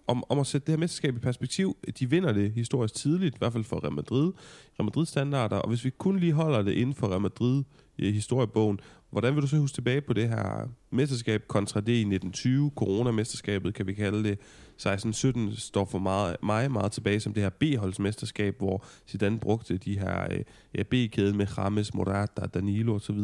om, 0.08 0.24
om 0.30 0.40
at 0.40 0.48
sætte 0.48 0.66
det 0.66 0.72
her 0.72 0.80
mesterskab 0.80 1.16
i 1.16 1.20
perspektiv. 1.20 1.78
De 2.00 2.10
vinder 2.10 2.34
det 2.34 2.52
historisk 2.52 2.94
tidligt, 2.94 3.36
i 3.36 3.38
hvert 3.38 3.54
fald 3.54 3.64
for 3.64 3.84
Real 3.84 3.94
Madrid. 3.94 4.32
Real 4.80 4.86
Madrid-standarder, 4.86 5.58
og 5.58 5.70
hvis 5.70 5.86
vi 5.86 5.90
kun 5.90 6.20
lige 6.20 6.34
holder 6.34 6.62
det 6.62 6.72
inden 6.72 6.96
for 6.96 7.08
Real 7.08 7.22
Madrid 7.22 7.64
i 8.02 8.12
historiebogen, 8.12 8.80
hvordan 9.12 9.36
vil 9.36 9.42
du 9.42 9.48
så 9.48 9.58
huske 9.58 9.76
tilbage 9.76 10.02
på 10.02 10.14
det 10.14 10.30
her 10.30 10.70
mesterskab 10.92 11.48
kontra 11.48 11.80
det 11.80 11.92
i 11.92 12.00
1920, 12.00 12.72
coronamesterskabet, 12.76 13.74
kan 13.74 13.88
vi 13.88 13.94
kalde 13.94 14.24
det. 14.24 14.40
16-17 14.82 15.60
står 15.60 15.86
for 15.86 16.00
meget, 16.00 16.36
meget, 16.44 16.72
meget 16.72 16.92
tilbage 16.92 17.20
som 17.20 17.34
det 17.34 17.44
her 17.44 17.50
B-holdsmesterskab, 17.50 18.58
hvor 18.58 18.86
Zidane 19.08 19.40
brugte 19.40 19.78
de 19.78 20.00
her 20.00 20.28
øh, 20.32 20.44
ja, 20.76 20.84
B-kæde 20.84 21.34
med 21.34 21.58
Rames, 21.58 21.94
Morata, 21.94 22.46
Danilo 22.46 22.96
osv. 22.96 23.20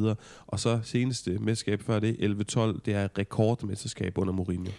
Og 0.48 0.60
så 0.60 0.80
seneste 0.84 1.32
mesterskab 1.32 1.82
før 1.82 2.00
det, 2.00 2.13
11-12, 2.13 2.80
det 2.86 2.94
er 2.94 3.08
rekordmesterskab 3.18 4.18
under 4.18 4.34
Mourinho. 4.34 4.72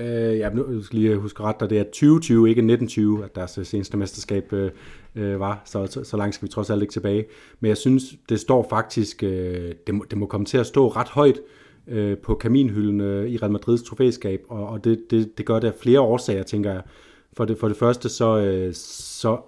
Øh, 0.00 0.38
ja, 0.38 0.50
nu 0.50 0.82
skal 0.82 0.98
lige 0.98 1.16
huske 1.16 1.42
ret, 1.42 1.56
at 1.60 1.70
det 1.70 1.78
er 1.78 1.82
2020, 1.82 2.48
ikke 2.48 2.58
1920, 2.58 3.24
at 3.24 3.34
deres 3.34 3.58
øh, 3.58 3.64
seneste 3.64 3.96
mesterskab 3.96 4.52
øh, 4.52 4.70
øh, 5.14 5.40
var, 5.40 5.62
så, 5.64 5.86
så, 5.86 6.04
så 6.04 6.16
langt 6.16 6.34
skal 6.34 6.48
vi 6.48 6.52
trods 6.52 6.70
alt 6.70 6.82
ikke 6.82 6.92
tilbage. 6.92 7.24
Men 7.60 7.68
jeg 7.68 7.76
synes, 7.76 8.02
det 8.28 8.40
står 8.40 8.66
faktisk, 8.70 9.22
øh, 9.22 9.72
det, 9.86 9.94
må, 9.94 10.04
det 10.10 10.18
må 10.18 10.26
komme 10.26 10.46
til 10.46 10.58
at 10.58 10.66
stå 10.66 10.88
ret 10.88 11.08
højt 11.08 11.40
øh, 11.88 12.18
på 12.18 12.34
kaminhylden 12.34 13.00
øh, 13.00 13.28
i 13.28 13.36
Real 13.36 13.52
Madrids 13.52 13.82
trofæskab, 13.82 14.40
og, 14.48 14.66
og 14.68 14.84
det, 14.84 15.04
det, 15.10 15.38
det 15.38 15.46
gør 15.46 15.60
det 15.60 15.68
af 15.68 15.74
flere 15.74 16.00
årsager, 16.00 16.42
tænker 16.42 16.72
jeg. 16.72 16.82
For 17.32 17.44
det, 17.44 17.58
for 17.58 17.68
det 17.68 17.76
første, 17.76 18.08
så, 18.08 18.38
øh, 18.38 18.74
så 18.74 19.38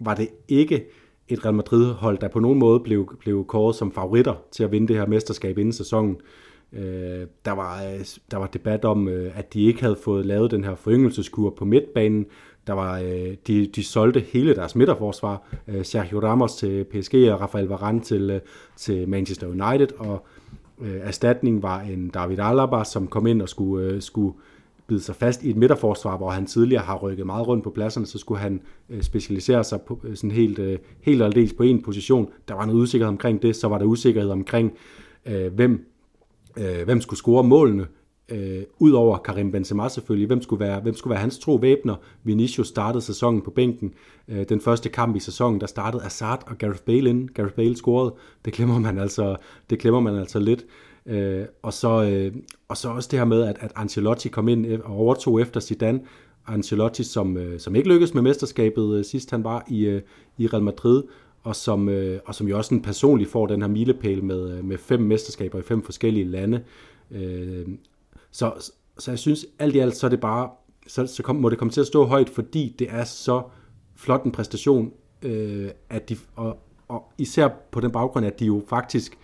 var 0.00 0.14
det 0.14 0.28
ikke 0.48 0.86
et 1.28 1.44
Real 1.44 1.54
Madrid-hold, 1.54 2.18
der 2.18 2.28
på 2.28 2.40
nogen 2.40 2.58
måde 2.58 2.80
blev, 2.80 3.16
blev 3.20 3.46
kåret 3.46 3.76
som 3.76 3.92
favoritter 3.92 4.34
til 4.52 4.64
at 4.64 4.72
vinde 4.72 4.88
det 4.88 4.96
her 4.96 5.06
mesterskab 5.06 5.58
inden 5.58 5.72
sæsonen. 5.72 6.16
Øh, 6.16 6.43
Øh, 6.74 7.26
der, 7.44 7.52
var, 7.52 7.80
der 8.30 8.36
var 8.36 8.46
debat 8.46 8.84
om, 8.84 9.08
øh, 9.08 9.38
at 9.38 9.54
de 9.54 9.62
ikke 9.62 9.82
havde 9.82 9.96
fået 9.96 10.26
lavet 10.26 10.50
den 10.50 10.64
her 10.64 10.74
foryngelseskur 10.74 11.50
på 11.50 11.64
midtbanen. 11.64 12.26
Der 12.66 12.72
var, 12.72 12.98
øh, 13.00 13.34
de, 13.46 13.66
de 13.66 13.84
solgte 13.84 14.20
hele 14.20 14.54
deres 14.54 14.76
midterforsvar. 14.76 15.42
Sergio 15.82 16.20
Ramos 16.20 16.56
til 16.56 16.84
PSG 16.84 17.14
og 17.14 17.40
Rafael 17.40 17.66
Varane 17.66 18.00
til, 18.00 18.40
til 18.76 19.08
Manchester 19.08 19.46
United. 19.46 19.88
Og 19.98 20.26
øh, 20.80 20.96
erstatningen 21.02 21.62
var 21.62 21.80
en 21.80 22.08
David 22.08 22.38
Alaba, 22.38 22.84
som 22.84 23.06
kom 23.06 23.26
ind 23.26 23.42
og 23.42 23.48
skulle, 23.48 23.86
øh, 23.86 24.02
skulle 24.02 24.34
bide 24.86 25.00
sig 25.00 25.14
fast 25.14 25.42
i 25.42 25.50
et 25.50 25.56
midterforsvar, 25.56 26.16
hvor 26.16 26.30
han 26.30 26.46
tidligere 26.46 26.82
har 26.82 26.96
rykket 26.96 27.26
meget 27.26 27.48
rundt 27.48 27.64
på 27.64 27.70
pladserne, 27.70 28.06
så 28.06 28.18
skulle 28.18 28.40
han 28.40 28.60
øh, 28.90 29.02
specialisere 29.02 29.64
sig 29.64 29.80
på, 29.80 30.00
sådan 30.14 30.30
helt, 30.30 30.58
øh, 30.58 30.78
helt 31.00 31.22
og 31.22 31.26
aldeles 31.26 31.52
på 31.52 31.62
en 31.62 31.82
position. 31.82 32.28
Der 32.48 32.54
var 32.54 32.66
noget 32.66 32.80
usikkerhed 32.80 33.08
omkring 33.08 33.42
det, 33.42 33.56
så 33.56 33.68
var 33.68 33.78
der 33.78 33.84
usikkerhed 33.84 34.30
omkring, 34.30 34.72
øh, 35.26 35.54
hvem 35.54 35.90
øh, 36.56 36.84
hvem 36.84 37.00
skulle 37.00 37.18
score 37.18 37.44
målene, 37.44 37.86
øh, 38.28 38.62
Udover 38.78 39.18
Karim 39.18 39.52
Benzema 39.52 39.88
selvfølgelig, 39.88 40.26
hvem 40.26 40.42
skulle 40.42 40.60
være, 40.60 40.80
hvem 40.80 40.94
skulle 40.94 41.10
være 41.10 41.20
hans 41.20 41.38
tro 41.38 41.54
væbner. 41.54 41.94
Vinicius 42.24 42.68
startede 42.68 43.02
sæsonen 43.02 43.42
på 43.42 43.50
bænken. 43.50 43.94
Øh, 44.28 44.48
den 44.48 44.60
første 44.60 44.88
kamp 44.88 45.16
i 45.16 45.20
sæsonen, 45.20 45.60
der 45.60 45.66
startede 45.66 46.04
Assad 46.04 46.38
og 46.46 46.58
Gareth 46.58 46.80
Bale 46.80 47.10
ind. 47.10 47.28
Gareth 47.28 47.54
Bale 47.54 47.76
scorede. 47.76 48.14
Det 48.44 48.52
glemmer 48.52 48.78
man 48.78 48.98
altså, 48.98 49.36
det 49.70 49.78
glemmer 49.78 50.00
man 50.00 50.16
altså 50.16 50.38
lidt. 50.38 50.64
Øh, 51.06 51.44
og, 51.62 51.72
så, 51.72 52.02
øh, 52.02 52.32
og 52.68 52.76
så 52.76 52.88
også 52.88 53.08
det 53.10 53.18
her 53.18 53.26
med, 53.26 53.42
at, 53.42 53.56
at 53.60 53.72
Ancelotti 53.76 54.28
kom 54.28 54.48
ind 54.48 54.66
og 54.66 54.96
overtog 54.96 55.40
efter 55.40 55.60
Zidane. 55.60 56.00
Ancelotti, 56.46 57.04
som, 57.04 57.36
øh, 57.36 57.60
som 57.60 57.76
ikke 57.76 57.88
lykkedes 57.88 58.14
med 58.14 58.22
mesterskabet 58.22 58.98
øh, 58.98 59.04
sidst 59.04 59.30
han 59.30 59.44
var 59.44 59.64
i, 59.68 59.86
øh, 59.86 60.02
i 60.38 60.46
Real 60.46 60.62
Madrid, 60.62 61.02
og 61.44 61.56
som, 61.56 61.88
øh, 61.88 62.20
og 62.26 62.34
som 62.34 62.48
jo 62.48 62.56
også 62.56 62.68
sådan 62.68 62.82
personligt 62.82 63.30
får 63.30 63.46
den 63.46 63.62
her 63.62 63.68
milepæl 63.68 64.24
med, 64.24 64.58
øh, 64.58 64.64
med 64.64 64.78
fem 64.78 65.00
mesterskaber 65.00 65.58
i 65.58 65.62
fem 65.62 65.82
forskellige 65.82 66.24
lande. 66.24 66.62
Øh, 67.10 67.68
så, 68.30 68.70
så 68.98 69.10
jeg 69.10 69.18
synes, 69.18 69.46
alt 69.58 69.74
i 69.74 69.78
alt, 69.78 69.96
så 69.96 70.06
er 70.06 70.10
det 70.10 70.20
bare, 70.20 70.50
så, 70.86 71.06
så 71.06 71.22
kom, 71.22 71.36
må 71.36 71.48
det 71.48 71.58
komme 71.58 71.72
til 71.72 71.80
at 71.80 71.86
stå 71.86 72.04
højt, 72.04 72.28
fordi 72.28 72.76
det 72.78 72.86
er 72.90 73.04
så 73.04 73.42
flot 73.96 74.24
en 74.24 74.32
præstation, 74.32 74.92
øh, 75.22 75.70
at 75.90 76.08
de, 76.08 76.16
og, 76.36 76.58
og 76.88 77.12
især 77.18 77.48
på 77.70 77.80
den 77.80 77.90
baggrund, 77.90 78.26
at 78.26 78.40
de 78.40 78.46
jo 78.46 78.62
faktisk, 78.68 79.18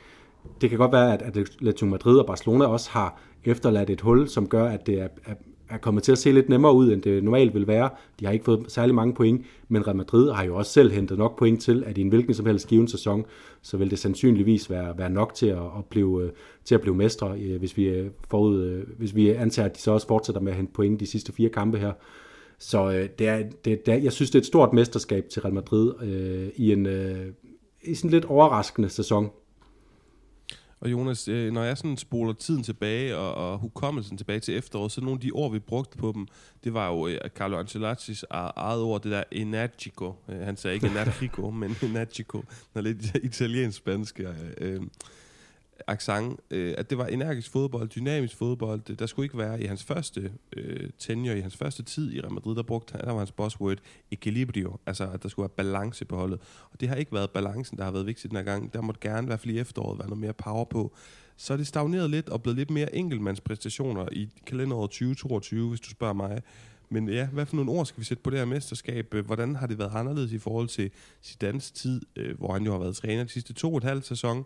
det 0.61 0.71
kan 0.71 0.79
godt 0.79 0.93
være, 0.93 1.13
at, 1.13 1.23
at 1.23 1.37
Atletico 1.37 1.87
Madrid 1.87 2.19
og 2.19 2.27
Barcelona 2.27 2.67
også 2.67 2.91
har 2.91 3.21
efterladt 3.45 3.91
et 3.91 4.01
hul, 4.01 4.29
som 4.29 4.49
gør, 4.49 4.69
at 4.69 4.87
det 4.87 5.01
er, 5.01 5.09
er, 5.25 5.35
er 5.71 5.79
kommet 5.79 6.03
til 6.03 6.13
at 6.13 6.19
se 6.19 6.33
lidt 6.33 6.49
nemmere 6.49 6.75
ud, 6.75 6.93
end 6.93 7.03
det 7.03 7.25
normalt 7.25 7.55
vil 7.55 7.67
være. 7.67 7.91
De 8.21 8.27
har 8.27 8.33
ikke 8.33 8.45
fået 8.45 8.65
særlig 8.69 8.95
mange 8.95 9.15
point, 9.15 9.47
men 9.69 9.87
Real 9.87 9.97
Madrid 9.97 10.31
har 10.31 10.45
jo 10.45 10.57
også 10.57 10.73
selv 10.73 10.93
hentet 10.93 11.19
nok 11.19 11.39
point 11.39 11.63
til, 11.63 11.85
at 11.87 11.99
i 11.99 12.01
en 12.01 12.09
hvilken 12.09 12.35
som 12.35 12.47
helst 12.47 12.69
given 12.69 12.89
sæson, 12.89 13.25
så 13.63 13.77
vil 13.77 13.91
det 13.91 13.99
sandsynligvis 13.99 14.71
være, 14.71 14.99
være 14.99 15.11
nok 15.11 15.35
til 15.35 15.47
at, 15.47 15.57
at, 15.57 15.85
blive, 15.91 16.25
øh, 16.25 16.31
til 16.65 16.75
at 16.75 16.81
blive 16.81 16.95
mestre, 16.95 17.39
øh, 17.41 17.59
hvis 17.59 17.77
vi, 17.77 17.85
øh, 17.85 18.11
forud, 18.31 18.85
hvis 18.99 19.15
vi 19.15 19.29
antager, 19.31 19.69
at 19.69 19.77
de 19.77 19.81
så 19.81 19.91
også 19.91 20.07
fortsætter 20.07 20.41
med 20.41 20.53
at 20.53 20.57
hente 20.57 20.73
point 20.73 21.01
de 21.01 21.07
sidste 21.07 21.33
fire 21.33 21.49
kampe 21.49 21.79
her. 21.79 21.93
Så 22.59 23.09
det 23.19 23.29
er, 23.29 23.43
det, 23.65 23.87
det 23.87 23.95
er, 23.95 23.99
jeg 23.99 24.13
synes, 24.13 24.31
det 24.31 24.39
er 24.39 24.41
et 24.41 24.47
stort 24.47 24.73
mesterskab 24.73 25.29
til 25.29 25.43
Real 25.43 25.55
Madrid 25.55 25.93
øh, 26.03 26.49
i 26.57 26.73
en 26.73 26.87
øh, 26.87 27.27
i 27.83 27.95
sådan 27.95 28.11
lidt 28.11 28.25
overraskende 28.25 28.89
sæson. 28.89 29.31
Og 30.81 30.91
Jonas, 30.91 31.29
øh, 31.29 31.53
når 31.53 31.63
jeg 31.63 31.79
sådan 31.79 31.97
spoler 31.97 32.33
tiden 32.33 32.63
tilbage 32.63 33.17
og, 33.17 33.35
og 33.35 33.59
hukommelsen 33.59 34.17
tilbage 34.17 34.41
til 34.41 34.57
efteråret, 34.57 34.93
så 34.93 35.01
nogle 35.01 35.17
af 35.17 35.21
de 35.21 35.31
ord, 35.31 35.53
vi 35.53 35.59
brugte 35.59 35.99
på 35.99 36.13
dem, 36.15 36.27
det 36.65 36.75
var 36.75 36.89
jo 36.89 37.07
øh, 37.07 37.19
Carlo 37.29 37.59
Ancelottis 37.59 38.25
eget 38.31 38.83
ord, 38.83 39.03
det 39.03 39.13
der 39.13 39.23
energico. 39.33 40.15
Øh, 40.29 40.41
han 40.41 40.57
sagde 40.57 40.75
ikke 40.75 40.87
energico, 40.97 41.51
men 41.51 41.77
energico. 41.83 42.45
Når 42.75 42.83
lidt 42.83 43.17
italiensk-spansk. 43.23 44.21
Øh, 44.59 44.81
accent, 45.87 46.41
øh, 46.51 46.75
at 46.79 46.91
det 46.91 46.99
var 46.99 47.07
energisk 47.07 47.51
fodbold, 47.51 47.89
dynamisk 47.89 48.37
fodbold. 48.37 48.97
Der 48.97 49.07
skulle 49.07 49.27
ikke 49.27 49.39
være 49.39 49.63
i 49.63 49.67
hans 49.67 49.85
første 49.85 50.33
øh, 50.57 50.91
tenure, 50.99 51.39
i 51.39 51.41
hans 51.41 51.57
første 51.57 51.83
tid 51.83 52.13
i 52.13 52.21
Real 52.21 52.33
Madrid, 52.33 52.57
der 52.57 52.63
brugte 52.63 52.93
han, 52.93 53.01
der 53.01 53.11
var 53.11 53.19
hans 53.19 53.33
buzzword 53.33 53.79
equilibrio, 54.11 54.77
altså 54.87 55.11
at 55.11 55.23
der 55.23 55.29
skulle 55.29 55.45
være 55.45 55.65
balance 55.65 56.05
på 56.05 56.17
holdet. 56.17 56.41
Og 56.73 56.81
det 56.81 56.89
har 56.89 56.97
ikke 56.97 57.13
været 57.13 57.31
balancen, 57.31 57.79
der 57.79 57.85
har 57.85 57.91
været 57.91 58.07
vigtig 58.07 58.31
den 58.31 58.37
her 58.37 58.45
gang. 58.45 58.73
Der 58.73 58.81
måtte 58.81 59.01
gerne, 59.01 59.25
i 59.25 59.27
hvert 59.27 59.41
fald 59.41 59.55
i 59.55 59.59
efteråret, 59.59 59.99
være 59.99 60.09
noget 60.09 60.21
mere 60.21 60.33
power 60.33 60.65
på. 60.65 60.93
Så 61.37 61.53
er 61.53 61.57
det 61.57 61.67
stagneret 61.67 62.11
lidt 62.11 62.29
og 62.29 62.43
blevet 62.43 62.57
lidt 62.59 62.71
mere 62.71 62.95
enkeltmandspræstationer 62.95 64.09
i 64.13 64.29
kalenderåret 64.47 64.91
2022, 64.91 65.69
hvis 65.69 65.81
du 65.81 65.91
spørger 65.91 66.15
mig. 66.15 66.43
Men 66.93 67.09
ja, 67.09 67.27
hvad 67.27 67.47
for 67.47 67.57
nogle 67.57 67.71
ord 67.71 67.87
skal 67.87 68.01
vi 68.01 68.05
sætte 68.05 68.23
på 68.23 68.31
det 68.31 68.39
her 68.39 68.47
mesterskab? 68.47 69.15
Øh, 69.15 69.27
hvordan 69.27 69.57
har 69.57 69.67
det 69.67 69.79
været 69.79 69.91
anderledes 69.95 70.33
i 70.33 70.39
forhold 70.39 70.69
til 70.69 70.91
Zidanes 71.25 71.71
tid, 71.71 72.01
øh, 72.17 72.39
hvor 72.39 72.53
han 72.53 72.63
jo 72.65 72.73
har 72.73 72.79
været 72.79 72.97
træner 72.97 73.25
de 73.25 73.31
sidste 73.31 73.53
to 73.53 73.73
og 73.73 73.79
et 73.79 73.85
halvt 73.85 74.07
sæson? 74.07 74.45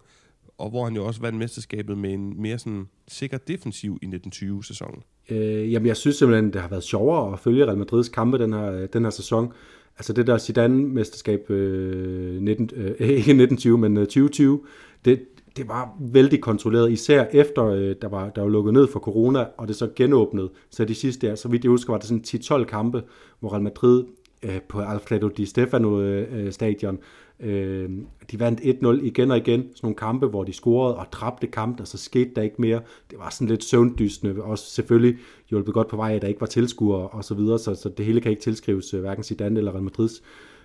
Og 0.59 0.71
hvor 0.71 0.85
han 0.85 0.95
jo 0.95 1.05
også 1.05 1.21
vandt 1.21 1.39
mesterskabet 1.39 1.99
med 1.99 2.13
en 2.13 2.43
mere 2.43 2.59
sådan 2.59 2.89
sikker 3.09 3.39
defensiv 3.39 3.99
i 4.03 4.07
1920-sæsonen. 4.07 5.03
Øh, 5.31 5.73
jamen, 5.73 5.87
jeg 5.87 5.97
synes 5.97 6.17
simpelthen, 6.17 6.53
det 6.53 6.61
har 6.61 6.69
været 6.69 6.83
sjovere 6.83 7.33
at 7.33 7.39
følge 7.39 7.67
Real 7.67 7.79
Madrids 7.79 8.09
kampe 8.09 8.39
den 8.39 8.53
her, 8.53 8.73
øh, 8.73 8.89
den 8.93 9.03
her 9.03 9.11
sæson. 9.11 9.53
Altså 9.99 10.13
det 10.13 10.27
der 10.27 10.39
Zidane-mesterskab, 10.39 11.51
øh, 11.51 12.43
19, 12.43 12.71
øh, 12.77 12.87
ikke 12.87 13.17
1920, 13.17 13.79
men 13.79 13.97
øh, 13.97 14.07
2020, 14.07 14.61
det, 15.05 15.21
det 15.57 15.69
var 15.69 15.97
vældig 16.01 16.41
kontrolleret, 16.41 16.93
især 16.93 17.27
efter 17.33 17.65
øh, 17.65 17.95
der, 18.03 18.09
var, 18.09 18.31
der 18.31 18.43
var 18.43 18.49
lukket 18.49 18.75
ned 18.75 18.87
for 18.87 19.01
corona, 19.01 19.45
og 19.57 19.69
det 19.69 19.77
så 19.77 19.89
genåbnede. 19.97 20.51
Så 20.71 20.85
de 20.85 20.95
sidste, 20.95 21.27
ja, 21.27 21.37
så 21.37 21.49
vidt 21.49 21.65
jeg 21.65 21.71
husker, 21.71 21.93
var 21.93 21.99
det 21.99 22.09
sådan 22.09 22.63
10-12 22.63 22.65
kampe, 22.65 23.03
hvor 23.41 23.53
Real 23.53 23.63
Madrid 23.63 24.05
øh, 24.43 24.63
på 24.69 24.81
Alfredo 24.81 25.29
Di 25.29 25.47
Stefano 25.47 26.01
øh, 26.01 26.47
øh 26.47 26.53
stadion 26.53 26.99
Øh, 27.45 27.91
de 28.31 28.41
vandt 28.41 28.61
1-0 28.61 28.87
igen 29.07 29.31
og 29.31 29.37
igen, 29.37 29.61
sådan 29.61 29.79
nogle 29.83 29.97
kampe, 29.97 30.27
hvor 30.27 30.45
de 30.45 30.53
scorede 30.53 30.97
og 30.97 31.11
trabte 31.11 31.47
kampen, 31.47 31.81
og 31.81 31.89
så 31.89 31.99
skete 31.99 32.31
der 32.37 32.43
ikke 32.43 32.57
mere. 32.59 32.81
Det 33.11 33.19
var 33.19 33.31
sådan 33.31 33.49
lidt 33.49 33.65
søvndysende, 33.65 34.43
også 34.43 34.71
selvfølgelig 34.71 35.19
hjulpet 35.51 35.75
godt 35.75 35.89
på 35.89 35.97
vej, 35.97 36.15
at 36.15 36.23
der 36.23 36.29
ikke 36.29 36.41
var 36.41 36.47
tilskuere 36.47 37.09
og 37.09 37.25
så 37.25 37.35
videre, 37.35 37.59
så, 37.59 37.75
så 37.75 37.89
det 37.89 38.07
hele 38.07 38.21
kan 38.21 38.31
ikke 38.31 38.43
tilskrives 38.43 38.95
øh, 38.95 39.01
hverken 39.01 39.25
Zidane 39.25 39.59
eller 39.59 39.73
Real 39.73 39.83
Madrids 39.83 40.23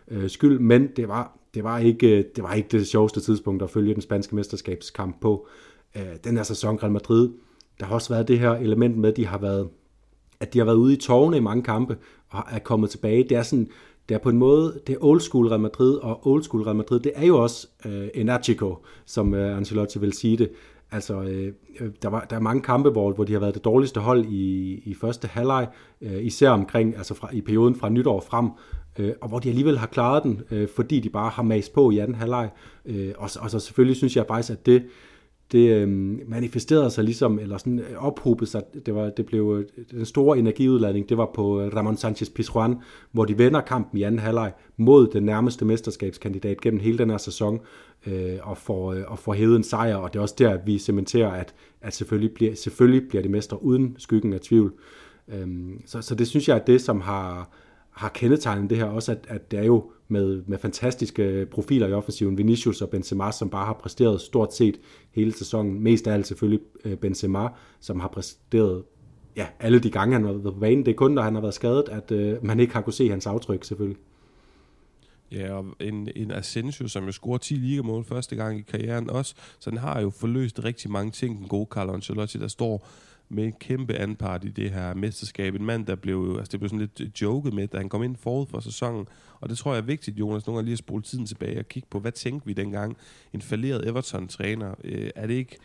øh, 0.08 0.30
skyld, 0.30 0.60
men 0.60 0.88
det 0.96 1.08
var, 1.08 1.38
det, 1.54 1.64
var 1.64 1.78
ikke, 1.78 2.18
øh, 2.18 2.24
det 2.36 2.44
var 2.44 2.54
ikke 2.54 2.78
det 2.78 2.88
sjoveste 2.88 3.22
tidspunkt 3.22 3.64
at 3.64 3.70
følge 3.70 3.94
den 3.94 4.02
spanske 4.02 4.36
mesterskabskamp 4.36 5.22
på. 5.22 5.48
Øh, 5.96 6.04
den 6.24 6.38
her 6.38 6.44
sæson 6.44 6.80
Real 6.84 6.92
Madrid, 6.92 7.30
der 7.80 7.86
har 7.86 7.94
også 7.94 8.14
været 8.14 8.28
det 8.28 8.40
her 8.40 8.52
element 8.52 8.98
med, 8.98 9.10
at 9.10 9.18
de 9.18 9.26
har 9.26 9.38
været, 9.38 9.70
at 10.40 10.54
de 10.54 10.60
har 10.60 10.66
været 10.66 10.76
ude 10.76 10.94
i 10.94 10.98
tårne 10.98 11.38
i 11.38 11.40
mange 11.40 11.64
kampe, 11.64 11.98
og 12.30 12.44
er 12.52 12.60
kommet 12.60 12.90
tilbage. 12.90 13.24
Det 13.24 13.38
er 13.38 13.44
sådan, 13.44 13.68
det 14.10 14.16
er 14.16 14.20
på 14.20 14.30
en 14.30 14.38
måde, 14.38 14.80
det 14.88 14.94
er 14.94 15.04
old 15.04 15.20
school 15.20 15.48
Real 15.48 15.60
Madrid, 15.60 15.96
og 15.96 16.28
old 16.28 16.44
school 16.44 16.64
Real 16.64 16.76
Madrid, 16.76 17.00
det 17.00 17.12
er 17.16 17.26
jo 17.26 17.42
også 17.42 17.68
øh, 17.86 18.08
energico, 18.14 18.78
som 19.06 19.34
øh, 19.34 19.58
Ancelotti 19.58 20.00
vil 20.00 20.14
sige 20.14 20.38
det. 20.38 20.52
Altså, 20.92 21.22
øh, 21.22 21.54
øh, 21.80 21.90
der, 22.02 22.10
var, 22.10 22.26
der 22.30 22.36
er 22.36 22.40
mange 22.40 22.62
kampe, 22.62 22.90
hvor, 22.90 23.12
hvor 23.12 23.24
de 23.24 23.34
har 23.34 23.40
været 23.40 23.54
det 23.54 23.66
dårligste 23.66 24.00
hold 24.00 24.26
i, 24.26 24.74
i 24.86 24.94
første 24.94 25.28
halvleg, 25.28 25.68
øh, 26.02 26.26
især 26.26 26.50
omkring, 26.50 26.98
altså 26.98 27.14
fra, 27.14 27.30
i 27.34 27.42
perioden 27.42 27.76
fra 27.76 27.90
nytår 27.90 28.20
frem, 28.20 28.50
øh, 29.00 29.14
og 29.22 29.30
hvor 29.30 29.40
de 29.40 29.50
alligevel 29.50 29.78
har 29.78 29.88
klaret 29.88 30.24
den, 30.24 30.42
øh, 30.52 30.68
fordi 30.76 31.00
de 31.00 31.10
bare 31.10 31.30
har 31.30 31.44
mast 31.44 31.74
på 31.74 31.92
i 31.92 31.98
anden 31.98 32.16
halvleg. 32.16 32.50
Øh, 32.86 33.14
og, 33.18 33.30
og 33.40 33.52
så 33.52 33.60
selvfølgelig 33.60 33.98
synes 33.98 34.16
jeg 34.16 34.26
faktisk, 34.28 34.52
at 34.52 34.66
det, 34.66 34.84
det 35.52 35.70
øh, 35.70 35.90
manifesterede 36.30 36.92
sig 36.92 37.04
ligesom, 37.04 37.40
eller 37.40 37.58
sådan 37.58 37.80
øh, 37.80 38.06
ophobede 38.06 38.50
sig, 38.50 38.62
det, 38.86 38.96
var, 38.96 39.10
det 39.10 39.26
blev 39.26 39.58
øh, 39.60 39.86
den 39.92 40.06
store 40.06 40.38
energiudladning, 40.38 41.10
det 41.10 41.18
var 41.18 41.32
på 41.36 41.62
øh, 41.62 41.76
Ramon 41.76 41.98
Sanchez 41.98 42.30
Pizjuan, 42.30 42.76
hvor 43.12 43.26
de 43.26 43.38
vender 43.38 43.62
kampen 43.62 44.00
i 44.00 44.04
anden 44.04 44.20
halvleg 44.20 44.54
mod 44.78 45.08
den 45.08 45.24
nærmeste 45.24 45.66
mesterskabskandidat 45.66 46.62
gennem 46.62 46.80
hele 46.80 46.98
den 46.98 47.10
her 47.10 47.18
sæson, 47.18 47.60
øh, 48.08 48.38
og, 48.42 48.58
får, 48.58 48.94
øh, 48.94 49.04
og 49.08 49.20
får 49.20 49.34
hævet 49.34 49.56
en 49.56 49.64
sejr, 49.64 49.96
og 49.96 50.14
det 50.14 50.20
er 50.20 50.24
også 50.24 50.36
der, 50.38 50.50
at 50.50 50.62
vi 50.66 50.78
cementerer, 50.78 51.32
at, 51.32 51.54
at 51.82 51.94
selvfølgelig, 51.94 52.34
bliver, 52.34 52.56
selvfølgelig 52.56 53.10
bliver 53.10 53.22
de 53.22 53.30
mestre 53.30 53.64
uden 53.64 53.96
skyggen 53.98 54.34
af 54.34 54.40
tvivl. 54.40 54.74
Øh, 55.28 55.48
så, 55.86 56.02
så 56.02 56.16
det 56.16 56.28
synes 56.28 56.50
jeg 56.50 56.58
er 56.58 56.64
det, 56.64 56.82
som 56.82 57.02
har, 57.02 57.50
har 57.92 58.10
kendetegnet 58.10 58.70
det 58.70 58.78
her 58.78 58.86
også, 58.86 59.12
at, 59.12 59.26
at 59.28 59.52
det 59.52 59.60
er 59.60 59.64
jo 59.66 59.92
med, 60.10 60.44
med 60.48 60.58
fantastiske 60.58 61.48
profiler 61.52 61.88
i 61.88 61.94
offensiven, 61.94 62.38
Vinicius 62.38 62.82
og 62.82 62.90
Benzema, 62.90 63.32
som 63.32 63.50
bare 63.50 63.66
har 63.66 63.74
præsteret 63.74 64.22
stort 64.22 64.56
set 64.56 64.80
hele 65.12 65.34
sæsonen. 65.34 65.84
Mest 65.84 66.08
af 66.08 66.14
alt 66.14 66.28
selvfølgelig 66.28 66.66
øh, 66.86 66.98
Benzema, 66.98 67.48
som 67.80 68.00
har 68.00 68.08
præsteret 68.08 68.84
ja, 69.36 69.48
alle 69.60 69.80
de 69.80 69.92
gange, 69.92 70.14
han 70.14 70.26
har 70.26 70.32
været 70.32 70.54
på 70.54 70.60
banen. 70.60 70.86
Det 70.86 70.92
er 70.92 70.96
kun, 70.96 71.12
når 71.12 71.22
han 71.22 71.34
har 71.34 71.42
været 71.42 71.54
skadet, 71.54 71.90
at 71.90 72.12
øh, 72.12 72.46
man 72.46 72.60
ikke 72.60 72.74
har 72.74 72.82
kunne 72.82 72.94
se 72.94 73.10
hans 73.10 73.28
aftryk 73.28 73.64
selvfølgelig. 73.64 73.98
Ja, 75.32 75.54
og 75.54 75.66
en, 75.80 76.10
en 76.16 76.32
Asensio, 76.32 76.88
som 76.88 77.06
jo 77.06 77.12
scorer 77.12 77.38
10 77.38 77.54
ligamål 77.54 78.04
første 78.04 78.36
gang 78.36 78.60
i 78.60 78.62
karrieren 78.62 79.10
også, 79.10 79.36
så 79.60 79.70
den 79.70 79.78
har 79.78 80.02
jo 80.02 80.10
forløst 80.10 80.64
rigtig 80.64 80.92
mange 80.92 81.12
ting, 81.12 81.38
den 81.38 81.48
gode 81.48 81.68
Carlo 81.72 81.94
Ancelotti, 81.94 82.38
der 82.38 82.48
står 82.48 82.88
med 83.30 83.44
en 83.44 83.54
kæmpe 83.60 83.94
anpart 83.94 84.46
i 84.46 84.50
det 84.50 84.72
her 84.72 84.94
mesterskab. 84.94 85.56
En 85.56 85.66
mand, 85.66 85.86
der 85.86 85.96
blev, 85.96 86.36
altså 86.38 86.52
det 86.52 86.60
blev 86.60 86.70
sådan 86.70 86.80
lidt 86.80 87.02
øh, 87.02 87.08
joket 87.22 87.54
med, 87.54 87.68
da 87.68 87.78
han 87.78 87.90
kom 87.90 88.04
ind 88.04 88.16
forud 88.16 88.48
for 88.48 88.60
sæsonen. 88.60 89.08
Og 89.40 89.50
det 89.50 89.58
tror 89.58 89.74
jeg 89.74 89.82
er 89.82 89.86
vigtigt, 89.86 90.20
Jonas, 90.20 90.48
nogle 90.48 90.58
gange 90.58 90.66
lige 90.66 90.74
at 90.74 90.80
spole 90.80 91.04
tiden 91.04 91.26
tilbage 91.26 91.60
og 91.60 91.68
kigge 91.68 91.88
på, 91.92 92.00
hvad 92.00 92.12
tænkte 92.12 92.48
vi 92.48 92.54
dengang? 92.54 92.98
En 93.34 93.42
falderet 93.42 93.88
Everton-træner. 93.88 94.76
Øh, 94.84 95.10
er 95.16 95.28
det 95.28 95.34
ikke 95.34 95.58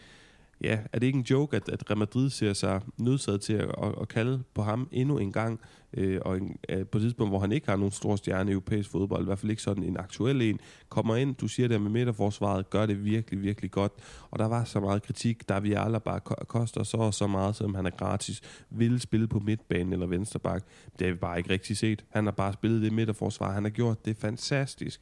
ja, 0.65 0.79
er 0.93 0.99
det 0.99 1.07
ikke 1.07 1.19
en 1.19 1.27
joke, 1.31 1.57
at, 1.57 1.69
at 1.69 1.91
Real 1.91 1.99
Madrid 1.99 2.31
ser 2.31 2.53
sig 2.53 2.81
nødsaget 2.99 3.41
til 3.41 3.53
at, 3.53 3.69
at, 3.83 3.95
at 4.01 4.09
kalde 4.09 4.43
på 4.55 4.63
ham 4.63 4.89
endnu 4.93 5.19
en 5.19 5.33
gang, 5.33 5.61
øh, 5.97 6.21
og 6.25 6.37
en, 6.37 6.57
øh, 6.69 6.87
på 6.87 6.99
et 6.99 7.03
tidspunkt, 7.03 7.31
hvor 7.31 7.39
han 7.39 7.53
ikke 7.53 7.69
har 7.69 7.77
nogen 7.77 7.93
stor 7.93 8.17
stjerne 8.17 8.51
i 8.51 8.53
europæisk 8.53 8.91
fodbold, 8.91 9.23
i 9.23 9.25
hvert 9.25 9.39
fald 9.39 9.51
ikke 9.51 9.63
sådan 9.63 9.83
en 9.83 9.97
aktuel 9.97 10.43
en, 10.43 10.61
kommer 10.89 11.17
ind, 11.17 11.35
du 11.35 11.49
siger 11.49 11.69
det 11.69 11.81
med 11.81 11.91
midterforsvaret, 11.91 12.71
gør 12.71 12.87
det 12.87 13.05
virkelig, 13.05 13.43
virkelig 13.43 13.71
godt, 13.71 13.93
og 14.31 14.39
der 14.39 14.47
var 14.47 14.65
så 14.65 14.81
meget 14.81 15.03
kritik, 15.03 15.49
der 15.49 15.61
vi 15.61 15.73
alle 15.73 16.01
bare 16.01 16.21
koster 16.49 16.83
så 16.83 16.97
og 16.97 17.15
så 17.15 17.27
meget, 17.27 17.57
selvom 17.57 17.75
han 17.75 17.87
er 17.87 17.91
gratis, 17.91 18.41
vil 18.71 19.01
spille 19.01 19.29
på 19.29 19.39
midtbanen 19.39 19.93
eller 19.93 20.07
vensterbak, 20.07 20.65
det 20.99 21.07
har 21.07 21.13
vi 21.13 21.19
bare 21.19 21.39
ikke 21.39 21.51
rigtig 21.51 21.77
set. 21.77 22.05
Han 22.11 22.25
har 22.25 22.33
bare 22.33 22.53
spillet 22.53 22.83
det 22.83 22.93
midterforsvar, 22.93 23.53
han 23.53 23.65
har 23.65 23.71
gjort 23.71 24.05
det 24.05 24.17
fantastisk. 24.17 25.01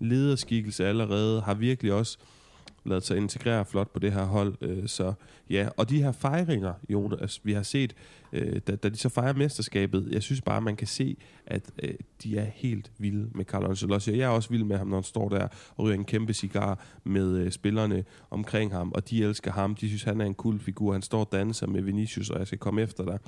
Lederskikkelse 0.00 0.86
allerede, 0.86 1.40
har 1.40 1.54
virkelig 1.54 1.92
også 1.92 2.18
lavet 2.88 3.04
sig 3.04 3.16
integrere 3.16 3.64
flot 3.64 3.92
på 3.92 3.98
det 3.98 4.12
her 4.12 4.24
hold. 4.24 4.54
Øh, 4.60 4.88
så 4.88 5.12
ja, 5.50 5.68
og 5.76 5.90
de 5.90 6.02
her 6.02 6.12
fejringer, 6.12 6.72
Jonas, 6.88 7.40
vi 7.44 7.52
har 7.52 7.62
set, 7.62 7.94
øh, 8.32 8.60
da, 8.66 8.76
da 8.76 8.88
de 8.88 8.96
så 8.96 9.08
fejrer 9.08 9.32
mesterskabet, 9.32 10.08
jeg 10.10 10.22
synes 10.22 10.40
bare, 10.40 10.60
man 10.60 10.76
kan 10.76 10.86
se, 10.86 11.16
at 11.46 11.70
øh, 11.82 11.94
de 12.22 12.38
er 12.38 12.44
helt 12.54 12.92
vilde 12.98 13.30
med 13.34 13.44
Carlo 13.44 13.68
Ancelotti. 13.68 14.18
Jeg 14.18 14.24
er 14.24 14.28
også 14.28 14.50
vild 14.50 14.64
med 14.64 14.78
ham, 14.78 14.86
når 14.86 14.96
han 14.96 15.04
står 15.04 15.28
der 15.28 15.48
og 15.76 15.84
ryger 15.84 15.94
en 15.94 16.04
kæmpe 16.04 16.32
cigar 16.32 16.84
med 17.04 17.36
øh, 17.36 17.50
spillerne 17.50 18.04
omkring 18.30 18.72
ham, 18.72 18.92
og 18.92 19.10
de 19.10 19.24
elsker 19.24 19.52
ham. 19.52 19.74
De 19.74 19.88
synes, 19.88 20.02
han 20.02 20.20
er 20.20 20.24
en 20.24 20.34
cool 20.34 20.58
figur. 20.58 20.92
Han 20.92 21.02
står 21.02 21.20
og 21.20 21.28
danser 21.32 21.66
med 21.66 21.82
Vinicius, 21.82 22.30
og 22.30 22.38
jeg 22.38 22.46
skal 22.46 22.58
komme 22.58 22.82
efter 22.82 23.04
dig 23.04 23.18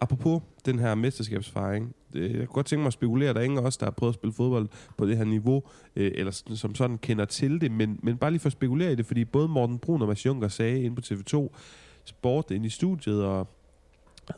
apropos 0.00 0.42
den 0.66 0.78
her 0.78 0.94
mesterskabsfejring, 0.94 1.94
øh, 2.14 2.30
jeg 2.30 2.38
kunne 2.38 2.54
godt 2.54 2.66
tænke 2.66 2.80
mig 2.80 2.86
at 2.86 2.92
spekulere, 2.92 3.34
der 3.34 3.40
er 3.40 3.44
ingen 3.44 3.58
af 3.58 3.62
os, 3.62 3.76
der 3.76 3.86
har 3.86 3.90
prøvet 3.90 4.10
at 4.10 4.14
spille 4.14 4.32
fodbold 4.32 4.68
på 4.98 5.06
det 5.06 5.16
her 5.16 5.24
niveau, 5.24 5.62
øh, 5.96 6.12
eller 6.14 6.42
som 6.54 6.74
sådan 6.74 6.98
kender 6.98 7.24
til 7.24 7.60
det, 7.60 7.72
men, 7.72 8.00
men 8.02 8.16
bare 8.16 8.30
lige 8.30 8.40
for 8.40 8.48
at 8.48 8.52
spekulere 8.52 8.92
i 8.92 8.94
det, 8.94 9.06
fordi 9.06 9.24
både 9.24 9.48
Morten 9.48 9.78
Brun 9.78 10.02
og 10.02 10.08
Mads 10.08 10.26
Juncker 10.26 10.48
sagde 10.48 10.82
ind 10.82 10.96
på 10.96 11.02
TV2 11.04 11.56
Sport 12.04 12.50
ind 12.50 12.66
i 12.66 12.68
studiet 12.68 13.24
og, 13.24 13.48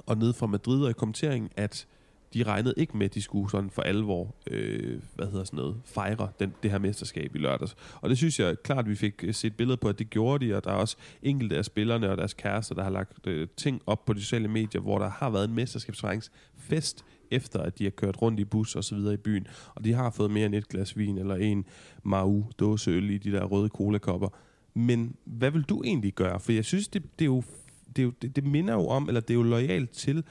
og 0.06 0.18
ned 0.18 0.32
fra 0.32 0.46
Madrid 0.46 0.84
og 0.84 0.90
i 0.90 0.92
kommenteringen, 0.92 1.50
at 1.56 1.86
de 2.34 2.42
regnede 2.42 2.74
ikke 2.76 2.96
med, 2.96 3.06
at 3.06 3.14
de 3.14 3.22
skulle 3.22 3.50
sådan 3.50 3.70
for 3.70 3.82
alvor, 3.82 4.34
øh, 4.50 5.00
hvad 5.14 5.26
hedder 5.26 5.44
sådan 5.44 5.56
noget, 5.56 5.76
fejre 5.84 6.28
den, 6.40 6.54
det 6.62 6.70
her 6.70 6.78
mesterskab 6.78 7.34
i 7.34 7.38
lørdags. 7.38 7.76
Og 8.00 8.10
det 8.10 8.18
synes 8.18 8.40
jeg 8.40 8.62
klart, 8.62 8.78
at 8.78 8.90
vi 8.90 8.94
fik 8.94 9.24
øh, 9.24 9.34
set 9.34 9.56
billeder 9.56 9.76
på, 9.76 9.88
at 9.88 9.98
det 9.98 10.10
gjorde 10.10 10.46
de, 10.46 10.56
og 10.56 10.64
der 10.64 10.70
er 10.70 10.74
også 10.74 10.96
enkelte 11.22 11.56
af 11.56 11.64
spillerne 11.64 12.10
og 12.10 12.16
deres 12.16 12.34
kærester, 12.34 12.74
der 12.74 12.82
har 12.82 12.90
lagt 12.90 13.26
øh, 13.26 13.48
ting 13.56 13.82
op 13.86 14.04
på 14.04 14.12
de 14.12 14.20
sociale 14.20 14.48
medier, 14.48 14.80
hvor 14.80 14.98
der 14.98 15.10
har 15.10 15.30
været 15.30 15.48
en 15.48 15.54
mesterskabsfejringsfest, 15.54 17.04
efter 17.30 17.60
at 17.60 17.78
de 17.78 17.84
har 17.84 17.90
kørt 17.90 18.22
rundt 18.22 18.40
i 18.40 18.44
bus 18.44 18.76
og 18.76 18.84
så 18.84 18.94
videre 18.94 19.14
i 19.14 19.16
byen, 19.16 19.46
og 19.74 19.84
de 19.84 19.92
har 19.92 20.10
fået 20.10 20.30
mere 20.30 20.46
end 20.46 20.54
et 20.54 20.68
glas 20.68 20.98
vin 20.98 21.18
eller 21.18 21.34
en 21.34 21.64
Mau 22.02 22.44
dåseøl 22.58 23.10
i 23.10 23.18
de 23.18 23.32
der 23.32 23.44
røde 23.44 23.68
colakopper. 23.68 24.28
Men 24.74 25.16
hvad 25.24 25.50
vil 25.50 25.62
du 25.62 25.82
egentlig 25.82 26.14
gøre? 26.14 26.40
For 26.40 26.52
jeg 26.52 26.64
synes, 26.64 26.88
det, 26.88 27.02
det 27.18 27.24
er 27.24 27.26
jo 27.26 27.42
det, 27.96 28.02
er 28.02 28.06
jo, 28.06 28.12
det, 28.22 28.36
det 28.36 28.44
minder 28.44 28.74
jo 28.74 28.86
om, 28.86 29.08
eller 29.08 29.20
det 29.20 29.30
er 29.30 29.34
jo 29.34 29.42
lojalt 29.42 29.90
til 29.90 30.24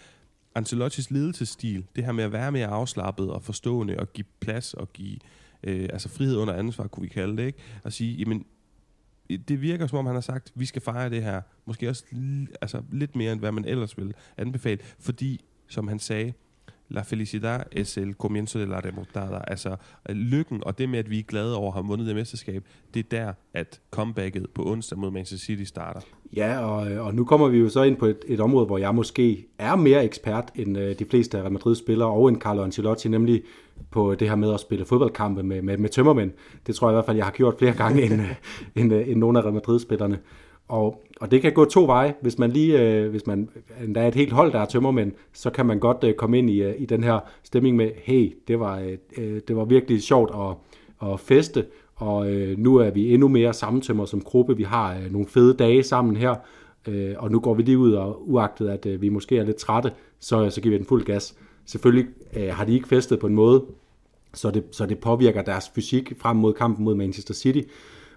Ancelottis 0.58 1.12
ledelsesstil, 1.12 1.86
det 1.95 2.05
her 2.05 2.12
med 2.12 2.24
at 2.24 2.32
være 2.32 2.51
mere 2.51 2.68
afslappet 2.68 3.32
og 3.32 3.43
forstående 3.43 3.99
og 3.99 4.14
give 4.14 4.26
plads 4.39 4.74
og 4.74 4.93
give 4.93 5.18
øh, 5.64 5.89
altså 5.93 6.10
frihed 6.10 6.38
under 6.38 6.53
ansvar, 6.53 6.88
kunne 6.88 7.01
vi 7.01 7.08
kalde 7.10 7.38
det, 7.38 7.45
ikke? 7.47 7.60
At 7.84 7.93
sige, 7.93 8.16
jamen, 8.16 8.45
det 9.30 9.62
virker 9.62 9.88
som 9.88 9.99
om 9.99 10.05
han 10.05 10.16
har 10.16 10.22
sagt, 10.22 10.51
vi 10.55 10.66
skal 10.66 10.82
fejre 10.82 11.10
det 11.10 11.24
her, 11.24 11.41
måske 11.66 11.89
også 11.89 12.03
altså, 12.62 12.82
lidt 12.91 13.16
mere 13.16 13.32
end 13.32 13.39
hvad 13.39 13.51
man 13.51 13.66
ellers 13.66 13.97
ville 13.97 14.14
anbefale, 14.38 14.80
fordi, 14.99 15.45
som 15.68 15.88
han 15.88 15.99
sagde, 15.99 16.34
La 16.89 17.01
felicidad 17.01 17.61
es 17.71 17.97
el 17.97 18.15
comienzo 18.15 18.59
de 18.59 18.65
la 18.65 18.79
remontada. 18.79 19.41
Altså 19.47 19.75
øh, 20.09 20.15
lykken 20.15 20.63
og 20.65 20.77
det 20.77 20.89
med, 20.89 20.99
at 20.99 21.09
vi 21.09 21.19
er 21.19 21.23
glade 21.23 21.55
over 21.55 21.67
at 21.67 21.73
have 21.73 21.85
vundet 21.85 22.07
det 22.07 22.15
mesterskab, 22.15 22.63
det 22.93 22.99
er 22.99 23.09
der, 23.11 23.33
at 23.53 23.81
comebacket 23.91 24.45
på 24.53 24.71
onsdag 24.71 24.99
mod 24.99 25.11
Manchester 25.11 25.45
City 25.45 25.63
starter. 25.63 25.99
Ja, 26.35 26.59
og, 26.59 26.91
øh, 26.91 27.05
og 27.05 27.15
nu 27.15 27.25
kommer 27.25 27.47
vi 27.47 27.57
jo 27.57 27.69
så 27.69 27.83
ind 27.83 27.97
på 27.97 28.05
et, 28.05 28.19
et 28.27 28.39
område, 28.39 28.65
hvor 28.65 28.77
jeg 28.77 28.95
måske 28.95 29.47
er 29.59 29.75
mere 29.75 30.05
ekspert 30.05 30.51
end 30.55 30.77
øh, 30.77 30.99
de 30.99 31.05
fleste 31.05 31.38
af 31.38 31.41
Real 31.41 31.51
Madrid-spillere, 31.51 32.09
og 32.09 32.29
en 32.29 32.41
Carlo 32.41 32.63
Ancelotti, 32.63 33.09
nemlig 33.09 33.43
på 33.91 34.15
det 34.15 34.29
her 34.29 34.35
med 34.35 34.53
at 34.53 34.59
spille 34.59 34.85
fodboldkampe 34.85 35.43
med, 35.43 35.61
med, 35.61 35.77
med 35.77 35.89
tømmermænd. 35.89 36.31
Det 36.67 36.75
tror 36.75 36.88
jeg 36.88 36.93
i 36.93 36.95
hvert 36.95 37.05
fald, 37.05 37.17
jeg 37.17 37.25
har 37.25 37.31
gjort 37.31 37.55
flere 37.57 37.73
gange 37.73 38.03
end, 38.03 38.13
end, 38.75 38.93
end, 38.93 38.93
end 38.93 39.19
nogle 39.19 39.39
af 39.39 39.43
Real 39.43 39.53
Madrid-spillerne. 39.53 40.19
Og, 40.68 41.03
og 41.22 41.32
det 41.32 41.41
kan 41.41 41.53
gå 41.53 41.65
to 41.65 41.86
veje. 41.86 42.15
Hvis 42.22 42.39
man 42.39 42.51
lige, 42.51 42.82
øh, 42.82 43.09
hvis 43.09 43.28
man, 43.28 43.49
der 43.95 44.01
er 44.01 44.07
et 44.07 44.15
helt 44.15 44.34
hold, 44.34 44.51
der 44.51 44.59
er 44.59 44.65
tømmermænd, 44.65 45.11
så 45.34 45.49
kan 45.49 45.65
man 45.65 45.80
godt 45.80 46.03
øh, 46.03 46.13
komme 46.13 46.38
ind 46.38 46.49
i, 46.49 46.61
øh, 46.61 46.76
i 46.78 46.86
den 46.86 47.03
her 47.03 47.20
stemning 47.43 47.76
med, 47.76 47.91
hey, 47.95 48.38
det 48.47 48.59
var, 48.59 48.80
øh, 48.80 48.97
øh 49.18 49.41
det 49.47 49.55
var 49.55 49.65
virkelig 49.65 50.03
sjovt 50.03 50.32
at, 50.36 50.55
at 51.11 51.20
feste, 51.20 51.65
og 51.95 52.32
øh, 52.32 52.57
nu 52.57 52.76
er 52.76 52.89
vi 52.89 53.13
endnu 53.13 53.28
mere 53.28 53.53
sammentømmer 53.53 54.05
som 54.05 54.22
gruppe. 54.22 54.57
Vi 54.57 54.63
har 54.63 54.95
øh, 54.95 55.11
nogle 55.11 55.28
fede 55.28 55.53
dage 55.53 55.84
sammen 55.84 56.15
her, 56.15 56.36
øh, 56.88 57.15
og 57.18 57.32
nu 57.32 57.39
går 57.39 57.53
vi 57.53 57.63
lige 57.63 57.78
ud, 57.78 57.93
og 57.93 58.30
uagtet 58.30 58.70
at 58.70 58.86
øh, 58.86 59.01
vi 59.01 59.09
måske 59.09 59.38
er 59.38 59.43
lidt 59.43 59.57
trætte, 59.57 59.91
så, 60.20 60.49
så 60.49 60.61
giver 60.61 60.74
vi 60.74 60.78
den 60.78 60.86
fuld 60.86 61.05
gas. 61.05 61.36
Selvfølgelig 61.65 62.07
øh, 62.38 62.49
har 62.49 62.65
de 62.65 62.74
ikke 62.74 62.88
festet 62.88 63.20
på 63.20 63.28
en 63.28 63.36
måde, 63.36 63.65
så 64.34 64.51
det, 64.51 64.63
så 64.72 64.86
det 64.86 64.99
påvirker 64.99 65.41
deres 65.41 65.72
fysik 65.76 66.13
frem 66.18 66.36
mod 66.38 66.53
kampen 66.53 66.86
mod 66.86 66.95
Manchester 66.95 67.34
City. 67.34 67.61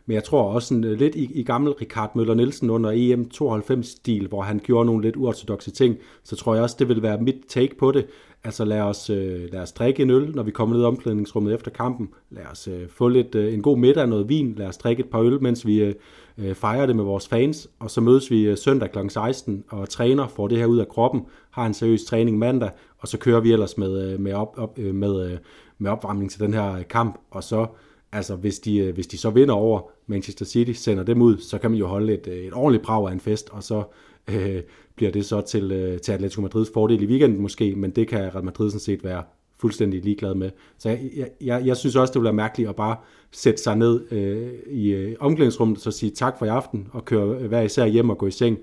Men 0.07 0.15
jeg 0.15 0.25
tror 0.25 0.43
også 0.43 0.69
sådan, 0.69 0.85
øh, 0.85 0.99
lidt 0.99 1.15
i, 1.15 1.31
i 1.35 1.43
gammel 1.43 1.73
Richard 1.73 2.17
Møller 2.17 2.35
Nielsen 2.35 2.71
under 2.71 2.91
EM 2.95 3.31
92-stil, 3.35 4.29
hvor 4.29 4.43
han 4.43 4.61
gjorde 4.65 4.87
nogle 4.87 5.03
lidt 5.03 5.17
uortodoxe 5.17 5.71
ting, 5.71 5.97
så 6.25 6.37
tror 6.37 6.55
jeg 6.55 6.63
også, 6.63 6.77
det 6.79 6.89
vil 6.89 7.03
være 7.03 7.19
mit 7.21 7.37
take 7.49 7.77
på 7.79 7.93
det. 7.93 8.07
Altså 8.45 8.65
lad 8.65 8.81
os, 8.81 9.11
øh, 9.11 9.53
lad 9.53 9.61
os 9.61 9.73
drikke 9.73 10.03
en 10.03 10.11
øl, 10.11 10.31
når 10.35 10.43
vi 10.43 10.51
kommer 10.51 10.77
ned 10.77 10.83
i 10.83 10.87
omklædningsrummet 10.87 11.55
efter 11.55 11.71
kampen. 11.71 12.09
Lad 12.31 12.47
os 12.53 12.69
øh, 12.69 12.89
få 12.89 13.09
lidt, 13.09 13.35
øh, 13.35 13.55
en 13.55 13.63
god 13.63 13.79
middag, 13.79 14.09
noget 14.09 14.29
vin. 14.29 14.55
Lad 14.57 14.67
os 14.67 14.77
drikke 14.77 15.01
et 15.01 15.11
par 15.11 15.21
øl, 15.21 15.43
mens 15.43 15.67
vi 15.67 15.83
øh, 15.83 15.95
øh 16.39 16.55
fejrer 16.55 16.87
det 16.87 16.97
med 16.97 17.05
vores 17.05 17.29
fans. 17.29 17.71
Og 17.79 17.91
så 17.91 18.01
mødes 18.01 18.31
vi 18.31 18.43
øh, 18.43 18.57
søndag 18.57 18.93
kl. 18.93 18.99
16 19.09 19.65
og 19.69 19.89
træner, 19.89 20.29
får 20.29 20.49
det 20.49 20.59
her 20.59 20.67
ud 20.67 20.79
af 20.79 20.89
kroppen, 20.89 21.23
har 21.51 21.67
en 21.67 21.75
seriøs 21.75 22.05
træning 22.05 22.39
mandag, 22.39 22.71
og 22.99 23.09
så 23.09 23.19
kører 23.19 23.41
vi 23.41 23.53
ellers 23.53 23.79
med, 23.79 24.13
øh, 24.13 24.21
med, 24.21 24.33
op, 24.33 24.55
op, 24.57 24.79
øh, 24.79 24.95
med, 24.95 25.31
øh, 25.31 25.39
med 25.79 25.91
opvarmning 25.91 26.31
til 26.31 26.41
den 26.41 26.55
her 26.55 26.83
kamp. 26.83 27.19
Og 27.31 27.45
så 27.45 27.67
Altså, 28.13 28.37
hvis 28.37 28.59
de, 28.59 28.79
øh, 28.79 28.95
hvis 28.95 29.07
de 29.07 29.19
så 29.19 29.31
vinder 29.31 29.55
over 29.55 29.91
Manchester 30.07 30.45
City, 30.45 30.73
sender 30.73 31.05
dem 31.05 31.23
ud, 31.23 31.39
så 31.39 31.59
kan 31.59 31.71
man 31.71 31.79
jo 31.79 31.87
holde 31.87 32.15
et, 32.15 32.27
øh, 32.27 32.37
et 32.37 32.53
ordentligt 32.55 32.85
brag 32.85 33.09
af 33.09 33.13
en 33.13 33.21
fest, 33.21 33.51
og 33.51 33.63
så 33.63 33.83
øh, 34.29 34.63
bliver 34.97 35.13
det 35.13 35.25
så 35.25 35.41
til, 35.41 35.73
øh, 35.73 36.01
til 36.01 36.13
Atletico 36.13 36.43
Madrids 36.43 36.71
fordel 36.75 37.03
i 37.03 37.07
weekenden 37.07 37.41
måske, 37.43 37.75
men 37.77 37.91
det 37.91 38.09
kan 38.09 38.35
Real 38.35 38.45
Madrid 38.45 38.71
sådan 38.71 38.81
set 38.81 39.05
være 39.05 39.23
fuldstændig 39.61 40.05
ligeglad 40.05 40.35
med. 40.35 40.51
Så 40.79 40.89
jeg, 40.89 41.29
jeg, 41.41 41.67
jeg 41.67 41.77
synes 41.77 41.97
også, 41.97 42.13
det 42.13 42.21
ville 42.21 42.27
være 42.27 42.35
mærkeligt 42.35 42.69
at 42.69 42.77
bare 42.77 42.97
sætte 43.31 43.63
sig 43.63 43.77
ned 43.77 44.13
øh, 44.13 44.53
i 44.67 44.91
øh, 44.91 45.17
omklædningsrummet 45.21 45.77
og 45.77 45.83
så 45.83 45.91
sige 45.91 46.11
tak 46.11 46.39
for 46.39 46.47
i 46.47 46.49
aften, 46.49 46.89
og 46.93 47.05
køre 47.05 47.37
øh, 47.39 47.47
hver 47.47 47.61
især 47.61 47.87
hjem 47.87 48.11
og 48.11 48.19
gå 48.19 48.27
i 48.27 48.31
seng. 48.31 48.59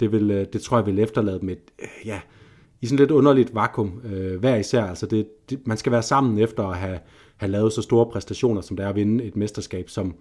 Det, 0.00 0.12
vil, 0.12 0.30
øh, 0.30 0.46
det 0.52 0.62
tror 0.62 0.76
jeg 0.76 0.86
vil 0.86 0.98
efterlade 0.98 1.38
med 1.42 1.52
et, 1.52 1.62
øh, 1.82 2.06
ja, 2.06 2.20
i 2.80 2.86
sådan 2.86 2.98
lidt 2.98 3.10
underligt 3.10 3.54
vakuum 3.54 4.02
øh, 4.12 4.40
hver 4.40 4.56
især. 4.56 4.84
Altså 4.84 5.06
det, 5.06 5.26
det, 5.50 5.66
man 5.66 5.76
skal 5.76 5.92
være 5.92 6.02
sammen 6.02 6.38
efter 6.38 6.64
at 6.64 6.76
have, 6.76 6.98
have 7.42 7.52
lavet 7.52 7.72
så 7.72 7.82
store 7.82 8.06
præstationer, 8.06 8.60
som 8.60 8.76
det 8.76 8.84
er 8.84 8.88
at 8.88 8.96
vinde 8.96 9.24
et 9.24 9.36
mesterskab, 9.36 9.88
som, 9.88 10.14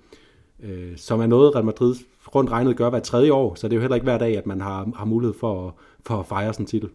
øh, 0.59 0.97
som 0.97 1.21
er 1.21 1.27
noget, 1.27 1.55
Real 1.55 1.65
Madrid 1.65 1.95
rundt 2.35 2.51
regnet 2.51 2.77
gør 2.77 2.89
hver 2.89 2.99
tredje 2.99 3.31
år, 3.31 3.55
så 3.55 3.67
det 3.67 3.73
er 3.73 3.77
jo 3.77 3.81
heller 3.81 3.95
ikke 3.95 4.05
hver 4.05 4.17
dag, 4.17 4.37
at 4.37 4.45
man 4.45 4.61
har, 4.61 4.91
har 4.95 5.05
mulighed 5.05 5.33
for 5.39 5.67
at, 5.67 5.73
for 6.05 6.19
at 6.19 6.25
fejre 6.25 6.53
sådan 6.53 6.63
en 6.63 6.67
titel. 6.67 6.89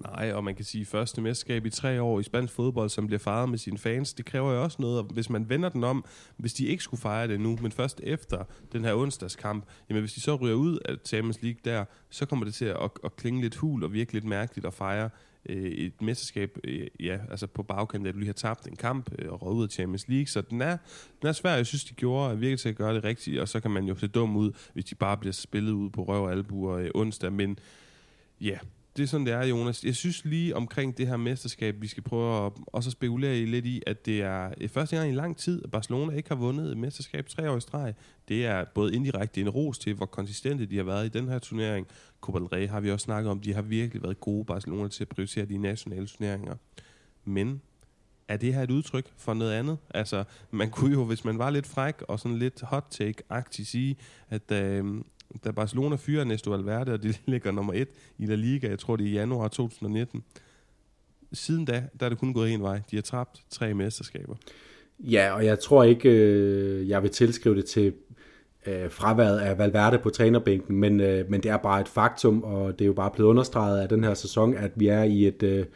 Nej, 0.00 0.32
og 0.32 0.44
man 0.44 0.54
kan 0.54 0.64
sige, 0.64 0.86
første 0.86 1.20
mesterskab 1.20 1.66
i 1.66 1.70
tre 1.70 2.02
år 2.02 2.20
i 2.20 2.22
spansk 2.22 2.54
fodbold, 2.54 2.88
som 2.88 3.06
bliver 3.06 3.18
fejret 3.18 3.48
med 3.48 3.58
sine 3.58 3.78
fans, 3.78 4.12
det 4.12 4.24
kræver 4.24 4.52
jo 4.52 4.62
også 4.62 4.76
noget, 4.80 4.98
Og 4.98 5.04
hvis 5.04 5.30
man 5.30 5.48
vender 5.48 5.68
den 5.68 5.84
om, 5.84 6.04
hvis 6.36 6.54
de 6.54 6.66
ikke 6.66 6.82
skulle 6.82 7.00
fejre 7.00 7.28
det 7.28 7.40
nu, 7.40 7.58
men 7.62 7.72
først 7.72 8.00
efter 8.04 8.44
den 8.72 8.84
her 8.84 8.94
onsdagskamp, 8.94 9.64
jamen 9.88 10.00
hvis 10.00 10.12
de 10.12 10.20
så 10.20 10.34
ryger 10.34 10.54
ud 10.54 10.78
af 10.84 10.94
Champions 11.04 11.42
League 11.42 11.60
der, 11.64 11.84
så 12.10 12.26
kommer 12.26 12.44
det 12.44 12.54
til 12.54 12.64
at, 12.64 12.76
at, 12.82 12.90
at 13.04 13.16
klinge 13.16 13.40
lidt 13.40 13.56
hul 13.56 13.84
og 13.84 13.92
virke 13.92 14.12
lidt 14.12 14.24
mærkeligt 14.24 14.66
at 14.66 14.74
fejre 14.74 15.10
øh, 15.46 15.62
et 15.62 16.02
mesterskab, 16.02 16.58
øh, 16.64 16.86
ja, 17.00 17.18
altså 17.30 17.46
på 17.46 17.62
bagkanten, 17.62 18.06
at 18.06 18.14
du 18.14 18.18
lige 18.18 18.28
har 18.28 18.32
tabt 18.32 18.66
en 18.66 18.76
kamp 18.76 19.10
øh, 19.18 19.32
og 19.32 19.42
røget 19.42 19.56
ud 19.56 19.64
af 19.64 19.70
Champions 19.70 20.08
League, 20.08 20.26
så 20.26 20.40
den 20.40 20.62
er, 20.62 20.76
den 21.20 21.28
er 21.28 21.32
svær. 21.32 21.54
Jeg 21.54 21.66
synes, 21.66 21.84
de 21.84 21.94
gjorde 21.94 22.38
virkelig 22.38 22.60
til 22.60 22.68
at 22.68 22.76
gøre 22.76 22.94
det 22.94 23.04
rigtigt, 23.04 23.40
og 23.40 23.48
så 23.48 23.60
kan 23.60 23.70
man 23.70 23.84
jo 23.84 23.94
se 23.94 24.08
dum 24.08 24.36
ud, 24.36 24.52
hvis 24.72 24.84
de 24.84 24.94
bare 24.94 25.16
bliver 25.16 25.32
spillet 25.32 25.72
ud 25.72 25.90
på 25.90 26.04
røv 26.04 26.24
og 26.24 26.32
albuer 26.32 26.76
øh, 26.76 26.90
onsdag, 26.94 27.32
men 27.32 27.58
ja, 28.40 28.58
det 28.96 29.02
er 29.02 29.06
sådan, 29.06 29.26
det 29.26 29.34
er, 29.34 29.46
Jonas. 29.46 29.84
Jeg 29.84 29.96
synes 29.96 30.24
lige 30.24 30.56
omkring 30.56 30.98
det 30.98 31.06
her 31.06 31.16
mesterskab, 31.16 31.76
vi 31.80 31.86
skal 31.86 32.02
prøve 32.02 32.46
at 32.46 32.52
også 32.66 32.90
spekulere 32.90 33.44
lidt 33.44 33.66
i, 33.66 33.82
at 33.86 34.06
det 34.06 34.22
er 34.22 34.50
eh, 34.60 34.68
første 34.68 34.96
gang 34.96 35.10
i 35.10 35.14
lang 35.14 35.36
tid, 35.36 35.64
at 35.64 35.70
Barcelona 35.70 36.16
ikke 36.16 36.28
har 36.28 36.36
vundet 36.36 36.70
et 36.70 36.78
mesterskab 36.78 37.28
tre 37.28 37.50
år 37.50 37.56
i 37.56 37.60
streg. 37.60 37.94
Det 38.28 38.46
er 38.46 38.64
både 38.74 38.94
indirekte 38.94 39.40
en 39.40 39.48
ros 39.48 39.78
til, 39.78 39.94
hvor 39.94 40.06
konsistente 40.06 40.66
de 40.66 40.76
har 40.76 40.84
været 40.84 41.06
i 41.06 41.08
den 41.08 41.28
her 41.28 41.38
turnering. 41.38 41.86
Copa 42.20 42.38
del 42.38 42.46
Rey 42.46 42.68
har 42.68 42.80
vi 42.80 42.90
også 42.90 43.04
snakket 43.04 43.30
om, 43.30 43.40
de 43.40 43.54
har 43.54 43.62
virkelig 43.62 44.02
været 44.02 44.20
gode 44.20 44.44
Barcelona 44.44 44.88
til 44.88 45.04
at 45.04 45.08
prioritere 45.08 45.44
de 45.44 45.58
nationale 45.58 46.06
turneringer. 46.06 46.54
Men 47.24 47.62
er 48.28 48.36
det 48.36 48.54
her 48.54 48.62
et 48.62 48.70
udtryk 48.70 49.12
for 49.16 49.34
noget 49.34 49.52
andet? 49.52 49.78
Altså, 49.94 50.24
man 50.50 50.70
kunne 50.70 50.92
jo, 50.92 51.04
hvis 51.04 51.24
man 51.24 51.38
var 51.38 51.50
lidt 51.50 51.66
fræk 51.66 52.02
og 52.02 52.20
sådan 52.20 52.38
lidt 52.38 52.60
hot 52.60 53.00
take-agtig 53.00 53.66
sige, 53.66 53.96
at 54.28 54.50
øh, 54.52 54.84
da 55.44 55.50
Barcelona 55.50 55.96
fyrer 55.96 56.20
Ernesto 56.20 56.50
Valverde, 56.50 56.92
og 56.92 57.02
de 57.02 57.14
ligger 57.26 57.50
nummer 57.50 57.72
et 57.72 57.88
i 58.18 58.26
La 58.26 58.34
Liga, 58.34 58.68
jeg 58.68 58.78
tror 58.78 58.96
det 58.96 59.06
er 59.06 59.10
i 59.10 59.12
januar 59.12 59.48
2019. 59.48 60.24
Siden 61.32 61.64
da, 61.64 61.84
der 62.00 62.06
er 62.06 62.08
det 62.08 62.18
kun 62.18 62.34
gået 62.34 62.52
en 62.52 62.62
vej. 62.62 62.80
De 62.90 62.96
har 62.96 63.02
tabt 63.02 63.42
tre 63.50 63.74
mesterskaber. 63.74 64.34
Ja, 64.98 65.34
og 65.34 65.44
jeg 65.44 65.58
tror 65.58 65.84
ikke, 65.84 66.08
øh, 66.08 66.88
jeg 66.88 67.02
vil 67.02 67.10
tilskrive 67.10 67.56
det 67.56 67.64
til 67.64 67.92
øh, 68.66 68.90
fraværet 68.90 69.38
af 69.38 69.58
Valverde 69.58 69.98
på 69.98 70.10
trænerbænken, 70.10 70.76
men, 70.76 71.00
øh, 71.00 71.30
men 71.30 71.42
det 71.42 71.50
er 71.50 71.56
bare 71.56 71.80
et 71.80 71.88
faktum, 71.88 72.42
og 72.42 72.78
det 72.78 72.84
er 72.84 72.86
jo 72.86 72.92
bare 72.92 73.10
blevet 73.10 73.30
understreget 73.30 73.80
af 73.80 73.88
den 73.88 74.04
her 74.04 74.14
sæson, 74.14 74.54
at 74.54 74.70
vi 74.76 74.88
er 74.88 75.02
i 75.02 75.26
et, 75.26 75.42
øh, 75.42 75.66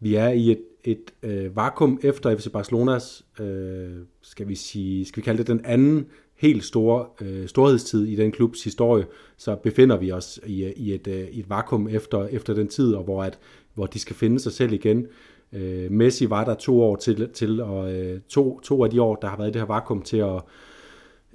vi 0.00 0.14
er 0.14 0.28
i 0.28 0.50
et, 0.50 0.62
et 0.84 1.10
øh, 1.22 1.56
vakuum 1.56 2.00
efter 2.02 2.36
FC 2.36 2.50
Barcelonas, 2.52 3.24
øh, 3.40 3.90
skal 4.22 4.48
vi 4.48 4.54
sige, 4.54 5.04
skal 5.04 5.20
vi 5.20 5.24
kalde 5.24 5.38
det 5.38 5.46
den 5.46 5.64
anden 5.64 6.06
helt 6.38 6.64
store 6.64 7.06
øh, 7.20 7.48
storhedstid 7.48 8.06
i 8.06 8.16
den 8.16 8.32
klubs 8.32 8.64
historie, 8.64 9.06
så 9.36 9.56
befinder 9.56 9.96
vi 9.96 10.12
os 10.12 10.40
i, 10.46 10.72
i, 10.76 10.94
et, 10.94 11.06
øh, 11.06 11.28
i 11.30 11.40
et 11.40 11.50
vakuum 11.50 11.88
efter, 11.88 12.26
efter 12.26 12.54
den 12.54 12.68
tid, 12.68 12.94
og 12.94 13.04
hvor, 13.04 13.22
at, 13.22 13.38
hvor 13.74 13.86
de 13.86 13.98
skal 13.98 14.16
finde 14.16 14.40
sig 14.40 14.52
selv 14.52 14.72
igen. 14.72 15.06
Øh, 15.52 15.90
Messi 15.90 16.30
var 16.30 16.44
der 16.44 16.54
to 16.54 16.82
år 16.82 16.96
til, 16.96 17.28
til 17.34 17.60
og 17.60 17.92
øh, 17.92 18.20
to, 18.28 18.60
to 18.60 18.84
af 18.84 18.90
de 18.90 19.02
år, 19.02 19.14
der 19.14 19.28
har 19.28 19.36
været 19.36 19.48
i 19.48 19.52
det 19.52 19.60
her 19.60 19.66
vakuum 19.66 20.02
til 20.02 20.16
at 20.16 20.42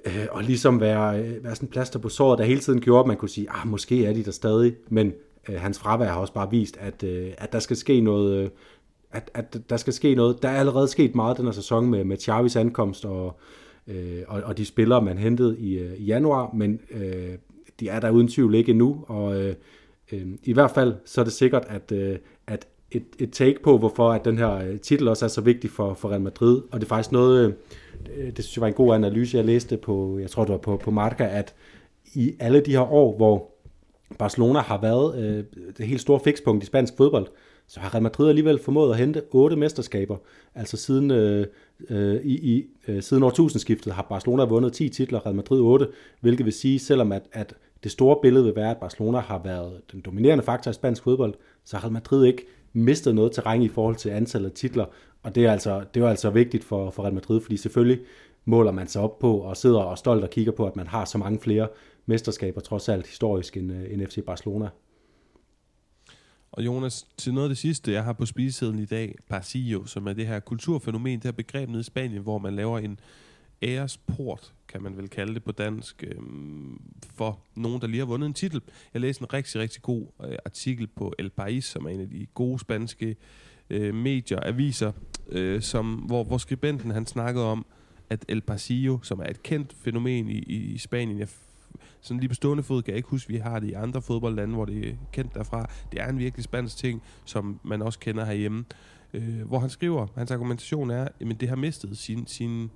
øh, 0.04 0.26
og 0.30 0.42
ligesom 0.42 0.80
være, 0.80 1.20
øh, 1.20 1.44
være 1.44 1.54
sådan 1.54 1.66
en 1.66 1.70
plaster 1.70 1.98
på 1.98 2.08
såret, 2.08 2.38
der 2.38 2.44
hele 2.44 2.60
tiden 2.60 2.80
gjorde, 2.80 3.00
at 3.00 3.06
man 3.06 3.16
kunne 3.16 3.28
sige, 3.28 3.50
ah, 3.50 3.68
måske 3.68 4.06
er 4.06 4.12
de 4.12 4.24
der 4.24 4.30
stadig, 4.30 4.74
men 4.88 5.12
øh, 5.48 5.60
hans 5.60 5.78
fravær 5.78 6.08
har 6.08 6.20
også 6.20 6.32
bare 6.32 6.50
vist, 6.50 6.76
at, 6.76 7.02
øh, 7.02 7.32
at 7.38 7.52
der 7.52 7.58
skal 7.58 7.76
ske 7.76 8.00
noget, 8.00 8.38
øh, 8.38 8.50
at, 9.10 9.30
at 9.34 9.56
der 9.70 9.76
skal 9.76 9.92
ske 9.92 10.14
noget. 10.14 10.42
Der 10.42 10.48
er 10.48 10.58
allerede 10.58 10.88
sket 10.88 11.14
meget 11.14 11.36
den 11.36 11.44
her 11.44 11.52
sæson 11.52 11.90
med, 11.90 12.04
med 12.04 12.16
Chavis 12.16 12.56
ankomst 12.56 13.04
og, 13.04 13.38
øh, 13.88 14.22
og, 14.28 14.42
og 14.42 14.58
de 14.58 14.64
spillere, 14.64 15.02
man 15.02 15.18
hentede 15.18 15.58
i, 15.58 15.78
øh, 15.78 15.94
i 15.98 16.04
januar, 16.04 16.50
men 16.54 16.80
øh, 16.90 17.38
de 17.80 17.88
er 17.88 18.00
der 18.00 18.10
uden 18.10 18.28
tvivl 18.28 18.54
ikke 18.54 18.70
endnu, 18.70 19.04
og 19.08 19.40
øh, 19.40 19.54
øh, 20.12 20.26
i 20.44 20.52
hvert 20.52 20.70
fald 20.70 20.94
så 21.04 21.20
er 21.20 21.24
det 21.24 21.32
sikkert, 21.32 21.64
at, 21.68 21.92
øh, 21.92 22.18
at 22.46 22.66
et, 22.90 23.04
et 23.18 23.32
take 23.32 23.62
på, 23.62 23.78
hvorfor 23.78 24.10
at 24.10 24.24
den 24.24 24.38
her 24.38 24.54
øh, 24.54 24.80
titel 24.80 25.08
også 25.08 25.24
er 25.24 25.28
så 25.28 25.40
vigtig 25.40 25.70
for, 25.70 25.94
for 25.94 26.08
Real 26.08 26.20
Madrid, 26.20 26.62
og 26.72 26.80
det 26.80 26.86
er 26.86 26.88
faktisk 26.88 27.12
noget, 27.12 27.54
øh, 28.16 28.26
det 28.36 28.44
synes 28.44 28.56
jeg 28.56 28.60
var 28.60 28.68
en 28.68 28.74
god 28.74 28.94
analyse, 28.94 29.36
jeg 29.36 29.44
læste 29.44 29.76
på, 29.76 30.18
jeg 30.18 30.30
tror 30.30 30.44
det 30.44 30.52
var 30.52 30.58
på, 30.58 30.76
på 30.76 30.90
Marca, 30.90 31.24
at 31.24 31.54
i 32.14 32.34
alle 32.40 32.60
de 32.60 32.70
her 32.70 32.92
år, 32.92 33.16
hvor 33.16 33.50
Barcelona 34.18 34.58
har 34.58 34.80
været 34.80 35.24
øh, 35.24 35.44
det 35.78 35.86
helt 35.86 36.00
store 36.00 36.20
fikspunkt 36.24 36.62
i 36.62 36.66
spansk 36.66 36.96
fodbold, 36.96 37.26
så 37.66 37.80
har 37.80 37.94
Real 37.94 38.02
Madrid 38.02 38.28
alligevel 38.28 38.58
formået 38.58 38.90
at 38.90 38.98
hente 38.98 39.22
otte 39.30 39.56
mesterskaber. 39.56 40.16
Altså 40.54 40.76
siden, 40.76 41.10
øh, 41.10 41.46
øh, 41.90 42.20
i, 42.24 42.54
i, 42.54 42.66
øh, 42.88 43.02
siden 43.02 43.22
årtusindskiftet 43.22 43.92
har 43.92 44.02
Barcelona 44.02 44.44
vundet 44.44 44.72
10 44.72 44.88
titler, 44.88 45.26
Real 45.26 45.34
Madrid 45.34 45.60
8, 45.60 45.88
hvilket 46.20 46.46
vil 46.46 46.52
sige, 46.52 46.78
selvom 46.78 47.12
at, 47.12 47.22
at 47.32 47.54
det 47.84 47.92
store 47.92 48.16
billede 48.22 48.44
vil 48.44 48.56
være, 48.56 48.70
at 48.70 48.76
Barcelona 48.76 49.18
har 49.18 49.40
været 49.44 49.80
den 49.92 50.00
dominerende 50.00 50.44
faktor 50.44 50.70
i 50.70 50.74
spansk 50.74 51.02
fodbold, 51.02 51.34
så 51.64 51.76
har 51.76 51.88
Madrid 51.88 52.26
ikke 52.26 52.46
mistet 52.72 53.14
noget 53.14 53.32
terræn 53.32 53.62
i 53.62 53.68
forhold 53.68 53.96
til 53.96 54.10
antallet 54.10 54.48
af 54.48 54.54
titler, 54.54 54.84
og 55.22 55.34
det 55.34 55.44
er 55.44 55.52
altså, 55.52 55.84
det 55.94 56.02
er 56.02 56.08
altså 56.08 56.30
vigtigt 56.30 56.64
for, 56.64 56.90
for 56.90 57.02
Real 57.02 57.14
Madrid, 57.14 57.40
fordi 57.40 57.56
selvfølgelig 57.56 58.00
måler 58.44 58.72
man 58.72 58.88
sig 58.88 59.02
op 59.02 59.18
på 59.18 59.38
og 59.38 59.56
sidder 59.56 59.80
og 59.80 59.98
stolt 59.98 60.24
og 60.24 60.30
kigger 60.30 60.52
på, 60.52 60.66
at 60.66 60.76
man 60.76 60.86
har 60.86 61.04
så 61.04 61.18
mange 61.18 61.40
flere 61.40 61.68
mesterskaber, 62.06 62.60
trods 62.60 62.88
alt 62.88 63.06
historisk, 63.06 63.56
end, 63.56 63.72
øh, 63.72 63.92
end 63.92 64.06
FC 64.06 64.24
Barcelona. 64.26 64.68
Og 66.56 66.64
Jonas, 66.64 67.06
til 67.16 67.34
noget 67.34 67.44
af 67.44 67.50
det 67.50 67.58
sidste, 67.58 67.92
jeg 67.92 68.04
har 68.04 68.12
på 68.12 68.26
spisesedlen 68.26 68.78
i 68.78 68.84
dag, 68.84 69.14
pasillo, 69.28 69.84
som 69.84 70.06
er 70.06 70.12
det 70.12 70.26
her 70.26 70.40
kulturfænomen, 70.40 71.18
det 71.18 71.24
her 71.24 71.32
begreb 71.32 71.68
nede 71.68 71.80
i 71.80 71.84
Spanien, 71.84 72.22
hvor 72.22 72.38
man 72.38 72.56
laver 72.56 72.78
en 72.78 73.00
æresport, 73.62 74.54
kan 74.68 74.82
man 74.82 74.96
vel 74.96 75.08
kalde 75.08 75.34
det 75.34 75.44
på 75.44 75.52
dansk, 75.52 76.04
øh, 76.06 76.16
for 77.14 77.38
nogen, 77.54 77.80
der 77.80 77.86
lige 77.86 77.98
har 77.98 78.06
vundet 78.06 78.26
en 78.26 78.34
titel. 78.34 78.60
Jeg 78.94 79.00
læste 79.00 79.22
en 79.22 79.32
rigtig, 79.32 79.60
rigtig 79.60 79.82
god 79.82 80.06
øh, 80.24 80.36
artikel 80.44 80.86
på 80.86 81.14
El 81.18 81.30
País, 81.40 81.60
som 81.60 81.86
er 81.86 81.90
en 81.90 82.00
af 82.00 82.08
de 82.08 82.26
gode 82.34 82.58
spanske 82.58 83.16
øh, 83.70 83.94
medier, 83.94 84.40
aviser, 84.42 84.92
øh, 85.28 85.62
som, 85.62 85.94
hvor, 85.94 86.24
hvor 86.24 86.38
skribenten 86.38 86.90
han 86.90 87.06
snakkede 87.06 87.44
om, 87.44 87.66
at 88.10 88.24
El 88.28 88.40
Pasillo, 88.40 88.98
som 89.02 89.20
er 89.20 89.26
et 89.26 89.42
kendt 89.42 89.76
fænomen 89.80 90.28
i, 90.28 90.38
i, 90.38 90.56
i 90.56 90.78
Spanien, 90.78 91.18
jeg 91.18 91.28
sådan 92.00 92.20
lige 92.20 92.28
på 92.28 92.34
stående 92.34 92.62
fod 92.62 92.82
kan 92.82 92.90
jeg 92.90 92.96
ikke 92.96 93.08
huske, 93.08 93.28
at 93.28 93.34
vi 93.34 93.38
har 93.38 93.58
det 93.58 93.68
i 93.68 93.72
andre 93.72 94.02
fodboldlande, 94.02 94.54
hvor 94.54 94.64
det 94.64 94.88
er 94.88 94.94
kendt 95.12 95.34
derfra. 95.34 95.70
Det 95.92 96.00
er 96.00 96.08
en 96.08 96.18
virkelig 96.18 96.44
spansk 96.44 96.76
ting, 96.76 97.02
som 97.24 97.60
man 97.62 97.82
også 97.82 97.98
kender 97.98 98.24
herhjemme. 98.24 98.64
Øh, 99.14 99.40
hvor 99.40 99.58
han 99.58 99.70
skriver, 99.70 100.06
hans 100.16 100.30
argumentation 100.30 100.90
er, 100.90 101.08
at 101.20 101.40
det 101.40 101.48
har 101.48 101.56
mistet 101.56 101.98
sin, 101.98 102.26
sin, 102.26 102.70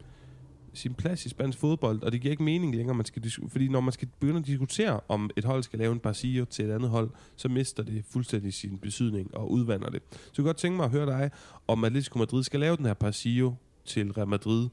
sin 0.74 0.94
plads 0.94 1.26
i 1.26 1.28
spansk 1.28 1.58
fodbold, 1.58 2.02
og 2.02 2.12
det 2.12 2.20
giver 2.20 2.30
ikke 2.30 2.42
mening 2.42 2.76
længere, 2.76 2.96
man 2.96 3.06
skal 3.06 3.32
fordi 3.48 3.68
når 3.68 3.80
man 3.80 3.92
skal 3.92 4.08
begynde 4.20 4.40
at 4.40 4.46
diskutere, 4.46 5.00
om 5.08 5.30
et 5.36 5.44
hold 5.44 5.62
skal 5.62 5.78
lave 5.78 5.92
en 5.92 6.00
pasillo 6.00 6.44
til 6.44 6.64
et 6.64 6.72
andet 6.72 6.90
hold, 6.90 7.10
så 7.36 7.48
mister 7.48 7.82
det 7.82 8.04
fuldstændig 8.10 8.54
sin 8.54 8.78
betydning 8.78 9.36
og 9.36 9.50
udvander 9.50 9.90
det. 9.90 10.02
Så 10.10 10.18
jeg 10.26 10.34
kunne 10.36 10.44
godt 10.44 10.56
tænke 10.56 10.76
mig 10.76 10.84
at 10.84 10.90
høre 10.90 11.06
dig, 11.06 11.30
om 11.68 11.84
Atletico 11.84 12.18
Madrid 12.18 12.44
skal 12.44 12.60
lave 12.60 12.76
den 12.76 12.86
her 12.86 12.94
pasillo 12.94 13.52
til 13.84 14.12
Real 14.12 14.28
Madrid 14.28 14.68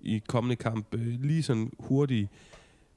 i 0.00 0.22
kommende 0.26 0.56
kamp, 0.56 0.94
øh, 0.94 1.20
lige 1.20 1.42
sådan 1.42 1.72
hurtigt 1.78 2.28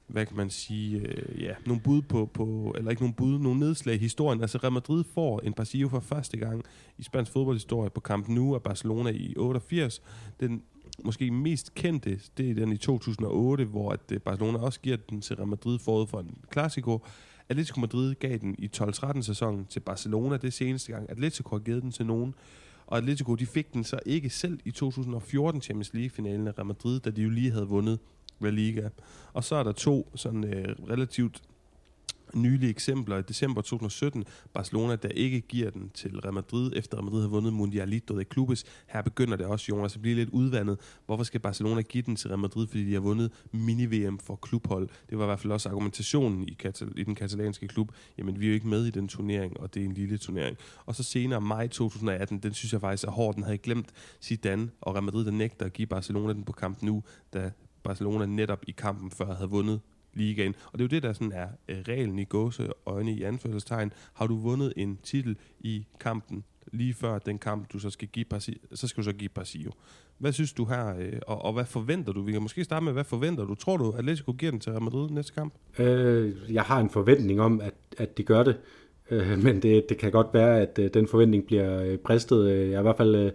hvad 0.06 0.26
kan 0.26 0.36
man 0.36 0.50
sige, 0.50 0.98
øh, 0.98 1.42
ja, 1.42 1.54
nogle 1.66 1.82
bud 1.82 2.02
på, 2.02 2.30
på, 2.34 2.74
eller 2.78 2.90
ikke 2.90 3.02
nogle 3.02 3.14
bud, 3.14 3.38
nogle 3.38 3.60
nedslag 3.60 3.94
i 3.94 3.98
historien. 3.98 4.40
Altså 4.40 4.58
Real 4.58 4.72
Madrid 4.72 5.04
får 5.14 5.40
en 5.40 5.52
Pasillo 5.52 5.88
for 5.88 6.00
første 6.00 6.36
gang 6.36 6.62
i 6.98 7.02
spansk 7.02 7.32
fodboldhistorie 7.32 7.90
på 7.90 8.00
Camp 8.00 8.28
Nou 8.28 8.54
af 8.54 8.62
Barcelona 8.62 9.10
i 9.10 9.34
88. 9.36 10.02
Den 10.40 10.62
måske 11.04 11.30
mest 11.30 11.74
kendte, 11.74 12.20
det 12.36 12.50
er 12.50 12.54
den 12.54 12.72
i 12.72 12.76
2008, 12.76 13.64
hvor 13.64 13.92
at 13.92 14.00
øh, 14.12 14.20
Barcelona 14.20 14.58
også 14.58 14.80
giver 14.80 14.96
den 14.96 15.20
til 15.20 15.36
Real 15.36 15.48
Madrid 15.48 15.78
forud 15.78 16.06
for 16.06 16.20
en 16.20 16.38
Clasico. 16.52 17.04
Atletico 17.48 17.80
Madrid 17.80 18.14
gav 18.14 18.38
den 18.38 18.54
i 18.58 18.70
12-13 18.76 19.22
sæsonen 19.22 19.66
til 19.66 19.80
Barcelona. 19.80 20.36
Det 20.36 20.52
seneste 20.52 20.92
gang. 20.92 21.10
Atletico 21.10 21.48
har 21.56 21.58
givet 21.58 21.82
den 21.82 21.90
til 21.90 22.06
nogen. 22.06 22.34
Og 22.86 22.98
Atletico 22.98 23.34
de 23.34 23.46
fik 23.46 23.72
den 23.72 23.84
så 23.84 23.98
ikke 24.06 24.30
selv 24.30 24.60
i 24.64 24.70
2014 24.70 25.62
Champions 25.62 25.94
League-finalen 25.94 26.48
af 26.48 26.52
Real 26.58 26.66
Madrid, 26.66 27.00
da 27.00 27.10
de 27.10 27.22
jo 27.22 27.30
lige 27.30 27.50
havde 27.50 27.66
vundet 27.66 27.98
La 28.44 28.50
Liga. 28.50 28.88
Og 29.32 29.44
så 29.44 29.56
er 29.56 29.62
der 29.62 29.72
to 29.72 30.10
sådan 30.14 30.44
øh, 30.44 30.76
relativt 30.90 31.42
nylige 32.36 32.70
eksempler. 32.70 33.18
I 33.18 33.22
december 33.22 33.60
2017, 33.60 34.24
Barcelona, 34.52 34.96
der 34.96 35.08
ikke 35.08 35.40
giver 35.40 35.70
den 35.70 35.90
til 35.94 36.20
Real 36.20 36.34
Madrid, 36.34 36.72
efter 36.76 36.96
Real 36.96 37.04
Madrid 37.04 37.20
har 37.20 37.28
vundet 37.28 37.52
Mundialito 37.52 38.18
de 38.18 38.24
Clubes. 38.32 38.64
Her 38.86 39.02
begynder 39.02 39.36
det 39.36 39.46
også, 39.46 39.66
Jonas, 39.68 39.94
at 39.94 40.02
blive 40.02 40.14
lidt 40.14 40.28
udvandet. 40.28 40.78
Hvorfor 41.06 41.24
skal 41.24 41.40
Barcelona 41.40 41.80
give 41.80 42.02
den 42.02 42.16
til 42.16 42.28
Real 42.28 42.38
Madrid, 42.38 42.66
fordi 42.66 42.84
de 42.84 42.92
har 42.92 43.00
vundet 43.00 43.32
mini-VM 43.52 44.18
for 44.18 44.36
klubhold? 44.36 44.88
Det 45.10 45.18
var 45.18 45.24
i 45.24 45.26
hvert 45.26 45.40
fald 45.40 45.52
også 45.52 45.68
argumentationen 45.68 46.48
i, 46.48 46.56
katal- 46.66 46.92
i 46.96 47.04
den 47.04 47.14
katalanske 47.14 47.68
klub. 47.68 47.92
Jamen, 48.18 48.40
vi 48.40 48.44
er 48.44 48.48
jo 48.48 48.54
ikke 48.54 48.68
med 48.68 48.84
i 48.86 48.90
den 48.90 49.08
turnering, 49.08 49.60
og 49.60 49.74
det 49.74 49.80
er 49.80 49.84
en 49.84 49.94
lille 49.94 50.18
turnering. 50.18 50.56
Og 50.86 50.94
så 50.94 51.02
senere, 51.02 51.40
maj 51.40 51.68
2018, 51.68 52.38
den 52.38 52.54
synes 52.54 52.72
jeg 52.72 52.80
faktisk 52.80 53.06
er 53.06 53.10
hård. 53.10 53.34
Den 53.34 53.42
havde 53.42 53.58
glemt 53.58 53.88
Zidane, 54.22 54.70
og 54.80 54.94
Real 54.94 55.04
Madrid, 55.04 55.24
der 55.24 55.30
nægter 55.30 55.66
at 55.66 55.72
give 55.72 55.86
Barcelona 55.86 56.32
den 56.32 56.44
på 56.44 56.52
kamp 56.52 56.82
nu, 56.82 57.02
da 57.32 57.50
Barcelona 57.84 58.26
netop 58.26 58.64
i 58.66 58.70
kampen 58.70 59.10
før 59.10 59.34
havde 59.34 59.50
vundet 59.50 59.80
ligaen. 60.14 60.54
Og 60.72 60.78
det 60.78 60.80
er 60.80 60.84
jo 60.84 60.88
det, 60.88 61.02
der 61.02 61.12
sådan 61.12 61.32
er 61.32 61.48
øh, 61.68 61.76
reglen 61.88 62.18
i 62.18 62.24
gåse 62.24 62.68
øjne 62.86 63.12
i 63.12 63.22
anførselstegn. 63.22 63.92
Har 64.12 64.26
du 64.26 64.36
vundet 64.36 64.72
en 64.76 64.98
titel 65.02 65.36
i 65.60 65.86
kampen 66.00 66.44
lige 66.72 66.94
før 66.94 67.18
den 67.18 67.38
kamp, 67.38 67.72
du 67.72 67.78
så 67.78 67.90
skal 67.90 68.08
give 68.08 68.24
Pasi, 68.24 68.60
så 68.74 68.88
skal 68.88 69.00
du 69.00 69.04
så 69.04 69.12
give 69.12 69.28
Pasio. 69.28 69.70
Hvad 70.18 70.32
synes 70.32 70.52
du 70.52 70.64
her, 70.64 70.96
øh, 70.98 71.12
og, 71.26 71.44
og 71.44 71.52
hvad 71.52 71.64
forventer 71.64 72.12
du? 72.12 72.22
Vi 72.22 72.32
kan 72.32 72.42
måske 72.42 72.64
starte 72.64 72.84
med, 72.84 72.92
hvad 72.92 73.04
forventer 73.04 73.44
du? 73.44 73.54
Tror 73.54 73.76
du, 73.76 73.90
at 73.90 73.98
Atletico 73.98 74.32
giver 74.32 74.50
den 74.50 74.60
til 74.60 74.72
Real 74.72 74.82
Madrid 74.82 75.10
næste 75.10 75.32
kamp? 75.34 75.54
Øh, 75.78 76.32
jeg 76.50 76.62
har 76.62 76.80
en 76.80 76.90
forventning 76.90 77.40
om, 77.40 77.60
at, 77.60 77.74
at 77.98 78.18
de 78.18 78.22
gør 78.22 78.42
det. 78.42 78.56
Øh, 79.10 79.42
men 79.42 79.62
det, 79.62 79.88
det 79.88 79.98
kan 79.98 80.12
godt 80.12 80.26
være, 80.32 80.60
at 80.60 80.78
øh, 80.78 80.90
den 80.94 81.08
forventning 81.08 81.46
bliver 81.46 81.82
øh, 81.82 81.98
bristet. 81.98 82.50
Jeg 82.50 82.72
er 82.72 82.78
i 82.78 82.82
hvert 82.82 82.96
fald 82.96 83.14
øh, 83.14 83.32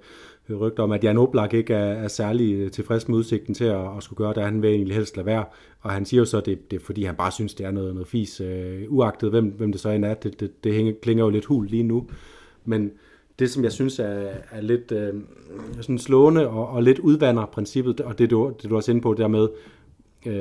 rygter 0.55 0.83
om, 0.83 0.91
at 0.91 1.03
Jan 1.03 1.17
Oblak 1.17 1.53
ikke 1.53 1.73
er, 1.73 1.93
er 2.03 2.07
særlig 2.07 2.53
øh, 2.53 2.71
tilfreds 2.71 3.07
med 3.07 3.17
udsigten 3.17 3.53
til 3.53 3.65
at, 3.65 3.97
at 3.97 4.03
skulle 4.03 4.17
gøre 4.17 4.33
det. 4.33 4.43
Han 4.43 4.61
vil 4.61 4.69
egentlig 4.69 4.95
helst 4.95 5.17
lade 5.17 5.25
være. 5.25 5.45
Og 5.81 5.91
han 5.91 6.05
siger 6.05 6.21
jo 6.21 6.25
så, 6.25 6.37
at 6.37 6.45
det, 6.45 6.71
det 6.71 6.81
er 6.81 6.85
fordi, 6.85 7.03
han 7.03 7.15
bare 7.15 7.31
synes, 7.31 7.53
det 7.53 7.65
er 7.65 7.71
noget, 7.71 7.93
noget 7.93 8.07
fis. 8.07 8.41
Øh, 8.41 8.83
uagtet 8.87 9.29
hvem, 9.29 9.45
hvem 9.45 9.71
det 9.71 9.81
så 9.81 9.89
end 9.89 10.05
er, 10.05 10.13
det, 10.13 10.39
det, 10.39 10.63
det 10.63 10.73
hænger, 10.73 10.93
klinger 11.01 11.23
jo 11.23 11.29
lidt 11.29 11.45
hul 11.45 11.65
lige 11.65 11.83
nu. 11.83 12.07
Men 12.65 12.91
det, 13.39 13.49
som 13.49 13.63
jeg 13.63 13.71
synes 13.71 13.99
er, 13.99 14.29
er 14.51 14.61
lidt 14.61 14.91
øh, 14.91 15.13
sådan 15.81 15.99
slående 15.99 16.47
og, 16.47 16.67
og 16.67 16.83
lidt 16.83 16.99
udvander 16.99 17.45
princippet, 17.45 18.01
og 18.01 18.19
det 18.19 18.29
du, 18.29 18.53
det 18.61 18.69
du 18.69 18.75
også 18.75 18.91
inde 18.91 19.01
på 19.01 19.13
dermed, 19.13 19.47
øh, 20.25 20.33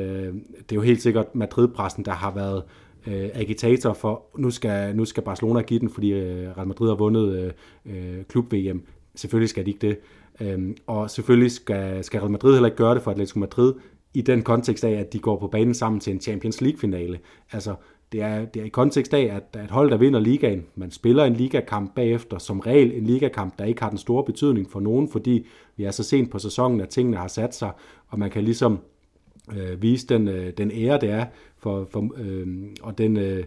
det 0.59 0.73
er 0.73 0.77
jo 0.77 0.81
helt 0.81 1.03
sikkert 1.03 1.35
Madrid-pressen, 1.35 2.05
der 2.05 2.13
har 2.13 2.35
været 2.35 2.63
øh, 3.07 3.31
agitator 3.35 3.93
for, 3.93 4.23
nu 4.39 4.51
skal, 4.51 4.97
nu 4.97 5.05
skal 5.05 5.23
Barcelona 5.23 5.61
give 5.61 5.81
den, 5.81 5.91
fordi 5.91 6.13
øh, 6.13 6.57
Real 6.57 6.67
Madrid 6.67 6.89
har 6.89 6.97
vundet 6.97 7.39
øh, 7.39 7.53
øh 7.87 8.25
klub-VM. 8.25 8.83
Selvfølgelig 9.19 9.49
skal 9.49 9.67
de 9.67 9.71
ikke 9.71 9.87
det. 9.87 9.99
Øhm, 10.41 10.77
og 10.87 11.11
selvfølgelig 11.11 11.53
skal, 11.53 12.05
skal 12.05 12.21
Real 12.21 12.31
Madrid 12.31 12.53
heller 12.53 12.67
ikke 12.67 12.77
gøre 12.77 12.95
det 12.95 13.03
for 13.03 13.11
Atletico 13.11 13.39
Madrid 13.39 13.75
i 14.15 14.21
den 14.21 14.43
kontekst 14.43 14.85
af, 14.85 14.91
at 14.91 15.13
de 15.13 15.19
går 15.19 15.39
på 15.39 15.47
banen 15.47 15.75
sammen 15.75 16.01
til 16.01 16.13
en 16.13 16.21
Champions 16.21 16.61
League-finale. 16.61 17.19
Altså, 17.53 17.75
det 18.13 18.23
er, 18.23 18.45
det 18.45 18.63
er 18.63 18.67
i 18.67 18.69
kontekst 18.69 19.15
af, 19.15 19.23
at, 19.37 19.61
at 19.63 19.71
hold, 19.71 19.91
der 19.91 19.97
vinder 19.97 20.21
ligaen, 20.21 20.67
man 20.75 20.91
spiller 20.91 21.25
en 21.25 21.35
ligakamp 21.35 21.95
bagefter, 21.95 22.39
som 22.39 22.61
regel 22.61 22.93
en 22.93 23.05
ligakamp, 23.05 23.59
der 23.59 23.65
ikke 23.65 23.83
har 23.83 23.89
den 23.89 23.99
store 23.99 24.25
betydning 24.25 24.71
for 24.71 24.81
nogen, 24.81 25.09
fordi 25.09 25.47
vi 25.77 25.85
er 25.85 25.91
så 25.91 26.03
sent 26.03 26.31
på 26.31 26.39
sæsonen, 26.39 26.81
at 26.81 26.89
tingene 26.89 27.17
har 27.17 27.29
sat 27.29 27.55
sig, 27.55 27.71
og 28.09 28.19
man 28.19 28.31
kan 28.31 28.45
ligesom 28.45 28.79
øh, 29.57 29.83
vise 29.83 30.07
den, 30.07 30.29
øh, 30.29 30.53
den 30.59 30.71
ære, 30.71 31.01
det 31.01 31.11
er, 31.11 31.27
for, 31.59 31.89
for, 31.91 32.11
øh, 32.17 32.47
og 32.83 32.99
den, 32.99 33.17
øh, 33.17 33.39
øh, 33.39 33.45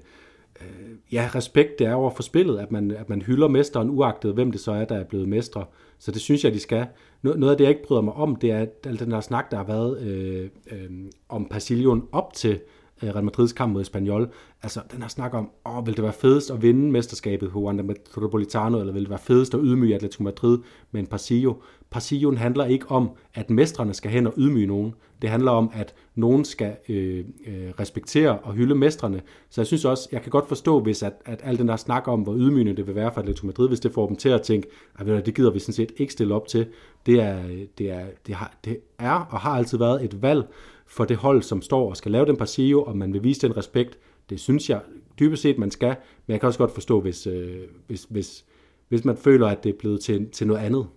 Øh, 0.62 0.96
ja, 1.12 1.30
respekt 1.36 1.80
det 1.80 1.88
er 1.88 1.94
over 1.94 2.10
for 2.10 2.24
spillet, 2.24 2.60
at 2.60 2.72
man, 2.72 2.92
at 2.92 3.10
man 3.10 3.22
hylder 3.22 3.48
mesteren, 3.48 3.90
uagtet 3.90 4.34
hvem 4.34 4.52
det 4.52 4.62
så 4.62 4.72
er, 4.72 4.86
der 4.86 4.96
er 4.96 5.04
blevet 5.04 5.30
mestre. 5.30 5.66
Så 6.00 6.12
det 6.12 6.22
synes 6.22 6.44
jeg, 6.44 6.54
de 6.54 6.60
skal. 6.60 6.86
Noget 7.22 7.52
af 7.52 7.58
det, 7.58 7.64
jeg 7.64 7.70
ikke 7.70 7.88
bryder 7.88 8.02
mig 8.02 8.14
om, 8.14 8.36
det 8.36 8.52
er 8.52 8.66
al 8.86 9.00
den 9.00 9.12
der 9.12 9.22
snak, 9.22 9.52
der 9.52 9.58
har 9.58 9.64
været 9.64 10.02
øh, 10.02 10.50
øh, 10.72 10.90
om 11.30 11.48
Pasillon 11.52 12.08
op 12.12 12.34
til 12.34 12.52
øh, 12.54 12.60
Øh, 13.04 13.10
Real 13.10 13.24
Madrids 13.24 13.54
kamp 13.54 13.74
mod 13.74 13.82
Espanyol. 13.82 14.32
Altså, 14.64 14.82
den 14.92 15.02
her 15.02 15.10
snak 15.10 15.34
om, 15.34 15.50
åh, 15.66 15.86
vil 15.86 15.96
det 15.96 16.04
være 16.04 16.14
fedest 16.14 16.52
at 16.52 16.62
vinde 16.62 16.92
mesterskabet 16.92 17.52
på 17.52 17.62
Wanda 17.62 17.84
Metropolitano, 17.84 18.80
eller 18.80 18.94
vil 18.94 19.02
det 19.02 19.10
være 19.10 19.20
fedest 19.20 19.54
at 19.54 19.60
ydmyge 19.64 19.96
Atletico 19.96 20.24
Madrid 20.24 20.58
med 20.92 21.02
en 21.02 21.08
Pasillo? 21.08 21.54
Passilloen 21.92 22.38
handler 22.38 22.66
ikke 22.66 22.92
om, 22.92 23.10
at 23.34 23.50
mestrene 23.50 23.94
skal 23.94 24.12
hen 24.12 24.28
og 24.28 24.34
ydmyge 24.38 24.68
nogen. 24.68 24.94
Det 25.22 25.30
handler 25.30 25.52
om, 25.52 25.72
at 25.74 25.94
nogen 26.16 26.46
skal 26.46 26.76
øh, 26.90 27.26
øh, 27.48 27.70
respektere 27.80 28.40
og 28.40 28.54
hylde 28.54 28.76
mestrene. 28.76 29.22
Så 29.50 29.62
jeg 29.62 29.68
synes 29.68 29.86
også, 29.86 30.10
jeg 30.12 30.22
kan 30.22 30.30
godt 30.30 30.48
forstå, 30.48 30.80
hvis 30.80 31.04
at, 31.04 31.14
at 31.26 31.42
al 31.44 31.58
den 31.58 31.68
der 31.68 31.76
snak 31.76 32.08
om, 32.08 32.22
hvor 32.22 32.36
ydmygende 32.36 32.76
det 32.76 32.88
vil 32.88 32.96
være 32.96 33.12
for 33.14 33.22
Atletico 33.22 33.46
Madrid, 33.46 33.68
hvis 33.68 33.80
det 33.80 33.92
får 33.92 34.08
dem 34.08 34.16
til 34.16 34.30
at 34.30 34.42
tænke, 34.42 34.68
at 35.00 35.26
det 35.26 35.36
gider 35.36 35.52
vi 35.52 35.60
sådan 35.60 35.74
set 35.74 35.92
ikke 35.98 36.14
stille 36.14 36.36
op 36.36 36.48
til. 36.48 36.68
Det 37.06 37.22
er, 37.22 37.46
øh, 37.46 37.62
det 37.78 37.92
er, 37.92 38.06
det 38.28 38.36
har, 38.36 38.54
det 38.66 38.78
er 39.00 39.28
og 39.32 39.40
har 39.40 39.52
altid 39.52 39.78
været 39.78 40.04
et 40.04 40.22
valg 40.22 40.48
for 40.92 41.06
det 41.06 41.18
hold, 41.18 41.44
som 41.44 41.62
står 41.62 41.90
og 41.90 41.98
skal 41.98 42.12
lave 42.12 42.26
den 42.26 42.38
passio, 42.38 42.84
og 42.84 42.98
man 42.98 43.14
vil 43.14 43.24
vise 43.24 43.48
den 43.48 43.58
respekt. 43.58 44.00
Det 44.30 44.40
synes 44.40 44.70
jeg 44.70 44.82
dybest 45.20 45.42
set, 45.42 45.58
man 45.58 45.72
skal, 45.72 45.96
men 46.28 46.32
jeg 46.34 46.40
kan 46.40 46.48
også 46.48 46.60
godt 46.60 46.74
forstå, 46.74 47.02
hvis, 47.02 47.28
øh, 47.28 47.62
hvis, 47.88 48.08
hvis, 48.10 48.46
hvis 48.90 49.06
man 49.06 49.18
føler, 49.18 49.48
at 49.48 49.64
det 49.64 49.70
er 49.70 49.78
blevet 49.80 50.02
til, 50.02 50.30
til 50.30 50.48
noget 50.48 50.60
andet. 50.60 50.88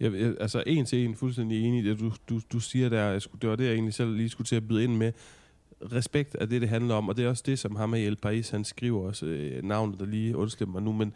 Jeg, 0.00 0.12
jeg, 0.12 0.34
altså 0.40 0.62
en 0.66 0.84
til 0.84 1.04
en 1.04 1.14
fuldstændig 1.14 1.64
enig 1.64 1.84
i 1.84 1.88
det, 1.88 2.00
du, 2.00 2.12
du, 2.28 2.40
du 2.52 2.60
siger 2.60 2.88
der. 2.88 3.02
Jeg 3.04 3.22
skulle, 3.22 3.40
det 3.40 3.50
var 3.50 3.56
det, 3.56 3.64
jeg 3.64 3.72
egentlig 3.72 3.94
selv 3.94 4.16
lige 4.16 4.28
skulle 4.28 4.46
til 4.46 4.56
at 4.56 4.68
byde 4.68 4.84
ind 4.84 4.96
med. 4.96 5.12
Respekt 5.92 6.36
er 6.40 6.46
det, 6.46 6.60
det 6.60 6.68
handler 6.68 6.94
om, 6.94 7.08
og 7.08 7.16
det 7.16 7.24
er 7.24 7.28
også 7.28 7.42
det, 7.46 7.58
som 7.58 7.76
ham 7.76 7.94
i 7.94 8.04
El 8.04 8.18
País, 8.26 8.50
han 8.50 8.64
skriver 8.64 9.06
også 9.06 9.26
øh, 9.26 9.62
navnet, 9.64 10.00
der 10.00 10.06
lige 10.06 10.36
undskylder 10.36 10.72
mig 10.72 10.82
nu, 10.82 10.92
men 10.92 11.12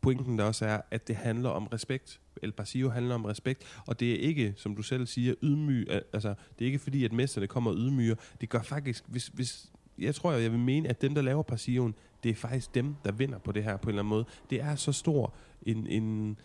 pointen 0.00 0.38
der 0.38 0.44
også 0.44 0.66
er, 0.66 0.80
at 0.90 1.08
det 1.08 1.16
handler 1.16 1.50
om 1.50 1.66
respekt. 1.66 2.20
El 2.42 2.52
Pasillo 2.52 2.90
handler 2.90 3.14
om 3.14 3.24
respekt, 3.24 3.62
og 3.86 4.00
det 4.00 4.12
er 4.12 4.16
ikke, 4.16 4.54
som 4.56 4.76
du 4.76 4.82
selv 4.82 5.06
siger, 5.06 5.34
ydmyg, 5.42 5.88
altså 6.12 6.34
det 6.58 6.64
er 6.64 6.66
ikke 6.66 6.78
fordi, 6.78 7.04
at 7.04 7.12
mesterne 7.12 7.46
kommer 7.46 7.70
og 7.70 7.76
ydmyger. 7.76 8.14
Det 8.40 8.48
gør 8.48 8.62
faktisk, 8.62 9.04
hvis, 9.06 9.26
hvis 9.26 9.70
jeg 9.98 10.14
tror, 10.14 10.32
jeg 10.32 10.52
vil 10.52 10.60
mene, 10.60 10.88
at 10.88 11.02
dem, 11.02 11.14
der 11.14 11.22
laver 11.22 11.42
Pasilloen, 11.42 11.94
det 12.22 12.30
er 12.30 12.34
faktisk 12.34 12.74
dem, 12.74 12.94
der 13.04 13.12
vinder 13.12 13.38
på 13.38 13.52
det 13.52 13.64
her 13.64 13.76
på 13.76 13.82
en 13.82 13.88
eller 13.88 14.02
anden 14.02 14.08
måde. 14.08 14.24
Det 14.50 14.60
er 14.60 14.76
så 14.76 14.92
stor 14.92 15.34
en, 15.62 15.86
en, 15.86 16.38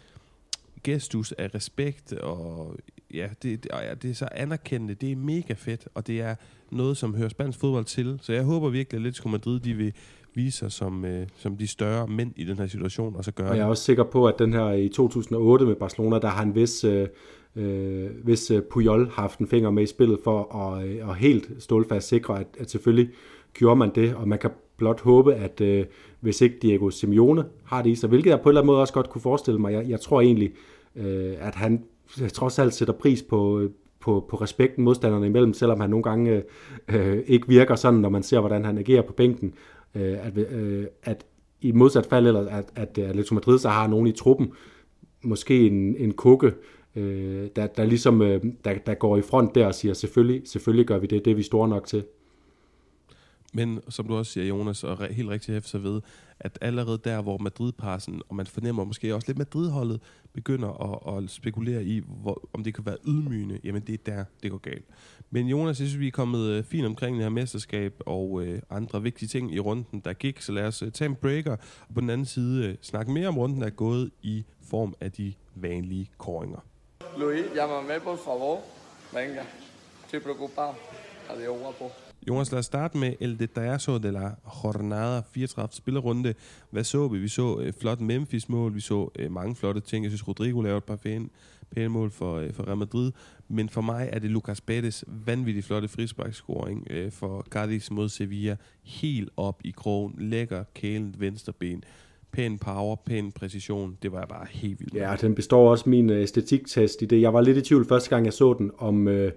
gestus 0.83 1.31
af 1.31 1.55
respekt, 1.55 2.13
og 2.13 2.77
ja, 3.13 3.29
det, 3.43 3.63
det, 3.63 3.71
ja, 3.73 3.93
det 3.93 4.09
er 4.09 4.13
så 4.13 4.27
anerkendende, 4.31 4.93
det 4.93 5.11
er 5.11 5.15
mega 5.15 5.53
fedt, 5.53 5.87
og 5.93 6.07
det 6.07 6.21
er 6.21 6.35
noget, 6.71 6.97
som 6.97 7.15
hører 7.15 7.29
spansk 7.29 7.59
fodbold 7.59 7.85
til. 7.85 8.19
Så 8.21 8.33
jeg 8.33 8.43
håber 8.43 8.69
virkelig, 8.69 8.97
at 8.97 9.01
Atletico 9.01 9.29
Madrid, 9.29 9.59
de 9.59 9.73
vil 9.73 9.93
vise 10.37 10.57
sig 10.57 10.71
som, 10.71 11.05
øh, 11.05 11.27
som 11.35 11.57
de 11.57 11.67
større 11.67 12.07
mænd 12.07 12.31
i 12.35 12.43
den 12.43 12.57
her 12.57 12.67
situation, 12.67 13.15
og 13.15 13.23
så 13.23 13.31
gøre 13.31 13.49
Og 13.49 13.57
jeg 13.57 13.63
er 13.63 13.67
også 13.67 13.83
sikker 13.83 14.03
på, 14.03 14.27
at 14.27 14.39
den 14.39 14.53
her 14.53 14.71
i 14.71 14.89
2008 14.89 15.65
med 15.65 15.75
Barcelona, 15.75 16.19
der 16.19 16.27
har 16.27 16.43
en 16.43 16.55
vis... 16.55 16.83
Øh, 16.83 17.07
øh, 17.55 18.09
hvis 18.23 18.51
øh, 18.51 18.61
Puyol 18.61 19.05
har 19.05 19.21
haft 19.21 19.39
en 19.39 19.47
finger 19.47 19.69
med 19.69 19.83
i 19.83 19.85
spillet 19.85 20.19
for 20.23 20.55
at, 20.55 20.87
øh, 20.87 21.09
at 21.09 21.15
helt 21.15 21.51
stålfast 21.59 22.07
sikre, 22.07 22.39
at, 22.39 22.47
at 22.59 22.71
selvfølgelig 22.71 23.09
gjorde 23.53 23.75
man 23.75 23.91
det, 23.95 24.15
og 24.15 24.27
man 24.27 24.39
kan 24.39 24.51
blot 24.77 25.01
håbe, 25.01 25.35
at 25.35 25.61
øh, 25.61 25.85
hvis 26.19 26.41
ikke 26.41 26.57
Diego 26.61 26.89
Simeone 26.89 27.45
har 27.63 27.81
det 27.81 27.89
i 27.89 27.95
sig, 27.95 28.09
hvilket 28.09 28.29
jeg 28.29 28.39
på 28.39 28.49
en 28.49 28.51
eller 28.51 28.61
anden 28.61 28.67
måde 28.67 28.81
også 28.81 28.93
godt 28.93 29.09
kunne 29.09 29.21
forestille 29.21 29.59
mig, 29.59 29.73
jeg, 29.73 29.89
jeg 29.89 29.99
tror 30.01 30.21
egentlig, 30.21 30.51
øh, 30.95 31.33
at 31.39 31.55
han 31.55 31.83
trods 32.33 32.59
alt 32.59 32.73
sætter 32.73 32.93
pris 32.93 33.23
på, 33.23 33.69
på, 33.99 34.25
på 34.29 34.35
respekten 34.35 34.83
modstanderne 34.83 35.25
imellem, 35.25 35.53
selvom 35.53 35.79
han 35.79 35.89
nogle 35.89 36.03
gange 36.03 36.43
øh, 36.87 37.17
ikke 37.27 37.47
virker 37.47 37.75
sådan, 37.75 37.99
når 37.99 38.09
man 38.09 38.23
ser, 38.23 38.39
hvordan 38.39 38.65
han 38.65 38.77
agerer 38.77 39.01
på 39.01 39.13
bænken. 39.13 39.53
Øh, 39.97 40.27
at, 40.27 40.37
øh, 40.37 40.87
at 41.03 41.25
i 41.61 41.71
modsat 41.71 42.05
fald, 42.05 42.27
eller 42.27 42.49
at, 42.49 42.65
at 42.75 42.97
øh, 42.97 43.09
Atletico 43.09 43.35
Madrid 43.35 43.59
så 43.59 43.69
har 43.69 43.87
nogen 43.87 44.07
i 44.07 44.11
truppen, 44.11 44.51
måske 45.23 45.67
en, 45.67 45.95
en 45.97 46.13
kukke, 46.13 46.53
øh, 46.95 47.47
der, 47.55 47.67
der 47.67 47.85
ligesom 47.85 48.21
øh, 48.21 48.43
der, 48.65 48.73
der 48.85 48.93
går 48.93 49.17
i 49.17 49.21
front 49.21 49.55
der 49.55 49.65
og 49.65 49.75
siger, 49.75 49.93
selvfølgelig, 49.93 50.41
selvfølgelig 50.45 50.85
gør 50.85 50.97
vi 50.97 51.07
det, 51.07 51.25
det 51.25 51.31
er 51.31 51.35
vi 51.35 51.43
store 51.43 51.67
nok 51.67 51.87
til. 51.87 52.03
Men 53.57 53.81
som 53.89 54.07
du 54.07 54.15
også 54.15 54.31
siger, 54.31 54.47
Jonas, 54.47 54.83
og 54.83 55.07
helt 55.07 55.29
rigtigt 55.29 55.53
hæfter 55.55 55.79
ved, 55.79 56.01
at 56.39 56.57
allerede 56.61 56.97
der, 57.03 57.21
hvor 57.21 57.37
Madrid-passen, 57.37 58.21
og 58.29 58.35
man 58.35 58.45
fornemmer 58.45 58.83
måske 58.83 59.15
også 59.15 59.27
lidt 59.27 59.37
Madrid-holdet, 59.37 60.01
begynder 60.33 60.69
at, 61.07 61.23
at 61.23 61.29
spekulere 61.29 61.83
i, 61.83 62.01
hvor, 62.07 62.49
om 62.53 62.63
det 62.63 62.75
kan 62.75 62.85
være 62.85 62.97
ydmygende, 63.07 63.59
jamen 63.63 63.81
det 63.81 63.93
er 63.93 64.03
der, 64.05 64.25
det 64.43 64.51
går 64.51 64.57
galt. 64.57 64.85
Men 65.29 65.47
Jonas, 65.47 65.79
jeg 65.79 65.87
synes, 65.87 65.99
vi 65.99 66.07
er 66.07 66.11
kommet 66.11 66.49
øh, 66.49 66.63
fint 66.63 66.85
omkring 66.85 67.15
det 67.15 67.23
her 67.23 67.29
mesterskab 67.29 67.93
og 68.05 68.43
øh, 68.43 68.61
andre 68.69 69.03
vigtige 69.03 69.29
ting 69.29 69.55
i 69.55 69.59
runden, 69.59 69.99
der 69.99 70.13
gik, 70.13 70.41
så 70.41 70.51
lad 70.51 70.63
os 70.63 70.81
øh, 70.81 70.91
tage 70.91 71.09
en 71.09 71.15
breaker, 71.15 71.51
og 71.87 71.93
på 71.95 72.01
den 72.01 72.09
anden 72.09 72.25
side 72.25 72.65
øh, 72.65 72.75
snakke 72.81 73.11
mere 73.11 73.27
om 73.27 73.37
runden, 73.37 73.61
der 73.61 73.67
er 73.67 73.71
gået 73.71 74.11
i 74.21 74.45
form 74.69 74.95
af 75.01 75.11
de 75.11 75.33
vanlige 75.55 76.09
koringer. 76.17 76.59
Luis, 77.17 77.45
llámame 77.55 77.99
por 78.03 78.15
favor. 78.15 78.61
Venga, 79.13 79.43
estoy 80.05 80.19
preocupado. 80.19 80.75
Adiós, 81.29 81.57
guapo. 81.59 82.06
Jonas, 82.29 82.51
lad 82.51 82.59
os 82.59 82.65
starte 82.65 82.97
med 82.97 83.13
El 83.19 83.39
Detallazo 83.39 83.97
de 83.97 84.11
la 84.11 84.31
Jornada 84.63 85.21
34 85.31 85.67
spillerunde. 85.71 86.33
Hvad 86.69 86.83
så 86.83 87.07
vi? 87.07 87.19
Vi 87.19 87.27
så 87.27 87.59
øh, 87.59 87.73
flot 87.81 88.01
Memphis-mål, 88.01 88.75
vi 88.75 88.79
så 88.79 89.09
øh, 89.19 89.31
mange 89.31 89.55
flotte 89.55 89.81
ting. 89.81 90.03
Jeg 90.03 90.11
synes, 90.11 90.27
Rodrigo 90.27 90.61
lavede 90.61 90.77
et 90.77 90.83
par 90.83 90.95
pæne, 90.95 91.29
pæne 91.71 91.89
mål 91.89 92.11
for, 92.11 92.35
øh, 92.35 92.53
for 92.53 92.67
Real 92.67 92.77
Madrid. 92.77 93.11
Men 93.47 93.69
for 93.69 93.81
mig 93.81 94.09
er 94.13 94.19
det 94.19 94.29
Lucas 94.29 94.61
Betes 94.61 95.05
vanvittigt 95.07 95.65
flotte 95.65 95.87
frisparkscoring 95.87 96.87
øh, 96.89 97.11
for 97.11 97.45
Cadiz 97.49 97.91
mod 97.91 98.09
Sevilla. 98.09 98.55
Helt 98.83 99.29
op 99.37 99.61
i 99.63 99.71
krogen, 99.71 100.15
lækker 100.17 100.63
kælent 100.73 101.19
venstreben 101.19 101.83
pæn 102.31 102.57
power, 102.57 102.95
pæn 102.95 103.31
præcision. 103.31 103.97
Det 104.03 104.11
var 104.11 104.25
bare 104.25 104.45
helt 104.49 104.79
vildt. 104.79 104.93
Ja, 104.93 105.15
den 105.21 105.35
består 105.35 105.71
også 105.71 105.89
min 105.89 106.09
øh, 106.09 106.21
æstetiktest 106.21 107.01
i 107.01 107.05
det. 107.05 107.21
Jeg 107.21 107.33
var 107.33 107.41
lidt 107.41 107.57
i 107.57 107.61
tvivl 107.61 107.85
første 107.85 108.09
gang, 108.09 108.25
jeg 108.25 108.33
så 108.33 108.53
den, 108.53 108.71
om, 108.77 109.07
øh, 109.07 109.31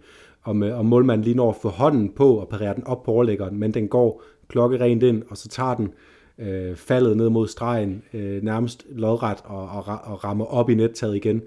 om, 0.44 0.62
øh, 0.62 0.78
om 0.78 0.86
målmanden 0.86 1.24
lige 1.24 1.36
når 1.36 1.50
at 1.50 1.56
få 1.56 1.68
hånden 1.68 2.08
på 2.08 2.34
og 2.34 2.48
parere 2.48 2.74
den 2.74 2.86
op 2.86 3.02
på 3.02 3.10
overlæggeren, 3.10 3.58
men 3.58 3.74
den 3.74 3.88
går 3.88 4.22
klokkerent 4.48 5.02
ind, 5.02 5.22
og 5.28 5.36
så 5.36 5.48
tager 5.48 5.74
den 5.74 5.92
øh, 6.38 6.76
faldet 6.76 7.16
ned 7.16 7.28
mod 7.28 7.48
stregen, 7.48 8.02
øh, 8.14 8.42
nærmest 8.42 8.86
lodret 8.90 9.38
og, 9.44 9.68
og, 9.68 9.84
og 10.04 10.24
rammer 10.24 10.44
op 10.44 10.70
i 10.70 10.74
nettaget 10.74 11.16
igen. 11.16 11.42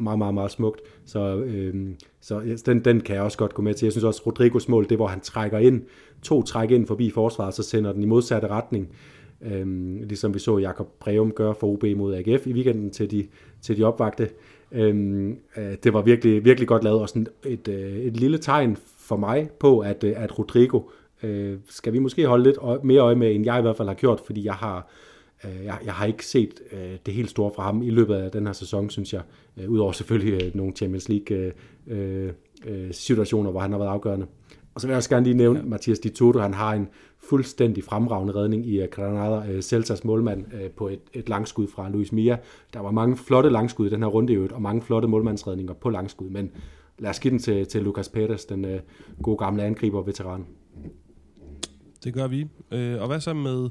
Meget, 0.00 0.18
meget, 0.18 0.34
meget 0.34 0.50
smukt. 0.50 0.80
Så, 1.04 1.36
øh, 1.36 1.74
så 2.20 2.62
den, 2.66 2.84
den 2.84 3.00
kan 3.00 3.14
jeg 3.14 3.22
også 3.22 3.38
godt 3.38 3.54
gå 3.54 3.62
med 3.62 3.74
til. 3.74 3.86
Jeg 3.86 3.92
synes 3.92 4.04
også, 4.04 4.22
Rodrigos 4.26 4.68
mål, 4.68 4.88
det 4.88 4.98
hvor 4.98 5.06
han 5.06 5.20
trækker 5.20 5.58
ind, 5.58 5.82
to 6.22 6.42
træk 6.42 6.70
ind 6.70 6.86
forbi 6.86 7.10
forsvaret, 7.10 7.54
så 7.54 7.62
sender 7.62 7.92
den 7.92 8.02
i 8.02 8.06
modsatte 8.06 8.48
retning. 8.48 8.88
Øh, 9.42 9.66
ligesom 10.02 10.34
vi 10.34 10.38
så 10.38 10.58
Jakob 10.58 10.88
Breum 11.00 11.32
gøre 11.32 11.54
for 11.54 11.66
OB 11.66 11.84
mod 11.96 12.14
AGF 12.14 12.46
i 12.46 12.52
weekenden 12.52 12.90
til 12.90 13.10
de, 13.10 13.26
til 13.62 13.76
de 13.76 13.84
opvagte. 13.84 14.28
Øhm, 14.72 15.38
øh, 15.56 15.76
det 15.82 15.92
var 15.92 16.02
virkelig, 16.02 16.44
virkelig 16.44 16.68
godt 16.68 16.84
lavet, 16.84 17.00
og 17.00 17.08
sådan 17.08 17.26
et, 17.46 17.68
øh, 17.68 17.96
et 17.96 18.16
lille 18.16 18.38
tegn 18.38 18.76
for 18.98 19.16
mig 19.16 19.50
på, 19.60 19.78
at, 19.78 20.04
øh, 20.04 20.12
at 20.16 20.38
Rodrigo 20.38 20.80
øh, 21.22 21.58
skal 21.68 21.92
vi 21.92 21.98
måske 21.98 22.26
holde 22.26 22.44
lidt 22.44 22.58
mere 22.84 23.00
øje 23.00 23.14
med, 23.14 23.34
end 23.34 23.44
jeg 23.44 23.58
i 23.58 23.62
hvert 23.62 23.76
fald 23.76 23.88
har 23.88 23.94
gjort, 23.94 24.20
fordi 24.26 24.44
jeg 24.44 24.54
har, 24.54 24.88
øh, 25.44 25.64
jeg, 25.64 25.78
jeg 25.84 25.92
har 25.92 26.06
ikke 26.06 26.26
set 26.26 26.60
øh, 26.72 26.96
det 27.06 27.14
helt 27.14 27.30
store 27.30 27.50
fra 27.56 27.62
ham 27.62 27.82
i 27.82 27.90
løbet 27.90 28.14
af 28.14 28.30
den 28.30 28.46
her 28.46 28.52
sæson, 28.52 28.90
synes 28.90 29.12
jeg. 29.12 29.22
Øh, 29.56 29.70
Udover 29.70 29.92
selvfølgelig 29.92 30.42
øh, 30.42 30.56
nogle 30.56 30.72
Champions 30.72 31.08
League 31.08 31.52
øh, 31.86 32.32
øh, 32.66 32.92
situationer, 32.92 33.50
hvor 33.50 33.60
han 33.60 33.72
har 33.72 33.78
været 33.78 33.90
afgørende. 33.90 34.26
Og 34.74 34.80
så 34.80 34.86
vil 34.86 34.92
jeg 34.92 34.96
også 34.96 35.10
gerne 35.10 35.24
lige 35.24 35.36
nævne, 35.36 35.58
ja. 35.58 35.64
Mathias 35.64 35.98
Di 35.98 36.08
Toto, 36.08 36.38
han 36.38 36.54
har 36.54 36.72
en 36.72 36.88
fuldstændig 37.28 37.84
fremragende 37.84 38.34
redning 38.34 38.66
i 38.66 38.80
øh, 38.80 38.88
Granada, 38.90 39.52
øh, 39.52 39.62
Celtas 39.62 40.04
målmand 40.04 40.44
øh, 40.54 40.70
på 40.70 40.88
et, 40.88 41.00
et 41.12 41.28
langskud 41.28 41.66
fra 41.66 41.88
Luis 41.88 42.12
Mia. 42.12 42.38
Der 42.74 42.80
var 42.80 42.90
mange 42.90 43.16
flotte 43.16 43.50
langskud 43.50 43.86
i 43.86 43.90
den 43.90 44.02
her 44.02 44.08
runde 44.08 44.32
i 44.32 44.36
øvrigt, 44.36 44.52
og 44.52 44.62
mange 44.62 44.82
flotte 44.82 45.08
målmandsredninger 45.08 45.74
på 45.74 45.90
langskud, 45.90 46.30
men 46.30 46.50
lad 46.98 47.10
os 47.10 47.20
give 47.20 47.30
den 47.30 47.38
til, 47.38 47.66
til 47.66 47.82
Lucas 47.82 48.08
Perez, 48.08 48.44
den 48.44 48.64
uh, 48.64 48.80
gode 49.22 49.36
gamle 49.36 49.62
angriber 49.62 50.02
veteran. 50.02 50.46
Det 52.04 52.14
gør 52.14 52.26
vi. 52.26 52.42
Uh, 52.42 53.02
og 53.02 53.06
hvad 53.06 53.20
så 53.20 53.34
med 53.34 53.68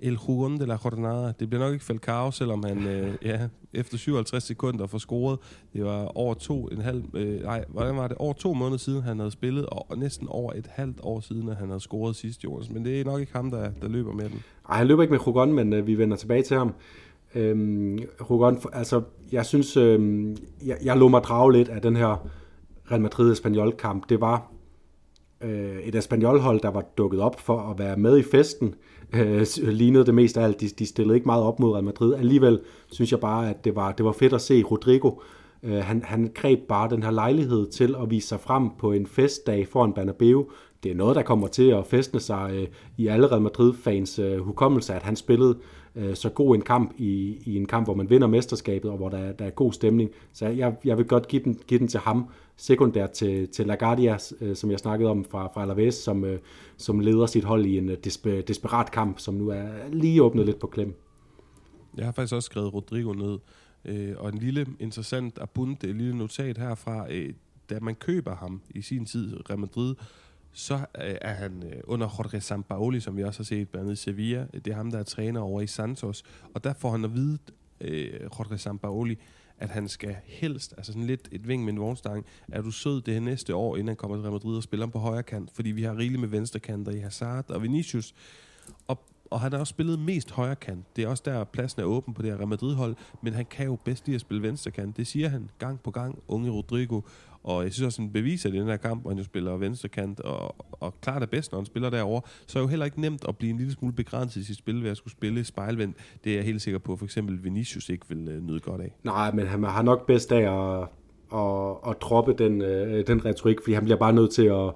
El 0.00 0.18
Jugon 0.28 0.60
de 0.60 0.66
la 0.66 0.76
Jornada. 0.84 1.32
Det 1.40 1.50
bliver 1.50 1.64
nok 1.64 1.72
ikke 1.72 1.84
Falcao, 1.84 2.30
selvom 2.30 2.64
han 2.64 2.86
øh, 2.92 3.14
ja, 3.22 3.48
efter 3.72 3.98
57 3.98 4.42
sekunder 4.42 4.86
får 4.86 4.98
scoret. 4.98 5.38
Det 5.72 5.84
var 5.84 6.18
over 6.18 6.34
to, 6.34 6.66
en 6.66 6.80
halv, 6.80 7.04
øh, 7.14 7.42
nej, 7.42 7.64
hvordan 7.68 7.96
var 7.96 8.08
det? 8.08 8.16
Over 8.16 8.32
to 8.32 8.54
måneder 8.54 8.78
siden, 8.78 9.02
han 9.02 9.18
havde 9.18 9.30
spillet, 9.30 9.66
og 9.66 9.98
næsten 9.98 10.28
over 10.28 10.52
et 10.52 10.66
halvt 10.70 11.00
år 11.02 11.20
siden, 11.20 11.48
at 11.48 11.56
han 11.56 11.68
havde 11.68 11.80
scoret 11.80 12.16
sidst, 12.16 12.44
Jonas. 12.44 12.70
Men 12.70 12.84
det 12.84 13.00
er 13.00 13.04
nok 13.04 13.20
ikke 13.20 13.32
ham, 13.32 13.50
der, 13.50 13.70
der 13.82 13.88
løber 13.88 14.12
med 14.12 14.24
den. 14.24 14.42
Nej, 14.68 14.78
han 14.78 14.86
løber 14.86 15.02
ikke 15.02 15.12
med 15.12 15.20
Jugon, 15.26 15.52
men 15.52 15.72
øh, 15.72 15.86
vi 15.86 15.98
vender 15.98 16.16
tilbage 16.16 16.42
til 16.42 16.56
ham. 16.56 16.74
Øhm, 17.34 17.98
Jugon, 18.30 18.58
altså, 18.72 19.02
jeg 19.32 19.46
synes, 19.46 19.76
øh, 19.76 20.28
jeg, 20.66 20.78
jeg 20.84 20.96
lå 20.96 21.08
mig 21.08 21.22
drage 21.22 21.52
lidt 21.52 21.68
af 21.68 21.82
den 21.82 21.96
her 21.96 22.28
Real 22.90 23.00
Madrid-Espanyol-kamp. 23.00 24.08
Det 24.08 24.20
var 24.20 24.52
øh, 25.40 25.78
et 25.78 25.94
Espanyol-hold, 25.94 26.60
der 26.60 26.70
var 26.70 26.84
dukket 26.98 27.20
op 27.20 27.40
for 27.40 27.58
at 27.70 27.78
være 27.78 27.96
med 27.96 28.18
i 28.18 28.22
festen, 28.22 28.68
øh, 28.68 28.74
Øh, 29.14 29.46
lignede 29.62 30.06
det 30.06 30.14
mest 30.14 30.36
af 30.36 30.44
alt. 30.44 30.60
De, 30.60 30.68
de 30.68 30.86
stillede 30.86 31.16
ikke 31.16 31.26
meget 31.26 31.42
op 31.42 31.60
mod 31.60 31.72
Real 31.72 31.84
Madrid. 31.84 32.14
Alligevel 32.14 32.60
synes 32.90 33.12
jeg 33.12 33.20
bare, 33.20 33.50
at 33.50 33.64
det 33.64 33.76
var, 33.76 33.92
det 33.92 34.04
var 34.04 34.12
fedt 34.12 34.32
at 34.32 34.40
se 34.40 34.62
Rodrigo. 34.62 35.10
Øh, 35.62 35.78
han, 35.78 36.02
han 36.04 36.30
greb 36.34 36.58
bare 36.68 36.90
den 36.90 37.02
her 37.02 37.10
lejlighed 37.10 37.70
til 37.70 37.94
at 38.02 38.10
vise 38.10 38.28
sig 38.28 38.40
frem 38.40 38.70
på 38.78 38.92
en 38.92 39.06
festdag 39.06 39.68
foran 39.68 39.92
Bernabeu. 39.92 40.46
Det 40.82 40.90
er 40.90 40.96
noget, 40.96 41.16
der 41.16 41.22
kommer 41.22 41.46
til 41.46 41.70
at 41.70 41.86
festne 41.86 42.20
sig 42.20 42.50
øh, 42.54 42.66
i 42.96 43.06
alle 43.06 43.26
Real 43.26 43.42
Madrid-fans 43.42 44.18
øh, 44.18 44.38
hukommelse, 44.38 44.94
at 44.94 45.02
han 45.02 45.16
spillede 45.16 45.58
øh, 45.96 46.16
så 46.16 46.28
god 46.28 46.54
en 46.54 46.62
kamp 46.62 46.94
i, 46.98 47.38
i 47.44 47.56
en 47.56 47.66
kamp, 47.66 47.86
hvor 47.86 47.94
man 47.94 48.10
vinder 48.10 48.26
mesterskabet, 48.26 48.90
og 48.90 48.96
hvor 48.96 49.08
der, 49.08 49.32
der 49.32 49.44
er 49.44 49.50
god 49.50 49.72
stemning. 49.72 50.10
Så 50.32 50.46
jeg, 50.46 50.74
jeg 50.84 50.98
vil 50.98 51.06
godt 51.06 51.28
give 51.28 51.42
den, 51.44 51.60
give 51.66 51.80
den 51.80 51.88
til 51.88 52.00
ham 52.00 52.28
sekundært 52.56 53.10
til, 53.10 53.48
til 53.48 53.66
LaGuardia, 53.66 54.18
øh, 54.40 54.56
som 54.56 54.70
jeg 54.70 54.78
snakkede 54.78 55.10
om 55.10 55.24
fra, 55.24 55.46
fra 55.54 55.62
Alaves, 55.62 55.94
som, 55.94 56.24
øh, 56.24 56.38
som 56.76 57.00
leder 57.00 57.26
sit 57.26 57.44
hold 57.44 57.66
i 57.66 57.78
en 57.78 57.88
øh, 57.88 57.96
desper, 58.04 58.42
desperat 58.42 58.90
kamp, 58.90 59.18
som 59.18 59.34
nu 59.34 59.48
er 59.48 59.68
lige 59.92 60.22
åbnet 60.22 60.46
lidt 60.46 60.58
på 60.58 60.66
klem. 60.66 60.94
Jeg 61.96 62.04
har 62.04 62.12
faktisk 62.12 62.34
også 62.34 62.46
skrevet 62.46 62.74
Rodrigo 62.74 63.12
ned, 63.12 63.38
øh, 63.84 64.14
og 64.18 64.28
en 64.28 64.38
lille 64.38 64.66
interessant 64.80 65.38
abund, 65.38 65.84
et 65.84 65.96
lille 65.96 66.18
notat 66.18 66.58
herfra, 66.58 67.12
øh, 67.12 67.34
da 67.70 67.78
man 67.82 67.94
køber 67.94 68.36
ham 68.36 68.60
i 68.70 68.82
sin 68.82 69.06
tid, 69.06 69.50
Real 69.50 69.58
Madrid, 69.58 69.94
så 70.58 70.74
øh, 70.74 71.16
er 71.20 71.32
han 71.32 71.62
øh, 71.62 71.80
under 71.84 72.06
Jorge 72.18 72.40
Sampaoli, 72.40 73.00
som 73.00 73.16
vi 73.16 73.24
også 73.24 73.38
har 73.38 73.44
set 73.44 73.68
blandt 73.68 73.84
andet 73.84 74.00
i 74.00 74.02
Sevilla. 74.02 74.46
Det 74.52 74.66
er 74.66 74.74
ham, 74.74 74.90
der 74.90 74.98
er 74.98 75.02
træner 75.02 75.40
over 75.40 75.60
i 75.60 75.66
Santos. 75.66 76.22
Og 76.54 76.64
der 76.64 76.74
får 76.74 76.90
han 76.90 77.04
at 77.04 77.14
vide, 77.14 77.38
øh, 77.80 78.20
Jorge 78.22 78.58
Sampaoli, 78.58 79.18
at 79.58 79.68
han 79.68 79.88
skal 79.88 80.16
helst, 80.24 80.74
altså 80.76 80.92
sådan 80.92 81.06
lidt 81.06 81.28
et 81.32 81.48
ving 81.48 81.64
med 81.64 81.72
en 81.72 81.80
vognstang, 81.80 82.26
er 82.48 82.62
du 82.62 82.70
sød 82.70 83.00
det 83.00 83.14
her 83.14 83.20
næste 83.20 83.54
år, 83.54 83.76
inden 83.76 83.88
han 83.88 83.96
kommer 83.96 84.16
til 84.16 84.22
Real 84.22 84.32
Madrid 84.32 84.56
og 84.56 84.62
spiller 84.62 84.86
på 84.86 84.98
højre 84.98 85.22
kant, 85.22 85.50
fordi 85.54 85.70
vi 85.70 85.82
har 85.82 85.96
rigeligt 85.96 86.20
med 86.20 86.28
venstrekanter 86.28 86.92
i 86.92 86.98
Hazard 86.98 87.50
og 87.50 87.62
Vinicius. 87.62 88.14
Og, 88.86 88.98
og 89.30 89.40
han 89.40 89.52
har 89.52 89.58
også 89.58 89.70
spillet 89.70 89.98
mest 89.98 90.30
højre 90.30 90.56
kant. 90.56 90.96
Det 90.96 91.04
er 91.04 91.08
også 91.08 91.22
der, 91.26 91.44
pladsen 91.44 91.82
er 91.82 91.84
åben 91.84 92.14
på 92.14 92.22
det 92.22 92.30
her 92.30 92.38
Real 92.38 92.48
Madrid-hold, 92.48 92.96
men 93.22 93.32
han 93.32 93.46
kan 93.46 93.66
jo 93.66 93.78
bedst 93.84 94.06
lide 94.06 94.14
at 94.14 94.20
spille 94.20 94.42
venstre 94.42 94.70
kant. 94.70 94.96
Det 94.96 95.06
siger 95.06 95.28
han 95.28 95.50
gang 95.58 95.82
på 95.82 95.90
gang, 95.90 96.18
unge 96.28 96.50
Rodrigo. 96.50 97.00
Og 97.46 97.64
jeg 97.64 97.72
synes 97.72 97.86
også, 97.86 98.02
han 98.02 98.12
beviser 98.12 98.50
det 98.50 98.56
i 98.56 98.60
den 98.60 98.68
her 98.68 98.76
kamp, 98.76 99.02
hvor 99.02 99.10
han 99.10 99.18
jo 99.18 99.24
spiller 99.24 99.56
venstre 99.56 99.88
kant, 99.88 100.20
og, 100.20 100.54
og 100.70 101.00
klart 101.00 101.22
er 101.22 101.26
bedst, 101.26 101.52
når 101.52 101.58
han 101.58 101.66
spiller 101.66 101.90
derover. 101.90 102.20
Så 102.46 102.58
er 102.58 102.62
jo 102.62 102.68
heller 102.68 102.84
ikke 102.84 103.00
nemt 103.00 103.24
at 103.28 103.36
blive 103.36 103.50
en 103.50 103.58
lille 103.58 103.72
smule 103.72 103.92
begrænset 103.92 104.40
i 104.40 104.44
sit 104.44 104.56
spil 104.56 104.82
ved 104.82 104.90
at 104.90 104.96
skulle 104.96 105.12
spille 105.12 105.44
spejlvendt. 105.44 105.96
Det 106.24 106.32
er 106.32 106.36
jeg 106.36 106.44
helt 106.44 106.62
sikker 106.62 106.78
på, 106.78 106.92
at 106.92 106.98
for 106.98 107.06
eksempel 107.06 107.44
Vinicius 107.44 107.88
ikke 107.88 108.06
vil 108.08 108.36
uh, 108.36 108.46
nyde 108.46 108.60
godt 108.60 108.80
af. 108.80 108.94
Nej, 109.04 109.32
men 109.32 109.46
han 109.46 109.62
har 109.62 109.82
nok 109.82 110.06
bedst 110.06 110.32
af 110.32 110.40
at, 110.40 110.88
at, 111.34 111.90
at 111.90 111.96
droppe 112.00 112.34
den, 112.38 112.62
øh, 112.62 113.06
den 113.06 113.24
retorik, 113.24 113.56
fordi 113.62 113.74
han 113.74 113.84
bliver 113.84 113.98
bare 113.98 114.12
nødt 114.12 114.30
til 114.30 114.44
at, 114.44 114.72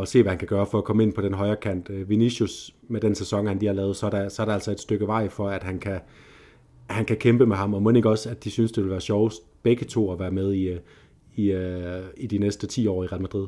at 0.00 0.08
se, 0.08 0.22
hvad 0.22 0.30
han 0.30 0.38
kan 0.38 0.48
gøre 0.48 0.66
for 0.66 0.78
at 0.78 0.84
komme 0.84 1.02
ind 1.02 1.12
på 1.12 1.20
den 1.20 1.34
højre 1.34 1.56
kant. 1.56 1.90
Øh, 1.90 2.08
Vinicius, 2.08 2.74
med 2.88 3.00
den 3.00 3.14
sæson, 3.14 3.46
han 3.46 3.58
lige 3.58 3.68
har 3.68 3.74
lavet, 3.74 3.96
så 3.96 4.06
er 4.06 4.10
der, 4.10 4.28
så 4.28 4.42
er 4.42 4.46
der 4.46 4.54
altså 4.54 4.70
et 4.70 4.80
stykke 4.80 5.06
vej 5.06 5.28
for, 5.28 5.48
at 5.48 5.62
han 5.62 5.78
kan, 5.78 6.00
han 6.86 7.04
kan 7.04 7.16
kæmpe 7.16 7.46
med 7.46 7.56
ham, 7.56 7.74
og 7.74 7.82
må 7.82 7.90
ikke 7.90 8.10
også, 8.10 8.30
at 8.30 8.44
de 8.44 8.50
synes, 8.50 8.72
det 8.72 8.82
vil 8.82 8.90
være 8.90 9.00
sjovest 9.00 9.42
begge 9.62 9.84
to 9.84 10.12
at 10.12 10.18
være 10.18 10.30
med 10.30 10.52
i, 10.52 10.68
øh, 10.68 10.80
i, 11.40 11.54
uh, 11.54 12.04
i 12.16 12.26
de 12.26 12.38
næste 12.38 12.66
10 12.66 12.86
år 12.86 13.04
i 13.04 13.06
Real 13.06 13.22
Madrid. 13.22 13.46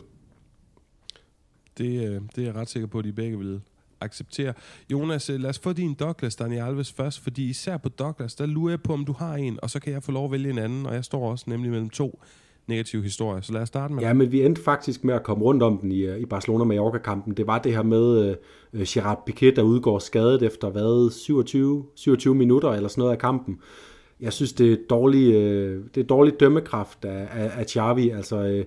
Det, 1.79 2.09
øh, 2.09 2.21
det 2.37 2.43
er 2.43 2.43
jeg 2.43 2.55
ret 2.55 2.69
sikker 2.69 2.87
på, 2.87 2.99
at 2.99 3.05
de 3.05 3.13
begge 3.13 3.39
vil 3.39 3.61
acceptere. 4.01 4.53
Jonas, 4.93 5.31
øh, 5.31 5.41
lad 5.41 5.51
os 5.51 5.59
få 5.59 5.73
din 5.73 5.95
Douglas, 5.95 6.37
Dani 6.37 6.57
Alves 6.57 6.93
først, 6.93 7.21
fordi 7.21 7.49
især 7.49 7.77
på 7.77 7.89
Douglas, 7.89 8.35
der 8.35 8.47
lurer 8.47 8.71
jeg 8.71 8.83
på, 8.83 8.93
om 8.93 9.05
du 9.05 9.13
har 9.13 9.35
en, 9.35 9.59
og 9.63 9.71
så 9.71 9.81
kan 9.81 9.93
jeg 9.93 10.03
få 10.03 10.13
lov 10.13 10.25
at 10.25 10.33
vælge 10.33 10.51
en 10.51 10.59
anden, 10.59 10.87
og 10.87 10.95
jeg 10.95 11.05
står 11.05 11.31
også 11.31 11.45
nemlig 11.49 11.71
mellem 11.71 11.91
to. 11.91 12.21
negativ 12.69 13.03
historie. 13.03 13.43
Så 13.43 13.53
lad 13.53 13.63
os 13.63 13.69
starte 13.69 13.95
med 13.95 14.03
Ja, 14.03 14.13
men 14.13 14.33
vi 14.33 14.45
endte 14.45 14.63
faktisk 14.63 15.05
med 15.05 15.15
at 15.15 15.23
komme 15.23 15.45
rundt 15.45 15.63
om 15.63 15.79
den 15.79 15.93
i, 15.93 16.01
øh, 16.01 16.19
i 16.19 16.25
Barcelona-Mallorca-kampen. 16.25 17.35
Det 17.37 17.47
var 17.47 17.59
det 17.59 17.73
her 17.73 17.83
med 17.83 18.37
uh, 18.73 18.81
Gerard 18.87 19.23
Piquet, 19.27 19.57
der 19.57 19.63
udgår 19.63 19.99
skadet 19.99 20.43
efter 20.43 20.71
hvad, 20.71 21.11
27, 21.11 21.85
27 21.95 22.35
minutter 22.35 22.71
eller 22.71 22.89
sådan 22.89 23.01
noget 23.01 23.13
af 23.13 23.19
kampen. 23.19 23.59
Jeg 24.23 24.33
synes, 24.33 24.53
det 24.53 24.73
er 24.73 24.77
dårlig, 24.91 25.35
øh, 25.35 25.85
det 25.95 26.01
er 26.01 26.07
dårlig 26.07 26.41
dømmekraft 26.41 27.05
af, 27.05 27.29
af, 27.33 27.51
af 27.59 27.67
Xavi. 27.71 28.11
Altså, 28.11 28.37
øh, 28.37 28.65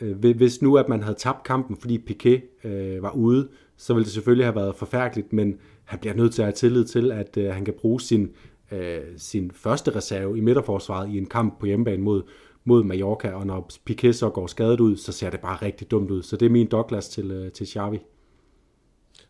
øh 0.00 0.36
hvis 0.36 0.62
nu 0.62 0.76
at 0.76 0.88
man 0.88 1.02
havde 1.02 1.16
tabt 1.18 1.44
kampen, 1.44 1.76
fordi 1.76 1.98
Piquet 1.98 2.42
øh, 2.64 3.02
var 3.02 3.10
ude, 3.10 3.48
så 3.76 3.94
ville 3.94 4.04
det 4.04 4.12
selvfølgelig 4.12 4.46
have 4.46 4.56
været 4.56 4.74
forfærdeligt, 4.74 5.32
men 5.32 5.58
han 5.84 5.98
bliver 5.98 6.14
nødt 6.14 6.34
til 6.34 6.42
at 6.42 6.46
have 6.46 6.52
tillid 6.52 6.84
til, 6.84 7.12
at 7.12 7.36
øh, 7.36 7.54
han 7.54 7.64
kan 7.64 7.74
bruge 7.80 8.00
sin, 8.00 8.30
øh, 8.72 9.00
sin 9.16 9.50
første 9.54 9.96
reserve 9.96 10.38
i 10.38 10.40
midterforsvaret 10.40 11.10
i 11.14 11.18
en 11.18 11.26
kamp 11.26 11.60
på 11.60 11.66
hjemmebane 11.66 12.02
mod, 12.02 12.22
mod 12.64 12.84
Mallorca, 12.84 13.30
og 13.30 13.46
når 13.46 13.70
Piquet 13.84 14.16
så 14.16 14.30
går 14.30 14.46
skadet 14.46 14.80
ud, 14.80 14.96
så 14.96 15.12
ser 15.12 15.30
det 15.30 15.40
bare 15.40 15.56
rigtig 15.56 15.90
dumt 15.90 16.10
ud. 16.10 16.22
Så 16.22 16.36
det 16.36 16.46
er 16.46 16.50
min 16.50 16.66
Douglas 16.66 17.08
til, 17.08 17.30
øh, 17.30 17.52
til 17.52 17.66
Xavi. 17.66 17.98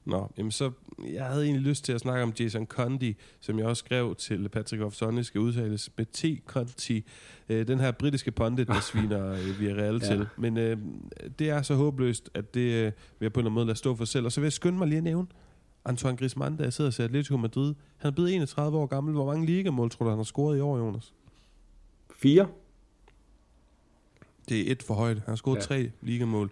Nå, 0.04 0.32
jamen 0.38 0.50
så, 0.50 0.70
jeg 1.12 1.24
havde 1.24 1.44
egentlig 1.44 1.66
lyst 1.68 1.84
til 1.84 1.92
at 1.92 2.00
snakke 2.00 2.22
om 2.22 2.32
Jason 2.40 2.66
Conti, 2.66 3.16
som 3.40 3.58
jeg 3.58 3.66
også 3.66 3.80
skrev 3.80 4.14
til 4.14 4.48
Patrick 4.48 4.82
Ofsonne, 4.82 5.24
skal 5.24 5.40
udtales 5.40 5.90
med 5.96 6.06
T. 6.06 6.44
Conti, 6.46 7.04
øh, 7.48 7.66
den 7.66 7.80
her 7.80 7.90
britiske 7.90 8.30
pundit, 8.30 8.68
der 8.68 8.80
sviner 8.92 9.32
øh, 9.32 9.60
via 9.60 9.74
Real 9.74 10.00
ja. 10.02 10.08
til. 10.08 10.26
Men 10.36 10.56
øh, 10.56 10.78
det 11.38 11.50
er 11.50 11.62
så 11.62 11.74
håbløst, 11.74 12.30
at 12.34 12.54
det 12.54 12.72
øh, 12.72 12.84
vil 12.84 12.92
jeg 13.20 13.32
på 13.32 13.40
en 13.40 13.42
eller 13.42 13.50
anden 13.50 13.54
måde 13.54 13.66
lade 13.66 13.78
stå 13.78 13.96
for 13.96 14.04
selv. 14.04 14.24
Og 14.24 14.32
så 14.32 14.40
vil 14.40 14.46
jeg 14.46 14.52
skynde 14.52 14.78
mig 14.78 14.88
lige 14.88 14.98
at 14.98 15.04
nævne, 15.04 15.26
Antoine 15.84 16.16
Griezmann, 16.16 16.58
der 16.58 16.70
sidder 16.70 16.90
ser 16.90 17.04
Atletico 17.04 17.36
Madrid. 17.36 17.74
Han 17.96 18.08
er 18.08 18.14
blevet 18.14 18.34
31 18.34 18.78
år 18.78 18.86
gammel. 18.86 19.14
Hvor 19.14 19.26
mange 19.26 19.46
ligamål 19.46 19.90
tror 19.90 20.04
du, 20.04 20.10
han 20.10 20.18
har 20.18 20.24
scoret 20.24 20.58
i 20.58 20.60
år, 20.60 20.78
Jonas? 20.78 21.14
Fire. 22.16 22.48
Det 24.48 24.68
er 24.68 24.72
et 24.72 24.82
for 24.82 24.94
højt. 24.94 25.16
Han 25.16 25.28
har 25.28 25.36
scoret 25.36 25.56
ja. 25.56 25.60
tre 25.60 25.90
ligamål. 26.00 26.50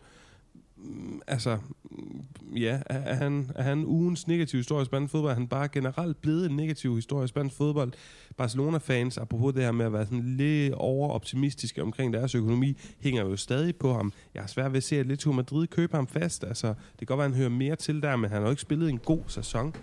Mm, 0.83 1.20
altså, 1.26 1.59
mm, 1.91 2.57
ja, 2.57 2.81
er 2.87 3.14
han, 3.14 3.51
er 3.55 3.62
han 3.62 3.85
ugens 3.87 4.26
negativ 4.26 4.59
historie 4.59 4.83
i 4.83 4.85
spansk 4.85 5.12
fodbold? 5.12 5.31
Er 5.31 5.35
han 5.35 5.49
bare 5.49 5.68
generelt 5.68 6.20
blevet 6.20 6.51
en 6.51 6.57
negativ 6.57 6.95
historie 6.95 7.24
i 7.24 7.28
spansk 7.28 7.57
fodbold? 7.57 7.93
Barcelona-fans, 8.37 9.18
apropos 9.18 9.55
det 9.55 9.62
her 9.62 9.72
med 9.72 9.87
at 9.87 9.93
være 9.93 10.05
sådan 10.05 10.37
lidt 10.37 10.74
overoptimistiske 10.74 11.83
omkring 11.83 12.12
deres 12.12 12.35
økonomi, 12.35 12.76
hænger 13.01 13.22
jo 13.22 13.37
stadig 13.37 13.76
på 13.76 13.95
ham. 13.95 14.12
Jeg 14.35 14.43
har 14.43 14.49
svært 14.49 14.72
ved 14.72 14.76
at 14.76 14.83
se, 14.83 14.97
at 14.97 15.01
Atletico 15.01 15.33
Madrid 15.33 15.66
køber 15.66 15.99
ham 15.99 16.07
fast. 16.07 16.45
Altså, 16.45 16.68
det 16.68 16.99
kan 16.99 17.07
godt 17.07 17.18
være, 17.18 17.26
at 17.26 17.33
han 17.33 17.39
hører 17.39 17.51
mere 17.51 17.76
til 17.76 18.03
der, 18.03 18.16
men 18.16 18.31
han 18.31 18.39
har 18.39 18.47
jo 18.47 18.51
ikke 18.51 18.62
spillet 18.62 18.91
en 18.91 18.99
god 18.99 19.22
sæson. 19.26 19.74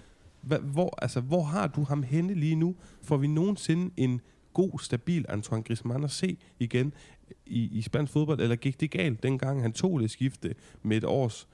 Hvor, 0.41 0.99
altså, 1.01 1.21
hvor 1.21 1.43
har 1.43 1.67
du 1.67 1.83
ham 1.83 2.03
henne 2.03 2.33
lige 2.33 2.55
nu? 2.55 2.75
Får 3.03 3.17
vi 3.17 3.27
nogensinde 3.27 3.91
en 3.97 4.21
god, 4.53 4.79
stabil 4.79 5.25
Antoine 5.29 5.63
Griezmann 5.63 6.03
at 6.03 6.11
se 6.11 6.37
igen 6.59 6.93
i, 7.45 7.77
i 7.77 7.81
spansk 7.81 8.13
fodbold, 8.13 8.41
eller 8.41 8.55
gik 8.55 8.81
det 8.81 8.91
galt, 8.91 9.23
dengang 9.23 9.61
han 9.61 9.73
tog 9.73 9.99
det 9.99 10.11
skifte 10.11 10.55
med 10.83 10.97
et 10.97 11.03
års 11.05 11.47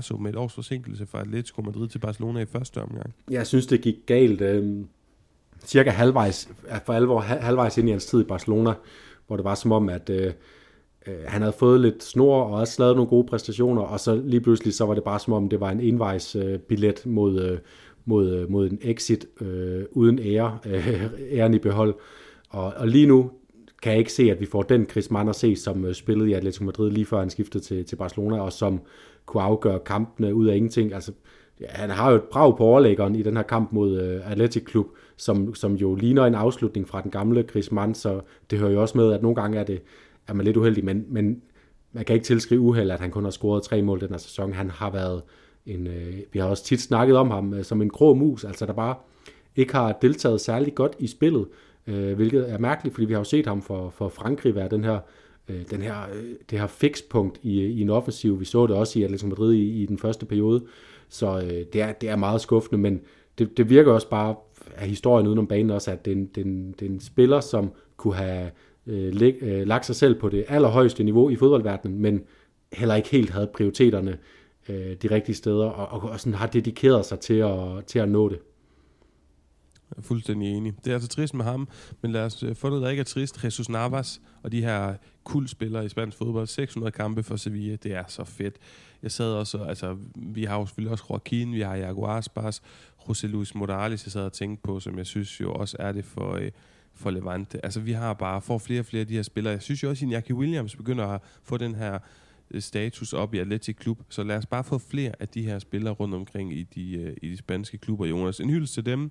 så 0.00 0.16
med 0.20 0.30
et 0.30 0.36
års 0.36 0.52
forsinkelse 0.52 1.06
fra 1.06 1.20
Atletico 1.20 1.62
Madrid 1.62 1.88
til 1.88 1.98
Barcelona 1.98 2.40
i 2.40 2.44
første 2.44 2.82
omgang? 2.82 3.14
Jeg 3.30 3.46
synes, 3.46 3.66
det 3.66 3.80
gik 3.80 3.96
galt. 4.06 4.40
Øh, 4.40 4.84
cirka 5.64 5.90
halvvejs, 5.90 6.48
for 6.86 6.92
alvor 6.92 7.20
halvvejs 7.20 7.78
ind 7.78 7.88
i 7.88 7.90
hans 7.90 8.06
tid 8.06 8.20
i 8.20 8.24
Barcelona, 8.24 8.72
hvor 9.26 9.36
det 9.36 9.44
var 9.44 9.54
som 9.54 9.72
om, 9.72 9.88
at 9.88 10.10
øh, 10.10 10.32
øh, 11.06 11.14
han 11.26 11.42
havde 11.42 11.54
fået 11.58 11.80
lidt 11.80 12.04
snor 12.04 12.42
og 12.42 12.50
også 12.50 12.82
lavet 12.82 12.96
nogle 12.96 13.08
gode 13.08 13.26
præstationer, 13.26 13.82
og 13.82 14.00
så 14.00 14.14
lige 14.24 14.40
pludselig 14.40 14.74
så 14.74 14.86
var 14.86 14.94
det 14.94 15.04
bare 15.04 15.20
som 15.20 15.32
om, 15.32 15.48
det 15.48 15.60
var 15.60 15.70
en 15.70 15.80
envejs 15.80 16.36
øh, 16.36 16.58
billet 16.58 17.06
mod, 17.06 17.42
øh, 17.42 17.58
mod, 18.04 18.34
øh, 18.34 18.50
mod 18.50 18.70
en 18.70 18.78
exit 18.82 19.26
øh, 19.40 19.84
uden 19.92 20.18
ære, 20.18 20.58
øh, 20.66 21.02
æren 21.38 21.54
i 21.54 21.58
behold. 21.58 21.94
Og, 22.48 22.72
og 22.76 22.88
lige 22.88 23.06
nu 23.06 23.30
kan 23.84 23.92
jeg 23.92 23.98
ikke 23.98 24.12
se, 24.12 24.30
at 24.30 24.40
vi 24.40 24.46
får 24.46 24.62
den 24.62 24.88
Chris 24.90 25.10
Mann 25.10 25.28
at 25.28 25.36
se, 25.36 25.56
som 25.56 25.84
øh, 25.84 25.94
spillede 25.94 26.30
i 26.30 26.32
Atletico 26.32 26.64
Madrid 26.64 26.90
lige 26.90 27.06
før 27.06 27.18
han 27.18 27.30
skiftede 27.30 27.64
til, 27.64 27.84
til 27.84 27.96
Barcelona, 27.96 28.40
og 28.40 28.52
som 28.52 28.80
kunne 29.26 29.42
afgøre 29.42 29.78
kampene 29.78 30.34
ud 30.34 30.46
af 30.46 30.56
ingenting. 30.56 30.94
Altså, 30.94 31.12
ja, 31.60 31.66
han 31.68 31.90
har 31.90 32.10
jo 32.10 32.16
et 32.16 32.22
brag 32.22 32.56
på 32.56 32.64
overlæggeren 32.64 33.14
i 33.14 33.22
den 33.22 33.36
her 33.36 33.42
kamp 33.42 33.72
mod 33.72 34.00
øh, 34.00 34.30
Atletic 34.30 34.64
Klub, 34.64 34.86
som, 35.16 35.54
som 35.54 35.74
jo 35.74 35.94
ligner 35.94 36.24
en 36.24 36.34
afslutning 36.34 36.88
fra 36.88 37.02
den 37.02 37.10
gamle 37.10 37.42
Chris 37.42 37.72
Mann, 37.72 37.94
så 37.94 38.20
det 38.50 38.58
hører 38.58 38.70
jo 38.70 38.80
også 38.80 38.98
med, 38.98 39.12
at 39.12 39.22
nogle 39.22 39.34
gange 39.34 39.58
er, 39.58 39.64
det, 39.64 39.82
er 40.28 40.32
man 40.34 40.44
lidt 40.44 40.56
uheldig, 40.56 40.84
men, 40.84 41.04
men 41.08 41.42
man 41.92 42.04
kan 42.04 42.14
ikke 42.14 42.26
tilskrive 42.26 42.60
uheld, 42.60 42.90
at 42.90 43.00
han 43.00 43.10
kun 43.10 43.24
har 43.24 43.30
scoret 43.30 43.62
tre 43.62 43.82
mål 43.82 44.00
den 44.00 44.10
her 44.10 44.18
sæson. 44.18 44.52
Han 44.52 44.70
har 44.70 44.90
været 44.90 45.22
en, 45.66 45.86
øh, 45.86 46.14
vi 46.32 46.38
har 46.38 46.46
også 46.46 46.64
tit 46.64 46.80
snakket 46.80 47.16
om 47.16 47.30
ham 47.30 47.54
øh, 47.54 47.64
som 47.64 47.82
en 47.82 47.90
grå 47.90 48.14
mus, 48.14 48.44
altså 48.44 48.66
der 48.66 48.72
bare 48.72 48.94
ikke 49.56 49.72
har 49.72 49.92
deltaget 50.02 50.40
særlig 50.40 50.74
godt 50.74 50.96
i 50.98 51.06
spillet, 51.06 51.46
øh, 51.86 52.14
hvilket 52.14 52.50
er 52.50 52.58
mærkeligt, 52.58 52.94
fordi 52.94 53.06
vi 53.06 53.12
har 53.12 53.20
jo 53.20 53.24
set 53.24 53.46
ham 53.46 53.62
for, 53.62 53.90
for 53.90 54.08
Frankrig 54.08 54.54
være 54.54 54.68
den 54.68 54.84
her, 54.84 54.98
øh, 55.48 55.62
den 55.70 55.82
her, 55.82 55.96
øh, 56.14 56.24
det 56.50 56.58
her 56.58 56.66
fikspunkt 56.66 57.38
i, 57.42 57.60
i 57.60 57.80
en 57.80 57.90
offensiv. 57.90 58.40
Vi 58.40 58.44
så 58.44 58.66
det 58.66 58.76
også 58.76 58.98
i 58.98 59.02
Atletico 59.02 59.28
Madrid 59.28 59.52
i, 59.52 59.82
i 59.82 59.86
den 59.86 59.98
første 59.98 60.26
periode, 60.26 60.64
så 61.08 61.40
øh, 61.40 61.64
det, 61.72 61.82
er, 61.82 61.92
det 61.92 62.08
er 62.08 62.16
meget 62.16 62.40
skuffende, 62.40 62.82
men 62.82 63.00
det, 63.38 63.56
det 63.56 63.70
virker 63.70 63.92
også 63.92 64.08
bare 64.08 64.34
af 64.76 64.88
historien 64.88 65.26
udenom 65.26 65.46
banen 65.46 65.70
også, 65.70 65.90
at 65.90 66.04
det 66.04 66.36
den, 66.36 66.74
den 66.80 67.00
spiller, 67.00 67.40
som 67.40 67.72
kunne 67.96 68.14
have 68.14 68.50
øh, 68.86 69.14
læg, 69.14 69.34
øh, 69.40 69.66
lagt 69.66 69.86
sig 69.86 69.96
selv 69.96 70.20
på 70.20 70.28
det 70.28 70.44
allerhøjeste 70.48 71.04
niveau 71.04 71.30
i 71.30 71.36
fodboldverdenen, 71.36 72.02
men 72.02 72.22
heller 72.72 72.94
ikke 72.94 73.08
helt 73.08 73.30
havde 73.30 73.50
prioriteterne 73.54 74.18
øh, 74.68 74.96
de 75.02 75.10
rigtige 75.10 75.36
steder, 75.36 75.66
og, 75.66 76.02
og, 76.02 76.10
og 76.10 76.20
sådan 76.20 76.34
har 76.34 76.46
dedikeret 76.46 77.06
sig 77.06 77.20
til 77.20 77.34
at, 77.34 77.84
til 77.86 77.98
at 77.98 78.08
nå 78.08 78.28
det. 78.28 78.38
Jeg 79.96 80.02
er 80.02 80.06
fuldstændig 80.06 80.48
enig. 80.56 80.74
Det 80.84 80.90
er 80.90 80.94
altså 80.94 81.08
trist 81.08 81.34
med 81.34 81.44
ham, 81.44 81.68
men 82.02 82.12
lad 82.12 82.24
os 82.24 82.42
øh, 82.42 82.56
få 82.56 82.68
noget, 82.68 82.82
der 82.82 82.90
ikke 82.90 83.00
er 83.00 83.04
trist. 83.04 83.44
Jesus 83.44 83.68
Navas 83.68 84.20
og 84.42 84.52
de 84.52 84.60
her 84.60 84.94
kuldspillere 85.24 85.84
i 85.84 85.88
spansk 85.88 86.18
fodbold. 86.18 86.46
600 86.46 86.92
kampe 86.92 87.22
for 87.22 87.36
Sevilla, 87.36 87.76
det 87.76 87.92
er 87.92 88.04
så 88.08 88.24
fedt. 88.24 88.56
Jeg 89.02 89.12
sad 89.12 89.32
også, 89.32 89.58
altså, 89.58 89.96
vi 90.14 90.44
har 90.44 90.58
jo 90.58 90.66
selvfølgelig 90.66 90.92
også 90.92 91.04
Joaquin, 91.10 91.52
vi 91.52 91.60
har 91.60 91.74
Jago 91.74 92.06
Aspas, 92.06 92.62
José 92.98 93.26
Luis 93.26 93.54
Morales, 93.54 94.06
jeg 94.06 94.12
sad 94.12 94.22
og 94.22 94.32
tænkte 94.32 94.62
på, 94.62 94.80
som 94.80 94.98
jeg 94.98 95.06
synes 95.06 95.40
jo 95.40 95.52
også 95.52 95.76
er 95.80 95.92
det 95.92 96.04
for, 96.04 96.32
øh, 96.34 96.50
for 96.94 97.10
Levante. 97.10 97.64
Altså, 97.64 97.80
vi 97.80 97.92
har 97.92 98.14
bare, 98.14 98.40
for 98.40 98.58
flere 98.58 98.80
og 98.80 98.86
flere 98.86 99.00
af 99.00 99.06
de 99.06 99.14
her 99.14 99.22
spillere. 99.22 99.52
Jeg 99.52 99.62
synes 99.62 99.82
jo 99.82 99.88
også, 99.88 100.06
at 100.06 100.12
Iñaki 100.12 100.32
Williams 100.32 100.76
begynder 100.76 101.06
at 101.06 101.20
få 101.42 101.56
den 101.56 101.74
her 101.74 101.98
øh, 102.50 102.62
status 102.62 103.12
op 103.12 103.34
i 103.34 103.38
Atletic 103.38 103.76
Klub. 103.76 103.98
Så 104.08 104.22
lad 104.22 104.36
os 104.36 104.46
bare 104.46 104.64
få 104.64 104.78
flere 104.78 105.12
af 105.20 105.28
de 105.28 105.42
her 105.42 105.58
spillere 105.58 105.94
rundt 105.94 106.14
omkring 106.14 106.52
i 106.52 106.62
de, 106.62 106.96
øh, 106.96 107.16
i 107.22 107.30
de 107.30 107.36
spanske 107.36 107.78
klubber, 107.78 108.06
Jonas. 108.06 108.40
En 108.40 108.50
hyldest 108.50 108.74
til 108.74 108.86
dem. 108.86 109.10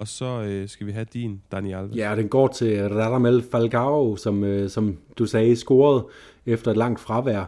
Og 0.00 0.08
så 0.08 0.42
øh, 0.42 0.68
skal 0.68 0.86
vi 0.86 0.92
have 0.92 1.06
din, 1.12 1.40
Dani 1.52 1.72
Alves. 1.72 1.96
Ja, 1.96 2.16
den 2.16 2.28
går 2.28 2.48
til 2.48 2.88
Radamel 2.88 3.42
Falcao, 3.42 4.16
som, 4.16 4.44
øh, 4.44 4.70
som 4.70 4.96
du 5.18 5.26
sagde, 5.26 5.56
scorede 5.56 6.06
efter 6.46 6.70
et 6.70 6.76
langt 6.76 7.00
fravær. 7.00 7.44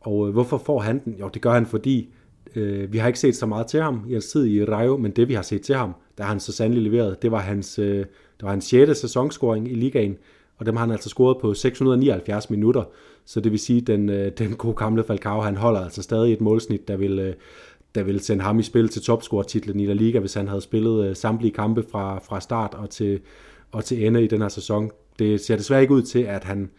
Og 0.00 0.26
øh, 0.28 0.32
hvorfor 0.32 0.58
får 0.58 0.80
han 0.80 1.04
den? 1.04 1.16
Jo, 1.20 1.28
det 1.28 1.42
gør 1.42 1.52
han, 1.52 1.66
fordi 1.66 2.08
øh, 2.54 2.92
vi 2.92 2.98
har 2.98 3.06
ikke 3.06 3.18
set 3.18 3.36
så 3.36 3.46
meget 3.46 3.66
til 3.66 3.82
ham 3.82 4.04
i 4.08 4.12
hans 4.12 4.26
tid 4.26 4.46
i 4.46 4.64
Rayo, 4.64 4.96
men 4.96 5.10
det 5.10 5.28
vi 5.28 5.34
har 5.34 5.42
set 5.42 5.62
til 5.62 5.74
ham, 5.74 5.94
der 6.18 6.24
har 6.24 6.30
han 6.30 6.40
så 6.40 6.52
sandelig 6.52 6.82
leveret, 6.82 7.22
det 7.22 7.30
var 7.30 7.40
hans, 7.40 7.78
øh, 7.78 7.98
det 7.98 8.42
var 8.42 8.50
hans 8.50 8.64
6. 8.64 8.98
sæsonscoring 8.98 9.72
i 9.72 9.74
ligaen, 9.74 10.16
og 10.56 10.66
dem 10.66 10.76
har 10.76 10.84
han 10.84 10.92
altså 10.92 11.08
scoret 11.08 11.36
på 11.40 11.54
679 11.54 12.50
minutter. 12.50 12.84
Så 13.24 13.40
det 13.40 13.52
vil 13.52 13.58
sige, 13.58 13.80
at 13.80 13.86
den, 13.86 14.08
øh, 14.08 14.32
den 14.38 14.56
gode 14.56 14.74
gamle 14.74 15.04
Falcao, 15.04 15.40
han 15.40 15.56
holder 15.56 15.80
altså 15.80 16.02
stadig 16.02 16.32
et 16.32 16.40
målsnit, 16.40 16.88
der 16.88 16.96
vil, 16.96 17.18
øh, 17.18 17.34
der 17.94 18.02
ville 18.02 18.20
sende 18.20 18.44
ham 18.44 18.58
i 18.58 18.62
spil 18.62 18.88
til 18.88 19.02
topscore-titlen 19.02 19.80
i 19.80 19.86
La 19.86 19.92
Liga, 19.92 20.18
hvis 20.18 20.34
han 20.34 20.48
havde 20.48 20.60
spillet 20.60 21.08
øh, 21.08 21.16
samtlige 21.16 21.52
kampe 21.52 21.84
fra, 21.90 22.18
fra 22.18 22.40
start 22.40 22.74
og 22.74 22.90
til, 22.90 23.20
og 23.72 23.84
til 23.84 24.06
ende 24.06 24.24
i 24.24 24.26
den 24.26 24.40
her 24.40 24.48
sæson. 24.48 24.90
Det 25.18 25.40
ser 25.40 25.56
desværre 25.56 25.82
ikke 25.82 25.94
ud 25.94 26.02
til, 26.02 26.18
at 26.18 26.44
han 26.44 26.70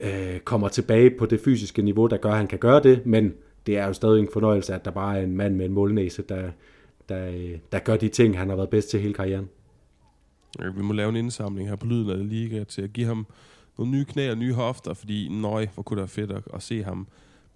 øh, 0.00 0.38
kommer 0.40 0.68
tilbage 0.68 1.10
på 1.18 1.26
det 1.26 1.40
fysiske 1.40 1.82
niveau, 1.82 2.06
der 2.06 2.16
gør, 2.16 2.30
at 2.30 2.36
han 2.36 2.46
kan 2.46 2.58
gøre 2.58 2.82
det, 2.82 3.06
men 3.06 3.34
det 3.66 3.78
er 3.78 3.86
jo 3.86 3.92
stadig 3.92 4.20
en 4.20 4.28
fornøjelse, 4.32 4.74
at 4.74 4.84
der 4.84 4.90
bare 4.90 5.18
er 5.18 5.22
en 5.22 5.36
mand 5.36 5.56
med 5.56 5.66
en 5.66 5.72
målnæse, 5.72 6.22
der, 6.22 6.50
der, 7.08 7.28
øh, 7.28 7.58
der 7.72 7.78
gør 7.78 7.96
de 7.96 8.08
ting, 8.08 8.38
han 8.38 8.48
har 8.48 8.56
været 8.56 8.70
bedst 8.70 8.90
til 8.90 9.00
hele 9.00 9.14
karrieren. 9.14 9.48
Ja, 10.60 10.70
vi 10.76 10.82
må 10.82 10.92
lave 10.92 11.08
en 11.08 11.16
indsamling 11.16 11.68
her 11.68 11.76
på 11.76 11.86
Lyden 11.86 12.10
af 12.10 12.28
Liga 12.28 12.64
til 12.64 12.82
at 12.82 12.92
give 12.92 13.06
ham 13.06 13.26
nogle 13.78 13.92
nye 13.92 14.04
knæ 14.04 14.30
og 14.30 14.38
nye 14.38 14.52
hofter, 14.52 14.94
fordi 14.94 15.28
nøj, 15.28 15.66
hvor 15.74 15.82
kunne 15.82 15.96
det 15.96 16.02
være 16.02 16.26
fedt 16.26 16.32
at, 16.32 16.42
at 16.54 16.62
se 16.62 16.82
ham 16.82 17.06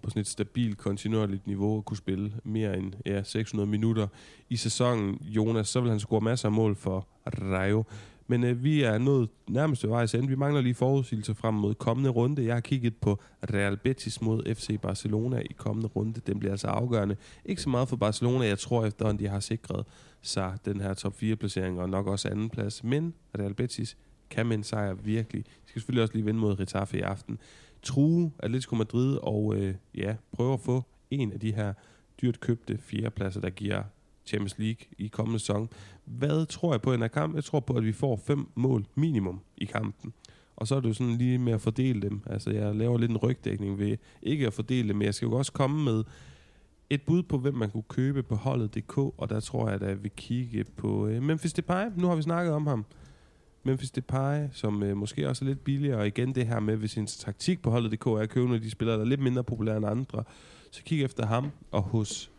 på 0.03 0.09
sådan 0.09 0.19
et 0.19 0.27
stabilt, 0.27 0.77
kontinuerligt 0.77 1.47
niveau 1.47 1.77
at 1.77 1.85
kunne 1.85 1.97
spille 1.97 2.33
mere 2.43 2.77
end 2.77 2.93
ja, 3.05 3.23
600 3.23 3.69
minutter 3.69 4.07
i 4.49 4.57
sæsonen. 4.57 5.15
Jonas, 5.21 5.67
så 5.67 5.81
vil 5.81 5.89
han 5.89 5.99
score 5.99 6.21
masser 6.21 6.47
af 6.47 6.51
mål 6.51 6.75
for 6.75 7.07
Rayo. 7.25 7.83
Men 8.27 8.43
øh, 8.43 8.63
vi 8.63 8.83
er 8.83 8.97
nået 8.97 9.29
nærmest 9.47 9.83
ved 9.83 9.89
vejs 9.89 10.13
ende. 10.13 10.27
Vi 10.27 10.35
mangler 10.35 10.61
lige 10.61 10.75
forudsigelser 10.75 11.33
frem 11.33 11.53
mod 11.53 11.75
kommende 11.75 12.09
runde. 12.09 12.45
Jeg 12.45 12.53
har 12.53 12.61
kigget 12.61 12.95
på 12.95 13.19
Real 13.53 13.77
Betis 13.77 14.21
mod 14.21 14.55
FC 14.55 14.79
Barcelona 14.81 15.39
i 15.39 15.53
kommende 15.57 15.87
runde. 15.87 16.21
Den 16.27 16.39
bliver 16.39 16.51
altså 16.51 16.67
afgørende. 16.67 17.15
Ikke 17.45 17.61
så 17.61 17.69
meget 17.69 17.89
for 17.89 17.95
Barcelona. 17.95 18.45
Jeg 18.45 18.59
tror 18.59 18.85
efterhånden, 18.85 19.23
de 19.23 19.29
har 19.29 19.39
sikret 19.39 19.85
sig 20.21 20.57
den 20.65 20.81
her 20.81 20.93
top 20.93 21.15
4 21.15 21.35
placering 21.35 21.79
og 21.79 21.89
nok 21.89 22.07
også 22.07 22.29
anden 22.29 22.49
plads. 22.49 22.83
Men 22.83 23.13
Real 23.39 23.53
Betis 23.53 23.97
kan 24.29 24.45
med 24.45 24.57
en 24.57 24.63
sejr 24.63 24.93
virkelig. 24.93 25.45
De 25.45 25.51
skal 25.65 25.81
selvfølgelig 25.81 26.01
også 26.01 26.13
lige 26.13 26.25
vinde 26.25 26.39
mod 26.39 26.59
Retafe 26.59 26.97
i 26.97 27.01
aften 27.01 27.39
true 27.83 28.31
Atletico 28.39 28.75
Madrid 28.75 29.17
og 29.21 29.55
øh, 29.55 29.75
ja, 29.95 30.15
prøve 30.31 30.53
at 30.53 30.59
få 30.59 30.83
en 31.11 31.31
af 31.31 31.39
de 31.39 31.53
her 31.53 31.73
dyrt 32.21 32.39
købte 32.39 32.77
fjerdepladser, 32.77 33.41
der 33.41 33.49
giver 33.49 33.83
Champions 34.25 34.57
League 34.57 34.85
i 34.97 35.07
kommende 35.07 35.39
sæson. 35.39 35.69
Hvad 36.05 36.45
tror 36.45 36.73
jeg 36.73 36.81
på 36.81 36.91
i 36.91 36.93
den 36.93 37.01
her 37.01 37.07
kamp? 37.07 37.35
Jeg 37.35 37.43
tror 37.43 37.59
på, 37.59 37.73
at 37.73 37.83
vi 37.83 37.91
får 37.91 38.21
fem 38.27 38.47
mål 38.55 38.85
minimum 38.95 39.41
i 39.57 39.65
kampen. 39.65 40.13
Og 40.55 40.67
så 40.67 40.75
er 40.75 40.79
det 40.79 40.89
jo 40.89 40.93
sådan 40.93 41.17
lige 41.17 41.37
med 41.37 41.53
at 41.53 41.61
fordele 41.61 42.01
dem. 42.01 42.21
Altså, 42.25 42.51
jeg 42.51 42.75
laver 42.75 42.97
lidt 42.97 43.11
en 43.11 43.17
rygdækning 43.17 43.79
ved 43.79 43.97
ikke 44.21 44.47
at 44.47 44.53
fordele 44.53 44.87
dem, 44.87 44.95
men 44.95 45.05
jeg 45.05 45.13
skal 45.13 45.25
jo 45.25 45.31
også 45.31 45.51
komme 45.51 45.83
med 45.83 46.03
et 46.89 47.01
bud 47.01 47.23
på, 47.23 47.37
hvem 47.37 47.53
man 47.53 47.69
kunne 47.69 47.83
købe 47.83 48.23
på 48.23 48.35
holdet.dk, 48.35 48.97
og 48.97 49.29
der 49.29 49.39
tror 49.39 49.69
jeg, 49.69 49.81
at 49.81 49.89
jeg 49.89 50.03
vil 50.03 50.11
kigge 50.11 50.63
på 50.63 51.07
øh, 51.07 51.23
Memphis 51.23 51.53
Depay. 51.53 51.85
Nu 51.95 52.07
har 52.07 52.15
vi 52.15 52.21
snakket 52.21 52.53
om 52.53 52.67
ham. 52.67 52.85
Memphis 53.63 53.91
Depay, 53.91 54.47
som 54.51 54.83
øh, 54.83 54.97
måske 54.97 55.29
også 55.29 55.45
er 55.45 55.47
lidt 55.49 55.63
billigere, 55.63 55.97
og 55.97 56.07
igen 56.07 56.35
det 56.35 56.47
her 56.47 56.59
med, 56.59 56.75
hvis 56.75 56.97
ens 56.97 57.17
taktik 57.17 57.61
på 57.61 57.69
holdet.dk 57.71 58.05
er 58.05 58.17
at 58.17 58.29
købe 58.29 58.45
nogle 58.45 58.55
af 58.55 58.61
de 58.61 58.71
spillere, 58.71 58.97
der 58.97 59.03
er 59.03 59.07
lidt 59.07 59.21
mindre 59.21 59.43
populære 59.43 59.77
end 59.77 59.85
andre, 59.85 60.23
så 60.71 60.83
kig 60.83 61.03
efter 61.03 61.25
ham, 61.25 61.51
og 61.71 61.81
hos 61.81 62.31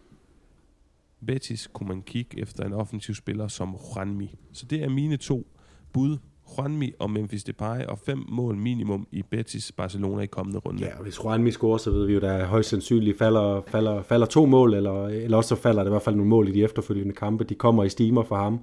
Betis 1.26 1.70
kunne 1.72 1.88
man 1.88 2.02
kigge 2.02 2.40
efter 2.40 2.64
en 2.64 2.72
offensiv 2.72 3.14
spiller 3.14 3.48
som 3.48 3.76
Juanmi. 3.96 4.34
Så 4.52 4.66
det 4.66 4.82
er 4.82 4.88
mine 4.88 5.16
to 5.16 5.46
bud. 5.92 6.18
Juanmi 6.58 6.92
og 6.98 7.10
Memphis 7.10 7.44
Depay, 7.44 7.84
og 7.84 7.98
fem 7.98 8.24
mål 8.28 8.56
minimum 8.56 9.06
i 9.12 9.22
Betis 9.22 9.72
Barcelona 9.72 10.22
i 10.22 10.26
kommende 10.26 10.58
runde. 10.58 10.84
Ja, 10.84 10.96
og 10.96 11.02
hvis 11.02 11.18
Juanmi 11.24 11.50
scorer, 11.50 11.78
så 11.78 11.90
ved 11.90 12.06
vi 12.06 12.12
jo, 12.12 12.20
der 12.20 12.44
højst 12.44 12.68
sandsynligt 12.68 13.18
falder, 13.18 13.62
falder, 13.66 14.02
falder 14.02 14.26
to 14.26 14.46
mål, 14.46 14.74
eller, 14.74 15.06
eller 15.06 15.36
også 15.36 15.48
så 15.48 15.56
falder 15.56 15.82
der 15.82 15.90
i 15.90 15.92
hvert 15.92 16.02
fald 16.02 16.16
nogle 16.16 16.28
mål 16.28 16.48
i 16.48 16.52
de 16.52 16.62
efterfølgende 16.62 17.14
kampe. 17.14 17.44
De 17.44 17.54
kommer 17.54 17.84
i 17.84 17.88
stimer 17.88 18.22
for 18.22 18.36
ham. 18.36 18.60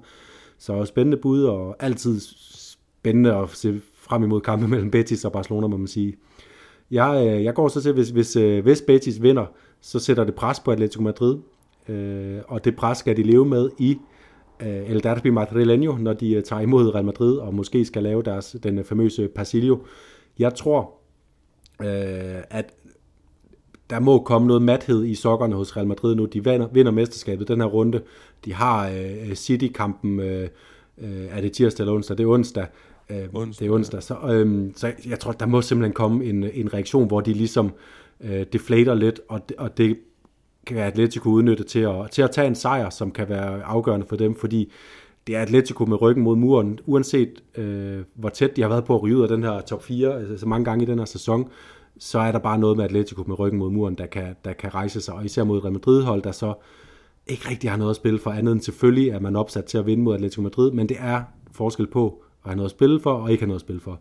Så 0.58 0.84
spændende 0.84 1.16
bud, 1.16 1.44
og 1.44 1.76
altid 1.80 2.20
spændende 3.00 3.34
at 3.34 3.50
se 3.50 3.80
frem 3.94 4.22
imod 4.22 4.40
kampe 4.40 4.68
mellem 4.72 4.90
Betis 4.90 5.24
og 5.24 5.32
Barcelona, 5.32 5.66
må 5.66 5.76
man 5.76 5.86
sige. 5.86 6.16
Jeg, 6.90 7.26
øh, 7.26 7.44
jeg 7.44 7.54
går 7.54 7.68
så 7.68 7.80
til, 7.80 7.92
hvis, 7.92 8.10
hvis, 8.10 8.36
øh, 8.36 8.62
hvis 8.62 8.82
Betis 8.82 9.22
vinder, 9.22 9.46
så 9.80 9.98
sætter 9.98 10.24
det 10.24 10.34
pres 10.34 10.60
på 10.60 10.70
Atletico 10.70 11.02
Madrid, 11.02 11.38
øh, 11.88 12.38
og 12.48 12.64
det 12.64 12.76
pres 12.76 12.98
skal 12.98 13.16
de 13.16 13.22
leve 13.22 13.44
med 13.44 13.70
i 13.78 13.98
øh, 14.60 14.90
El 14.90 15.02
Derby 15.02 15.38
Madrileño, 15.38 15.98
når 15.98 16.12
de 16.12 16.32
øh, 16.32 16.42
tager 16.42 16.62
imod 16.62 16.94
Real 16.94 17.04
Madrid, 17.04 17.36
og 17.36 17.54
måske 17.54 17.84
skal 17.84 18.02
lave 18.02 18.22
deres, 18.22 18.56
den 18.62 18.84
famøse 18.84 19.28
Pasillo. 19.28 19.78
Jeg 20.38 20.54
tror, 20.54 20.94
øh, 21.80 22.42
at 22.50 22.74
der 23.90 24.00
må 24.00 24.22
komme 24.22 24.48
noget 24.48 24.62
mathed 24.62 25.04
i 25.04 25.14
sokkerne 25.14 25.54
hos 25.54 25.76
Real 25.76 25.86
Madrid 25.86 26.14
nu. 26.14 26.24
De 26.24 26.44
vinder, 26.44 26.68
vinder 26.72 26.92
mesterskabet 26.92 27.48
den 27.48 27.60
her 27.60 27.66
runde. 27.66 28.02
De 28.44 28.54
har 28.54 28.88
øh, 28.88 29.34
City-kampen, 29.34 30.20
øh, 30.20 30.48
øh, 30.98 31.26
er 31.30 31.40
det 31.40 31.52
tirsdag 31.52 31.82
eller 31.82 31.94
onsdag? 31.94 32.18
Det 32.18 32.24
er 32.24 32.28
onsdag. 32.28 32.66
Øh, 33.10 33.24
onsdag 33.34 33.64
det 33.64 33.70
er 33.70 33.74
onsdag. 33.74 34.02
Så, 34.02 34.16
øh, 34.32 34.70
så 34.76 34.92
jeg 35.06 35.18
tror, 35.20 35.32
der 35.32 35.46
må 35.46 35.62
simpelthen 35.62 35.92
komme 35.92 36.24
en, 36.24 36.44
en 36.44 36.74
reaktion, 36.74 37.06
hvor 37.06 37.20
de 37.20 37.32
ligesom 37.32 37.72
øh, 38.20 38.46
deflater 38.52 38.94
lidt, 38.94 39.20
og, 39.28 39.40
og 39.58 39.78
det 39.78 39.98
kan 40.66 40.76
Atletico 40.76 41.28
udnytte 41.28 41.64
til 41.64 41.80
at, 41.80 42.10
til 42.10 42.22
at 42.22 42.30
tage 42.30 42.46
en 42.46 42.54
sejr, 42.54 42.90
som 42.90 43.10
kan 43.10 43.28
være 43.28 43.62
afgørende 43.62 44.06
for 44.06 44.16
dem, 44.16 44.34
fordi 44.34 44.72
det 45.26 45.36
er 45.36 45.42
Atletico 45.42 45.84
med 45.84 46.02
ryggen 46.02 46.24
mod 46.24 46.36
muren, 46.36 46.78
uanset 46.86 47.42
øh, 47.58 47.98
hvor 48.14 48.28
tæt 48.28 48.56
de 48.56 48.62
har 48.62 48.68
været 48.68 48.84
på 48.84 48.94
at 48.94 49.02
ryge 49.02 49.16
ud 49.16 49.22
af 49.22 49.28
den 49.28 49.42
her 49.42 49.60
top 49.60 49.82
4, 49.82 50.18
altså 50.18 50.38
så 50.38 50.46
mange 50.46 50.64
gange 50.64 50.84
i 50.84 50.86
den 50.86 50.98
her 50.98 51.04
sæson, 51.06 51.48
så 51.98 52.18
er 52.18 52.32
der 52.32 52.38
bare 52.38 52.58
noget 52.58 52.76
med 52.76 52.84
Atletico 52.84 53.24
med 53.26 53.38
ryggen 53.38 53.58
mod 53.58 53.70
muren, 53.70 53.94
der 53.94 54.06
kan, 54.06 54.36
der 54.44 54.52
kan 54.52 54.74
rejse 54.74 55.00
sig, 55.00 55.14
og 55.14 55.24
især 55.24 55.44
mod 55.44 55.64
Real 55.64 55.72
Madrid-hold, 55.72 56.22
der 56.22 56.32
så 56.32 56.54
ikke 57.26 57.50
rigtig 57.50 57.70
har 57.70 57.76
noget 57.76 57.90
at 57.90 57.96
spille 57.96 58.18
for 58.18 58.30
andet 58.30 58.52
end 58.52 58.60
selvfølgelig, 58.60 59.12
at 59.12 59.22
man 59.22 59.36
opsat 59.36 59.64
til 59.64 59.78
at 59.78 59.86
vinde 59.86 60.02
mod 60.02 60.14
Atletico 60.14 60.42
Madrid, 60.42 60.70
men 60.70 60.88
det 60.88 60.96
er 61.00 61.22
forskel 61.52 61.86
på 61.86 62.22
at 62.44 62.50
have 62.50 62.56
noget 62.56 62.66
at 62.66 62.70
spille 62.70 63.00
for, 63.00 63.12
og 63.12 63.30
ikke 63.30 63.42
have 63.42 63.48
noget 63.48 63.60
at 63.60 63.64
spille 63.64 63.80
for. 63.80 64.00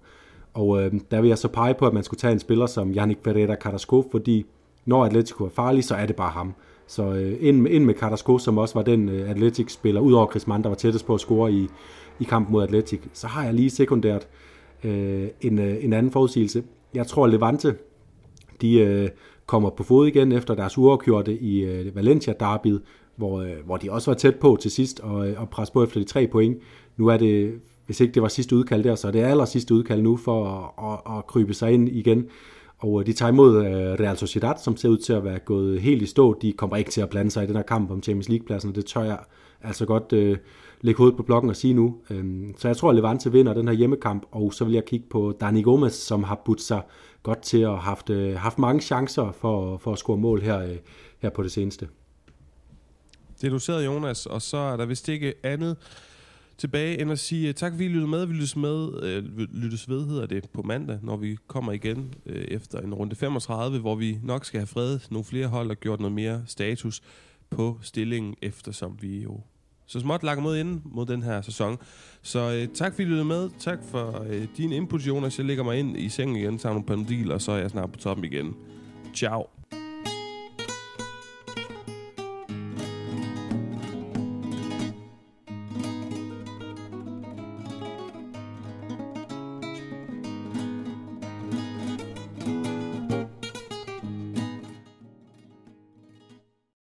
Og 0.54 0.84
øh, 0.84 0.94
der 1.12 1.22
vil 1.22 1.28
jeg 1.28 1.38
så 1.38 1.48
pege 1.48 1.74
på, 1.74 1.88
at 1.88 1.94
man 1.94 2.04
skulle 2.04 2.20
tage 2.20 2.34
en 2.34 2.40
spiller 2.40 2.66
som 2.66 2.92
Yannick 2.92 3.24
Ferreira 3.24 3.56
Carrasco, 3.56 4.08
fordi 4.12 4.46
når 4.86 5.06
Atletico 5.06 5.46
er 5.46 5.50
farlig, 5.50 5.84
så 5.84 5.96
er 5.96 6.06
det 6.06 6.16
bare 6.16 6.32
ham. 6.32 6.54
Så 6.88 7.04
øh, 7.04 7.38
ind, 7.40 7.68
ind 7.68 7.86
med 7.86 7.94
Carrasco, 7.94 8.38
som 8.38 8.58
også 8.58 8.74
var 8.74 8.82
den 8.84 9.10
øh, 9.10 9.30
Atletic-spiller, 9.30 10.02
udover 10.02 10.30
Chris 10.30 10.48
Mann, 10.48 10.64
der 10.64 10.70
var 10.70 10.76
tættest 10.76 11.06
på 11.06 11.14
at 11.14 11.20
score 11.20 11.52
i, 11.52 11.68
i 12.20 12.24
kampen 12.24 12.52
mod 12.52 12.64
Atletic, 12.64 13.00
så 13.14 13.28
har 13.28 13.44
jeg 13.44 13.54
lige 13.54 13.70
sekundært 13.70 14.28
øh, 14.84 15.28
en, 15.42 15.60
øh, 15.60 15.84
en 15.84 15.94
anden 15.94 16.12
forudsigelse. 16.12 16.64
Jeg 16.94 17.08
tror, 17.08 17.28
Levante, 17.28 17.76
de 18.62 18.80
øh, 18.80 19.10
kommer 19.46 19.70
på 19.70 19.84
fod 19.84 20.08
igen 20.08 20.32
efter 20.32 20.56
deres 20.56 20.78
uafgjorte 20.78 21.40
i 21.40 21.60
øh, 21.60 21.96
Valencia-derbyet, 21.96 22.82
hvor, 23.16 23.42
øh, 23.42 23.52
hvor 23.66 23.78
de 23.78 23.92
også 23.92 24.12
var 24.12 24.16
tæt 24.16 24.36
på 24.36 24.58
til 24.62 24.72
sidst 24.72 25.00
og, 25.00 25.30
øh, 25.30 25.42
og 25.42 25.50
presse 25.50 25.74
på 25.74 25.84
efter 25.84 26.00
de 26.00 26.06
tre 26.06 26.28
point. 26.28 26.58
Nu 26.98 27.08
er 27.08 27.18
det, 27.18 27.54
hvis 27.86 28.00
ikke 28.00 28.14
det 28.14 28.22
var 28.22 28.28
sidste 28.28 28.56
udkald 28.56 28.84
der, 28.84 28.96
så 28.96 29.08
er 29.08 29.12
det 29.12 29.24
aller 29.24 29.46
sidste 29.46 29.74
udkald 29.74 30.02
nu 30.02 30.18
for 30.18 30.46
at, 30.46 30.92
at, 30.92 31.18
at 31.18 31.28
krybe 31.28 31.54
sig 31.54 31.72
ind 31.72 31.90
igen. 31.90 32.26
Og 32.80 33.00
øh, 33.00 33.06
de 33.06 33.14
tager 33.14 33.32
imod 33.32 33.66
øh, 33.66 33.72
Real 33.74 34.18
Sociedad, 34.18 34.54
som 34.64 34.78
ser 34.78 34.90
ud 34.90 34.98
til 34.98 35.14
at 35.14 35.24
være 35.24 35.40
gået 35.40 35.82
helt 35.82 36.02
i 36.02 36.06
stå. 36.06 36.38
De 36.42 36.54
kommer 36.54 36.76
ikke 36.76 36.92
til 36.92 37.02
at 37.02 37.10
blande 37.10 37.32
sig 37.32 37.44
i 37.44 37.48
den 37.48 37.56
her 37.56 37.64
kamp 37.64 37.92
om 37.92 38.04
Champions 38.04 38.30
League-pladsen, 38.30 38.76
det 38.76 38.86
tør 38.86 39.04
jeg 39.04 39.20
altså 39.62 39.86
godt 39.86 40.14
øh, 40.14 40.38
lægge 40.82 40.98
hovedet 40.98 41.18
på 41.18 41.24
blokken 41.24 41.50
og 41.50 41.56
sige 41.56 41.74
nu. 41.74 41.96
Øhm, 42.10 42.54
så 42.58 42.68
jeg 42.68 42.78
tror, 42.78 42.90
at 42.90 42.96
Levante 42.96 43.32
vinder 43.32 43.54
den 43.54 43.68
her 43.68 43.76
hjemmekamp, 43.76 44.26
og 44.32 44.54
så 44.54 44.66
vil 44.66 44.74
jeg 44.74 44.86
kigge 44.86 45.06
på 45.10 45.34
Dani 45.42 45.62
Gomes, 45.62 45.94
som 45.94 46.24
har 46.24 46.42
budt 46.46 46.62
sig 46.62 46.82
godt 47.24 47.42
til 47.42 47.58
at 47.58 47.70
have 47.70 47.80
haft, 47.80 48.10
øh, 48.10 48.36
haft 48.36 48.60
mange 48.60 48.82
chancer 48.82 49.32
for, 49.32 49.78
for 49.78 49.94
at 49.94 49.98
score 49.98 50.18
mål 50.18 50.42
her, 50.42 50.60
øh, 50.60 50.78
her 51.20 51.30
på 51.30 51.44
det 51.44 51.52
seneste. 51.52 51.88
Det 53.42 53.54
er 53.54 53.58
du 53.58 53.74
Jonas, 53.86 54.26
og 54.26 54.42
så 54.42 54.58
er 54.58 54.78
der 54.78 54.86
vist 54.86 55.10
ikke 55.10 55.34
andet 55.44 55.78
tilbage 56.58 57.02
end 57.02 57.12
at 57.12 57.20
sige 57.20 57.48
øh, 57.48 57.54
tak, 57.54 57.72
fordi 57.72 57.86
I 57.86 57.88
lyttede 57.88 58.08
med. 58.08 58.26
Vi 58.26 58.34
lyttes, 58.34 58.56
med, 58.56 59.04
øh, 59.04 59.38
lyttes 59.38 59.90
ved, 59.90 60.08
hedder 60.08 60.26
det, 60.26 60.50
på 60.54 60.62
mandag, 60.62 61.00
når 61.02 61.18
vi 61.18 61.38
kommer 61.48 61.72
igen 61.72 62.14
øh, 62.26 62.44
efter 62.44 62.80
en 62.80 62.94
runde 62.94 63.16
35, 63.16 63.80
hvor 63.80 63.96
vi 63.96 64.20
nok 64.24 64.46
skal 64.46 64.60
have 64.60 64.68
fredet 64.68 65.08
nogle 65.12 65.26
flere 65.26 65.48
hold 65.48 65.70
og 65.70 65.78
gjort 65.78 66.00
noget 66.00 66.16
mere 66.16 66.44
status 66.48 67.02
på 67.50 67.80
stillingen, 67.82 68.36
eftersom 68.42 68.98
vi 69.02 69.24
jo 69.24 69.42
så 69.88 70.00
småt 70.00 70.24
lakker 70.24 70.44
mod 70.44 70.58
inden 70.58 70.82
mod 70.86 71.06
den 71.06 71.24
her 71.24 71.42
sæson. 71.42 71.78
Så 72.22 72.52
øh, 72.52 72.68
tak 72.74 72.94
fordi 72.94 73.04
I 73.04 73.06
lyttede 73.06 73.26
med. 73.26 73.50
Tak 73.60 73.80
for 73.92 74.26
øh, 74.30 74.48
din 74.58 74.72
input, 74.72 75.02
Jonas. 75.02 75.38
Jeg 75.38 75.46
lægger 75.46 75.64
mig 75.64 75.80
ind 75.80 75.98
i 75.98 76.10
sengen 76.10 76.36
igen, 76.36 76.58
tager 76.58 76.74
nogle 76.74 76.86
panodil, 76.86 77.32
og 77.32 77.42
så 77.42 77.52
er 77.52 77.58
jeg 77.58 77.70
snart 77.70 77.92
på 77.92 78.00
toppen 78.00 78.26
igen. 78.26 78.56
Ciao. 79.16 79.57